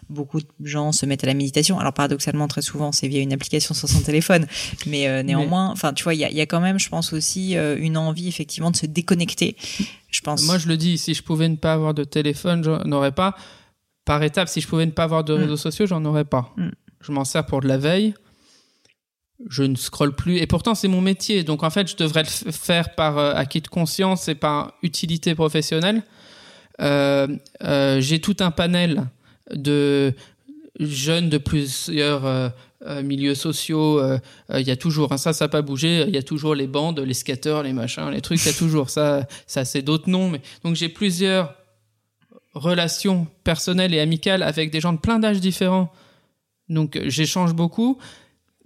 Beaucoup 0.09 0.39
de 0.41 0.45
gens 0.65 0.91
se 0.91 1.05
mettent 1.05 1.23
à 1.23 1.27
la 1.27 1.33
méditation. 1.33 1.79
Alors 1.79 1.93
paradoxalement, 1.93 2.47
très 2.47 2.61
souvent, 2.61 2.91
c'est 2.91 3.07
via 3.07 3.21
une 3.21 3.33
application 3.33 3.73
sur 3.73 3.87
son 3.87 4.01
téléphone, 4.01 4.47
mais 4.85 5.07
euh, 5.07 5.23
néanmoins, 5.23 5.69
enfin, 5.71 5.93
tu 5.93 6.03
vois, 6.03 6.13
il 6.13 6.19
y 6.19 6.25
a, 6.25 6.31
y 6.31 6.41
a 6.41 6.45
quand 6.45 6.59
même, 6.61 6.79
je 6.79 6.89
pense 6.89 7.13
aussi, 7.13 7.55
euh, 7.57 7.77
une 7.79 7.97
envie 7.97 8.27
effectivement 8.27 8.71
de 8.71 8.75
se 8.77 8.85
déconnecter. 8.85 9.55
Je 10.09 10.19
pense. 10.21 10.43
Moi, 10.45 10.57
je 10.57 10.67
le 10.67 10.75
dis, 10.75 10.97
si 10.97 11.13
je 11.13 11.23
pouvais 11.23 11.47
ne 11.47 11.55
pas 11.55 11.71
avoir 11.73 11.93
de 11.93 12.03
téléphone, 12.03 12.63
j'en 12.65 12.91
aurais 12.91 13.13
pas. 13.13 13.35
Par 14.05 14.23
étape, 14.23 14.47
si 14.49 14.61
je 14.61 14.67
pouvais 14.67 14.85
ne 14.85 14.91
pas 14.91 15.03
avoir 15.03 15.23
de 15.23 15.35
Mm. 15.35 15.41
réseaux 15.41 15.57
sociaux, 15.57 15.85
j'en 15.85 16.03
aurais 16.05 16.25
pas. 16.25 16.53
Mm. 16.57 16.69
Je 17.01 17.11
m'en 17.11 17.23
sers 17.25 17.45
pour 17.45 17.61
de 17.61 17.67
la 17.67 17.77
veille. 17.77 18.13
Je 19.49 19.63
ne 19.63 19.75
scrolle 19.75 20.15
plus. 20.15 20.37
Et 20.37 20.45
pourtant, 20.47 20.75
c'est 20.75 20.87
mon 20.87 21.01
métier. 21.01 21.43
Donc, 21.43 21.63
en 21.63 21.69
fait, 21.71 21.87
je 21.89 21.95
devrais 21.95 22.23
le 22.23 22.51
faire 22.51 22.93
par 22.95 23.17
euh, 23.17 23.33
acquis 23.33 23.61
de 23.61 23.67
conscience 23.67 24.27
et 24.27 24.35
par 24.35 24.73
utilité 24.83 25.33
professionnelle. 25.33 26.03
Euh, 26.79 27.27
euh, 27.63 27.99
J'ai 28.01 28.19
tout 28.19 28.37
un 28.39 28.51
panel 28.51 29.03
de 29.51 30.13
jeunes 30.79 31.29
de 31.29 31.37
plusieurs 31.37 32.53
milieux 33.03 33.35
sociaux, 33.35 34.01
il 34.55 34.67
y 34.67 34.71
a 34.71 34.75
toujours, 34.75 35.11
hein, 35.11 35.17
ça, 35.17 35.33
ça 35.33 35.45
n'a 35.45 35.49
pas 35.49 35.61
bougé, 35.61 36.05
il 36.07 36.15
y 36.15 36.17
a 36.17 36.23
toujours 36.23 36.55
les 36.55 36.65
bandes, 36.65 36.99
les 36.99 37.13
skateurs, 37.13 37.61
les 37.61 37.73
machins, 37.73 38.09
les 38.09 38.21
trucs, 38.21 38.41
il 38.41 38.47
y 38.47 38.49
a 38.49 38.57
toujours 38.57 38.89
ça, 38.89 39.27
ça 39.45 39.65
c'est 39.65 39.83
d'autres 39.83 40.09
noms. 40.09 40.29
Mais... 40.29 40.41
Donc 40.63 40.75
j'ai 40.75 40.89
plusieurs 40.89 41.53
relations 42.53 43.27
personnelles 43.43 43.93
et 43.93 43.99
amicales 43.99 44.43
avec 44.43 44.71
des 44.71 44.79
gens 44.81 44.93
de 44.93 44.97
plein 44.99 45.19
d'âges 45.19 45.39
différents. 45.39 45.91
Donc 46.69 46.99
j'échange 47.05 47.53
beaucoup, 47.53 47.97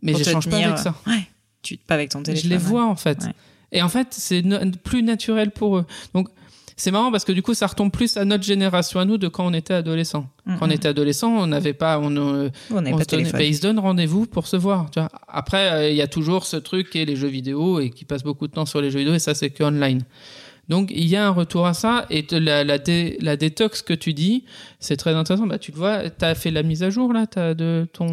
mais 0.01 0.13
j'échange 0.15 0.49
pas 0.49 0.57
avec 0.57 0.77
ça. 0.77 0.95
Ouais. 1.07 1.27
Tu 1.61 1.77
pas 1.77 1.95
avec 1.95 2.09
ton 2.09 2.21
téléphone. 2.23 2.43
Je 2.43 2.49
les 2.55 2.61
ouais. 2.61 2.69
vois 2.69 2.85
en 2.85 2.95
fait. 2.95 3.23
Ouais. 3.23 3.33
Et 3.71 3.81
en 3.81 3.89
fait, 3.89 4.07
c'est 4.11 4.41
no- 4.43 4.59
plus 4.83 5.01
naturel 5.03 5.51
pour 5.51 5.77
eux. 5.77 5.85
Donc, 6.13 6.29
c'est 6.77 6.91
marrant 6.91 7.11
parce 7.11 7.25
que 7.25 7.31
du 7.31 7.41
coup, 7.41 7.53
ça 7.53 7.67
retombe 7.67 7.91
plus 7.91 8.15
à 8.17 8.25
notre 8.25 8.43
génération 8.43 8.99
à 8.99 9.05
nous 9.05 9.17
de 9.17 9.27
quand 9.27 9.45
on 9.45 9.53
était 9.53 9.73
adolescent. 9.73 10.29
Quand 10.45 10.67
on 10.67 10.69
était 10.69 10.87
adolescent, 10.89 11.29
on 11.29 11.47
n'avait 11.47 11.73
pas, 11.73 11.99
on, 11.99 12.15
euh, 12.15 12.49
On 12.69 12.75
n'avait 12.75 12.93
on 12.93 12.97
pas 12.97 13.03
se 13.03 13.07
donnait- 13.09 13.23
téléphone. 13.23 13.39
ben, 13.39 13.45
ils 13.47 13.55
se 13.55 13.61
donnent 13.61 13.79
rendez-vous 13.79 14.25
pour 14.27 14.45
se 14.47 14.55
voir. 14.57 14.91
Tu 14.91 14.99
vois. 14.99 15.09
Après, 15.27 15.71
euh, 15.71 15.89
il 15.89 15.95
y 15.95 16.01
a 16.01 16.07
toujours 16.07 16.45
ce 16.45 16.57
truc 16.57 16.89
qui 16.89 16.99
est 16.99 17.05
les 17.05 17.15
jeux 17.15 17.27
vidéo 17.29 17.79
et 17.79 17.89
qui 17.89 18.05
passe 18.05 18.23
beaucoup 18.23 18.47
de 18.47 18.51
temps 18.53 18.65
sur 18.65 18.81
les 18.81 18.91
jeux 18.91 18.99
vidéo 18.99 19.13
et 19.15 19.19
ça, 19.19 19.33
c'est 19.33 19.49
que 19.49 19.63
online. 19.63 20.03
Donc, 20.69 20.89
il 20.91 21.05
y 21.05 21.15
a 21.15 21.25
un 21.27 21.29
retour 21.31 21.67
à 21.67 21.73
ça 21.73 22.05
et 22.09 22.25
la, 22.31 22.63
la, 22.63 22.77
dé- 22.77 23.17
la 23.21 23.37
détox 23.37 23.81
que 23.83 23.93
tu 23.93 24.13
dis, 24.13 24.45
c'est 24.79 24.97
très 24.97 25.13
intéressant. 25.13 25.45
Bah, 25.47 25.59
tu 25.59 25.71
le 25.71 25.77
vois, 25.77 26.09
tu 26.09 26.25
as 26.25 26.33
fait 26.35 26.49
la 26.51 26.63
mise 26.63 26.81
à 26.83 26.89
jour 26.89 27.13
là, 27.13 27.27
t'as 27.27 27.53
de 27.53 27.87
ton 27.93 28.07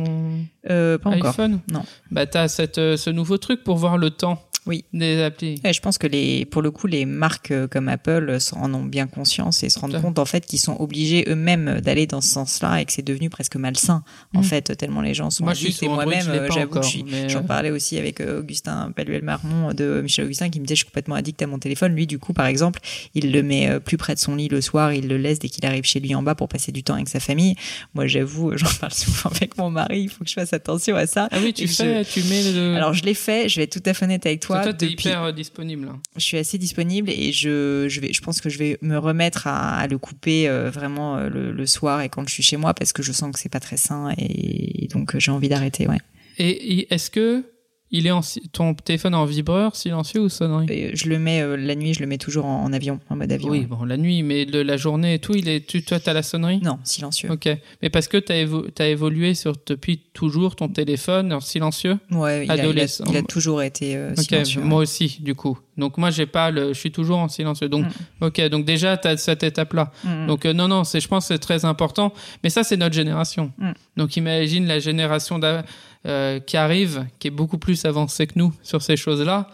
Euh, 0.69 0.99
pas 0.99 1.11
encore. 1.11 1.31
iPhone? 1.31 1.61
Non. 1.73 1.83
Bah, 2.11 2.27
tu 2.27 2.37
as 2.39 2.49
cette, 2.49 2.79
euh, 2.79 2.97
ce 2.97 3.11
nouveau 3.11 3.39
truc 3.39 3.65
pour 3.65 3.77
voir 3.77 3.97
le 3.99 4.11
temps 4.11 4.43
Oui. 4.67 4.85
des 4.93 5.21
applis. 5.23 5.61
Je 5.65 5.81
pense 5.81 5.99
que 5.99 6.07
les, 6.07 6.45
pour 6.45 6.63
le 6.63 6.71
coup, 6.71 6.87
les 6.87 7.05
marques 7.05 7.51
euh, 7.51 7.67
comme 7.67 7.89
Apple 7.89 8.27
euh, 8.29 8.39
s'en- 8.39 8.59
en 8.63 8.73
ont 8.75 8.85
bien 8.85 9.07
conscience 9.07 9.63
et 9.65 9.69
se 9.71 9.79
rendent 9.79 10.01
compte 10.01 10.19
en 10.19 10.25
fait 10.25 10.47
qu'ils 10.47 10.61
sont 10.61 10.77
obligés 10.81 11.25
eux-mêmes 11.29 11.81
d'aller 11.81 12.07
dans 12.07 12.21
ce 12.21 12.29
sens-là 12.29 12.81
et 12.81 12.85
que 12.85 12.93
c'est 12.93 13.03
devenu 13.05 13.29
presque 13.31 13.57
malsain 13.57 14.05
en 14.35 14.41
Mm. 14.41 14.45
fait 14.45 14.77
tellement 14.77 15.01
les 15.03 15.15
gens 15.15 15.31
sont 15.31 15.45
Moi, 15.45 15.55
je 15.55 15.59
suis 15.59 15.67
addicts. 15.69 15.83
et 15.83 15.89
moi-même 15.89 16.23
je 16.25 16.31
euh, 16.31 16.47
pas 16.49 16.55
j'avoue 16.55 16.81
j'en 17.29 17.39
euh, 17.41 17.43
parlais 17.43 17.71
aussi 17.71 17.99
avec 17.99 18.21
euh, 18.21 18.41
Augustin 18.41 18.93
Paluel 18.95 19.23
Marmont 19.23 19.73
de 19.75 20.01
Michel 20.03 20.25
Augustin 20.27 20.49
qui 20.49 20.61
me 20.61 20.65
disait 20.67 20.77
je 20.77 20.81
suis 20.81 20.87
complètement 20.87 21.17
addict 21.17 21.43
à 21.43 21.47
mon 21.47 21.59
téléphone. 21.59 21.95
Lui 21.95 22.07
du 22.07 22.19
coup 22.19 22.33
par 22.33 22.47
exemple 22.47 22.81
il 23.15 23.33
le 23.33 23.43
met 23.43 23.69
euh, 23.69 23.81
plus 23.81 23.97
près 23.97 24.15
de 24.15 24.21
son 24.21 24.37
lit 24.37 24.49
le 24.49 24.61
soir, 24.61 24.93
il 24.93 25.09
le 25.09 25.17
laisse 25.19 25.39
dès 25.41 25.49
qu'il 25.49 25.67
arrive 25.67 25.85
chez 25.85 25.99
lui 26.01 26.15
en 26.15 26.23
bas 26.23 26.35
pour 26.35 26.49
passer 26.49 26.71
du 26.73 26.83
temps 26.85 26.95
avec 26.95 27.09
sa 27.09 27.21
famille. 27.21 27.57
Moi 27.95 28.07
j'avoue 28.07 28.53
j'en 28.57 28.69
parle 28.81 28.93
souvent 28.93 29.31
avec 29.35 29.57
mon 29.59 29.71
mari, 29.71 30.03
il 30.03 30.09
faut 30.09 30.23
que 30.25 30.31
je 30.31 30.35
fasse 30.35 30.53
attention 30.53 30.95
à 30.97 31.07
ça. 31.07 31.29
Ah 31.33 31.39
oui, 31.43 31.53
tu 31.53 31.65
Et 31.65 31.67
fais, 31.67 32.05
tu 32.05 32.23
mets 32.25 32.53
le. 32.53 32.75
Alors 32.77 32.95
je 32.95 33.03
l'ai 33.03 33.15
fait, 33.15 33.49
je 33.49 33.57
vais 33.57 33.65
être 33.65 33.73
tout 33.73 33.83
à 33.91 33.95
fait 33.95 34.05
honnête 34.05 34.25
avec 34.27 34.41
toi, 34.41 34.52
toi. 34.55 34.63
toi, 34.65 34.73
t'es 34.75 34.87
depuis- 34.89 35.09
hyper 35.09 35.23
euh, 35.25 35.33
disponible. 35.33 35.89
hein. 35.89 36.01
je 36.17 36.23
suis 36.23 36.37
assez 36.39 36.59
disponible 36.59 37.11
et 37.11 37.33
je, 37.33 37.87
je, 37.89 38.01
vais, 38.01 38.13
je 38.13 38.21
pense 38.21 38.41
que 38.41 38.49
je 38.51 38.59
vais 38.59 38.79
me 38.83 38.97
remettre 38.99 39.47
à, 39.47 39.79
à 39.79 39.87
le 39.87 39.99
couper 39.99 40.49
euh, 40.49 40.71
vraiment 40.71 41.17
euh, 41.17 41.29
le, 41.29 41.53
le 41.53 41.67
soir 41.67 42.01
et 42.03 42.09
quand 42.09 42.27
je 42.29 42.33
suis 42.35 42.43
chez 42.43 42.57
moi 42.57 42.75
parce 42.75 42.93
que 42.93 43.03
je 43.03 43.13
sens 43.13 43.33
que 43.33 43.39
c'est 43.39 43.49
pas 43.49 43.61
très 43.61 43.77
sain 43.77 44.13
et, 44.19 44.89
donc 44.93 45.17
j'ai 45.19 45.31
envie 45.31 45.49
d'arrêter. 45.49 45.87
Ouais. 45.89 45.99
Et, 46.39 46.51
et 46.81 46.95
est-ce 46.95 47.11
que 47.11 47.45
il 47.93 48.07
est 48.07 48.11
en, 48.11 48.21
ton 48.53 48.75
téléphone 48.75 49.15
en 49.15 49.25
vibreur, 49.25 49.77
silencieux 49.77 50.21
ou 50.23 50.29
sonnerie? 50.29 50.67
Et 50.71 50.97
je 50.97 51.09
le 51.09 51.19
mets 51.19 51.43
euh, 51.43 51.57
la 51.57 51.75
nuit, 51.75 51.95
je 51.95 52.01
le 52.01 52.07
mets 52.07 52.19
toujours 52.19 52.47
en, 52.47 52.65
en 52.65 52.73
avion, 52.73 52.99
en 53.11 53.17
mode 53.17 53.31
avion. 53.31 53.51
Oui, 53.51 53.67
bon, 53.67 53.85
la 53.85 53.97
nuit, 53.97 54.23
mais 54.23 54.45
le- 54.47 54.63
la 54.63 54.77
journée 54.77 55.15
et 55.15 55.19
tout, 55.19 55.35
il 55.35 55.49
est, 55.49 55.67
tu, 55.67 55.85
toi, 55.85 56.01
t'as 56.01 56.13
la 56.13 56.23
sonnerie? 56.23 56.59
Non, 56.63 56.79
silencieux. 56.85 57.31
Ok. 57.31 57.49
Mais 57.83 57.91
parce 57.91 58.09
que 58.09 58.17
t'as 58.17 58.37
évo 58.37 58.65
as 58.79 58.87
évolué 58.89 59.35
sur, 59.35 59.55
depuis 59.67 59.99
toujours 60.13 60.57
ton 60.57 60.69
téléphone 60.69 61.33
en 61.33 61.41
silencieux? 61.41 61.99
Ouais, 62.11 62.45
il 62.47 62.51
a, 62.51 62.55
il 62.57 62.61
a- 62.61 62.63
Adolescent. 62.65 63.05
il 63.09 63.17
a 63.17 63.23
toujours 63.23 63.63
été 63.63 63.95
euh, 63.97 64.17
silencieux. 64.17 64.63
moi 64.63 64.81
aussi, 64.81 65.19
du 65.21 65.35
coup. 65.35 65.59
Donc 65.77 65.97
moi, 65.99 66.11
j'ai 66.11 66.27
pas 66.27 66.51
le, 66.51 66.73
je 66.75 66.79
suis 66.79 66.93
toujours 66.93 67.19
en 67.19 67.29
silencieux. 67.29 67.69
Donc, 67.69 67.87
ok, 68.21 68.41
donc 68.49 68.65
déjà, 68.67 68.97
t'as 68.97 69.17
cette 69.17 69.43
étape-là. 69.43 69.91
Mm. 70.05 70.27
Donc 70.27 70.45
euh, 70.47 70.53
non, 70.53 70.69
non, 70.69 70.85
c'est, 70.85 71.01
je 71.01 71.09
pense 71.09 71.29
que 71.29 71.35
c'est 71.35 71.39
très 71.39 71.65
important. 71.65 72.13
Mais 72.45 72.51
ça, 72.51 72.63
c'est 72.63 72.77
notre 72.77 72.95
génération. 72.95 73.53
Mm. 73.59 73.71
Donc 73.97 74.17
imagine 74.17 74.67
la 74.67 74.79
génération 74.81 75.39
d'a- 75.39 75.65
euh, 76.07 76.41
qui 76.41 76.57
arrive, 76.57 77.07
qui 77.19 77.29
est 77.29 77.33
beaucoup 77.33 77.59
plus 77.59 77.85
avancée 77.85 78.27
que 78.27 78.35
nous 78.37 78.53
sur 78.63 78.83
ces 78.83 78.97
choses-là. 78.97 79.49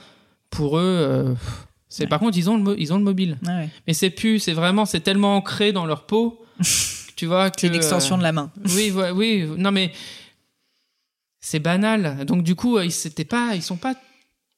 Pour 0.51 0.79
eux, 0.79 0.83
euh, 0.83 1.35
c'est 1.89 2.05
Ouais. 2.05 2.09
par 2.09 2.21
contre, 2.21 2.39
ils 2.39 2.49
ont 2.49 2.57
le, 2.57 2.81
ils 2.81 2.93
ont 2.93 2.99
le 2.99 3.05
mobile. 3.05 3.39
Ouais. 3.47 3.69
Mais 3.87 3.93
c'est 3.93 4.11
plus, 4.11 4.39
c'est 4.39 4.53
vraiment, 4.53 4.87
c'est 4.87 5.01
tellement 5.01 5.37
ancré 5.37 5.73
dans 5.73 5.85
leur 5.87 6.07
peau. 6.07 6.43
tu 7.17 7.27
vois 7.27 7.51
que 7.51 7.61
C'est 7.61 7.69
l'extension 7.69 8.17
de 8.17 8.23
la 8.23 8.33
main. 8.33 8.51
oui, 8.77 8.91
ouais, 8.91 9.11
oui, 9.11 9.47
non 9.57 9.73
mais 9.73 9.93
c'est 11.41 11.59
banal. 11.61 12.25
Donc 12.27 12.43
du 12.43 12.55
coup, 12.55 12.79
ils 12.81 12.93
c'était 12.93 13.25
pas, 13.25 13.53
ils 13.55 13.63
sont 13.63 13.77
pas 13.77 13.95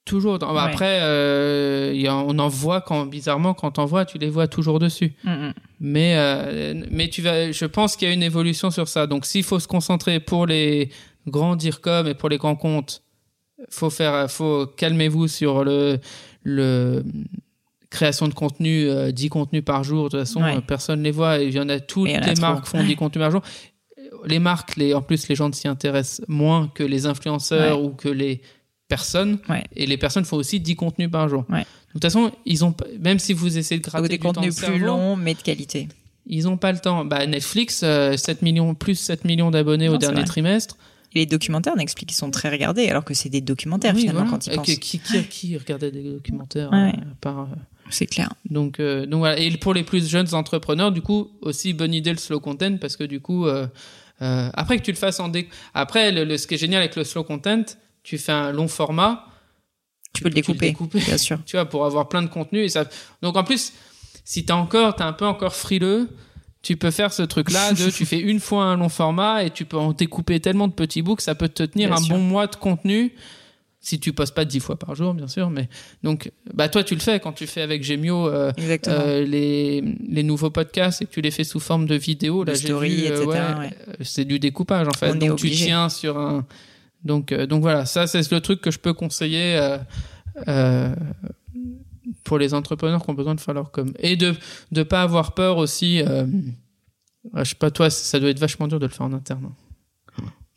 toujours. 0.05 0.39
Dans... 0.39 0.53
bah. 0.53 0.65
Après, 0.65 0.99
euh, 1.03 1.95
on 2.09 2.39
en 2.39 2.49
voit 2.49 2.81
quand 2.81 3.07
bizarrement 3.07 3.55
quand 3.55 3.79
on 3.79 3.85
voit, 3.85 4.05
tu 4.05 4.19
les 4.19 4.29
vois 4.31 4.49
toujours 4.49 4.79
dessus. 4.79 5.13
Mm, 5.25 5.31
mm. 5.31 5.55
Mais 5.81 6.15
euh, 6.17 6.85
mais 6.91 7.09
tu 7.09 7.23
vas, 7.23 7.53
je 7.53 7.65
pense 7.65 7.97
qu'il 7.97 8.09
y 8.09 8.11
a 8.11 8.15
une 8.15 8.23
évolution 8.23 8.71
sur 8.71 8.89
ça. 8.89 9.07
Donc 9.07 9.27
s'il 9.27 9.45
faut 9.45 9.61
se 9.61 9.69
concentrer 9.69 10.21
pour 10.21 10.47
les 10.47 10.91
grands 11.27 11.57
DIRCOM 11.57 12.07
et 12.07 12.15
pour 12.15 12.29
les 12.29 12.39
grands 12.39 12.57
comptes, 12.57 13.03
faut 13.69 13.91
faire, 13.91 14.31
faut 14.31 14.67
calmez-vous 14.67 15.29
sur 15.29 15.65
le 15.65 15.99
le 16.43 17.03
création 17.91 18.29
de 18.29 18.35
contenu, 18.35 18.89
euh, 18.89 19.11
10 19.11 19.29
contenus 19.31 19.65
par 19.65 19.83
jour. 19.85 20.05
De 20.05 20.11
toute 20.11 20.21
façon, 20.21 20.43
Ouais. 20.43 20.61
personne 20.67 21.03
les 21.03 21.11
voit. 21.11 21.39
Il 21.39 21.53
y 21.53 21.61
en 21.61 21.69
a 21.69 21.81
toutes 21.81 22.09
en 22.09 22.21
les 22.21 22.35
marques 22.41 22.67
font 22.67 22.83
10 22.83 22.97
contenus 22.97 23.23
par 23.23 23.31
jour. 23.33 23.43
Les 24.27 24.39
marques, 24.39 24.77
les, 24.77 24.95
en 24.95 25.03
plus, 25.03 25.29
les 25.29 25.35
gens 25.35 25.53
s'y 25.53 25.69
intéressent 25.69 26.23
moins 26.29 26.69
que 26.75 26.83
les 26.85 27.07
influenceurs 27.07 27.79
Ouais. 27.79 27.85
ou 27.87 27.91
que 27.91 28.09
les 28.09 28.43
personnes. 28.89 29.39
Ouais. 29.49 29.65
Et 29.77 29.87
les 29.87 29.97
personnes 29.97 30.25
font 30.25 30.37
aussi 30.37 30.61
10 30.61 30.77
contenus 30.77 31.11
par 31.11 31.29
jour. 31.29 31.45
De 31.49 31.57
toute 31.93 32.03
façon, 32.03 32.31
ils 32.47 32.65
ont, 32.65 32.75
même 33.01 33.19
si 33.19 33.33
vous 33.33 33.59
essayez 33.59 33.81
de 33.81 33.85
gratter 33.87 34.09
des 34.09 34.17
du 34.19 34.23
temps 34.23 34.33
contenus 34.33 34.55
de 34.57 34.65
plus 34.67 34.79
longs 34.79 35.17
mais 35.17 35.35
de 35.35 35.43
qualité. 35.43 35.89
ils 36.27 36.47
ont 36.49 36.57
pas 36.57 36.71
le 36.73 36.79
temps. 36.79 37.05
Bah, 37.05 37.27
Netflix, 37.27 37.81
euh, 37.83 38.17
7 38.17 38.43
millions, 38.43 38.75
plus 38.75 38.95
7 38.95 39.25
millions 39.25 39.51
d'abonnés 39.51 39.89
au 39.89 39.97
dernier 39.97 40.17
vrai. 40.21 40.25
trimestre. 40.25 40.77
Les 41.15 41.27
documentaires, 41.27 41.73
on 41.77 41.81
explique 41.81 42.11
qu'ils 42.11 42.17
sont 42.17 42.31
très 42.31 42.51
regardés 42.51 42.89
alors 42.89 43.05
que 43.05 43.15
c'est 43.15 43.29
des 43.29 43.41
documentaires 43.41 43.95
Oui, 43.95 44.03
finalement 44.03 44.21
voilà. 44.25 44.39
quand 44.39 44.47
ils 44.47 44.55
pensent. 44.57 44.67
Qui, 44.67 44.99
qui, 45.01 45.25
qui 45.29 45.57
regardait 45.57 45.91
des 45.91 46.03
documentaires 46.05 46.71
Ouais. 46.71 46.93
euh, 46.97 47.03
par, 47.21 47.41
euh, 47.41 47.45
C'est 47.91 48.07
clair. 48.07 48.33
donc, 48.49 48.79
euh, 48.79 49.07
donc 49.07 49.19
voilà. 49.21 49.39
Et 49.39 49.51
pour 49.57 49.75
les 49.75 49.83
plus 49.83 50.09
jeunes 50.09 50.33
entrepreneurs, 50.35 50.93
du 50.93 51.03
coup, 51.03 51.31
aussi 51.43 51.73
bonne 51.73 51.93
idée 51.95 52.13
le 52.13 52.19
slow 52.19 52.39
content 52.39 52.77
parce 52.79 52.97
que 52.97 53.05
du 53.05 53.21
coup, 53.21 53.47
après 54.21 54.79
que 54.79 54.83
tu 54.85 54.91
le 54.93 54.97
fasses 54.97 55.21
en 55.21 55.29
dé... 55.29 55.49
après 55.75 56.13
le, 56.13 56.25
le- 56.25 56.39
ce 56.39 56.47
qui 56.47 56.55
est 56.55 56.59
génial 56.59 56.81
avec 56.83 56.95
le 56.97 57.05
slow 57.05 57.25
content, 57.25 57.65
tu 58.03 58.17
fais 58.19 58.33
un 58.33 58.53
long 58.53 58.69
format, 58.69 59.27
Tu 60.13 60.23
peux 60.23 60.29
le 60.29 60.35
découper, 60.35 60.69
découper. 60.69 61.01
bien 61.01 61.19
sûr. 61.19 61.39
tu 61.47 61.57
vois, 61.57 61.65
pour 61.67 61.85
avoir 61.87 62.09
plein 62.09 62.23
de 62.23 62.29
contenu 62.29 62.61
et 62.61 62.69
ça. 62.69 62.85
Donc 63.23 63.37
en 63.37 63.45
plus, 63.45 63.73
si 64.25 64.45
t'as 64.45 64.55
encore, 64.55 64.95
t'es 64.97 65.03
un 65.03 65.13
peu 65.13 65.27
encore 65.27 65.55
frileux. 65.55 66.09
Tu 66.63 66.77
peux 66.77 66.91
faire 66.91 67.13
ce 67.13 67.23
truc-là 67.23 67.73
de 67.73 67.89
tu 67.91 68.05
fais 68.05 68.19
une 68.21 68.39
fois 68.41 68.65
un 68.65 68.77
long 68.77 68.89
format 68.91 69.45
et 69.45 69.51
tu 69.51 69.65
peux 69.65 69.79
en 69.79 69.93
découper 69.93 70.41
tellement 70.41 70.69
de 70.69 70.75
petits 70.75 71.01
bouts 71.03 71.17
que 71.17 71.23
ça 71.23 71.35
peut 71.35 71.49
te 71.49 71.63
tenir 71.63 71.89
Bien 71.89 71.97
un 71.99 72.01
sûr. 72.03 72.15
bon 72.17 72.21
mois 72.21 72.47
de 72.47 72.57
contenu 72.57 73.15
si 73.83 73.99
tu 73.99 74.13
postes 74.13 74.35
pas 74.35 74.45
dix 74.45 74.61
fois 74.61 74.79
par 74.79 74.95
jour 74.95 75.15
bien 75.15 75.27
sûr 75.27 75.49
mais 75.49 75.71
donc 76.03 76.31
bah 76.53 76.69
toi 76.69 76.85
tu 76.85 76.93
le 76.95 77.01
fais 77.01 77.19
quand 77.19 77.33
tu 77.33 77.47
fais 77.47 77.63
avec 77.63 77.83
Gemio 77.83 78.29
euh, 78.29 78.53
euh, 78.89 79.25
les, 79.25 79.81
les 80.07 80.23
nouveaux 80.23 80.51
podcasts 80.51 81.01
et 81.01 81.07
que 81.07 81.11
tu 81.11 81.23
les 81.23 81.31
fais 81.31 81.45
sous 81.45 81.61
forme 81.61 81.87
de 81.87 81.95
vidéo, 81.95 82.45
là 82.45 82.53
j'ai 82.53 82.67
story, 82.69 82.95
vu, 82.95 83.05
euh, 83.07 83.09
etc., 83.09 83.25
ouais, 83.27 83.35
ouais. 83.59 83.71
euh, 83.89 83.93
c'est 84.03 84.27
du 84.27 84.39
découpage 84.39 84.87
en 84.87 84.93
fait. 84.93 85.13
On 85.13 85.15
donc 85.15 85.37
tu 85.39 85.49
tiens 85.51 85.89
sur 85.89 86.19
un. 86.19 86.45
Donc 87.05 87.33
euh, 87.33 87.47
donc 87.47 87.63
voilà, 87.63 87.87
ça 87.87 88.07
c'est 88.07 88.31
le 88.31 88.41
truc 88.43 88.61
que 88.61 88.71
je 88.71 88.79
peux 88.79 88.93
conseiller 88.93 89.57
euh, 89.57 89.79
euh, 90.49 90.95
pour 92.31 92.39
les 92.39 92.55
entrepreneurs 92.55 93.03
qui 93.03 93.11
ont 93.11 93.15
besoin 93.15 93.35
de 93.35 93.41
faire 93.41 93.55
leur 93.55 93.73
com 93.73 93.93
et 93.99 94.15
de 94.15 94.37
de 94.71 94.85
pas 94.85 95.03
avoir 95.03 95.35
peur 95.35 95.57
aussi. 95.57 96.01
Euh, 96.01 96.27
je 97.35 97.43
sais 97.43 97.57
pas 97.57 97.73
toi, 97.73 97.91
ça 97.91 98.21
doit 98.21 98.31
être 98.31 98.39
vachement 98.39 98.69
dur 98.69 98.79
de 98.79 98.87
le 98.87 98.93
faire 98.93 99.07
en 99.07 99.13
interne. 99.13 99.51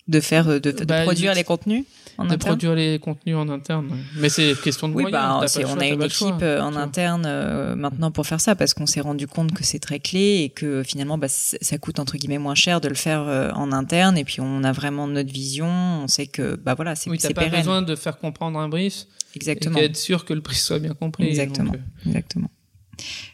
De 0.07 0.19
faire, 0.19 0.47
euh, 0.49 0.59
de, 0.59 0.71
de 0.71 0.85
Bah, 0.85 1.03
produire 1.03 1.33
les 1.33 1.43
contenus 1.43 1.85
en 2.17 2.23
de 2.25 2.27
interne. 2.33 2.39
produire 2.39 2.75
les 2.75 2.99
contenus 2.99 3.35
en 3.35 3.47
interne. 3.49 3.87
Mais 4.17 4.29
c'est 4.29 4.53
question 4.61 4.87
de 4.89 4.93
Oui, 4.93 5.03
moyens. 5.03 5.21
bah, 5.55 5.63
on 5.67 5.79
a 5.79 5.87
une 5.87 6.09
choix, 6.09 6.29
équipe 6.29 6.41
euh, 6.43 6.61
en 6.61 6.75
interne 6.75 7.23
euh, 7.25 7.75
maintenant 7.75 8.11
pour 8.11 8.27
faire 8.27 8.39
ça 8.41 8.53
parce 8.55 8.73
qu'on 8.73 8.85
s'est 8.85 9.01
rendu 9.01 9.27
compte 9.27 9.53
que 9.53 9.63
c'est 9.63 9.79
très 9.79 9.99
clé 9.99 10.41
et 10.43 10.49
que 10.49 10.83
finalement 10.83 11.17
bah, 11.17 11.27
ça 11.29 11.77
coûte 11.77 11.99
entre 11.99 12.17
guillemets 12.17 12.37
moins 12.37 12.53
cher 12.55 12.81
de 12.81 12.87
le 12.89 12.95
faire 12.95 13.21
euh, 13.21 13.49
en 13.51 13.71
interne 13.71 14.17
et 14.17 14.23
puis 14.25 14.41
on 14.41 14.63
a 14.63 14.71
vraiment 14.73 15.07
notre 15.07 15.31
vision, 15.33 15.67
on 15.67 16.07
sait 16.07 16.27
que 16.27 16.55
bah 16.55 16.73
voilà 16.75 16.95
c'est 16.95 17.09
Oui, 17.09 17.17
t'as 17.17 17.29
pas 17.29 17.41
pérenne. 17.45 17.59
besoin 17.61 17.81
de 17.81 17.95
faire 17.95 18.17
comprendre 18.19 18.59
un 18.59 18.69
brief 18.69 19.05
Exactement. 19.35 19.79
et 19.79 19.85
être 19.85 19.97
sûr 19.97 20.25
que 20.25 20.33
le 20.33 20.41
prix 20.41 20.57
soit 20.57 20.79
bien 20.79 20.93
compris. 20.93 21.25
Exactement. 21.27 21.71
Donc, 21.71 21.77
euh, 21.77 22.07
Exactement. 22.09 22.49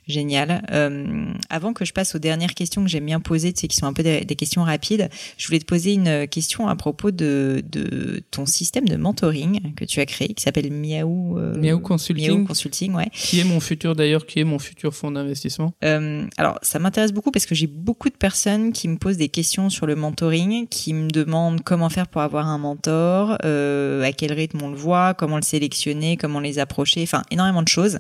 Génial. 0.10 0.64
Euh, 0.72 1.28
avant 1.50 1.72
que 1.72 1.86
je 1.86 1.94
passe 1.94 2.16
aux 2.16 2.20
dernières 2.20 2.56
questions 2.56 2.84
que 2.84 2.90
j'aime 2.90 3.06
bien 3.06 3.20
poser, 3.20 3.54
tu 3.54 3.62
sais, 3.62 3.68
qui 3.68 3.78
sont 3.78 3.86
un 3.86 3.94
peu 3.94 4.04
des, 4.04 4.26
des 4.26 4.36
questions 4.36 4.64
rapides, 4.64 5.08
je 5.38 5.46
voulais 5.48 5.60
te 5.60 5.66
poser 5.66 5.94
une 5.94 6.28
question 6.28 6.68
à 6.68 6.76
propos 6.76 7.12
de, 7.12 7.64
de 7.72 8.22
ton 8.32 8.48
système 8.48 8.88
de 8.90 8.96
mentoring 8.98 9.74
que 9.76 9.86
tu 9.86 10.00
as 10.00 10.08
créé, 10.08 10.30
qui 10.30 10.42
s'appelle 10.42 10.72
Miaou. 10.72 11.38
euh, 11.38 11.56
Miaou 11.56 11.80
Consulting. 11.80 12.28
Miaou 12.28 12.46
Consulting, 12.46 12.96
ouais. 12.96 13.10
qui 13.14 13.40
est 13.40 13.44
mon 13.44 13.60
futur 13.60 13.96
d'ailleurs, 13.96 14.26
qui 14.26 14.40
est 14.40 14.44
mon 14.44 14.58
futur 14.58 14.96
fonds 14.96 15.12
d'investissement. 15.12 15.74
Euh, 15.84 16.26
alors, 16.38 16.58
ça 16.64 16.80
m'intéresse 16.80 17.14
beaucoup 17.14 17.30
parce 17.32 17.46
que 17.46 17.54
j'ai 17.54 17.68
beaucoup 17.68 18.10
de 18.10 18.16
personnes 18.18 18.74
qui 18.74 18.88
me 18.88 18.98
posent 18.98 19.18
des 19.18 19.30
questions 19.30 19.70
sur 19.70 19.86
le 19.86 19.96
mentoring, 19.96 20.68
qui 20.68 20.94
me 20.94 21.08
demandent 21.10 21.62
comment 21.64 21.90
faire 21.90 22.08
pour 22.08 22.22
avoir 22.24 22.48
un 22.48 22.58
mentor, 22.58 23.38
euh, 23.46 24.02
à 24.04 24.12
quel 24.12 24.34
rythme 24.34 24.64
on 24.64 24.70
le 24.70 24.76
voit, 24.76 25.14
comment 25.14 25.36
le 25.36 25.44
sélectionner, 25.44 26.18
comment 26.18 26.40
les 26.40 26.58
approcher, 26.58 27.04
enfin, 27.04 27.22
énormément 27.30 27.62
de 27.62 27.68
choses. 27.68 28.00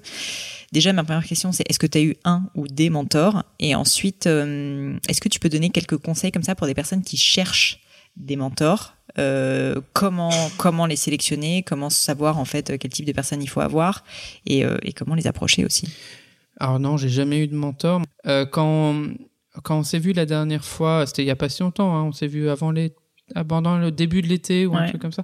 Déjà, 0.71 0.93
ma 0.93 1.03
première 1.03 1.25
question, 1.25 1.51
c'est 1.51 1.63
est-ce 1.69 1.79
que 1.79 1.87
tu 1.87 1.97
as 1.99 2.03
eu 2.03 2.15
un 2.25 2.43
ou 2.55 2.67
des 2.67 2.89
mentors 2.89 3.43
Et 3.59 3.75
ensuite, 3.75 4.27
euh, 4.27 4.97
est-ce 5.07 5.21
que 5.21 5.29
tu 5.29 5.39
peux 5.39 5.49
donner 5.49 5.69
quelques 5.69 5.97
conseils 5.97 6.31
comme 6.31 6.43
ça 6.43 6.55
pour 6.55 6.67
des 6.67 6.73
personnes 6.73 7.01
qui 7.01 7.17
cherchent 7.17 7.81
des 8.17 8.35
mentors 8.35 8.93
euh, 9.17 9.81
comment 9.93 10.29
comment 10.57 10.85
les 10.85 10.95
sélectionner, 10.95 11.63
comment 11.63 11.89
savoir 11.89 12.37
en 12.37 12.45
fait 12.45 12.77
quel 12.77 12.91
type 12.91 13.05
de 13.05 13.11
personnes 13.11 13.41
il 13.41 13.47
faut 13.47 13.59
avoir 13.59 14.03
et, 14.45 14.63
euh, 14.63 14.77
et 14.83 14.93
comment 14.93 15.15
les 15.15 15.25
approcher 15.25 15.65
aussi? 15.65 15.91
Alors 16.59 16.79
non, 16.79 16.95
j'ai 16.95 17.09
jamais 17.09 17.43
eu 17.43 17.47
de 17.47 17.55
mentor. 17.55 18.03
Quand 18.51 18.95
quand 19.63 19.79
on 19.79 19.83
s'est 19.83 19.99
vu 19.99 20.13
la 20.13 20.27
dernière 20.27 20.63
fois, 20.63 21.07
c'était 21.07 21.23
il 21.23 21.25
y 21.25 21.31
a 21.31 21.35
pas 21.35 21.49
si 21.49 21.63
longtemps, 21.63 21.97
hein, 21.97 22.03
on 22.03 22.11
s'est 22.11 22.27
vu 22.27 22.49
avant 22.49 22.69
les 22.69 22.93
pendant 23.47 23.77
le 23.77 23.91
début 23.91 24.21
de 24.21 24.27
l'été 24.27 24.67
ou 24.67 24.75
un 24.75 24.87
truc 24.87 25.01
comme 25.01 25.11
ça. 25.11 25.23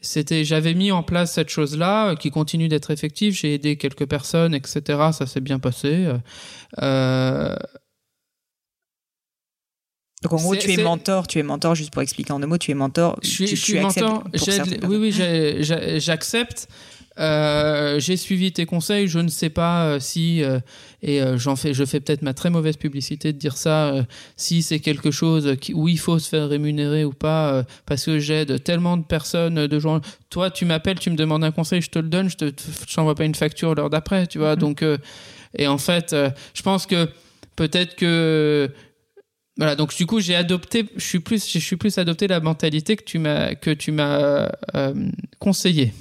C'était, 0.00 0.44
j'avais 0.44 0.74
mis 0.74 0.92
en 0.92 1.02
place 1.02 1.32
cette 1.32 1.48
chose-là 1.48 2.10
euh, 2.10 2.14
qui 2.14 2.30
continue 2.30 2.68
d'être 2.68 2.90
effective. 2.92 3.32
J'ai 3.34 3.54
aidé 3.54 3.76
quelques 3.76 4.06
personnes, 4.06 4.54
etc. 4.54 4.80
Ça 5.12 5.26
s'est 5.26 5.40
bien 5.40 5.58
passé. 5.58 6.06
Euh, 6.06 6.18
euh, 6.82 7.56
Donc 10.22 10.32
en 10.32 10.36
gros, 10.36 10.56
tu 10.56 10.72
es 10.72 10.76
mentor, 10.82 11.26
tu 11.26 11.38
es 11.38 11.42
mentor 11.42 11.74
juste 11.74 11.92
pour 11.92 12.02
expliquer 12.02 12.32
en 12.32 12.40
deux 12.40 12.46
mots, 12.46 12.58
tu 12.58 12.70
es 12.70 12.74
mentor. 12.74 13.18
Je 13.22 13.28
suis, 13.28 13.46
tu, 13.46 13.56
je 13.56 13.62
suis 13.62 13.72
tu 13.74 13.78
acceptes 13.78 14.06
mentor. 14.06 14.22
pour 14.24 14.30
j'aide- 14.34 14.54
certaines 14.54 14.84
oui, 14.86 14.96
oui, 14.96 16.00
j'accepte. 16.00 16.68
Euh, 17.18 17.98
j'ai 18.00 18.16
suivi 18.16 18.52
tes 18.52 18.66
conseils. 18.66 19.08
Je 19.08 19.18
ne 19.18 19.28
sais 19.28 19.50
pas 19.50 19.84
euh, 19.84 20.00
si 20.00 20.42
euh, 20.42 20.60
et 21.02 21.20
j'en 21.36 21.56
fais, 21.56 21.74
je 21.74 21.84
fais 21.84 22.00
peut-être 22.00 22.22
ma 22.22 22.34
très 22.34 22.50
mauvaise 22.50 22.76
publicité 22.76 23.32
de 23.32 23.38
dire 23.38 23.56
ça. 23.56 23.94
si 24.36 24.62
c'est 24.62 24.80
quelque 24.80 25.10
chose 25.10 25.56
qui, 25.60 25.74
où 25.74 25.88
il 25.88 25.98
faut 25.98 26.18
se 26.18 26.28
faire 26.28 26.48
rémunérer 26.48 27.04
ou 27.04 27.12
pas, 27.12 27.64
parce 27.86 28.04
que 28.04 28.18
j'aide 28.18 28.62
tellement 28.64 28.96
de 28.96 29.04
personnes, 29.04 29.66
de 29.66 29.78
gens. 29.78 30.00
Toi, 30.30 30.50
tu 30.50 30.64
m'appelles, 30.64 30.98
tu 30.98 31.10
me 31.10 31.16
demandes 31.16 31.44
un 31.44 31.52
conseil, 31.52 31.82
je 31.82 31.90
te 31.90 31.98
le 31.98 32.08
donne, 32.08 32.28
je 32.28 32.36
te, 32.36 32.52
je 32.88 32.94
t'envoie 32.94 33.14
pas 33.14 33.24
une 33.24 33.34
facture 33.34 33.74
l'heure 33.74 33.90
d'après, 33.90 34.26
tu 34.26 34.38
vois. 34.38 34.54
Mhm. 34.54 34.60
Donc, 34.60 34.84
et 35.54 35.66
en 35.66 35.78
fait, 35.78 36.14
je 36.54 36.62
pense 36.62 36.86
que 36.86 37.08
peut-être 37.56 37.94
que 37.94 38.70
voilà, 39.58 39.74
donc 39.74 39.94
du 39.94 40.06
coup, 40.06 40.20
j'ai 40.20 40.36
adopté, 40.36 40.86
je 40.94 41.04
suis 41.04 41.18
plus, 41.18 41.50
je 41.50 41.58
suis 41.58 41.76
plus 41.76 41.98
adopté 41.98 42.28
la 42.28 42.38
mentalité 42.38 42.94
que 42.94 43.02
tu 43.02 43.18
m'as, 43.18 43.56
que 43.56 43.72
tu 43.72 43.90
m'as 43.90 44.48
euh, 44.76 45.10
conseillé. 45.40 45.92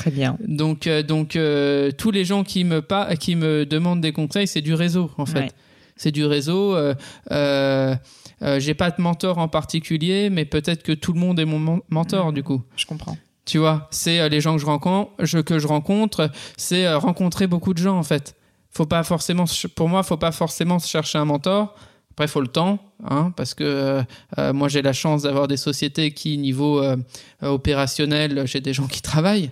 Très 0.00 0.10
bien. 0.10 0.36
Donc, 0.46 0.86
euh, 0.86 1.02
donc 1.02 1.36
euh, 1.36 1.90
tous 1.90 2.10
les 2.10 2.24
gens 2.24 2.42
qui 2.44 2.64
me 2.64 2.80
pas, 2.82 3.14
qui 3.16 3.36
me 3.36 3.66
demandent 3.66 4.00
des 4.00 4.12
conseils, 4.12 4.46
c'est 4.46 4.62
du 4.62 4.74
réseau 4.74 5.10
en 5.18 5.26
fait. 5.26 5.40
Ouais. 5.40 5.50
C'est 5.96 6.10
du 6.12 6.24
réseau. 6.24 6.74
Euh, 6.74 6.94
euh, 7.30 7.94
euh, 8.42 8.58
j'ai 8.58 8.72
pas 8.74 8.90
de 8.90 9.02
mentor 9.02 9.36
en 9.38 9.48
particulier, 9.48 10.30
mais 10.30 10.46
peut-être 10.46 10.82
que 10.82 10.92
tout 10.92 11.12
le 11.12 11.20
monde 11.20 11.38
est 11.38 11.44
mon 11.44 11.58
men- 11.58 11.80
mentor 11.90 12.28
Mhm. 12.28 12.34
du 12.34 12.42
coup. 12.42 12.62
Je 12.76 12.86
comprends. 12.86 13.18
Tu 13.44 13.58
vois, 13.58 13.88
c'est 13.90 14.20
euh, 14.20 14.28
les 14.30 14.40
gens 14.40 14.54
que 14.54 14.60
je 14.60 14.66
rencontre, 14.66 15.10
je, 15.20 15.38
que 15.38 15.58
je 15.58 15.66
rencontre, 15.66 16.30
c'est 16.56 16.86
euh, 16.86 16.98
rencontrer 16.98 17.46
beaucoup 17.46 17.74
de 17.74 17.78
gens 17.78 17.98
en 17.98 18.02
fait. 18.02 18.34
Faut 18.70 18.86
pas 18.86 19.02
forcément, 19.02 19.44
pour 19.74 19.88
moi, 19.90 20.02
faut 20.02 20.16
pas 20.16 20.32
forcément 20.32 20.78
se 20.78 20.88
chercher 20.88 21.18
un 21.18 21.24
mentor. 21.26 21.74
Après, 22.12 22.28
faut 22.28 22.40
le 22.40 22.48
temps, 22.48 22.78
hein, 23.08 23.32
parce 23.36 23.54
que 23.54 24.02
euh, 24.38 24.52
moi 24.52 24.68
j'ai 24.68 24.82
la 24.82 24.92
chance 24.92 25.22
d'avoir 25.22 25.48
des 25.48 25.56
sociétés 25.56 26.12
qui, 26.12 26.36
niveau 26.38 26.82
euh, 26.82 26.96
opérationnel, 27.42 28.42
j'ai 28.46 28.60
des 28.60 28.72
gens 28.72 28.86
qui 28.86 29.02
travaillent. 29.02 29.50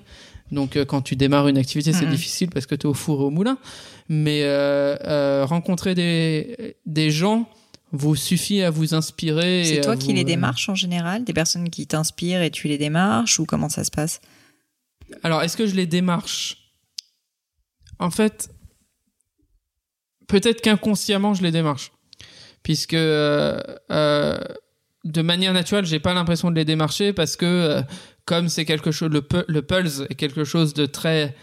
Donc, 0.51 0.77
euh, 0.77 0.85
quand 0.85 1.03
tu 1.03 1.15
démarres 1.17 1.49
une 1.49 1.59
activité, 1.59 1.93
c'est 1.93 2.07
Mhm. 2.07 2.11
difficile 2.13 2.51
parce 2.51 2.67
que 2.67 2.75
tu 2.75 2.87
es 2.87 2.91
au 2.91 2.95
four 2.95 3.21
et 3.21 3.25
au 3.25 3.31
moulin. 3.31 3.59
Mais 4.09 4.43
euh, 4.45 4.97
euh, 5.05 5.45
rencontrer 5.45 5.95
des, 5.95 6.77
des 6.87 7.11
gens 7.11 7.49
vous 7.93 8.17
suffit 8.17 8.63
à 8.63 8.71
vous 8.71 8.95
inspirer. 8.95 9.65
C'est 9.65 9.81
toi 9.83 9.97
qui 9.97 10.09
vous, 10.09 10.13
les 10.15 10.25
démarches 10.25 10.69
en 10.69 10.75
général? 10.75 11.25
Des 11.25 11.33
personnes 11.33 11.69
qui 11.71 11.87
t'inspirent 11.87 12.43
et 12.43 12.51
tu 12.51 12.69
les 12.69 12.79
démarches? 12.79 13.39
Ou 13.39 13.45
comment 13.47 13.69
ça 13.69 13.85
se 13.85 13.91
passe? 13.91 14.21
Alors, 15.23 15.43
est-ce 15.43 15.57
que 15.57 15.67
je 15.67 15.75
les 15.75 15.87
démarche? 15.87 16.57
En 17.99 18.11
fait, 18.11 18.51
peut-être 20.27 20.61
qu'inconsciemment, 20.61 21.35
je 21.35 21.43
les 21.43 21.51
démarche. 21.51 21.93
Puisque, 22.63 22.95
euh, 22.95 23.61
euh, 23.91 24.39
de 25.05 25.23
manière 25.23 25.53
naturelle, 25.55 25.87
j'ai 25.87 26.01
pas 26.01 26.13
l'impression 26.15 26.51
de 26.51 26.57
les 26.57 26.65
démarcher 26.65 27.13
parce 27.13 27.37
que, 27.37 27.47
euh, 27.47 27.83
comme 28.29 28.49
c'est 28.49 28.64
quelque 28.66 28.91
chose, 28.93 29.11
le, 29.11 29.22
le 29.49 29.62
pulse 29.62 30.03
est 30.11 30.14
quelque 30.14 30.45
chose 30.45 30.74
de 30.74 30.85
très 30.87 31.35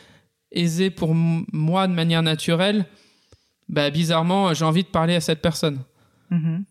aisé 0.51 0.89
pour 0.91 1.13
moi 1.15 1.87
de 1.87 1.93
manière 1.93 2.21
naturelle, 2.23 2.85
bah, 3.67 3.89
bizarrement, 3.89 4.53
j'ai 4.53 4.63
envie 4.65 4.83
de 4.83 4.87
parler 4.89 5.15
à 5.15 5.21
cette 5.21 5.41
personne. 5.41 5.79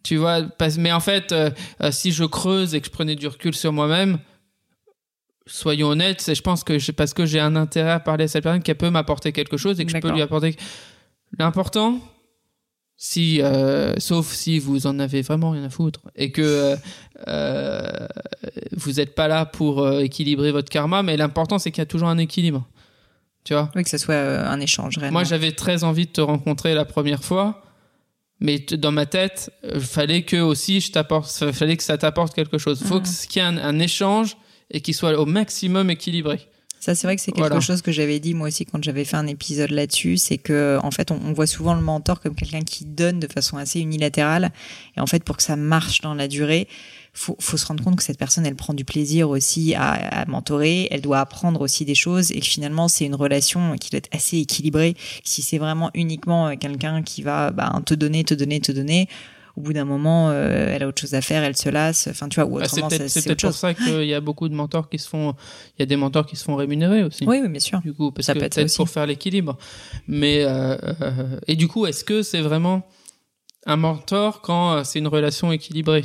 Tu 0.05 0.17
vois, 0.17 0.43
parce- 0.59 0.79
mais 0.79 0.93
en 0.93 1.01
fait, 1.01 1.33
euh, 1.33 1.51
euh, 1.83 1.91
si 1.91 2.13
je 2.13 2.25
creuse 2.25 2.75
et 2.75 2.81
que 2.81 2.87
je 2.87 2.93
prenais 2.93 3.17
du 3.17 3.27
recul 3.27 3.55
sur 3.55 3.73
moi-même, 3.73 4.19
soyons 5.47 5.89
honnêtes, 5.89 6.21
c'est 6.21 6.35
je 6.35 6.43
pense 6.43 6.65
que 6.65 6.91
parce 6.93 7.13
que 7.15 7.27
j'ai 7.27 7.41
un 7.41 7.57
intérêt 7.57 7.91
à 7.93 8.01
parler 8.01 8.25
à 8.25 8.29
cette 8.29 8.43
personne 8.45 8.63
qu'elle 8.63 8.77
peut 8.77 8.91
m'apporter 8.91 9.33
quelque 9.33 9.57
chose 9.57 9.79
et 9.81 9.85
que 9.85 9.91
je 9.91 9.95
peux 10.01 10.09
lui 10.15 10.23
apporter. 10.23 10.57
L'important, 11.39 11.99
si, 12.97 13.43
euh, 13.43 13.95
sauf 13.99 14.33
si 14.33 14.59
vous 14.59 14.87
en 14.87 14.99
avez 14.99 15.23
vraiment 15.23 15.51
rien 15.51 15.65
à 15.65 15.71
foutre 15.71 16.01
et 16.17 16.31
que 16.33 16.43
euh, 16.43 16.77
euh, 17.29 18.07
vous 18.73 18.93
n'êtes 18.93 19.15
pas 19.15 19.29
là 19.29 19.45
pour 19.47 19.89
équilibrer 20.01 20.53
votre 20.53 20.71
karma, 20.71 21.03
mais 21.03 21.17
l'important 21.17 21.59
c'est 21.59 21.71
qu'il 21.71 21.81
y 21.81 21.83
a 21.83 21.87
toujours 21.87 22.09
un 22.09 22.19
équilibre. 22.19 22.67
Tu 23.45 23.53
vois. 23.53 23.71
Oui, 23.77 23.83
que 23.85 23.91
ce 23.91 23.99
soit 23.99 24.15
un 24.17 24.59
échange 24.61 24.97
réellement. 24.97 25.19
Moi, 25.19 25.25
j'avais 25.25 25.53
très 25.53 25.85
envie 25.85 26.07
de 26.07 26.13
te 26.13 26.23
rencontrer 26.23 26.73
la 26.75 26.87
première 26.87 27.23
fois, 27.23 27.63
mais 28.41 28.59
dans 28.59 28.91
ma 28.93 29.05
tête, 29.05 29.51
il 29.75 29.81
fallait 29.81 30.23
que 30.23 30.39
aussi 30.41 30.81
je 30.81 30.93
t'apporte, 30.93 31.31
fa- 31.31 31.53
fallait 31.53 31.77
que 31.77 31.83
ça 31.83 31.99
t'apporte 31.99 32.33
quelque 32.35 32.57
chose. 32.57 32.79
Il 32.81 32.87
faut 32.87 33.01
que- 33.01 33.27
qu'il 33.29 33.43
y 33.43 33.45
ait 33.45 33.49
un, 33.49 33.59
un 33.59 33.79
échange 33.81 34.39
et 34.71 34.81
qu'il 34.81 34.95
soit 34.95 35.19
au 35.21 35.27
maximum 35.27 35.91
équilibré. 35.91 36.41
Ça, 36.85 36.95
c'est 36.95 37.07
vrai 37.07 37.17
que 37.17 37.23
c'est 37.23 37.33
quelque 37.33 37.47
Voilà. 37.47 37.61
chose 37.61 37.81
que 37.81 37.93
j'avais 37.93 38.21
dit 38.21 38.35
moi 38.35 38.49
aussi 38.49 38.67
quand 38.67 38.85
j'avais 38.85 39.07
fait 39.07 39.17
un 39.17 39.27
épisode 39.27 39.71
là-dessus. 39.71 40.19
C'est 40.19 40.37
que, 40.37 40.79
en 40.83 40.91
fait, 40.91 41.11
on, 41.11 41.19
on 41.25 41.33
voit 41.33 41.47
souvent 41.47 41.73
le 41.75 41.81
mentor 41.81 42.21
comme 42.21 42.35
quelqu'un 42.35 42.61
qui 42.61 42.85
donne 42.85 43.21
de 43.21 43.27
façon 43.27 43.57
assez 43.57 43.81
unilatérale. 43.81 44.53
Et 44.95 45.01
en 45.01 45.07
fait, 45.07 45.25
pour 45.25 45.39
que 45.39 45.43
ça 45.43 45.57
marche 45.57 46.03
dans 46.03 46.13
la 46.13 46.29
durée, 46.29 46.69
faut, 47.15 47.37
faut 47.41 47.57
se 47.57 47.65
rendre 47.65 47.83
compte 47.83 47.97
que 47.97 48.03
cette 48.03 48.19
personne, 48.19 48.45
elle 48.45 48.55
prend 48.55 48.75
du 48.75 48.85
plaisir 48.85 49.31
aussi 49.31 49.75
à, 49.75 49.93
à 49.93 50.27
mentorer. 50.27 50.89
Elle 50.91 51.01
doit 51.01 51.21
apprendre 51.21 51.63
aussi 51.63 51.87
des 51.87 51.95
choses 51.95 52.31
et 52.33 52.41
que 52.41 52.47
finalement, 52.47 52.89
c'est 52.89 53.07
une 53.07 53.15
relation 53.15 53.77
qui 53.79 53.89
doit 53.89 53.99
être 53.99 54.15
assez 54.15 54.37
équilibrée. 54.37 54.95
Si 55.25 55.41
c'est 55.41 55.57
vraiment 55.57 55.91
uniquement 55.95 56.49
euh, 56.49 56.55
quelqu'un 56.61 57.03
qui 57.03 57.23
va 57.23 57.51
bah, 57.51 57.81
te 57.87 57.95
donner, 57.95 58.25
te 58.25 58.35
donner, 58.35 58.61
te 58.61 58.73
donner, 58.73 59.09
au 59.57 59.61
bout 59.61 59.73
d'un 59.73 59.85
moment, 59.85 60.31
euh, 60.31 60.69
elle 60.75 60.83
a 60.83 60.89
autre 60.89 61.01
chose 61.01 61.15
à 61.15 61.21
faire, 61.21 61.43
elle 61.45 61.57
se 61.57 61.69
lasse. 61.69 62.09
Enfin, 62.11 62.29
tu 62.29 62.41
vois, 62.41 62.49
ou 62.51 62.59
Bah, 62.59 62.67
c'est 62.69 62.83
autrement, 62.83 62.91
c'est 63.09 63.25
peut-être 63.25 63.43
pour 63.43 63.53
ça 63.55 63.73
qu'il 63.75 64.05
y 64.05 64.15
a 64.15 64.21
beaucoup 64.21 64.49
de 64.49 64.55
mentors 64.55 64.89
qui 64.89 64.99
se 64.99 65.09
font, 65.09 65.35
il 65.79 65.81
y 65.81 65.83
a 65.83 65.87
des 65.87 65.97
mentors 65.97 66.27
qui 66.27 66.37
se 66.37 66.45
font 66.45 66.57
rémunérer 66.57 67.03
aussi. 67.05 67.25
Oui, 67.27 67.39
oui, 67.43 67.49
bien 67.49 67.61
sûr. 67.61 67.81
Du 67.81 67.93
coup, 67.95 68.11
parce 68.11 68.27
Ça 68.27 68.35
que 68.35 68.41
peut 68.41 68.45
être 68.47 68.77
pour 68.77 68.89
faire 68.89 69.07
l'équilibre. 69.07 69.57
Mais 70.09 70.45
euh, 70.45 70.77
euh, 71.03 71.39
et 71.47 71.57
du 71.57 71.69
coup, 71.69 71.87
est-ce 71.87 72.05
que 72.05 72.23
c'est 72.23 72.41
vraiment 72.41 72.87
un 73.67 73.77
mentor 73.77 74.41
quand 74.43 74.73
euh, 74.75 74.85
c'est 74.85 74.99
une 74.99 75.09
relation 75.09 75.53
équilibrée? 75.53 76.03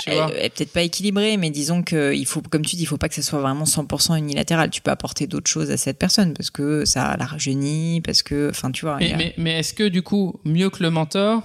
Tu 0.00 0.08
Elle- 0.08 0.50
peut-être 0.50 0.72
pas 0.72 0.80
équilibrée, 0.80 1.36
mais 1.36 1.50
disons 1.50 1.82
que 1.82 2.14
il 2.14 2.24
faut, 2.24 2.40
comme 2.40 2.64
tu 2.64 2.76
dis, 2.76 2.82
il 2.84 2.86
faut 2.86 2.96
pas 2.96 3.10
que 3.10 3.14
ça 3.14 3.20
soit 3.20 3.40
vraiment 3.42 3.64
100% 3.66 4.16
unilatéral. 4.16 4.70
Tu 4.70 4.80
peux 4.80 4.90
apporter 4.90 5.26
d'autres 5.26 5.50
choses 5.50 5.70
à 5.70 5.76
cette 5.76 5.98
personne 5.98 6.32
parce 6.32 6.50
que 6.50 6.86
ça 6.86 7.14
la 7.18 7.26
rajeunit, 7.26 8.00
parce 8.00 8.22
que, 8.22 8.48
enfin, 8.48 8.70
tu 8.70 8.86
vois. 8.86 8.94
a- 8.96 9.00
mais, 9.00 9.34
mais 9.36 9.58
est-ce 9.58 9.74
que 9.74 9.86
du 9.86 10.00
coup, 10.00 10.40
mieux 10.46 10.70
que 10.70 10.82
le 10.82 10.88
mentor, 10.88 11.42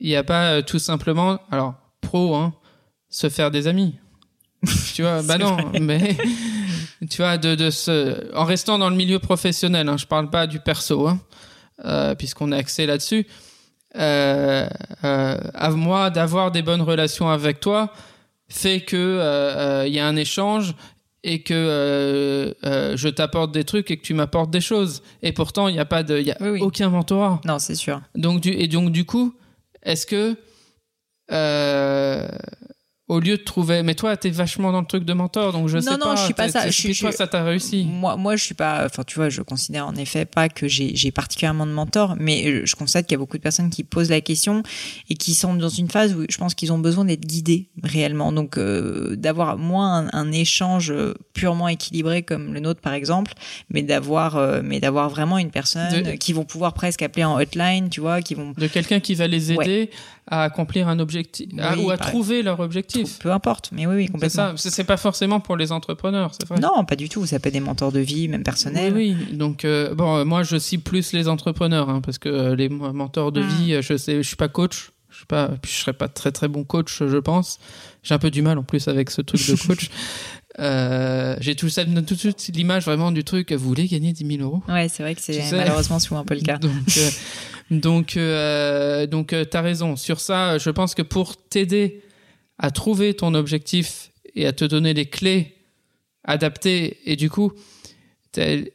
il 0.00 0.08
n'y 0.08 0.16
a 0.16 0.24
pas 0.24 0.52
euh, 0.52 0.62
tout 0.62 0.78
simplement, 0.78 1.38
alors 1.50 1.74
pro, 2.00 2.34
hein, 2.34 2.52
se 3.08 3.28
faire 3.28 3.50
des 3.50 3.66
amis 3.66 3.94
Tu 4.94 5.02
vois, 5.02 5.22
bah 5.22 5.38
non, 5.38 5.56
vrai. 5.70 5.80
mais 5.80 6.16
tu 7.10 7.18
vois, 7.22 7.38
de, 7.38 7.54
de 7.54 7.70
se, 7.70 8.34
en 8.36 8.44
restant 8.44 8.78
dans 8.78 8.90
le 8.90 8.96
milieu 8.96 9.18
professionnel, 9.18 9.88
hein, 9.88 9.96
je 9.96 10.06
parle 10.06 10.28
pas 10.30 10.46
du 10.46 10.60
perso, 10.60 11.06
hein, 11.08 11.18
euh, 11.84 12.14
puisqu'on 12.14 12.52
a 12.52 12.56
accès 12.56 12.86
là-dessus. 12.86 13.26
Euh, 13.96 14.68
euh, 15.02 15.36
à 15.54 15.70
moi 15.70 16.10
d'avoir 16.10 16.52
des 16.52 16.62
bonnes 16.62 16.82
relations 16.82 17.28
avec 17.28 17.58
toi 17.58 17.92
fait 18.48 18.82
que 18.82 19.84
il 19.86 19.92
y 19.92 19.98
a 19.98 20.06
un 20.06 20.14
échange 20.14 20.74
et 21.24 21.42
que 21.42 22.54
je 22.62 23.08
t'apporte 23.08 23.50
des 23.52 23.64
trucs 23.64 23.90
et 23.90 23.96
que 23.96 24.02
tu 24.02 24.14
m'apportes 24.14 24.50
des 24.50 24.60
choses 24.60 25.02
et 25.22 25.32
pourtant 25.32 25.66
il 25.68 25.72
n'y 25.74 25.80
a 25.80 25.84
pas 25.84 26.02
de 26.04 26.20
y 26.20 26.30
a 26.30 26.36
Oui, 26.40 26.50
oui. 26.50 26.60
aucun 26.62 26.88
mentorat 26.90 27.40
Non, 27.44 27.58
c'est 27.58 27.74
sûr. 27.74 28.00
donc 28.14 28.40
du 28.40 28.50
et 28.50 28.68
donc 28.68 28.92
du 28.92 29.04
coup 29.04 29.34
est-ce 29.82 30.06
que 30.06 30.36
euh, 31.32 32.28
au 33.10 33.18
lieu 33.20 33.36
de 33.36 33.42
trouver 33.42 33.82
mais 33.82 33.94
toi 33.94 34.16
t'es 34.16 34.30
vachement 34.30 34.70
dans 34.72 34.80
le 34.80 34.86
truc 34.86 35.04
de 35.04 35.12
mentor 35.12 35.52
donc 35.52 35.68
je 35.68 35.76
Non, 35.78 35.82
sais 35.82 35.90
non, 35.92 35.98
pas 35.98 36.14
je 36.16 36.24
suis 36.24 36.34
pas 36.34 36.48
ça, 36.48 36.70
je 36.70 37.00
toi 37.00 37.10
ça 37.12 37.26
t'a 37.26 37.42
réussi 37.42 37.84
Moi, 37.84 38.16
moi, 38.16 38.36
je 38.36 38.44
suis 38.44 38.54
pas. 38.54 38.84
Enfin, 38.86 39.02
tu 39.04 39.16
vois, 39.16 39.28
je 39.28 39.42
considère 39.42 39.86
en 39.86 39.94
effet 39.96 40.24
pas 40.24 40.48
que 40.48 40.68
j'ai 40.68 41.10
particulièrement 41.10 41.66
de 41.66 41.72
mentor, 41.72 42.14
mais 42.18 42.46
euh, 42.46 42.62
je 42.64 42.74
constate 42.76 43.06
qu'il 43.06 43.14
y 43.14 43.16
a 43.16 43.18
beaucoup 43.18 43.36
de 43.36 43.42
personnes 43.42 43.70
qui 43.70 43.82
posent 43.84 44.10
la 44.10 44.20
question 44.20 44.62
et 45.08 45.14
qui 45.16 45.34
sont 45.34 45.54
dans 45.54 45.68
une 45.68 45.88
phase 45.90 46.14
où 46.14 46.24
je 46.28 46.36
pense 46.36 46.54
qu'ils 46.54 46.72
ont 46.72 46.78
besoin 46.78 47.04
d'être 47.04 47.26
guidés 47.26 47.68
réellement. 47.82 48.32
Donc, 48.32 48.56
euh, 48.58 49.16
d'avoir 49.16 49.58
moins 49.58 50.06
un, 50.06 50.10
un 50.12 50.32
échange 50.32 50.90
euh, 50.90 51.14
purement 51.34 51.68
équilibré 51.68 52.22
comme 52.22 52.52
le 52.54 52.60
nôtre, 52.60 52.80
par 52.80 52.92
exemple, 52.94 53.32
mais 53.70 53.82
d'avoir, 53.82 54.36
euh, 54.36 54.60
mais 54.64 54.78
d'avoir 54.80 55.08
vraiment 55.08 55.38
une 55.38 55.50
personne 55.50 56.02
De- 56.02 56.12
qui 56.12 56.32
vont 56.32 56.44
pouvoir 56.44 56.74
presque 56.74 57.02
appeler 57.02 57.24
en 57.24 57.36
hotline, 57.40 57.88
tu 57.90 58.00
vois, 58.00 58.20
qui 58.22 58.34
vont 58.34 58.52
de 58.56 58.66
quelqu'un 58.66 59.00
qui 59.00 59.14
va 59.14 59.26
les 59.26 59.50
Ouais. 59.52 59.90
À 60.30 60.44
accomplir 60.44 60.86
un 60.88 60.98
objectif 61.00 61.48
à- 61.58 61.76
ou 61.76 61.90
à 61.90 61.96
pareil. 61.96 62.12
trouver 62.12 62.42
leur 62.42 62.60
objectif 62.60 63.18
peu 63.18 63.32
importe. 63.32 63.70
Mais 63.72 63.86
oui, 63.86 63.94
oui, 63.96 64.02
c'est 64.06 64.12
complètement. 64.12 64.46
ça 64.50 64.52
c'est 64.56 64.70
c'est 64.70 64.84
pas 64.84 64.96
forcément 64.96 65.40
pour 65.40 65.56
les 65.56 65.72
entrepreneurs 65.72 66.32
c'est 66.38 66.48
vrai 66.48 66.60
Non, 66.60 66.84
pas 66.84 66.96
du 66.96 67.08
tout. 67.08 67.26
Ça 67.26 67.38
peut 67.40 67.48
être 67.48 67.52
des 67.54 67.60
mentors 67.60 67.90
de 67.92 68.00
vie, 68.00 68.28
même 68.28 68.44
personnels. 68.44 68.94
Oui, 68.94 69.16
oui. 69.28 69.36
Donc 69.36 69.64
euh, 69.64 69.94
bon, 69.94 70.18
euh, 70.18 70.24
moi 70.24 70.42
je 70.44 70.56
cible 70.56 70.82
plus 70.84 71.12
les 71.12 71.26
entrepreneurs 71.28 71.90
hein, 71.90 72.00
parce 72.00 72.18
que 72.18 72.28
euh, 72.28 72.54
les 72.56 72.68
mentors 72.68 73.32
de 73.32 73.42
Mm. 73.42 73.46
vie, 73.48 73.76
je 73.82 73.96
sais, 73.96 74.16
je 74.22 74.26
suis 74.26 74.36
pas 74.36 74.48
coach, 74.48 74.92
je 75.10 75.18
sais 75.18 75.26
pas, 75.26 75.48
puis 75.60 75.72
je 75.72 75.78
serais 75.78 75.92
pas 75.92 76.06
très 76.08 76.30
très 76.30 76.46
bon 76.48 76.62
coach, 76.64 77.02
je 77.04 77.16
pense. 77.18 77.58
J'ai 78.04 78.14
un 78.14 78.18
peu 78.18 78.30
du 78.30 78.40
mal 78.42 78.56
en 78.56 78.62
plus 78.62 78.86
avec 78.88 79.10
ce 79.10 79.22
truc 79.22 79.44
de 79.48 79.56
coach. 79.66 79.90
Euh, 80.58 81.36
j'ai 81.40 81.54
tout 81.54 81.68
ça 81.68 81.84
tout 81.84 81.90
de 82.14 82.14
suite 82.18 82.50
l'image 82.54 82.84
vraiment 82.84 83.12
du 83.12 83.24
truc. 83.24 83.52
Vous 83.52 83.68
voulez 83.68 83.86
gagner 83.86 84.12
10 84.12 84.26
000 84.36 84.42
euros? 84.42 84.62
Ouais, 84.68 84.88
c'est 84.88 85.02
vrai 85.02 85.14
que 85.14 85.20
c'est 85.22 85.40
malheureusement 85.52 85.98
souvent 85.98 86.20
un 86.20 86.24
peu 86.24 86.34
le 86.34 86.40
cas. 86.42 86.58
Donc, 86.58 86.72
euh, 86.96 87.10
donc, 87.70 88.16
euh, 88.16 89.06
donc, 89.06 89.32
euh, 89.32 89.44
t'as 89.44 89.60
raison. 89.60 89.96
Sur 89.96 90.20
ça, 90.20 90.58
je 90.58 90.70
pense 90.70 90.94
que 90.94 91.02
pour 91.02 91.36
t'aider 91.36 92.02
à 92.58 92.70
trouver 92.70 93.14
ton 93.14 93.34
objectif 93.34 94.10
et 94.34 94.46
à 94.46 94.52
te 94.52 94.64
donner 94.64 94.92
les 94.92 95.06
clés 95.06 95.56
adaptées, 96.24 96.98
et 97.04 97.16
du 97.16 97.30
coup, 97.30 97.52
de 98.34 98.72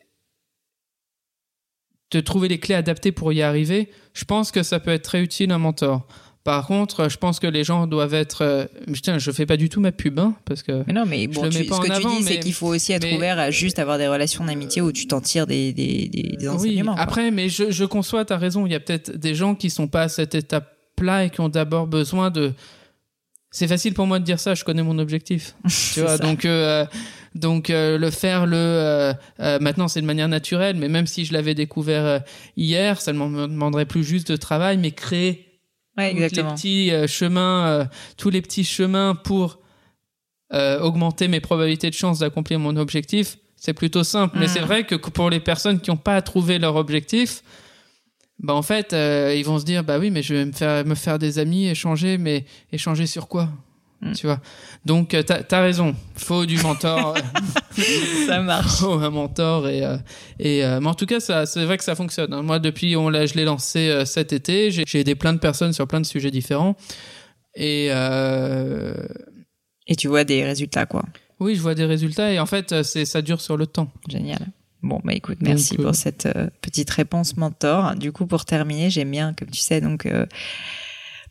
trouver 2.21 2.47
les 2.47 2.59
clés 2.59 2.75
adaptées 2.75 3.11
pour 3.11 3.33
y 3.33 3.41
arriver, 3.41 3.91
je 4.13 4.23
pense 4.23 4.51
que 4.51 4.63
ça 4.63 4.79
peut 4.79 4.91
être 4.91 5.03
très 5.03 5.21
utile 5.21 5.51
un 5.51 5.57
mentor. 5.57 6.07
Par 6.45 6.67
contre, 6.67 7.09
je 7.09 7.17
pense 7.17 7.39
que 7.39 7.47
les 7.47 7.63
gens 7.63 7.87
doivent 7.87 8.13
être. 8.13 8.43
Euh, 8.43 8.65
tiens, 9.01 9.17
je 9.17 9.31
fais 9.31 9.47
pas 9.47 9.57
du 9.57 9.67
tout 9.67 9.81
ma 9.81 9.91
pub, 9.91 10.19
hein, 10.19 10.35
parce 10.45 10.61
que. 10.61 10.83
Mais 10.85 10.93
non, 10.93 11.03
mais 11.07 11.25
bon, 11.25 11.43
ce 11.51 11.57
que 11.57 11.99
tu 11.99 12.17
dis, 12.19 12.23
c'est 12.23 12.39
qu'il 12.39 12.53
faut 12.53 12.67
aussi 12.67 12.93
être 12.93 13.11
ouvert 13.15 13.39
à 13.39 13.49
juste 13.49 13.79
avoir 13.79 13.97
des 13.97 14.07
relations 14.07 14.45
d'amitié 14.45 14.79
où 14.83 14.91
tu 14.91 15.07
t'en 15.07 15.21
tires 15.21 15.47
des, 15.47 15.73
des, 15.73 16.07
des, 16.07 16.47
enseignements. 16.47 16.93
Oui, 16.93 16.99
après, 17.01 17.31
mais 17.31 17.49
je, 17.49 17.71
je 17.71 17.83
conçois, 17.83 18.31
as 18.31 18.37
raison. 18.37 18.67
Il 18.67 18.71
y 18.71 18.75
a 18.75 18.79
peut-être 18.79 19.17
des 19.17 19.33
gens 19.33 19.55
qui 19.55 19.71
sont 19.71 19.87
pas 19.87 20.03
à 20.03 20.07
cette 20.07 20.35
étape-là 20.35 21.25
et 21.25 21.31
qui 21.31 21.41
ont 21.41 21.49
d'abord 21.49 21.87
besoin 21.87 22.29
de. 22.29 22.53
C'est 23.49 23.67
facile 23.67 23.95
pour 23.95 24.05
moi 24.05 24.19
de 24.19 24.23
dire 24.23 24.39
ça. 24.39 24.53
Je 24.53 24.63
connais 24.63 24.83
mon 24.83 24.99
objectif. 24.99 25.55
tu 25.95 26.01
vois, 26.01 26.19
donc. 26.19 26.45
Euh, 26.45 26.85
donc 27.35 27.69
euh, 27.69 27.97
le 27.97 28.09
faire 28.11 28.45
le 28.45 28.55
euh, 28.55 29.13
euh, 29.41 29.59
maintenant 29.59 29.89
c'est 29.89 30.01
de 30.01 30.05
manière 30.05 30.29
naturelle, 30.29 30.77
mais 30.77 30.87
même 30.87 31.05
si 31.05 31.25
je 31.25 31.33
l'avais 31.33 31.53
découvert 31.53 32.21
hier, 32.55 33.01
ça 33.01 33.11
ne 33.11 33.19
me 33.19 33.47
demanderait 33.47 33.85
plus 33.85 34.03
juste 34.03 34.31
de 34.31 34.37
travail, 34.37 34.77
mais 34.77 34.91
créer 34.91 35.44
ouais, 35.97 36.13
tous 36.13 36.35
les 36.35 36.43
petits 36.43 36.91
chemins, 37.07 37.87
tous 38.17 38.29
les 38.29 38.41
petits 38.41 38.63
chemins 38.63 39.15
pour 39.15 39.59
augmenter 40.51 41.27
mes 41.27 41.39
probabilités 41.39 41.89
de 41.89 41.95
chance 41.95 42.19
d'accomplir 42.19 42.59
mon 42.59 42.75
objectif. 42.77 43.37
C'est 43.57 43.73
plutôt 43.73 44.03
simple, 44.03 44.37
mais 44.39 44.47
c'est 44.47 44.61
mm. 44.61 44.65
vrai 44.65 44.83
que 44.85 44.95
pour 44.95 45.29
les 45.29 45.39
personnes 45.39 45.79
qui 45.79 45.89
n'ont 45.89 45.97
pas 45.97 46.21
trouvé 46.21 46.59
leur 46.59 46.75
objectif, 46.75 47.41
bah 48.39 48.53
en 48.53 48.61
fait, 48.61 48.93
ils 48.93 49.43
vont 49.43 49.59
se 49.59 49.65
dire 49.65 49.83
bah 49.83 49.97
oui, 49.97 50.11
mais 50.11 50.21
je 50.21 50.33
vais 50.33 50.45
me 50.45 50.51
faire 50.51 50.85
me 50.85 50.95
faire 50.95 51.17
des 51.19 51.39
amis, 51.39 51.67
échanger, 51.67 52.17
mais 52.17 52.45
échanger 52.71 53.07
sur 53.07 53.27
quoi? 53.27 53.49
Mm. 54.05 54.13
Tu 54.13 54.27
vois. 54.27 54.39
Donc, 54.85 55.13
euh, 55.13 55.23
t'as 55.23 55.41
as 55.49 55.61
raison. 55.61 55.95
Faut 56.15 56.45
du 56.45 56.57
mentor. 56.59 57.17
ça 58.27 58.39
marche. 58.41 58.79
Faut 58.79 58.93
un 58.93 59.09
mentor. 59.09 59.67
Et, 59.67 59.83
euh, 59.83 59.97
et, 60.39 60.63
euh, 60.63 60.79
mais 60.79 60.87
en 60.87 60.93
tout 60.93 61.07
cas, 61.07 61.19
c'est 61.19 61.65
vrai 61.65 61.77
que 61.77 61.83
ça 61.83 61.95
fonctionne. 61.95 62.31
Hein. 62.33 62.43
Moi, 62.43 62.59
depuis, 62.59 62.95
on 62.95 63.11
je 63.11 63.33
l'ai 63.33 63.45
lancé 63.45 64.03
cet 64.05 64.31
été. 64.31 64.71
J'ai 64.71 64.99
aidé 64.99 65.15
plein 65.15 65.33
de 65.33 65.39
personnes 65.39 65.73
sur 65.73 65.87
plein 65.87 66.01
de 66.01 66.05
sujets 66.05 66.31
différents. 66.31 66.75
Et, 67.55 67.87
et 69.87 69.95
tu 69.95 70.07
vois 70.07 70.23
des 70.23 70.43
résultats, 70.43 70.85
quoi. 70.85 71.03
Oui, 71.39 71.55
je 71.55 71.61
vois 71.61 71.75
des 71.75 71.85
résultats. 71.85 72.31
Et 72.31 72.39
en 72.39 72.45
fait, 72.45 72.83
ça 72.83 73.21
dure 73.21 73.41
sur 73.41 73.57
le 73.57 73.65
temps. 73.65 73.91
Génial. 74.07 74.47
Bon, 74.83 75.01
bah 75.03 75.13
écoute, 75.13 75.39
merci 75.41 75.77
pour 75.77 75.95
cette 75.95 76.29
petite 76.61 76.91
réponse 76.91 77.37
mentor. 77.37 77.95
Du 77.95 78.11
coup, 78.11 78.27
pour 78.27 78.45
terminer, 78.45 78.91
j'aime 78.91 79.09
bien, 79.09 79.33
comme 79.33 79.49
tu 79.49 79.61
sais, 79.61 79.81
donc 79.81 80.07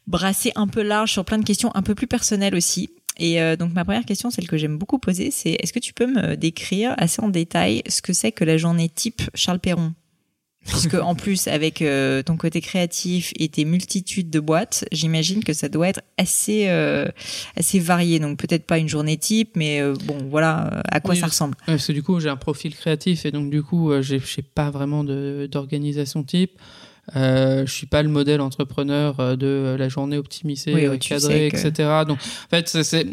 brasser 0.06 0.52
un 0.54 0.66
peu 0.66 0.82
large 0.82 1.12
sur 1.12 1.24
plein 1.24 1.38
de 1.38 1.44
questions 1.44 1.70
un 1.74 1.82
peu 1.82 1.94
plus 1.94 2.06
personnelles 2.06 2.54
aussi. 2.54 2.90
Et 3.16 3.40
euh, 3.40 3.56
donc 3.56 3.72
ma 3.72 3.84
première 3.84 4.04
question, 4.04 4.30
celle 4.30 4.48
que 4.48 4.56
j'aime 4.56 4.76
beaucoup 4.76 4.98
poser, 4.98 5.30
c'est 5.30 5.56
est-ce 5.60 5.72
que 5.72 5.78
tu 5.78 5.92
peux 5.92 6.06
me 6.06 6.36
décrire 6.36 6.94
assez 6.98 7.22
en 7.22 7.28
détail 7.28 7.82
ce 7.88 8.02
que 8.02 8.12
c'est 8.12 8.32
que 8.32 8.44
la 8.44 8.56
journée 8.56 8.88
type 8.88 9.22
Charles 9.34 9.60
Perron? 9.60 9.92
Puisque 10.66 10.94
en 10.94 11.14
plus 11.14 11.46
avec 11.46 11.82
euh, 11.82 12.22
ton 12.22 12.38
côté 12.38 12.62
créatif 12.62 13.34
et 13.38 13.50
tes 13.50 13.66
multitudes 13.66 14.30
de 14.30 14.40
boîtes, 14.40 14.86
j'imagine 14.92 15.44
que 15.44 15.52
ça 15.52 15.68
doit 15.68 15.90
être 15.90 16.00
assez 16.16 16.68
euh, 16.68 17.06
assez 17.54 17.78
varié. 17.78 18.18
Donc 18.18 18.38
peut-être 18.38 18.64
pas 18.64 18.78
une 18.78 18.88
journée 18.88 19.18
type, 19.18 19.56
mais 19.56 19.82
bon 20.06 20.16
voilà 20.30 20.82
à 20.90 21.00
quoi 21.00 21.14
ça 21.14 21.26
ressemble. 21.26 21.54
Parce 21.66 21.86
que 21.86 21.92
du 21.92 22.02
coup 22.02 22.18
j'ai 22.18 22.30
un 22.30 22.36
profil 22.36 22.74
créatif 22.74 23.26
et 23.26 23.30
donc 23.30 23.50
du 23.50 23.62
coup 23.62 23.92
j'ai 24.00 24.42
pas 24.42 24.70
vraiment 24.70 25.04
d'organisation 25.04 26.22
type. 26.22 26.58
Euh, 27.16 27.66
je 27.66 27.72
suis 27.72 27.86
pas 27.86 28.02
le 28.02 28.08
modèle 28.08 28.40
entrepreneur 28.40 29.18
euh, 29.20 29.36
de 29.36 29.76
la 29.78 29.88
journée 29.88 30.16
optimisée, 30.16 30.74
euh, 30.74 30.96
cadrée, 30.96 31.48
etc. 31.48 31.72
Donc, 32.06 32.18
en 32.18 32.48
fait, 32.48 32.68
c'est, 32.68 33.06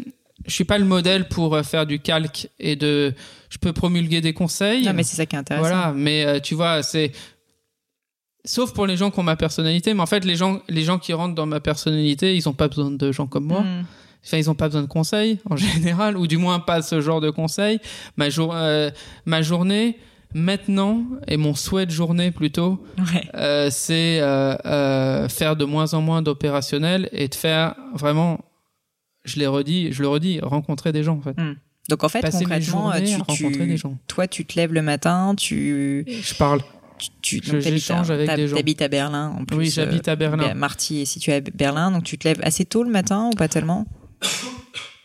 je 0.46 0.52
suis 0.52 0.64
pas 0.64 0.78
le 0.78 0.84
modèle 0.84 1.28
pour 1.28 1.54
euh, 1.54 1.62
faire 1.62 1.86
du 1.86 1.98
calque 1.98 2.48
et 2.58 2.76
de, 2.76 3.14
je 3.50 3.58
peux 3.58 3.72
promulguer 3.72 4.20
des 4.20 4.32
conseils. 4.32 4.84
Non, 4.84 4.92
mais 4.94 5.02
c'est 5.02 5.16
ça 5.16 5.26
qui 5.26 5.36
est 5.36 5.38
intéressant. 5.38 5.68
Voilà, 5.68 5.92
mais 5.94 6.40
tu 6.40 6.54
vois, 6.54 6.82
c'est, 6.82 7.12
sauf 8.44 8.72
pour 8.72 8.86
les 8.86 8.96
gens 8.96 9.10
qui 9.10 9.20
ont 9.20 9.24
ma 9.24 9.36
personnalité, 9.36 9.92
mais 9.94 10.02
en 10.02 10.06
fait, 10.06 10.24
les 10.24 10.36
gens, 10.36 10.60
les 10.68 10.82
gens 10.82 10.98
qui 10.98 11.12
rentrent 11.12 11.34
dans 11.34 11.46
ma 11.46 11.60
personnalité, 11.60 12.34
ils 12.34 12.48
ont 12.48 12.54
pas 12.54 12.68
besoin 12.68 12.90
de 12.90 13.12
gens 13.12 13.26
comme 13.26 13.44
moi. 13.44 13.60
Hmm. 13.60 13.84
Enfin, 14.24 14.38
ils 14.38 14.48
ont 14.48 14.54
pas 14.54 14.68
besoin 14.68 14.82
de 14.82 14.86
conseils 14.86 15.38
en 15.50 15.56
général, 15.56 16.16
ou 16.16 16.26
du 16.26 16.38
moins 16.38 16.60
pas 16.60 16.80
ce 16.80 17.00
genre 17.00 17.20
de 17.20 17.30
conseils. 17.30 17.80
Ma, 18.16 18.30
jour, 18.30 18.54
ma 19.26 19.42
journée, 19.42 19.98
maintenant, 20.34 21.04
et 21.26 21.36
mon 21.36 21.54
souhait 21.54 21.86
de 21.86 21.90
journée 21.90 22.30
plutôt, 22.30 22.84
euh, 23.34 23.68
c'est 23.70 24.20
euh, 24.20 24.56
euh, 24.64 25.28
faire 25.28 25.56
de 25.56 25.64
moins 25.64 25.94
en 25.94 26.00
moins 26.00 26.22
d'opérationnel 26.22 27.08
et 27.12 27.28
de 27.28 27.34
faire 27.34 27.74
vraiment, 27.94 28.40
je 29.24 29.38
l'ai 29.38 29.46
redit, 29.46 29.92
je 29.92 30.02
le 30.02 30.08
redis, 30.08 30.40
rencontrer 30.40 30.92
des 30.92 31.02
gens 31.02 31.16
en 31.16 31.20
fait. 31.20 31.38
Hmm. 31.40 31.54
Donc 31.88 32.04
en 32.04 32.08
fait, 32.08 32.22
concrètement, 32.22 32.92
tu, 32.92 33.16
rencontrer 33.16 33.66
des 33.66 33.76
gens. 33.76 33.98
toi, 34.06 34.28
tu 34.28 34.44
te 34.44 34.58
lèves 34.58 34.72
le 34.72 34.82
matin, 34.82 35.34
tu... 35.36 36.04
Je 36.06 36.34
parle. 36.34 36.60
Tu, 37.20 37.40
tu 37.40 37.60
j'échange 37.60 38.12
avec 38.12 38.32
des 38.36 38.46
gens. 38.46 38.56
T'habites 38.56 38.82
à 38.82 38.86
Berlin 38.86 39.34
en 39.36 39.44
plus. 39.44 39.56
Oui, 39.56 39.70
j'habite 39.70 40.06
à 40.06 40.14
Berlin. 40.14 40.54
Marty 40.54 41.00
est 41.00 41.04
situé 41.04 41.34
à 41.34 41.40
Berlin, 41.40 41.90
donc 41.90 42.04
tu 42.04 42.16
te 42.16 42.28
lèves 42.28 42.40
assez 42.42 42.64
tôt 42.64 42.84
le 42.84 42.90
matin 42.90 43.30
ou 43.32 43.36
pas 43.36 43.48
tellement? 43.48 43.86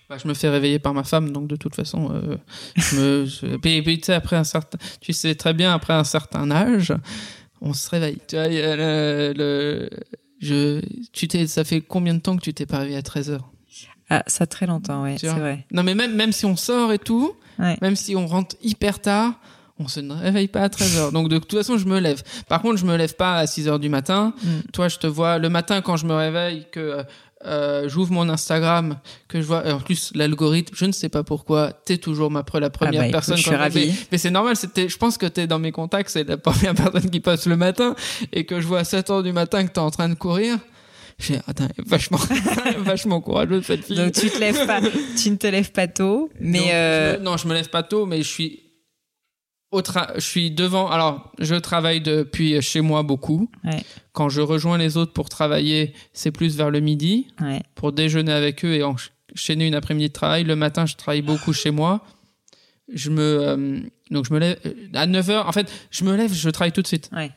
Bah, 0.09 0.17
je 0.21 0.27
me 0.27 0.33
fais 0.33 0.49
réveiller 0.49 0.79
par 0.79 0.93
ma 0.93 1.03
femme, 1.03 1.31
donc 1.31 1.47
de 1.47 1.55
toute 1.55 1.75
façon, 1.75 2.11
euh, 2.11 2.37
je 2.75 2.95
me, 2.95 3.25
je... 3.25 3.57
Puis, 3.81 3.83
tu 3.83 4.05
sais, 4.05 4.13
après 4.13 4.35
un 4.35 4.43
certain, 4.43 4.77
tu 5.01 5.13
sais 5.13 5.35
très 5.35 5.53
bien, 5.53 5.73
après 5.73 5.93
un 5.93 6.03
certain 6.03 6.49
âge, 6.51 6.93
on 7.61 7.73
se 7.73 7.89
réveille. 7.89 8.17
Tu 8.27 8.35
vois, 8.35 8.47
le, 8.47 9.33
le, 9.35 9.89
je, 10.39 10.81
tu 11.11 11.27
t'es, 11.27 11.47
ça 11.47 11.63
fait 11.63 11.81
combien 11.81 12.13
de 12.13 12.19
temps 12.19 12.37
que 12.37 12.41
tu 12.41 12.53
t'es 12.53 12.65
pas 12.65 12.79
réveillé 12.79 12.97
à 12.97 13.01
13 13.01 13.31
heures? 13.31 13.49
Ah, 14.09 14.23
ça 14.27 14.47
très 14.47 14.67
longtemps, 14.67 15.03
ouais, 15.03 15.17
c'est 15.19 15.27
vrai. 15.27 15.65
Non, 15.71 15.83
mais 15.83 15.93
même, 15.93 16.15
même 16.15 16.31
si 16.31 16.45
on 16.45 16.55
sort 16.55 16.93
et 16.93 16.99
tout, 16.99 17.35
même 17.59 17.95
si 17.95 18.15
on 18.15 18.25
rentre 18.27 18.55
hyper 18.61 19.01
tard, 19.01 19.33
on 19.79 19.87
se 19.87 19.99
ne 19.99 20.13
réveille 20.13 20.47
pas 20.47 20.61
à 20.61 20.69
13 20.69 20.97
heures. 20.97 21.11
Donc 21.11 21.29
de 21.29 21.37
toute 21.37 21.53
façon, 21.53 21.77
je 21.77 21.85
me 21.85 21.99
lève. 21.99 22.23
Par 22.47 22.61
contre, 22.61 22.77
je 22.77 22.85
me 22.85 22.95
lève 22.95 23.15
pas 23.15 23.37
à 23.37 23.47
6 23.47 23.67
heures 23.67 23.79
du 23.79 23.89
matin. 23.89 24.33
Mm. 24.41 24.49
Toi, 24.73 24.87
je 24.87 24.97
te 24.97 25.07
vois 25.07 25.37
le 25.37 25.49
matin 25.49 25.81
quand 25.81 25.97
je 25.97 26.05
me 26.05 26.15
réveille 26.15 26.65
que 26.71 27.03
euh, 27.45 27.87
j'ouvre 27.87 28.11
mon 28.11 28.29
Instagram, 28.29 28.97
que 29.27 29.41
je 29.41 29.45
vois, 29.45 29.65
en 29.71 29.79
plus 29.79 30.11
l'algorithme, 30.15 30.73
je 30.75 30.85
ne 30.85 30.91
sais 30.91 31.09
pas 31.09 31.23
pourquoi, 31.23 31.71
t'es 31.71 31.97
toujours 31.97 32.31
ma 32.31 32.43
la 32.59 32.69
première 32.69 33.01
ah 33.01 33.05
bah, 33.05 33.11
personne. 33.11 33.37
je 33.37 33.43
suis 33.43 33.55
ravie. 33.55 33.93
Mais 34.11 34.17
c'est 34.17 34.31
normal, 34.31 34.55
c'était, 34.55 34.89
je 34.89 34.97
pense 34.97 35.17
que 35.17 35.27
t'es 35.27 35.45
dans 35.45 35.59
mes 35.59 35.71
contacts, 35.71 36.09
c'est 36.09 36.27
la 36.27 36.37
première 36.37 36.73
personne 36.73 37.09
qui 37.09 37.19
passe 37.19 37.45
le 37.45 37.55
matin 37.55 37.95
et 38.33 38.45
que 38.45 38.59
je 38.59 38.67
vois 38.67 38.79
à 38.79 38.83
7 38.83 39.09
heures 39.09 39.23
du 39.23 39.33
matin 39.33 39.65
que 39.65 39.71
t'es 39.71 39.79
en 39.79 39.91
train 39.91 40.09
de 40.09 40.15
courir. 40.15 40.57
J'ai 41.19 41.39
attends, 41.47 41.67
vachement, 41.85 42.19
vachement 42.79 43.21
courageuse 43.21 43.65
cette 43.65 43.85
fille. 43.85 43.97
Donc 43.97 44.13
tu 44.13 44.29
te 44.29 44.39
lèves 44.39 44.65
pas, 44.67 44.81
tu 45.19 45.31
ne 45.31 45.35
te 45.35 45.47
lèves 45.47 45.71
pas 45.71 45.87
tôt, 45.87 46.29
mais 46.39 46.59
non, 46.59 46.65
euh... 46.71 47.13
je 47.13 47.17
me, 47.17 47.23
non, 47.23 47.37
je 47.37 47.47
me 47.47 47.53
lève 47.53 47.69
pas 47.69 47.83
tôt, 47.83 48.05
mais 48.05 48.17
je 48.17 48.27
suis 48.27 48.66
au 49.71 49.81
je 50.15 50.19
suis 50.19 50.51
devant. 50.51 50.89
Alors, 50.89 51.31
je 51.39 51.55
travaille 51.55 52.01
depuis 52.01 52.61
chez 52.61 52.81
moi 52.81 53.03
beaucoup. 53.03 53.49
Ouais. 53.63 53.83
Quand 54.13 54.29
je 54.29 54.41
rejoins 54.41 54.77
les 54.77 54.97
autres 54.97 55.13
pour 55.13 55.29
travailler, 55.29 55.93
c'est 56.13 56.31
plus 56.31 56.55
vers 56.55 56.69
le 56.69 56.79
midi 56.79 57.27
ouais. 57.41 57.61
pour 57.75 57.91
déjeuner 57.91 58.31
avec 58.31 58.63
eux 58.63 58.73
et 58.73 58.83
enchaîner 58.83 59.67
une 59.67 59.75
après-midi 59.75 60.07
de 60.07 60.13
travail. 60.13 60.43
Le 60.43 60.55
matin, 60.55 60.85
je 60.85 60.95
travaille 60.95 61.21
beaucoup 61.21 61.53
chez 61.53 61.71
moi. 61.71 62.01
Je 62.93 63.09
me 63.09 63.21
euh, 63.21 63.79
donc 64.11 64.25
je 64.25 64.33
me 64.33 64.39
lève 64.39 64.57
à 64.93 65.05
9 65.05 65.29
heures. 65.29 65.47
En 65.47 65.51
fait, 65.51 65.69
je 65.91 66.05
me 66.05 66.15
lève, 66.15 66.33
je 66.33 66.49
travaille 66.49 66.71
tout 66.71 66.81
de 66.81 66.87
suite. 66.87 67.09
Ouais. 67.13 67.31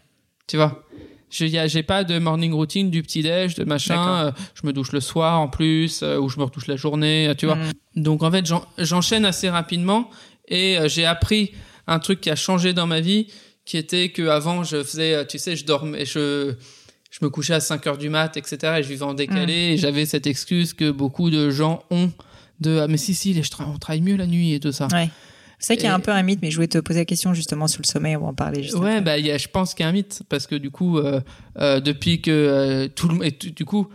Tu 0.47 0.57
vois? 0.57 0.85
Je 1.31 1.47
j'ai 1.47 1.83
pas 1.83 2.03
de 2.03 2.19
morning 2.19 2.53
routine 2.53 2.91
du 2.91 3.03
petit 3.03 3.23
déj 3.23 3.55
de 3.55 3.63
machin 3.63 4.27
euh, 4.27 4.33
je 4.55 4.67
me 4.67 4.73
douche 4.73 4.91
le 4.91 4.99
soir 4.99 5.41
en 5.41 5.47
plus 5.47 6.03
euh, 6.03 6.19
ou 6.19 6.29
je 6.29 6.39
me 6.39 6.43
retouche 6.43 6.67
la 6.67 6.75
journée 6.75 7.33
tu 7.39 7.47
vois 7.47 7.55
mm. 7.55 7.73
donc 7.95 8.25
en 8.25 8.33
fait 8.33 8.45
j'enchaîne 8.79 9.25
assez 9.25 9.49
rapidement 9.49 10.11
et 10.49 10.79
j'ai 10.87 11.05
appris 11.05 11.53
un 11.91 11.99
truc 11.99 12.23
qui 12.23 12.31
a 12.31 12.37
changé 12.37 12.73
dans 12.73 12.87
ma 12.87 13.01
vie, 13.01 13.27
qui 13.67 13.77
était 13.77 14.09
que 14.09 14.29
avant 14.29 14.65
je 14.65 14.83
faisais, 14.83 15.27
tu 15.27 15.39
sais, 15.39 15.57
je 15.57 15.67
dormais, 15.67 16.07
je 16.07 16.55
je 17.11 17.19
me 17.23 17.29
couchais 17.29 17.55
à 17.55 17.61
5 17.61 17.87
heures 17.87 17.99
du 17.99 18.09
mat, 18.09 18.37
etc. 18.37 18.77
Et 18.79 18.83
je 18.83 18.89
vivais 18.89 19.03
en 19.03 19.15
décalé. 19.15 19.71
Mm. 19.71 19.73
Et 19.73 19.77
j'avais 19.77 20.07
cette 20.07 20.27
excuse 20.27 20.73
que 20.73 20.91
beaucoup 20.91 21.29
de 21.29 21.51
gens 21.51 21.83
ont 21.91 22.11
de 22.61 22.79
ah 22.79 22.87
mais 22.89 22.99
si 22.99 23.15
si, 23.15 23.33
les, 23.33 23.43
on 23.59 23.79
travaille 23.79 24.03
mieux 24.03 24.17
la 24.17 24.27
nuit 24.27 24.55
et 24.55 24.61
tout 24.61 24.73
ça. 24.73 24.87
Ouais. 24.93 25.11
C'est 25.59 25.77
qu'il 25.77 25.85
y 25.85 25.89
a 25.89 25.95
un 25.95 26.01
peu 26.01 26.11
un 26.11 26.23
mythe, 26.23 26.41
mais 26.41 26.51
je 26.51 26.57
voulais 26.57 26.69
te 26.69 26.79
poser 26.79 27.01
la 27.01 27.05
question 27.05 27.35
justement 27.35 27.69
sur 27.69 27.83
le 27.83 27.87
sommeil, 27.87 28.17
on 28.17 28.21
va 28.21 28.27
en 28.29 28.35
parler 28.35 28.63
juste 28.63 28.77
Ouais, 28.77 29.03
bah, 29.03 29.19
y 29.19 29.31
a, 29.31 29.37
je 29.37 29.47
pense 29.47 29.75
qu'il 29.75 29.85
y 29.85 29.87
a 29.87 29.91
un 29.91 29.93
mythe, 29.93 30.23
parce 30.31 30.47
que 30.47 30.55
du 30.55 30.71
coup, 30.71 30.99
euh, 30.99 31.21
euh, 31.59 31.81
depuis 31.81 32.23
que 32.23 32.31
euh, 32.31 32.89
tout 32.89 33.09
le 33.09 33.27
et 33.27 33.31
du 33.31 33.65
coup, 33.67 33.89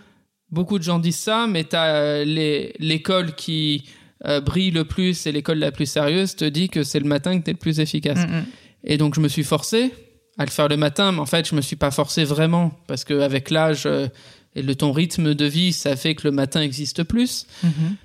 beaucoup 0.51 0.77
de 0.77 0.83
gens 0.83 0.99
disent 0.99 1.17
ça, 1.17 1.47
mais 1.47 1.63
t'as 1.63 2.23
l'école 2.23 3.33
qui 3.33 3.85
euh, 4.23 4.39
brille 4.39 4.71
le 4.71 4.85
plus 4.85 5.25
et 5.27 5.31
l'école 5.31 5.59
la 5.59 5.71
plus 5.71 5.85
sérieuse 5.85 6.35
te 6.35 6.45
dit 6.45 6.69
que 6.69 6.83
c'est 6.83 6.99
le 6.99 7.07
matin 7.07 7.37
que 7.37 7.43
tu 7.43 7.49
es 7.49 7.53
le 7.53 7.59
plus 7.59 7.79
efficace. 7.79 8.25
Mm, 8.27 8.37
mm. 8.37 8.45
Et 8.85 8.97
donc 8.97 9.15
je 9.15 9.19
me 9.19 9.27
suis 9.27 9.43
forcé 9.43 9.91
à 10.37 10.45
le 10.45 10.51
faire 10.51 10.67
le 10.69 10.77
matin, 10.77 11.11
mais 11.11 11.19
en 11.19 11.25
fait 11.25 11.47
je 11.47 11.55
me 11.55 11.61
suis 11.61 11.75
pas 11.75 11.91
forcé 11.91 12.23
vraiment 12.23 12.71
parce 12.87 13.03
qu'avec 13.03 13.49
l'âge, 13.49 13.83
euh, 13.85 14.07
et 14.55 14.61
le 14.61 14.73
ton 14.75 14.93
rythme 14.93 15.33
de 15.33 15.45
vie, 15.45 15.73
ça 15.73 15.97
fait 15.97 16.15
que 16.15 16.25
le 16.25 16.31
matin 16.31 16.61
existe 16.61 17.03
plus. 17.03 17.45
Mhm. 17.63 17.97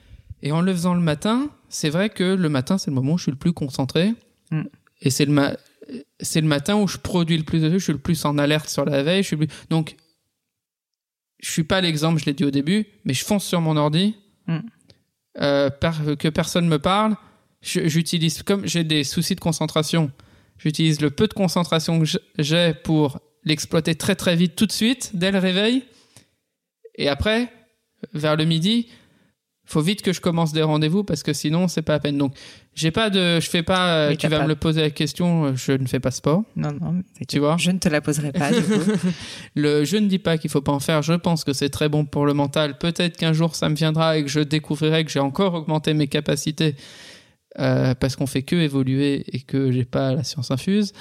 Et 0.42 0.50
en 0.52 0.60
le 0.62 0.72
faisant 0.72 0.94
le 0.94 1.00
matin, 1.00 1.48
c'est 1.68 1.90
vrai 1.90 2.10
que 2.10 2.24
le 2.24 2.48
matin, 2.48 2.76
c'est 2.76 2.90
le 2.90 2.94
moment 2.96 3.12
où 3.12 3.18
je 3.18 3.24
suis 3.24 3.30
le 3.32 3.38
plus 3.38 3.52
concentré. 3.52 4.14
Mm. 4.50 4.62
Et 5.02 5.10
c'est 5.10 5.26
le, 5.26 5.32
ma- 5.32 5.54
le 5.90 6.40
matin 6.42 6.76
où 6.76 6.88
je 6.88 6.96
produis 6.98 7.36
le 7.36 7.44
plus 7.44 7.60
de 7.60 7.68
choses, 7.68 7.78
je 7.78 7.84
suis 7.84 7.92
le 7.92 7.98
plus 8.00 8.24
en 8.24 8.36
alerte 8.38 8.68
sur 8.68 8.84
la 8.84 9.02
veille. 9.04 9.22
Je 9.22 9.28
suis 9.28 9.36
le 9.36 9.46
plus... 9.46 9.54
Donc, 9.68 9.94
je 11.38 11.50
suis 11.50 11.62
pas 11.64 11.80
l'exemple, 11.80 12.20
je 12.20 12.24
l'ai 12.26 12.32
dit 12.32 12.44
au 12.44 12.50
début, 12.50 12.86
mais 13.04 13.14
je 13.14 13.24
fonce 13.24 13.44
sur 13.44 13.60
mon 13.60 13.76
ordi, 13.76 14.14
Mm. 14.46 14.58
Euh, 15.38 15.70
que 15.70 16.28
personne 16.28 16.68
me 16.68 16.78
parle. 16.78 17.16
J'utilise, 17.62 18.42
comme 18.42 18.66
j'ai 18.66 18.84
des 18.84 19.04
soucis 19.04 19.34
de 19.34 19.40
concentration, 19.40 20.10
j'utilise 20.58 21.00
le 21.00 21.10
peu 21.10 21.28
de 21.28 21.34
concentration 21.34 22.00
que 22.00 22.06
j'ai 22.38 22.74
pour 22.74 23.20
l'exploiter 23.44 23.94
très 23.94 24.16
très 24.16 24.34
vite 24.34 24.56
tout 24.56 24.66
de 24.66 24.72
suite, 24.72 25.10
dès 25.14 25.30
le 25.30 25.38
réveil. 25.38 25.84
Et 26.96 27.08
après, 27.08 27.52
vers 28.14 28.36
le 28.36 28.44
midi, 28.44 28.88
faut 29.70 29.80
vite 29.80 30.02
que 30.02 30.12
je 30.12 30.20
commence 30.20 30.52
des 30.52 30.62
rendez-vous 30.62 31.04
parce 31.04 31.22
que 31.22 31.32
sinon 31.32 31.68
c'est 31.68 31.82
pas 31.82 31.94
à 31.94 31.98
peine. 32.00 32.18
Donc 32.18 32.34
j'ai 32.74 32.90
pas 32.90 33.08
de, 33.10 33.38
je 33.40 33.48
fais 33.48 33.62
pas. 33.62 33.94
euh, 33.94 34.14
tu 34.16 34.26
vas 34.28 34.38
pas- 34.38 34.42
me 34.44 34.48
le 34.48 34.56
poser 34.56 34.80
la 34.80 34.90
question. 34.90 35.44
euh, 35.46 35.52
Je 35.56 35.72
ne 35.72 35.86
fais 35.86 36.00
pas 36.00 36.10
sport. 36.10 36.42
Non, 36.56 36.72
non. 36.80 37.02
Tu 37.28 37.38
vois 37.38 37.56
Je 37.58 37.70
ne 37.70 37.78
te 37.78 37.88
la 37.88 38.00
poserai 38.00 38.32
pas, 38.32 38.50
du 38.52 38.62
coup. 38.62 38.80
Le, 39.54 39.84
je 39.84 39.96
ne 39.96 40.06
dis 40.08 40.18
pas 40.18 40.38
qu'il 40.38 40.50
faut 40.50 40.60
pas 40.60 40.72
en 40.72 40.80
faire. 40.80 41.02
Je 41.02 41.12
pense 41.14 41.44
que 41.44 41.52
c'est 41.52 41.68
très 41.70 41.88
bon 41.88 42.04
pour 42.04 42.26
le 42.26 42.34
mental. 42.34 42.78
Peut-être 42.78 43.16
qu'un 43.16 43.32
jour 43.32 43.54
ça 43.54 43.68
me 43.68 43.74
viendra 43.76 44.18
et 44.18 44.22
que 44.24 44.28
je 44.30 44.40
découvrirai 44.40 45.04
que 45.04 45.10
j'ai 45.10 45.20
encore 45.20 45.54
augmenté 45.54 45.94
mes 45.94 46.08
capacités 46.08 46.74
euh, 47.58 47.94
parce 47.94 48.16
qu'on 48.16 48.26
fait 48.26 48.42
que 48.42 48.56
évoluer 48.56 49.24
et 49.32 49.40
que 49.40 49.70
j'ai 49.72 49.84
pas 49.84 50.14
la 50.14 50.24
science 50.24 50.50
infuse. 50.50 50.92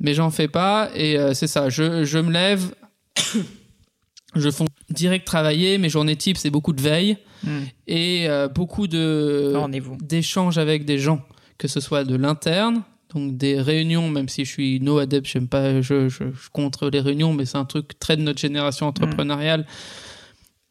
Mais 0.00 0.14
j'en 0.14 0.30
fais 0.30 0.48
pas 0.48 0.90
et 0.94 1.18
euh, 1.18 1.34
c'est 1.34 1.46
ça. 1.48 1.68
Je, 1.70 2.04
je 2.04 2.18
me 2.18 2.30
lève, 2.30 2.72
je 4.34 4.50
fonce 4.50 4.67
direct 4.90 5.26
travailler. 5.26 5.78
Mes 5.78 5.88
journées 5.88 6.16
type 6.16 6.36
c'est 6.36 6.50
beaucoup 6.50 6.72
de 6.72 6.82
veille 6.82 7.18
Mm. 7.44 7.58
et 7.86 8.28
euh, 8.28 8.48
beaucoup 8.48 8.86
de 8.86 9.54
d'échanges 10.02 10.58
avec 10.58 10.84
des 10.84 10.98
gens, 10.98 11.20
que 11.56 11.68
ce 11.68 11.80
soit 11.80 12.04
de 12.04 12.16
l'interne, 12.16 12.82
donc 13.14 13.36
des 13.36 13.60
réunions, 13.60 14.08
même 14.08 14.28
si 14.28 14.44
je 14.44 14.50
suis 14.50 14.80
no 14.80 14.98
adepte, 14.98 15.26
j'aime 15.26 15.48
pas, 15.48 15.80
je, 15.80 16.08
je, 16.08 16.24
je 16.32 16.50
contre 16.52 16.90
les 16.90 17.00
réunions, 17.00 17.32
mais 17.32 17.44
c'est 17.46 17.58
un 17.58 17.64
truc 17.64 17.98
très 17.98 18.16
de 18.16 18.22
notre 18.22 18.40
génération 18.40 18.86
entrepreneuriale. 18.86 19.66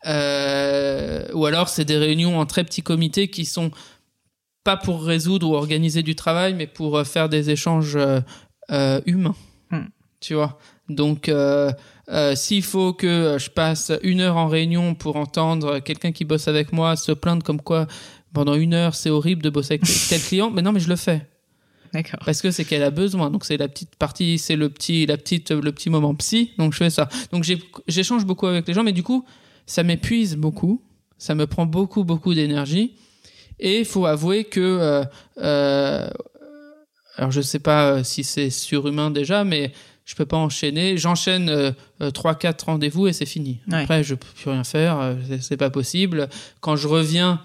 Euh, 0.06 1.28
ou 1.34 1.46
alors 1.46 1.70
c'est 1.70 1.84
des 1.84 1.98
réunions 1.98 2.40
en 2.40 2.46
très 2.46 2.64
petits 2.64 2.84
comités 2.84 3.30
qui 3.30 3.46
sont 3.46 3.72
pas 4.64 4.78
pour 4.78 5.04
résoudre 5.04 5.50
ou 5.50 5.56
organiser 5.56 6.04
du 6.04 6.16
travail, 6.16 6.54
mais 6.54 6.68
pour 6.68 6.98
euh, 6.98 7.04
faire 7.04 7.30
des 7.30 7.50
échanges 7.50 7.98
euh, 7.98 9.02
humains. 9.06 9.36
Hmm. 9.72 9.88
Tu 10.20 10.34
vois? 10.34 10.60
Donc, 10.90 11.30
euh, 12.10 12.32
euh, 12.32 12.36
s'il 12.36 12.64
faut 12.64 12.94
que 12.94 13.38
je 13.40 13.50
passe 13.50 13.92
une 14.02 14.22
heure 14.22 14.38
en 14.38 14.48
réunion 14.48 14.96
pour 14.96 15.18
entendre 15.18 15.80
quelqu'un 15.80 16.12
qui 16.12 16.26
bosse 16.26 16.48
avec 16.48 16.72
moi 16.72 16.96
se 16.96 17.12
plaindre 17.12 17.44
comme 17.44 17.62
quoi 17.62 17.88
pendant 18.34 18.56
une 18.56 18.74
heure 18.74 18.96
c'est 18.96 19.10
horrible 19.10 19.42
de 19.42 19.50
bosser 19.50 19.74
avec 19.76 19.84
tel 20.10 20.22
client, 20.28 20.50
mais 20.50 20.62
non, 20.62 20.72
mais 20.72 20.80
je 20.80 20.90
le 20.90 20.96
fais 20.96 21.28
D'accord. 21.94 22.20
parce 22.26 22.42
que 22.42 22.52
c'est 22.52 22.66
qu'elle 22.66 22.84
a 22.84 22.92
besoin. 22.92 23.30
Donc 23.30 23.46
c'est 23.46 23.58
la 23.58 23.68
petite 23.68 23.96
partie, 23.96 24.38
c'est 24.38 24.56
le 24.56 24.70
petit, 24.70 25.06
la 25.06 25.18
petite, 25.18 25.52
le 25.52 25.72
petit 25.72 25.90
moment 25.90 26.14
psy. 26.16 26.52
Donc 26.58 26.74
je 26.74 26.78
fais 26.78 26.90
ça. 26.90 27.10
Donc 27.32 27.46
j'échange 27.88 28.26
beaucoup 28.26 28.48
avec 28.48 28.68
les 28.68 28.74
gens, 28.74 28.84
mais 28.84 28.94
du 28.94 29.04
coup 29.04 29.26
ça 29.66 29.84
m'épuise 29.84 30.36
beaucoup, 30.38 30.82
ça 31.18 31.36
me 31.36 31.46
prend 31.46 31.66
beaucoup 31.66 32.04
beaucoup 32.04 32.34
d'énergie. 32.34 32.96
Et 33.60 33.80
il 33.80 33.86
faut 33.86 34.06
avouer 34.06 34.44
que, 34.44 34.60
euh, 34.60 35.04
euh, 35.40 36.10
alors 37.16 37.32
je 37.32 37.42
sais 37.42 37.60
pas 37.60 37.92
euh, 37.92 38.04
si 38.04 38.24
c'est 38.24 38.50
surhumain 38.50 39.12
déjà, 39.12 39.44
mais 39.44 39.72
je 40.08 40.16
peux 40.16 40.26
pas 40.26 40.38
enchaîner. 40.38 40.98
J'enchaîne 40.98 41.50
euh, 41.50 41.72
euh, 42.02 42.10
trois 42.12 42.34
quatre 42.34 42.64
rendez-vous 42.64 43.08
et 43.08 43.14
c'est 43.14 43.26
fini. 43.28 43.60
Ouais. 43.72 43.84
Après 43.84 44.04
je 44.04 44.16
peux 44.16 44.26
plus 44.36 44.50
rien 44.50 44.64
faire, 44.64 45.00
euh, 45.00 45.16
c'est- 45.42 45.58
pas 45.58 45.70
possible. 45.70 46.30
Quand 46.62 46.76
je 46.78 46.88
reviens 46.88 47.42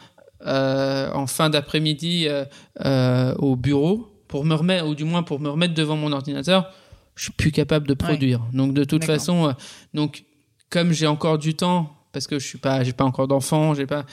euh, 0.47 1.11
en 1.13 1.27
fin 1.27 1.51
d'après-midi 1.51 2.27
euh, 2.29 2.45
euh, 2.85 3.35
au 3.37 3.57
bureau 3.57 4.09
pour 4.29 4.45
me 4.45 4.55
remettre, 4.55 4.87
ou 4.87 4.95
du 4.95 5.05
moins 5.05 5.23
pour 5.23 5.39
me 5.41 5.49
remettre 5.51 5.75
devant 5.75 5.97
mon 5.97 6.13
ordinateur, 6.13 6.73
je 7.17 7.25
suis 7.25 7.33
plus 7.33 7.53
capable 7.53 7.87
de 7.87 7.95
produire. 7.95 8.41
Donc 8.53 8.73
de 8.75 8.85
toute 8.85 9.05
façon, 9.05 9.55
donc 9.93 10.25
comme 10.71 10.93
j'ai 10.93 11.07
encore 11.07 11.39
du 11.39 11.55
temps, 11.55 11.95
parce 12.13 12.27
que 12.27 12.39
je 12.39 12.47
suis 12.47 12.59
pas, 12.59 12.83
j'ai 12.85 12.93
pas 12.95 13.05
encore 13.05 13.29
d'enfant, 13.29 13.75
j'ai 13.75 13.87
pas, 13.87 14.05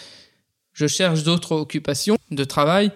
je 0.74 0.88
cherche 0.88 1.24
d'autres 1.24 1.54
occupations 1.54 2.18
de 2.32 2.44
travail, 2.44 2.92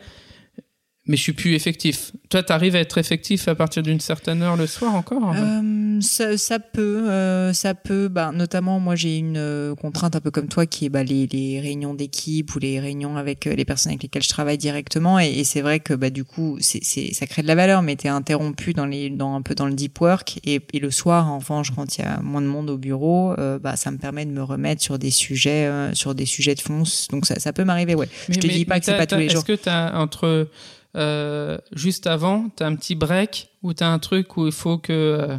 mais 1.05 1.17
je 1.17 1.21
suis 1.21 1.33
plus 1.33 1.53
effectif. 1.53 2.11
Toi, 2.29 2.43
tu 2.43 2.53
arrives 2.53 2.75
à 2.75 2.79
être 2.79 2.97
effectif 2.97 3.47
à 3.49 3.55
partir 3.55 3.83
d'une 3.83 3.99
certaine 3.99 4.41
heure 4.41 4.55
le 4.55 4.67
soir 4.67 4.95
encore 4.95 5.33
Euh, 5.35 5.99
ça, 6.01 6.37
ça 6.37 6.59
peut, 6.59 7.09
euh, 7.09 7.51
ça 7.53 7.73
peut. 7.75 8.07
Bah, 8.07 8.31
notamment, 8.33 8.79
moi, 8.79 8.95
j'ai 8.95 9.17
une 9.17 9.35
euh, 9.37 9.75
contrainte 9.75 10.15
un 10.15 10.21
peu 10.21 10.31
comme 10.31 10.47
toi, 10.47 10.65
qui 10.65 10.85
est 10.85 10.89
bah, 10.89 11.03
les, 11.03 11.27
les 11.27 11.59
réunions 11.59 11.93
d'équipe 11.93 12.55
ou 12.55 12.59
les 12.59 12.79
réunions 12.79 13.17
avec 13.17 13.47
euh, 13.47 13.53
les 13.55 13.65
personnes 13.65 13.91
avec 13.91 14.03
lesquelles 14.03 14.23
je 14.23 14.29
travaille 14.29 14.57
directement. 14.57 15.19
Et, 15.19 15.29
et 15.39 15.43
c'est 15.43 15.61
vrai 15.61 15.79
que 15.81 15.93
bah, 15.93 16.09
du 16.09 16.23
coup, 16.23 16.57
c'est, 16.61 16.81
ça 17.13 17.27
crée 17.27 17.41
de 17.41 17.47
la 17.47 17.55
valeur, 17.55 17.81
mais 17.81 17.95
t'es 17.97 18.07
interrompu 18.09 18.73
dans 18.73 18.85
les, 18.85 19.09
dans 19.09 19.35
un 19.35 19.41
peu 19.41 19.55
dans 19.55 19.67
le 19.67 19.73
deep 19.73 19.99
work. 19.99 20.39
Et, 20.45 20.61
et 20.73 20.79
le 20.79 20.89
soir, 20.89 21.29
en 21.29 21.39
revanche, 21.39 21.71
quand 21.75 21.97
il 21.97 22.01
y 22.01 22.05
a 22.05 22.21
moins 22.21 22.41
de 22.41 22.47
monde 22.47 22.69
au 22.69 22.77
bureau, 22.77 23.33
euh, 23.39 23.59
bah, 23.59 23.75
ça 23.75 23.91
me 23.91 23.97
permet 23.97 24.25
de 24.25 24.31
me 24.31 24.41
remettre 24.41 24.81
sur 24.81 24.97
des 24.97 25.11
sujets, 25.11 25.69
sur 25.93 26.15
des 26.15 26.25
sujets 26.25 26.55
de 26.55 26.61
fond. 26.61 26.83
Donc 27.11 27.25
ça, 27.25 27.39
ça 27.39 27.51
peut 27.53 27.65
m'arriver, 27.65 27.93
ouais. 27.95 28.07
je 28.29 28.39
te 28.39 28.47
dis 28.47 28.63
pas 28.65 28.79
que 28.79 28.85
c'est 28.85 28.93
t'as- 28.93 28.97
pas 28.97 29.05
tous 29.05 29.15
les 29.17 29.27
t'as- 29.27 29.33
jours. 29.33 29.43
Est-ce 29.47 29.57
que 29.57 29.63
tu 29.63 29.69
as 29.69 29.99
entre 29.99 30.47
euh, 30.95 31.57
juste 31.71 32.07
avant, 32.07 32.49
tu 32.55 32.63
as 32.63 32.67
un 32.67 32.75
petit 32.75 32.95
break 32.95 33.49
ou 33.61 33.73
tu 33.73 33.83
as 33.83 33.89
un 33.91 33.99
truc 33.99 34.37
où 34.37 34.45
il 34.45 34.51
faut 34.51 34.77
que 34.77 34.93
euh, 34.93 35.37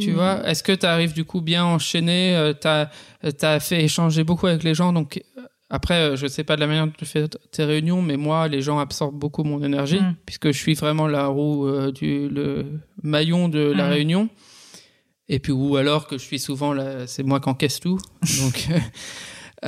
tu 0.00 0.10
Mm. 0.10 0.14
vois, 0.14 0.46
est-ce 0.48 0.62
que 0.62 0.72
tu 0.72 0.84
arrives 0.86 1.14
du 1.14 1.24
coup 1.24 1.40
bien 1.40 1.64
enchaîné 1.64 2.36
euh, 2.36 2.52
T'as 2.52 2.88
as 3.42 3.60
fait 3.60 3.82
échanger 3.84 4.22
beaucoup 4.24 4.46
avec 4.46 4.62
les 4.62 4.74
gens, 4.74 4.92
donc 4.92 5.22
après, 5.70 6.16
je 6.16 6.26
sais 6.26 6.44
pas 6.44 6.56
de 6.56 6.60
la 6.60 6.66
manière 6.66 6.86
dont 6.86 6.92
tu 6.96 7.04
fais 7.06 7.26
tes 7.28 7.64
réunions, 7.64 8.00
mais 8.02 8.16
moi, 8.16 8.48
les 8.48 8.60
gens 8.62 8.78
absorbent 8.78 9.18
beaucoup 9.18 9.44
mon 9.44 9.62
énergie 9.62 10.00
Mm. 10.00 10.14
puisque 10.26 10.50
je 10.52 10.58
suis 10.58 10.74
vraiment 10.74 11.06
la 11.06 11.26
roue 11.26 11.90
du 11.92 12.28
le 12.28 12.66
maillon 13.02 13.48
de 13.48 13.60
la 13.60 13.86
Mm. 13.86 13.90
réunion. 13.90 14.28
Et 15.30 15.38
puis 15.40 15.52
ou 15.52 15.76
alors 15.76 16.06
que 16.06 16.16
je 16.16 16.22
suis 16.24 16.38
souvent 16.38 16.72
là, 16.72 17.06
c'est 17.06 17.22
moi 17.22 17.38
qui 17.40 17.48
encaisse 17.50 17.80
tout. 17.80 17.98
donc 18.42 18.68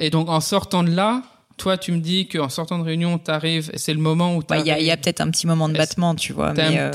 et 0.00 0.10
donc 0.10 0.28
en 0.28 0.40
sortant 0.40 0.82
de 0.82 0.90
là, 0.90 1.22
toi, 1.56 1.78
tu 1.78 1.92
me 1.92 1.98
dis 1.98 2.26
qu'en 2.28 2.48
sortant 2.48 2.78
de 2.78 2.84
réunion, 2.84 3.18
t'arrives, 3.18 3.70
et 3.72 3.78
c'est 3.78 3.94
le 3.94 4.00
moment 4.00 4.36
où 4.36 4.42
Il 4.50 4.66
y 4.66 4.90
a, 4.90 4.96
peut-être 4.96 5.20
un 5.20 5.30
petit 5.30 5.46
moment 5.46 5.68
de 5.68 5.74
battement, 5.76 6.14
tu 6.14 6.32
vois. 6.32 6.52
petit- 6.52 6.62
euh, 6.78 6.90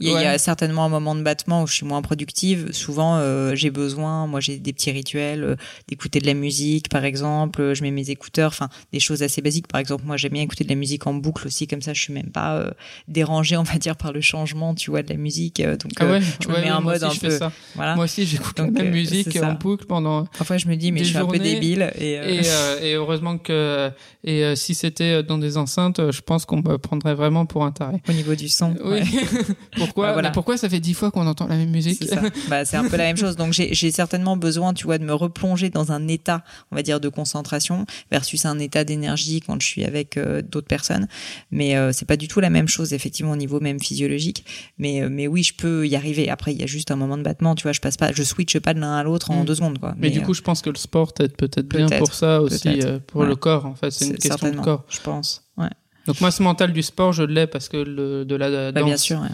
Il 0.00 0.08
y, 0.08 0.14
a- 0.14 0.34
y 0.34 0.38
certainement 0.38 0.84
un 0.84 0.88
moment 0.88 1.14
de 1.14 1.22
battement 1.22 1.62
où 1.62 1.66
je 1.66 1.74
suis 1.74 1.86
moins 1.86 2.02
productive. 2.02 2.72
Souvent, 2.72 3.16
euh, 3.16 3.54
j'ai 3.54 3.70
besoin, 3.70 4.26
moi 4.26 4.40
j'ai 4.40 4.58
des 4.58 4.72
petits 4.72 4.90
rituels, 4.90 5.42
euh, 5.44 5.56
d'écouter 5.88 6.20
de 6.20 6.26
la 6.26 6.34
musique, 6.34 6.88
par 6.88 7.04
exemple. 7.04 7.72
Je 7.74 7.82
mets 7.82 7.90
mes 7.90 8.10
écouteurs, 8.10 8.48
enfin 8.48 8.68
des 8.92 9.00
choses 9.00 9.22
assez 9.22 9.40
basiques. 9.42 9.68
Par 9.68 9.80
exemple, 9.80 10.04
moi 10.04 10.16
j'aime 10.16 10.32
bien 10.32 10.42
écouter 10.42 10.64
de 10.64 10.68
la 10.68 10.74
musique 10.76 11.06
en 11.06 11.14
boucle 11.14 11.46
aussi, 11.46 11.66
comme 11.66 11.82
ça 11.82 11.92
je 11.94 12.00
suis 12.00 12.12
même 12.12 12.30
pas 12.30 12.72
dérangée, 13.08 13.56
on 13.56 13.62
va 13.62 13.78
dire, 13.78 13.96
par 13.96 14.12
le 14.12 14.20
changement, 14.20 14.74
tu 14.74 14.90
vois, 14.90 15.02
de 15.02 15.08
la 15.10 15.16
musique. 15.16 15.62
Donc, 15.62 15.92
Ah 15.98 16.06
ouais, 16.06 16.20
je 16.42 16.48
me 16.48 16.60
mets 16.60 16.68
un 16.68 16.80
mode 16.80 17.02
aussi, 17.04 17.26
un 17.26 17.28
peu- 17.28 17.38
ça. 17.38 17.52
voilà. 17.74 17.94
Moi 17.94 18.04
aussi, 18.04 18.26
j'écoute 18.26 18.58
la 18.58 18.66
même 18.66 18.86
euh, 18.88 18.90
musique 18.90 19.36
en 19.42 19.52
boucle 19.54 19.86
pendant. 19.86 20.26
Parfois 20.26 20.56
je 20.58 20.66
me 20.68 20.76
dis, 20.76 20.92
mais 20.92 21.00
je 21.04 21.10
suis 21.10 21.16
un 21.16 21.26
peu 21.26 21.36
journées- 21.36 21.54
débile. 21.54 21.90
Et, 21.98 22.12
Et, 22.14 22.40
et 22.88 22.94
heureusement 22.94 23.38
que 23.38 23.90
et 24.24 24.44
euh, 24.44 24.54
si 24.56 24.74
c'était 24.74 25.22
dans 25.22 25.38
des 25.38 25.56
enceintes, 25.56 25.98
euh, 25.98 26.12
je 26.12 26.20
pense 26.22 26.44
qu'on 26.44 26.56
me 26.58 26.76
prendrait 26.78 27.14
vraiment 27.14 27.46
pour 27.46 27.64
un 27.64 27.72
taré. 27.72 28.02
au 28.08 28.12
niveau 28.12 28.34
du 28.34 28.48
son. 28.48 28.74
Oui. 28.84 29.00
ouais. 29.00 29.04
pourquoi? 29.76 30.06
Bah, 30.08 30.12
voilà. 30.14 30.30
Pourquoi 30.30 30.56
ça 30.56 30.68
fait 30.68 30.80
dix 30.80 30.94
fois 30.94 31.10
qu'on 31.10 31.26
entend 31.26 31.46
la 31.46 31.56
même 31.56 31.70
musique? 31.70 32.02
C'est. 32.08 32.18
Bah, 32.48 32.64
c'est 32.64 32.76
un 32.76 32.88
peu 32.88 32.96
la 32.96 33.04
même 33.04 33.16
chose. 33.16 33.36
Donc, 33.36 33.52
j'ai 33.52 33.90
certainement 33.90 34.36
besoin, 34.36 34.72
tu 34.74 34.84
vois, 34.84 34.98
de 34.98 35.04
me 35.04 35.14
replonger 35.14 35.70
dans 35.70 35.92
un 35.92 36.08
état, 36.08 36.42
on 36.70 36.76
va 36.76 36.82
dire, 36.82 37.00
de 37.00 37.08
concentration 37.08 37.86
versus 38.10 38.44
un 38.46 38.58
état 38.58 38.84
d'énergie 38.84 39.40
quand 39.40 39.60
je 39.60 39.66
suis 39.66 39.84
avec 39.84 40.16
euh, 40.16 40.42
d'autres 40.42 40.66
personnes. 40.66 41.08
Mais 41.50 41.76
euh, 41.76 41.92
c'est 41.92 42.06
pas 42.06 42.16
du 42.16 42.28
tout 42.28 42.40
la 42.40 42.50
même 42.50 42.68
chose, 42.68 42.92
effectivement, 42.92 43.32
au 43.32 43.36
niveau 43.36 43.60
même 43.60 43.80
physiologique. 43.80 44.44
Mais, 44.78 45.02
euh, 45.02 45.08
mais 45.10 45.26
oui, 45.26 45.42
je 45.42 45.54
peux 45.54 45.86
y 45.86 45.96
arriver. 45.96 46.28
Après, 46.30 46.52
il 46.52 46.60
y 46.60 46.64
a 46.64 46.66
juste 46.66 46.90
un 46.90 46.96
moment 46.96 47.16
de 47.18 47.22
battement, 47.22 47.54
tu 47.54 47.62
vois, 47.64 47.72
je 47.72 47.80
passe 47.80 47.96
pas, 47.96 48.12
je 48.12 48.22
switch 48.22 48.58
pas 48.58 48.74
de 48.74 48.80
l'un 48.80 48.94
à 48.96 49.02
l'autre 49.02 49.30
en 49.30 49.42
Mm. 49.42 49.46
deux 49.46 49.54
secondes, 49.56 49.78
quoi. 49.78 49.94
Mais, 49.98 50.10
du 50.10 50.20
euh, 50.20 50.22
coup, 50.22 50.34
je 50.34 50.42
pense 50.42 50.62
que 50.62 50.70
le 50.70 50.76
sport 50.76 51.12
t'aide 51.12 51.36
peut-être 51.36 51.66
bien 51.68 51.88
pour 51.88 52.14
ça 52.14 52.40
aussi, 52.40 52.68
euh, 52.82 52.98
pour 53.06 53.22
Ouais. 53.22 53.26
le 53.26 53.36
corps. 53.36 53.66
En 53.66 53.74
fait, 53.74 53.83
c'est 53.90 54.06
une 54.06 54.16
question 54.18 54.50
de 54.50 54.60
corps. 54.60 54.84
Je 54.88 55.00
pense. 55.00 55.42
Ouais. 55.56 55.68
Donc 56.06 56.20
moi, 56.20 56.30
ce 56.30 56.42
mental 56.42 56.72
du 56.72 56.82
sport, 56.82 57.12
je 57.12 57.22
l'ai 57.22 57.46
parce 57.46 57.68
que 57.68 57.76
le, 57.78 58.24
de 58.24 58.34
la 58.36 58.72
Bah, 58.72 58.80
danse. 58.80 58.84
bien 58.88 58.96
sûr, 58.96 59.20
ouais. 59.20 59.28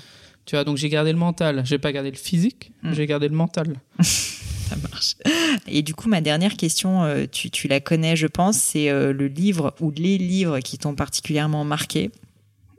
Tu 0.46 0.56
vois, 0.56 0.64
donc 0.64 0.76
j'ai 0.78 0.88
gardé 0.88 1.12
le 1.12 1.18
mental. 1.18 1.62
J'ai 1.64 1.78
pas 1.78 1.92
gardé 1.92 2.10
le 2.10 2.16
physique, 2.16 2.72
Mm. 2.82 2.92
j'ai 2.94 3.06
gardé 3.06 3.28
le 3.28 3.34
mental. 3.36 3.74
Ça 4.02 4.76
marche. 4.90 5.16
Et 5.66 5.82
du 5.82 5.94
coup, 5.94 6.08
ma 6.08 6.20
dernière 6.20 6.56
question, 6.56 7.02
euh, 7.02 7.26
tu, 7.30 7.50
tu 7.50 7.66
la 7.66 7.80
connais, 7.80 8.14
je 8.16 8.26
pense, 8.28 8.56
c'est 8.56 8.88
euh, 8.88 9.12
le 9.12 9.26
livre 9.26 9.74
ou 9.80 9.90
les 9.90 10.16
livres 10.16 10.60
qui 10.60 10.78
t'ont 10.78 10.94
particulièrement 10.94 11.64
marqué. 11.64 12.10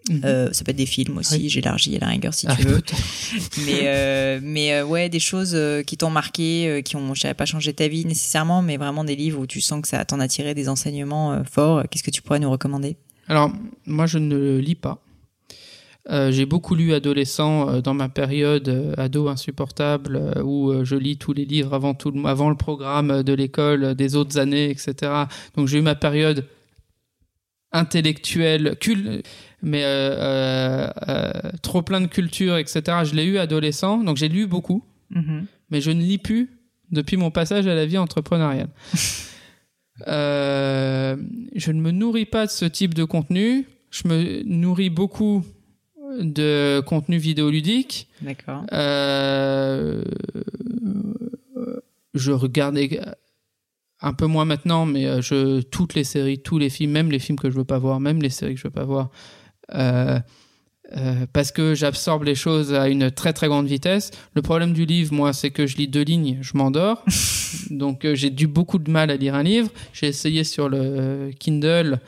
Mhm. 0.10 0.22
Euh, 0.26 0.52
ça 0.52 0.64
peut 0.64 0.72
être 0.72 0.78
des 0.78 0.86
films 0.88 1.18
aussi, 1.19 1.36
Oui. 1.36 1.49
j'élargis 1.49 1.95
à 1.95 1.99
la 1.99 2.07
rigueur 2.07 2.34
si 2.34 2.48
Ah, 2.49 2.56
tu 2.56 2.64
veux. 2.64 2.82
mais 3.65 3.82
euh, 3.84 4.40
mais 4.41 4.73
euh, 4.73 4.84
ouais, 4.86 5.10
des 5.10 5.19
choses 5.19 5.56
qui 5.86 5.95
t'ont 5.95 6.10
marqué, 6.10 6.82
qui 6.84 6.95
ont, 6.95 7.14
je 7.14 7.22
dirais 7.22 7.36
pas 7.36 7.45
changé 7.45 7.72
ta 7.73 7.88
vie 7.88 8.03
nécessairement, 8.06 8.61
mais 8.64 8.78
vraiment 8.78 9.03
des 9.03 9.15
livres 9.15 9.40
où 9.40 9.45
tu 9.45 9.61
sens 9.61 9.82
que 9.82 9.88
ça 9.88 10.03
t'en 10.06 10.19
a 10.19 10.28
tiré 10.28 10.56
des 10.56 10.69
enseignements 10.69 11.44
forts. 11.45 11.84
Qu'est-ce 11.90 12.03
que 12.03 12.10
tu 12.11 12.22
pourrais 12.23 12.40
nous 12.40 12.49
recommander? 12.49 12.98
Alors, 13.28 13.52
moi, 13.86 14.07
je 14.07 14.18
ne 14.18 14.57
lis 14.57 14.76
pas. 14.76 15.03
J'ai 16.10 16.48
beaucoup 16.48 16.73
lu 16.73 16.94
adolescent 16.94 17.80
dans 17.82 17.94
ma 17.94 18.10
période 18.10 18.95
ado 18.98 19.28
insupportable 19.30 20.41
où 20.44 20.73
je 20.84 20.95
lis 20.95 21.18
tous 21.18 21.32
les 21.32 21.45
livres 21.45 21.76
avant 21.76 21.94
tout 21.94 22.10
le- 22.10 22.26
avant 22.26 22.49
le 22.49 22.56
programme 22.56 23.22
de 23.22 23.34
l'école 23.34 23.94
des 23.94 24.15
autres 24.15 24.40
années 24.40 24.72
etc. 24.72 25.11
Donc 25.56 25.68
j'ai 25.68 25.78
eu 25.78 25.82
ma 25.84 25.94
période 25.94 26.48
intellectuelle 27.72 28.76
cul 28.80 29.22
mais 29.61 29.84
euh, 29.84 29.88
euh, 30.18 30.89
euh, 31.07 31.31
trop 31.61 31.81
plein 31.81 32.02
de 32.02 32.07
culture 32.07 32.57
etc. 32.57 32.81
Je 33.03 33.15
l'ai 33.15 33.26
eu 33.26 33.38
adolescent 33.38 33.98
donc 34.03 34.18
j'ai 34.18 34.30
lu 34.30 34.48
beaucoup 34.48 34.84
Mhm. 35.14 35.45
mais 35.69 35.81
je 35.81 35.91
ne 35.91 36.02
lis 36.02 36.18
plus 36.18 36.49
depuis 36.91 37.18
mon 37.18 37.31
passage 37.31 37.68
à 37.68 37.76
la 37.76 37.85
vie 37.85 37.98
entrepreneuriale. 37.98 38.69
Euh, 40.07 41.15
je 41.56 41.72
ne 41.72 41.80
me 41.80 41.91
nourris 41.91 42.26
pas 42.26 42.48
de 42.48 42.52
ce 42.52 42.65
type 42.65 42.95
de 42.95 43.03
contenu. 43.03 43.68
Je 43.91 44.07
me 44.07 44.41
nourris 44.45 44.89
beaucoup 44.89 45.43
de 46.19 46.81
contenu 46.88 47.18
vidéoludique. 47.18 48.07
D'accord. 48.22 48.64
Je 52.14 52.31
regarde 52.31 52.77
un 54.02 54.14
peu 54.14 54.26
moins 54.26 54.45
maintenant, 54.45 54.86
mais 54.86 55.06
euh, 55.06 55.22
je 55.22 55.61
toutes 55.61 55.94
les 55.94 56.03
séries, 56.03 56.40
tous 56.40 56.57
les 56.57 56.69
films, 56.69 56.91
même 56.91 57.11
les 57.11 57.19
films 57.19 57.38
que 57.40 57.49
je 57.49 57.56
veux 57.56 57.65
pas 57.65 57.78
voir, 57.80 57.99
même 57.99 58.22
les 58.22 58.30
séries 58.30 58.56
que 58.56 58.60
je 58.60 58.68
veux 58.68 58.72
pas 58.72 58.84
voir, 58.86 59.10
euh, 59.76 60.19
euh, 60.98 61.26
parce 61.32 61.52
que 61.52 61.73
j'absorbe 61.76 62.23
les 62.23 62.36
choses 62.36 62.73
à 62.73 62.90
une 62.90 63.11
très 63.11 63.32
très 63.32 63.48
grande 63.48 63.68
vitesse. 63.68 64.11
Le 64.34 64.41
problème 64.41 64.73
du 64.73 64.86
livre, 64.86 65.14
moi, 65.14 65.32
c'est 65.34 65.52
que 65.52 65.65
je 65.68 65.78
lis 65.78 65.88
deux 65.88 66.02
lignes, 66.03 66.40
je 66.41 66.52
m'endors. 66.57 67.06
Donc 67.69 68.03
euh, 68.06 68.15
j'ai 68.15 68.30
du 68.30 68.48
beaucoup 68.48 68.80
de 68.80 68.91
mal 68.91 69.10
à 69.11 69.15
lire 69.15 69.36
un 69.36 69.44
livre. 69.44 69.69
J'ai 69.94 70.07
essayé 70.07 70.44
sur 70.44 70.68
le 70.68 71.32
Kindle. 71.40 71.99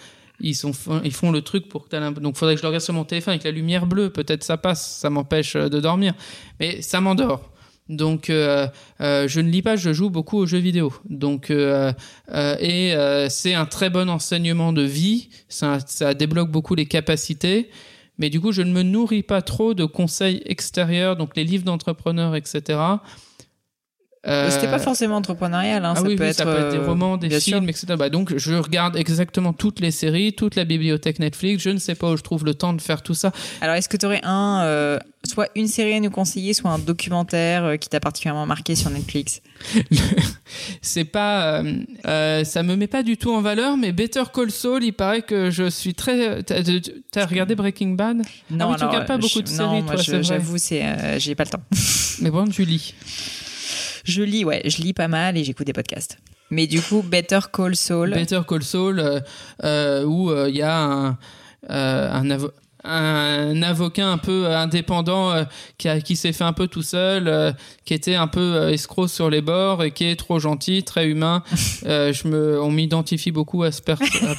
Ils, 0.41 0.55
sont, 0.55 0.71
ils 1.05 1.13
font 1.13 1.31
le 1.31 1.41
truc 1.41 1.69
pour 1.69 1.87
que 1.87 1.95
l'imp- 1.95 2.19
Donc 2.19 2.35
faudrait 2.35 2.55
que 2.55 2.59
je 2.59 2.63
le 2.63 2.69
regarde 2.69 2.83
sur 2.83 2.93
mon 2.93 3.05
téléphone 3.05 3.33
avec 3.33 3.43
la 3.45 3.51
lumière 3.51 3.85
bleue. 3.85 4.09
Peut-être 4.09 4.43
ça 4.43 4.57
passe, 4.57 4.97
ça 4.97 5.09
m'empêche 5.09 5.55
de 5.55 5.79
dormir. 5.79 6.13
Mais 6.59 6.81
ça 6.81 6.99
m'endort. 6.99 7.52
Donc 7.89 8.29
euh, 8.29 8.67
euh, 9.01 9.27
je 9.27 9.41
ne 9.41 9.49
lis 9.49 9.61
pas, 9.61 9.75
je 9.75 9.91
joue 9.91 10.09
beaucoup 10.09 10.37
aux 10.37 10.45
jeux 10.45 10.59
vidéo. 10.59 10.93
Donc 11.09 11.51
euh, 11.51 11.91
euh, 12.31 12.55
et 12.59 13.29
c'est 13.29 13.53
un 13.53 13.65
très 13.65 13.89
bon 13.89 14.09
enseignement 14.09 14.73
de 14.73 14.83
vie. 14.83 15.29
Ça, 15.49 15.79
ça 15.85 16.13
débloque 16.13 16.49
beaucoup 16.49 16.75
les 16.75 16.85
capacités. 16.85 17.69
Mais 18.19 18.29
du 18.29 18.39
coup, 18.39 18.51
je 18.51 18.61
ne 18.61 18.71
me 18.71 18.83
nourris 18.83 19.23
pas 19.23 19.41
trop 19.41 19.73
de 19.73 19.85
conseils 19.85 20.43
extérieurs, 20.45 21.15
donc 21.15 21.35
les 21.35 21.43
livres 21.43 21.63
d'entrepreneurs, 21.63 22.35
etc. 22.35 22.79
Euh, 24.25 24.49
C'était 24.49 24.69
pas 24.69 24.79
forcément 24.79 25.17
entrepreneurial, 25.17 25.83
hein, 25.83 25.93
ah 25.97 25.99
ça, 25.99 26.07
oui, 26.07 26.15
peut 26.15 26.23
oui, 26.23 26.29
être, 26.29 26.37
ça 26.37 26.45
peut 26.45 26.55
être 26.57 26.71
des 26.71 26.77
euh, 26.77 26.87
romans, 26.87 27.17
des 27.17 27.29
films, 27.41 27.59
sûr. 27.63 27.69
etc. 27.69 27.85
Bah, 27.99 28.09
donc, 28.09 28.37
je 28.37 28.53
regarde 28.53 28.95
exactement 28.95 29.51
toutes 29.51 29.81
les 29.81 29.91
séries, 29.91 30.31
toute 30.31 30.55
la 30.55 30.63
bibliothèque 30.63 31.19
Netflix. 31.19 31.61
Je 31.61 31.71
ne 31.71 31.77
sais 31.77 31.93
pas 31.95 32.09
où 32.11 32.15
je 32.15 32.23
trouve 32.23 32.45
le 32.45 32.53
temps 32.53 32.71
de 32.71 32.79
faire 32.81 33.01
tout 33.01 33.15
ça. 33.15 33.33
Alors, 33.59 33.75
est-ce 33.75 33.89
que 33.89 33.97
tu 33.97 34.05
aurais 34.05 34.21
un, 34.23 34.61
euh, 34.63 34.97
soit 35.29 35.49
une 35.55 35.67
série 35.67 35.93
à 35.95 35.99
nous 35.99 36.09
conseiller, 36.09 36.53
soit 36.53 36.71
un 36.71 36.79
documentaire 36.79 37.65
euh, 37.65 37.75
qui 37.75 37.89
t'a 37.89 37.99
particulièrement 37.99 38.45
marqué 38.45 38.75
sur 38.75 38.89
Netflix? 38.91 39.41
C'est 40.81 41.03
pas, 41.05 41.61
ça 42.03 42.63
me 42.63 42.75
met 42.75 42.87
pas 42.87 43.03
du 43.03 43.17
tout 43.17 43.31
en 43.33 43.41
valeur, 43.41 43.75
mais 43.77 43.91
Better 43.91 44.23
Call 44.33 44.51
Saul, 44.51 44.83
il 44.83 44.93
paraît 44.93 45.21
que 45.23 45.49
je 45.51 45.69
suis 45.69 45.93
très. 45.95 46.43
T'as 46.43 47.25
regardé 47.25 47.55
Breaking 47.55 47.89
Bad? 47.91 48.21
Non, 48.49 48.69
oui, 48.71 48.75
tu 48.77 48.85
regardes 48.85 49.07
pas 49.07 49.17
beaucoup 49.17 49.39
je- 49.39 49.43
de 49.43 49.49
non, 49.49 49.55
séries, 49.57 49.81
moi, 49.81 49.95
toi, 49.95 50.03
c'est 50.03 50.11
vrai. 50.13 50.23
J'avoue, 50.23 50.57
c'est, 50.57 51.19
j'ai 51.19 51.35
pas 51.35 51.43
le 51.43 51.49
temps. 51.49 51.63
Mais 52.21 52.29
bon, 52.29 52.47
tu 52.47 52.63
lis. 52.65 52.93
Je 54.03 54.21
lis, 54.21 54.43
ouais, 54.45 54.61
je 54.65 54.81
lis 54.81 54.93
pas 54.93 55.07
mal 55.07 55.37
et 55.37 55.43
j'écoute 55.43 55.65
des 55.65 55.73
podcasts. 55.73 56.17
Mais 56.49 56.67
du 56.67 56.81
coup, 56.81 57.01
Better 57.01 57.39
Call 57.51 57.75
Saul. 57.75 58.11
Better 58.13 58.41
Call 58.47 58.63
Saul, 58.63 58.99
euh, 58.99 59.19
euh, 59.63 60.03
où 60.03 60.29
euh, 60.29 60.49
il 60.49 60.55
y 60.55 60.61
a 60.61 60.77
un, 60.77 61.17
euh, 61.69 62.11
un, 62.11 62.25
avo- 62.29 62.51
un 62.83 63.61
avocat 63.61 64.07
un 64.07 64.17
peu 64.17 64.47
indépendant 64.47 65.31
euh, 65.31 65.43
qui, 65.77 65.87
a- 65.89 66.01
qui 66.01 66.15
s'est 66.15 66.33
fait 66.33 66.43
un 66.43 66.53
peu 66.53 66.67
tout 66.67 66.81
seul, 66.81 67.27
euh, 67.27 67.51
qui 67.85 67.93
était 67.93 68.15
un 68.15 68.27
peu 68.27 68.39
euh, 68.41 68.69
escroc 68.71 69.07
sur 69.07 69.29
les 69.29 69.41
bords 69.41 69.83
et 69.83 69.91
qui 69.91 70.03
est 70.05 70.15
trop 70.15 70.39
gentil, 70.39 70.83
très 70.83 71.07
humain. 71.07 71.43
Euh, 71.85 72.13
je 72.13 72.29
me, 72.29 72.61
on 72.61 72.71
m'identifie 72.71 73.31
beaucoup 73.31 73.63
à 73.63 73.71
ce, 73.73 73.81
per- 73.81 73.95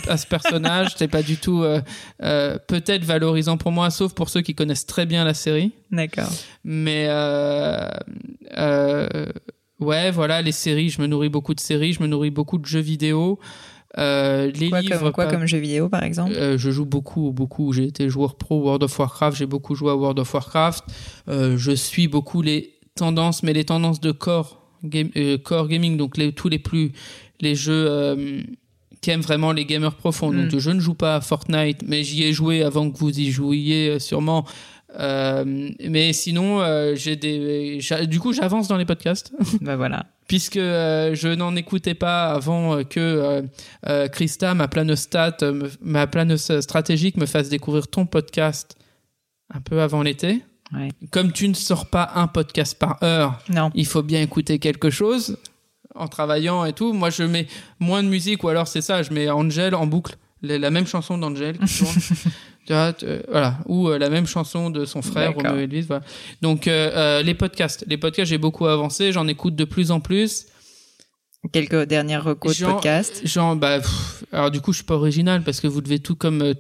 à, 0.09 0.13
à 0.13 0.17
ce 0.17 0.27
personnage. 0.27 0.93
C'est 0.97 1.09
pas 1.09 1.23
du 1.23 1.37
tout 1.37 1.63
euh, 1.63 1.81
euh, 2.23 2.57
peut-être 2.69 3.05
valorisant 3.05 3.59
pour 3.59 3.71
moi, 3.71 3.91
sauf 3.91 4.15
pour 4.15 4.31
ceux 4.31 4.41
qui 4.41 4.55
connaissent 4.55 4.87
très 4.87 5.05
bien 5.05 5.25
la 5.25 5.35
série. 5.35 5.73
D'accord. 5.91 6.31
Mais 6.65 7.05
euh, 7.09 7.87
euh, 8.57 9.27
ouais, 9.81 10.11
voilà, 10.11 10.41
les 10.43 10.53
séries, 10.53 10.89
je 10.91 11.03
me 11.03 11.07
nourris 11.07 11.29
beaucoup 11.29 11.55
de 11.55 11.61
séries, 11.61 11.93
je 11.93 12.03
me 12.03 12.07
nourris 12.07 12.31
beaucoup 12.31 12.57
de 12.59 12.65
jeux 12.67 12.81
vidéo. 12.81 13.39
Euh, 13.97 14.51
les 14.51 14.71
Quoi, 14.71 14.81
livres, 14.81 14.99
comme, 14.99 15.13
quoi 15.13 15.25
pas- 15.27 15.31
comme 15.31 15.47
jeu 15.47 15.59
vidéo, 15.59 15.89
par 15.89 16.03
exemple 16.03 16.33
euh, 16.35 16.59
je 16.59 16.71
joue 16.71 16.85
beaucoup, 16.85 17.31
beaucoup. 17.31 17.73
J'ai 17.73 17.85
été 17.85 18.09
joueur 18.09 18.35
pro 18.37 18.61
World 18.61 18.83
of 18.83 18.99
Warcraft, 18.99 19.37
j'ai 19.39 19.47
beaucoup 19.47 19.75
joué 19.77 19.91
à 19.91 19.97
World 19.97 20.19
of 20.19 20.35
Warcraft. 20.35 20.85
Euh, 21.29 21.57
je 21.57 21.71
suis 21.73 22.09
beaucoup 22.09 22.43
les 22.43 22.75
tendances, 22.97 23.43
mais 23.45 23.53
les 23.53 23.65
tendances 23.65 24.01
de 24.01 24.11
core, 24.11 24.61
game, 24.83 25.11
euh, 25.17 25.39
core 25.39 25.69
gaming, 25.69 25.97
donc 25.97 26.17
les, 26.17 26.33
tous 26.33 26.49
les 26.49 26.59
plus, 26.59 26.91
les 27.41 27.55
jeux 27.55 27.87
euh, 27.89 28.43
qui 29.01 29.11
aiment 29.11 29.21
vraiment 29.21 29.53
les 29.53 29.65
gamers 29.65 29.95
profonds. 29.95 30.33
Mm. 30.33 30.49
Donc 30.49 30.61
je 30.61 30.71
ne 30.71 30.81
joue 30.81 30.95
pas 30.95 31.17
à 31.17 31.21
Fortnite, 31.21 31.83
mais 31.87 32.03
j'y 32.03 32.25
ai 32.25 32.33
joué 32.33 32.63
avant 32.65 32.91
que 32.91 32.99
vous 32.99 33.17
y 33.17 33.31
jouiez 33.31 33.91
euh, 33.91 33.99
sûrement. 34.01 34.45
Euh, 34.99 35.71
mais 35.89 36.13
sinon, 36.13 36.61
euh, 36.61 36.95
j'ai 36.95 37.17
des, 37.17 37.79
du 38.09 38.21
coup, 38.21 38.33
j'avance 38.33 38.69
dans 38.69 38.77
les 38.77 38.85
podcasts 38.85 39.33
Bah 39.61 39.77
voilà. 39.77 40.07
Puisque 40.27 40.57
euh, 40.57 41.15
je 41.15 41.29
n'en 41.29 41.55
écoutais 41.57 41.95
pas 41.95 42.33
avant 42.33 42.79
euh, 42.79 42.83
que 42.85 43.01
euh, 43.01 43.43
euh, 43.87 44.09
Christa, 44.09 44.55
ma 44.55 44.69
planostat, 44.69 45.37
ma 45.81 46.07
planeuse 46.07 46.61
stratégique, 46.61 47.17
me 47.17 47.27
fasse 47.27 47.49
découvrir 47.49 47.89
ton 47.89 48.07
podcast 48.07 48.77
un 49.53 49.61
peu 49.61 49.81
avant 49.83 50.03
l'été. 50.03 50.43
Ouais. 50.73 50.89
Comme 51.11 51.31
tu 51.33 51.49
ne 51.49 51.55
sors 51.55 51.87
pas 51.87 52.11
un 52.15 52.27
podcast 52.27 52.79
par 52.79 53.03
heure, 53.03 53.39
Non. 53.49 53.71
il 53.75 53.87
faut 53.87 54.03
bien 54.03 54.23
écouter 54.23 54.59
quelque 54.59 54.91
chose 54.91 55.37
en 55.95 56.09
travaillant 56.09 56.65
et 56.65 56.73
tout. 56.73 56.93
Moi, 56.93 57.11
je 57.11 57.23
mets 57.23 57.47
moins 57.79 58.03
de 58.03 58.09
musique 58.09 58.43
ou 58.43 58.49
alors 58.49 58.67
c'est 58.67 58.81
ça, 58.81 59.03
je 59.03 59.13
mets 59.13 59.29
Angel 59.31 59.75
en 59.75 59.87
boucle, 59.87 60.17
la 60.43 60.59
la 60.59 60.71
même 60.71 60.87
chanson 60.87 61.19
d'Angel 61.19 61.59
qui 61.59 61.79
tourne. 61.79 61.93
Tu 62.67 62.73
vois, 62.73 62.93
tu- 62.95 63.05
euh, 63.07 63.21
voilà, 63.31 63.59
ou 63.67 63.89
euh, 63.89 63.99
la 63.99 64.09
même 64.09 64.27
chanson 64.27 64.71
de 64.71 64.85
son 64.87 65.03
frère. 65.03 65.35
Romeo 65.35 65.57
Elvis. 65.57 65.83
Voilà. 65.83 66.03
Donc 66.41 66.67
euh, 66.67 67.23
les 67.23 67.35
podcasts, 67.35 67.85
les 67.87 67.99
podcasts, 67.99 68.31
j'ai 68.31 68.39
beaucoup 68.39 68.67
avancé, 68.67 69.13
j'en 69.13 69.27
écoute 69.29 69.55
de 69.55 69.65
plus 69.65 69.91
en 69.91 70.01
plus. 70.01 70.47
Quelques 71.53 71.83
dernières 71.85 72.25
recos 72.25 72.53
de 72.59 72.65
Genre- 72.65 72.75
podcast. 72.77 73.21
Genre, 73.27 73.55
bah, 73.55 73.81
pff, 73.81 74.25
alors 74.33 74.51
du 74.51 74.63
coup, 74.63 74.73
je 74.73 74.79
suis 74.79 74.87
pas 74.87 74.95
original 74.95 75.43
parce 75.43 75.61
que 75.61 75.67
vous 75.67 75.83
devez 75.83 75.99
tout 75.99 76.17
comme 76.17 76.41
euh, 76.41 76.55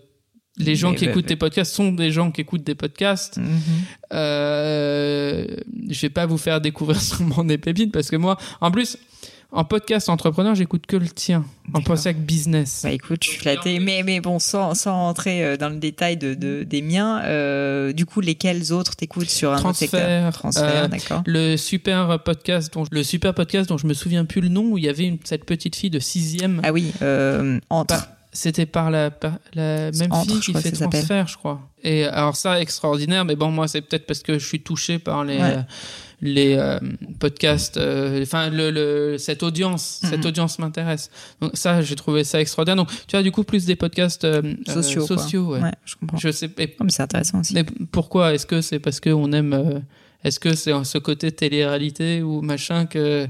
les 0.59 0.77
gens 0.77 0.91
Mais 0.91 0.97
qui 0.97 1.05
bah, 1.07 1.11
écoutent 1.13 1.25
bah. 1.25 1.29
des 1.31 1.37
podcasts 1.37 1.73
sont 1.75 1.91
des 1.93 2.11
gens 2.11 2.31
qui 2.31 2.43
écoutent 2.43 2.65
des 2.65 2.75
podcasts. 2.75 3.39
Mhm. 3.39 3.49
Euh, 4.13 5.47
je 5.89 6.01
vais 6.03 6.11
pas 6.11 6.27
vous 6.27 6.39
faire 6.39 6.61
découvrir 6.61 7.01
sûrement 7.01 7.45
des 7.45 7.59
pépites 7.59 7.93
parce 7.93 8.11
que 8.11 8.17
moi, 8.17 8.37
en 8.61 8.71
plus, 8.71 8.99
en 9.55 9.65
podcast 9.65 10.09
entrepreneur, 10.09 10.55
j'écoute 10.55 10.87
que 10.87 10.97
le 10.97 11.09
tien. 11.09 11.45
En 11.73 11.81
podcast 11.81 12.19
business. 12.19 12.81
Bah 12.85 12.91
écoute, 12.91 13.25
je 13.25 13.31
suis 13.31 13.39
flattée. 13.39 13.79
Mais, 13.79 14.03
mais 14.03 14.21
bon, 14.21 14.39
sans, 14.39 14.75
sans 14.75 14.93
rentrer 14.95 15.45
euh, 15.45 15.57
dans 15.57 15.69
le 15.71 15.77
détail 15.77 16.17
de, 16.17 16.35
de- 16.35 16.63
des 16.65 16.83
miens, 16.83 17.23
euh, 17.25 17.93
du 17.93 18.05
coup, 18.05 18.21
lesquels 18.21 18.73
autres 18.73 18.97
t'écoutes 18.97 19.31
sur 19.31 19.53
un 19.53 19.57
Transfert. 19.57 20.33
Transfert, 20.33 20.85
euh, 20.85 20.89
d'accord. 20.89 21.23
le 21.27 21.57
super 21.57 22.19
podcast 22.23 22.75
dont 22.75 22.85
le 22.91 23.03
super 23.03 23.33
podcast 23.33 23.69
dont 23.69 23.79
je 23.79 23.87
me 23.87 23.95
souviens 23.95 24.25
plus 24.25 24.41
le 24.41 24.49
nom 24.49 24.65
où 24.73 24.79
il 24.79 24.85
y 24.85 24.89
avait 24.89 25.05
une, 25.07 25.19
cette 25.25 25.45
petite 25.47 25.77
fille 25.77 25.91
de 25.91 26.01
sixième. 26.01 26.61
Ah 26.65 26.73
oui, 26.73 26.93
euh, 27.03 27.59
entre. 27.71 28.09
C'était 28.37 28.67
par 28.67 28.91
la, 28.91 29.13
par 29.13 29.39
la 29.55 29.93
même 29.93 30.11
Entre, 30.13 30.29
fille 30.29 30.41
qui 30.41 30.55
fait 30.55 30.73
transfert, 30.73 31.29
je 31.29 31.37
crois. 31.37 31.61
Et 31.85 32.05
alors 32.05 32.35
ça, 32.35 32.61
extraordinaire. 32.61 33.25
Mais 33.25 33.37
bon, 33.37 33.53
moi, 33.53 33.69
c'est 33.69 33.81
peut-être 33.81 34.07
parce 34.07 34.23
que 34.25 34.41
je 34.41 34.45
suis 34.45 34.61
touché 34.61 34.99
par 34.99 35.23
les 35.25 35.39
Ouais. 35.39 35.59
Les 36.21 36.55
euh, 36.57 36.79
podcasts. 37.19 37.77
euh, 37.77 38.23
Enfin, 38.23 38.51
le, 38.51 38.71
le 38.71 39.19
cette 39.19 39.43
audience, 39.43 40.01
Mhm. 40.03 40.11
cette 40.11 40.27
audience 40.27 40.59
m'intéresse. 40.59 41.11
Donc 41.41 41.53
ça, 41.55 41.83
j'ai 41.83 41.97
trouvé 41.97 42.25
ça 42.25 42.41
extraordinaire. 42.41 42.77
Donc 42.77 42.91
tu 43.07 43.17
as 43.17 43.23
du 43.23 43.31
coup 43.33 43.45
plus 43.45 43.65
des 43.67 43.77
podcasts 43.77 44.25
euh, 44.25 44.43
Sociaux, 44.67 45.07
sociaux. 45.07 45.53
Ouais. 45.53 45.61
Ouais, 45.63 45.73
je 45.85 45.95
comprends. 45.97 46.19
Je 46.19 46.31
sais. 46.31 46.49
Oh, 46.59 46.85
mais 46.85 46.91
c'est 46.91 47.03
intéressant 47.03 47.41
aussi. 47.41 47.55
mais 47.55 47.65
pourquoi 47.93 48.35
Est-ce 48.35 48.47
que 48.47 48.61
c'est 48.61 48.79
parce 48.79 49.01
qu'on 49.01 49.33
aime 49.33 49.83
Est-ce 50.25 50.41
que 50.41 50.55
c'est 50.55 50.73
ce 50.85 50.99
côté 50.99 51.31
télé-réalité 51.33 52.23
ou 52.23 52.41
machin 52.41 52.87
que 52.87 53.27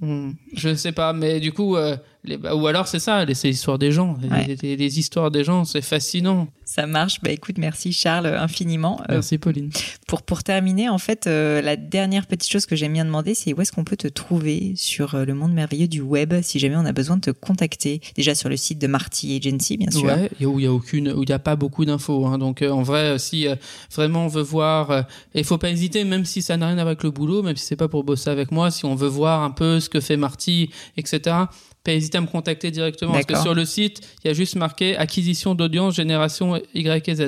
on- 0.00 0.32
je 0.54 0.68
ne 0.68 0.74
sais 0.74 0.92
pas, 0.92 1.12
mais 1.12 1.40
du 1.40 1.52
coup, 1.52 1.76
euh, 1.76 1.96
les- 2.24 2.36
bah, 2.36 2.54
ou 2.54 2.66
alors 2.66 2.86
c'est 2.88 2.98
ça, 2.98 3.24
les- 3.24 3.34
c'est 3.34 3.48
l'histoire 3.48 3.78
des 3.78 3.92
gens. 3.92 4.16
Les- 4.22 4.28
Ouais. 4.28 4.56
Les, 4.62 4.76
les 4.76 4.98
histoires 4.98 5.30
des 5.30 5.44
gens, 5.44 5.64
c'est 5.64 5.82
fascinant. 5.82 6.48
Ça 6.64 6.86
marche. 6.86 7.20
Bah 7.20 7.30
écoute, 7.32 7.58
merci 7.58 7.92
Charles 7.92 8.26
infiniment. 8.28 9.00
Euh, 9.10 9.14
Merci 9.14 9.38
Pauline. 9.38 9.70
pour, 10.06 10.22
pour 10.22 10.44
terminer, 10.44 10.88
en 10.88 10.98
fait, 10.98 11.26
euh, 11.26 11.60
la 11.62 11.74
dernière 11.76 12.26
petite 12.28 12.48
chose 12.50 12.64
que 12.64 12.76
j'aime 12.76 12.92
bien 12.92 13.04
demander, 13.04 13.34
c'est 13.34 13.52
où 13.52 13.60
est-ce 13.60 13.72
qu'on 13.72 13.82
peut 13.82 13.96
te 13.96 14.06
trouver 14.06 14.74
sur 14.76 15.16
euh, 15.16 15.24
le 15.24 15.34
monde 15.34 15.52
merveilleux 15.52 15.88
du 15.88 16.00
web 16.00 16.32
si 16.42 16.60
jamais 16.60 16.76
on 16.76 16.84
a 16.86 16.92
besoin 16.92 17.16
de 17.16 17.22
te 17.22 17.30
contacter? 17.32 18.00
Déjà 18.14 18.36
sur 18.36 18.48
le 18.48 18.56
site 18.56 18.78
de 18.80 18.86
Marty 18.86 19.36
Agency, 19.44 19.78
bien 19.78 19.90
sûr. 19.90 20.04
Ouais, 20.04 20.30
où 20.46 20.60
il 20.60 20.64
y 20.64 20.66
a 20.68 20.72
aucune, 20.72 21.10
où 21.10 21.24
il 21.24 21.28
y 21.28 21.32
a 21.32 21.40
pas 21.40 21.56
beaucoup 21.56 21.84
d'infos. 21.84 22.24
Hein. 22.26 22.38
Donc 22.38 22.62
euh, 22.62 22.70
en 22.70 22.82
vrai, 22.82 23.18
si 23.18 23.46
vraiment 23.92 24.26
on 24.26 24.28
veut 24.28 24.42
voir, 24.42 24.90
euh, 24.92 25.02
et 25.34 25.42
faut 25.42 25.58
pas 25.58 25.70
hésiter, 25.70 26.04
même 26.04 26.24
si 26.24 26.40
ça 26.40 26.56
n'a 26.56 26.66
rien 26.68 26.74
à 26.78 26.82
voir 26.82 26.88
avec 26.88 27.02
le 27.02 27.10
boulot, 27.10 27.42
même 27.42 27.56
si 27.56 27.64
c'est 27.66 27.74
pas 27.76 27.88
pour 27.88 28.04
bosser 28.04 28.30
avec 28.30 28.52
moi, 28.52 28.70
si 28.70 28.84
on 28.84 28.94
veut 28.94 29.08
voir 29.08 29.42
un 29.42 29.50
peu 29.50 29.80
ce 29.80 29.88
que 29.88 29.98
fait 30.00 30.16
Marty, 30.16 30.70
etc. 30.96 31.36
pas 31.84 31.92
hésiter 31.92 32.18
à 32.18 32.20
me 32.20 32.26
contacter 32.26 32.70
directement. 32.70 33.12
Parce 33.12 33.26
que 33.26 33.36
sur 33.40 33.54
le 33.54 33.64
site, 33.64 34.00
il 34.24 34.28
y 34.28 34.30
a 34.30 34.34
juste 34.34 34.56
marqué 34.56 34.96
acquisition 34.96 35.54
d'audience, 35.54 35.94
génération 35.94 36.60
Y 36.74 37.08
et 37.08 37.14
Z. 37.14 37.20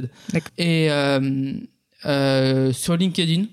Et 0.58 0.90
euh, 0.90 1.52
euh, 2.04 2.72
sur 2.72 2.96
LinkedIn, 2.96 3.44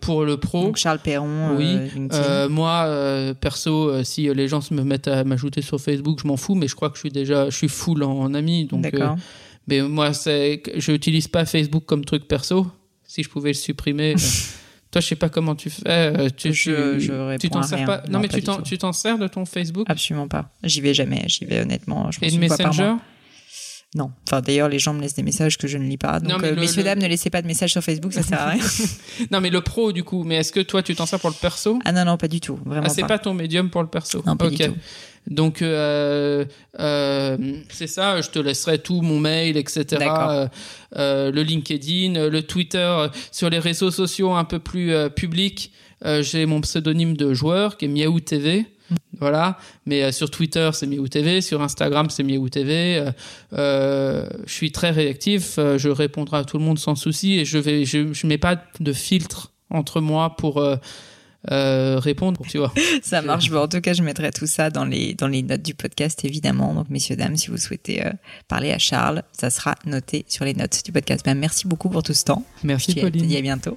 pour 0.00 0.24
le 0.24 0.36
pro. 0.36 0.62
Donc 0.64 0.76
Charles 0.76 1.00
Perron, 1.00 1.56
Oui. 1.56 1.66
euh. 1.66 2.08
Euh, 2.12 2.48
moi, 2.48 3.34
perso, 3.40 4.02
si 4.04 4.32
les 4.32 4.46
gens 4.48 4.60
se 4.60 4.72
me 4.74 4.82
mettent 4.84 5.08
à 5.08 5.24
m'ajouter 5.24 5.62
sur 5.62 5.80
Facebook, 5.80 6.20
je 6.22 6.28
m'en 6.28 6.36
fous, 6.36 6.54
mais 6.54 6.68
je 6.68 6.76
crois 6.76 6.90
que 6.90 6.96
je 6.96 7.00
suis 7.00 7.10
déjà, 7.10 7.50
je 7.50 7.56
suis 7.56 7.68
full 7.68 8.02
en, 8.04 8.12
en 8.20 8.34
ami, 8.34 8.66
donc. 8.66 8.86
mais 9.66 9.80
moi, 9.82 10.12
c'est, 10.12 10.62
je 10.76 10.92
n'utilise 10.92 11.28
pas 11.28 11.44
Facebook 11.44 11.84
comme 11.86 12.04
truc 12.04 12.28
perso. 12.28 12.66
Si 13.04 13.22
je 13.22 13.28
pouvais 13.28 13.50
le 13.50 13.54
supprimer. 13.54 14.14
toi, 14.92 15.00
je 15.00 15.06
sais 15.08 15.16
pas 15.16 15.28
comment 15.28 15.56
tu 15.56 15.70
fais. 15.70 15.82
euh, 15.88 16.28
Tu, 16.36 16.52
Je- 16.52 16.92
tu- 16.94 17.00
je 17.00 17.06
tu 17.06 17.12
réponds 17.12 17.48
t'en 17.48 17.62
sers 17.64 17.84
pas. 17.84 17.96
Non, 18.06 18.12
Non, 18.12 18.18
mais 18.20 18.28
pas 18.28 18.34
tu 18.38 18.42
t'en, 18.44 18.56
tout. 18.58 18.62
tu 18.62 18.78
t'en 18.78 18.92
sers 18.92 19.18
de 19.18 19.26
ton 19.26 19.44
Facebook? 19.44 19.86
Absolument 19.90 20.28
pas. 20.28 20.50
J'y 20.62 20.80
vais 20.80 20.94
jamais. 20.94 21.24
J'y 21.26 21.44
vais 21.46 21.60
honnêtement. 21.62 22.10
Je 22.12 22.18
et 22.22 22.30
de 22.30 22.36
Messenger? 22.38 22.94
Non. 23.94 24.10
Enfin, 24.26 24.40
d'ailleurs, 24.40 24.70
les 24.70 24.78
gens 24.78 24.94
me 24.94 25.02
laissent 25.02 25.14
des 25.16 25.22
messages 25.22 25.58
que 25.58 25.68
je 25.68 25.76
ne 25.76 25.84
lis 25.86 25.98
pas. 25.98 26.18
Donc, 26.18 26.30
Non, 26.30 26.38
mais 26.40 26.48
euh, 26.48 26.54
le- 26.54 26.60
messieurs, 26.62 26.78
le- 26.78 26.84
dames, 26.84 26.98
ne 26.98 27.06
laissez 27.06 27.28
pas 27.28 27.42
de 27.42 27.46
messages 27.46 27.72
sur 27.72 27.82
Facebook, 27.82 28.12
ça 28.14 28.22
sert 28.22 28.40
à 28.40 28.50
rien. 28.50 28.64
Non, 29.30 29.40
mais 29.42 29.50
le 29.50 29.60
pro, 29.60 29.92
du 29.92 30.02
coup. 30.02 30.24
Mais 30.24 30.36
est-ce 30.36 30.50
que 30.52 30.60
toi, 30.60 30.82
tu 30.82 30.94
t'en 30.94 31.04
sers 31.04 31.20
pour 31.20 31.28
le 31.28 31.36
perso? 31.38 31.78
Ah 31.84 31.92
non, 31.92 32.04
non, 32.06 32.16
pas 32.16 32.28
du 32.28 32.40
tout. 32.40 32.58
Vraiment 32.64 32.86
Ah, 32.86 32.88
c'est 32.88 33.02
pas. 33.02 33.08
pas 33.08 33.18
ton 33.18 33.34
médium 33.34 33.68
pour 33.68 33.82
le 33.82 33.88
perso. 33.88 34.22
Non, 34.26 34.36
pas 34.36 34.46
ok. 34.46 34.52
du 34.54 34.64
tout. 34.64 34.74
Donc 35.30 35.62
euh, 35.62 36.44
euh, 36.80 37.36
c'est 37.68 37.86
ça. 37.86 38.20
Je 38.20 38.30
te 38.30 38.38
laisserai 38.40 38.78
tout 38.80 39.02
mon 39.02 39.20
mail, 39.20 39.56
etc. 39.56 39.84
Euh, 40.00 40.48
euh, 40.96 41.30
le 41.30 41.42
LinkedIn, 41.42 42.28
le 42.28 42.42
Twitter, 42.42 43.06
sur 43.30 43.48
les 43.48 43.58
réseaux 43.60 43.90
sociaux 43.92 44.32
un 44.32 44.44
peu 44.44 44.58
plus 44.58 44.92
publics. 45.14 45.72
J'ai 46.22 46.46
mon 46.46 46.60
pseudonyme 46.62 47.16
de 47.16 47.32
joueur 47.34 47.76
qui 47.76 47.84
est 47.84 47.88
Miaou 47.88 48.18
TV. 48.18 48.66
Voilà, 49.20 49.58
mais 49.86 50.02
euh, 50.02 50.12
sur 50.12 50.30
Twitter 50.30 50.70
c'est 50.72 50.86
Miaou 50.86 51.08
TV, 51.08 51.40
sur 51.40 51.62
Instagram 51.62 52.10
c'est 52.10 52.22
Miaou 52.22 52.48
TV. 52.48 52.96
Euh, 52.98 53.12
euh, 53.52 54.28
je 54.46 54.52
suis 54.52 54.72
très 54.72 54.90
réactif, 54.90 55.58
je 55.58 55.88
répondrai 55.88 56.38
à 56.38 56.44
tout 56.44 56.58
le 56.58 56.64
monde 56.64 56.78
sans 56.78 56.94
souci 56.94 57.38
et 57.38 57.44
je 57.44 57.58
vais, 57.58 57.84
je, 57.84 58.12
je 58.12 58.26
mets 58.26 58.38
pas 58.38 58.62
de 58.80 58.92
filtre 58.92 59.52
entre 59.70 60.00
moi 60.00 60.36
pour 60.36 60.62
euh, 61.50 61.98
répondre, 61.98 62.40
tu 62.48 62.58
vois. 62.58 62.72
Ça 63.02 63.20
marche. 63.20 63.50
Bon, 63.50 63.62
en 63.62 63.68
tout 63.68 63.80
cas, 63.80 63.92
je 63.94 64.02
mettrai 64.02 64.30
tout 64.30 64.46
ça 64.46 64.70
dans 64.70 64.84
les, 64.84 65.14
dans 65.14 65.26
les 65.26 65.42
notes 65.42 65.62
du 65.62 65.74
podcast, 65.74 66.24
évidemment. 66.24 66.72
Donc, 66.74 66.88
messieurs, 66.88 67.16
dames, 67.16 67.36
si 67.36 67.50
vous 67.50 67.56
souhaitez 67.56 68.06
euh, 68.06 68.10
parler 68.46 68.70
à 68.72 68.78
Charles, 68.78 69.22
ça 69.32 69.50
sera 69.50 69.74
noté 69.84 70.24
sur 70.28 70.44
les 70.44 70.54
notes 70.54 70.82
du 70.84 70.92
podcast. 70.92 71.24
Ben, 71.24 71.36
merci 71.36 71.66
beaucoup 71.66 71.88
pour 71.88 72.02
tout 72.02 72.14
ce 72.14 72.24
temps. 72.24 72.44
Merci 72.62 72.94
Pauline. 72.94 73.26
dis 73.26 73.36
à 73.36 73.42
bientôt. 73.42 73.76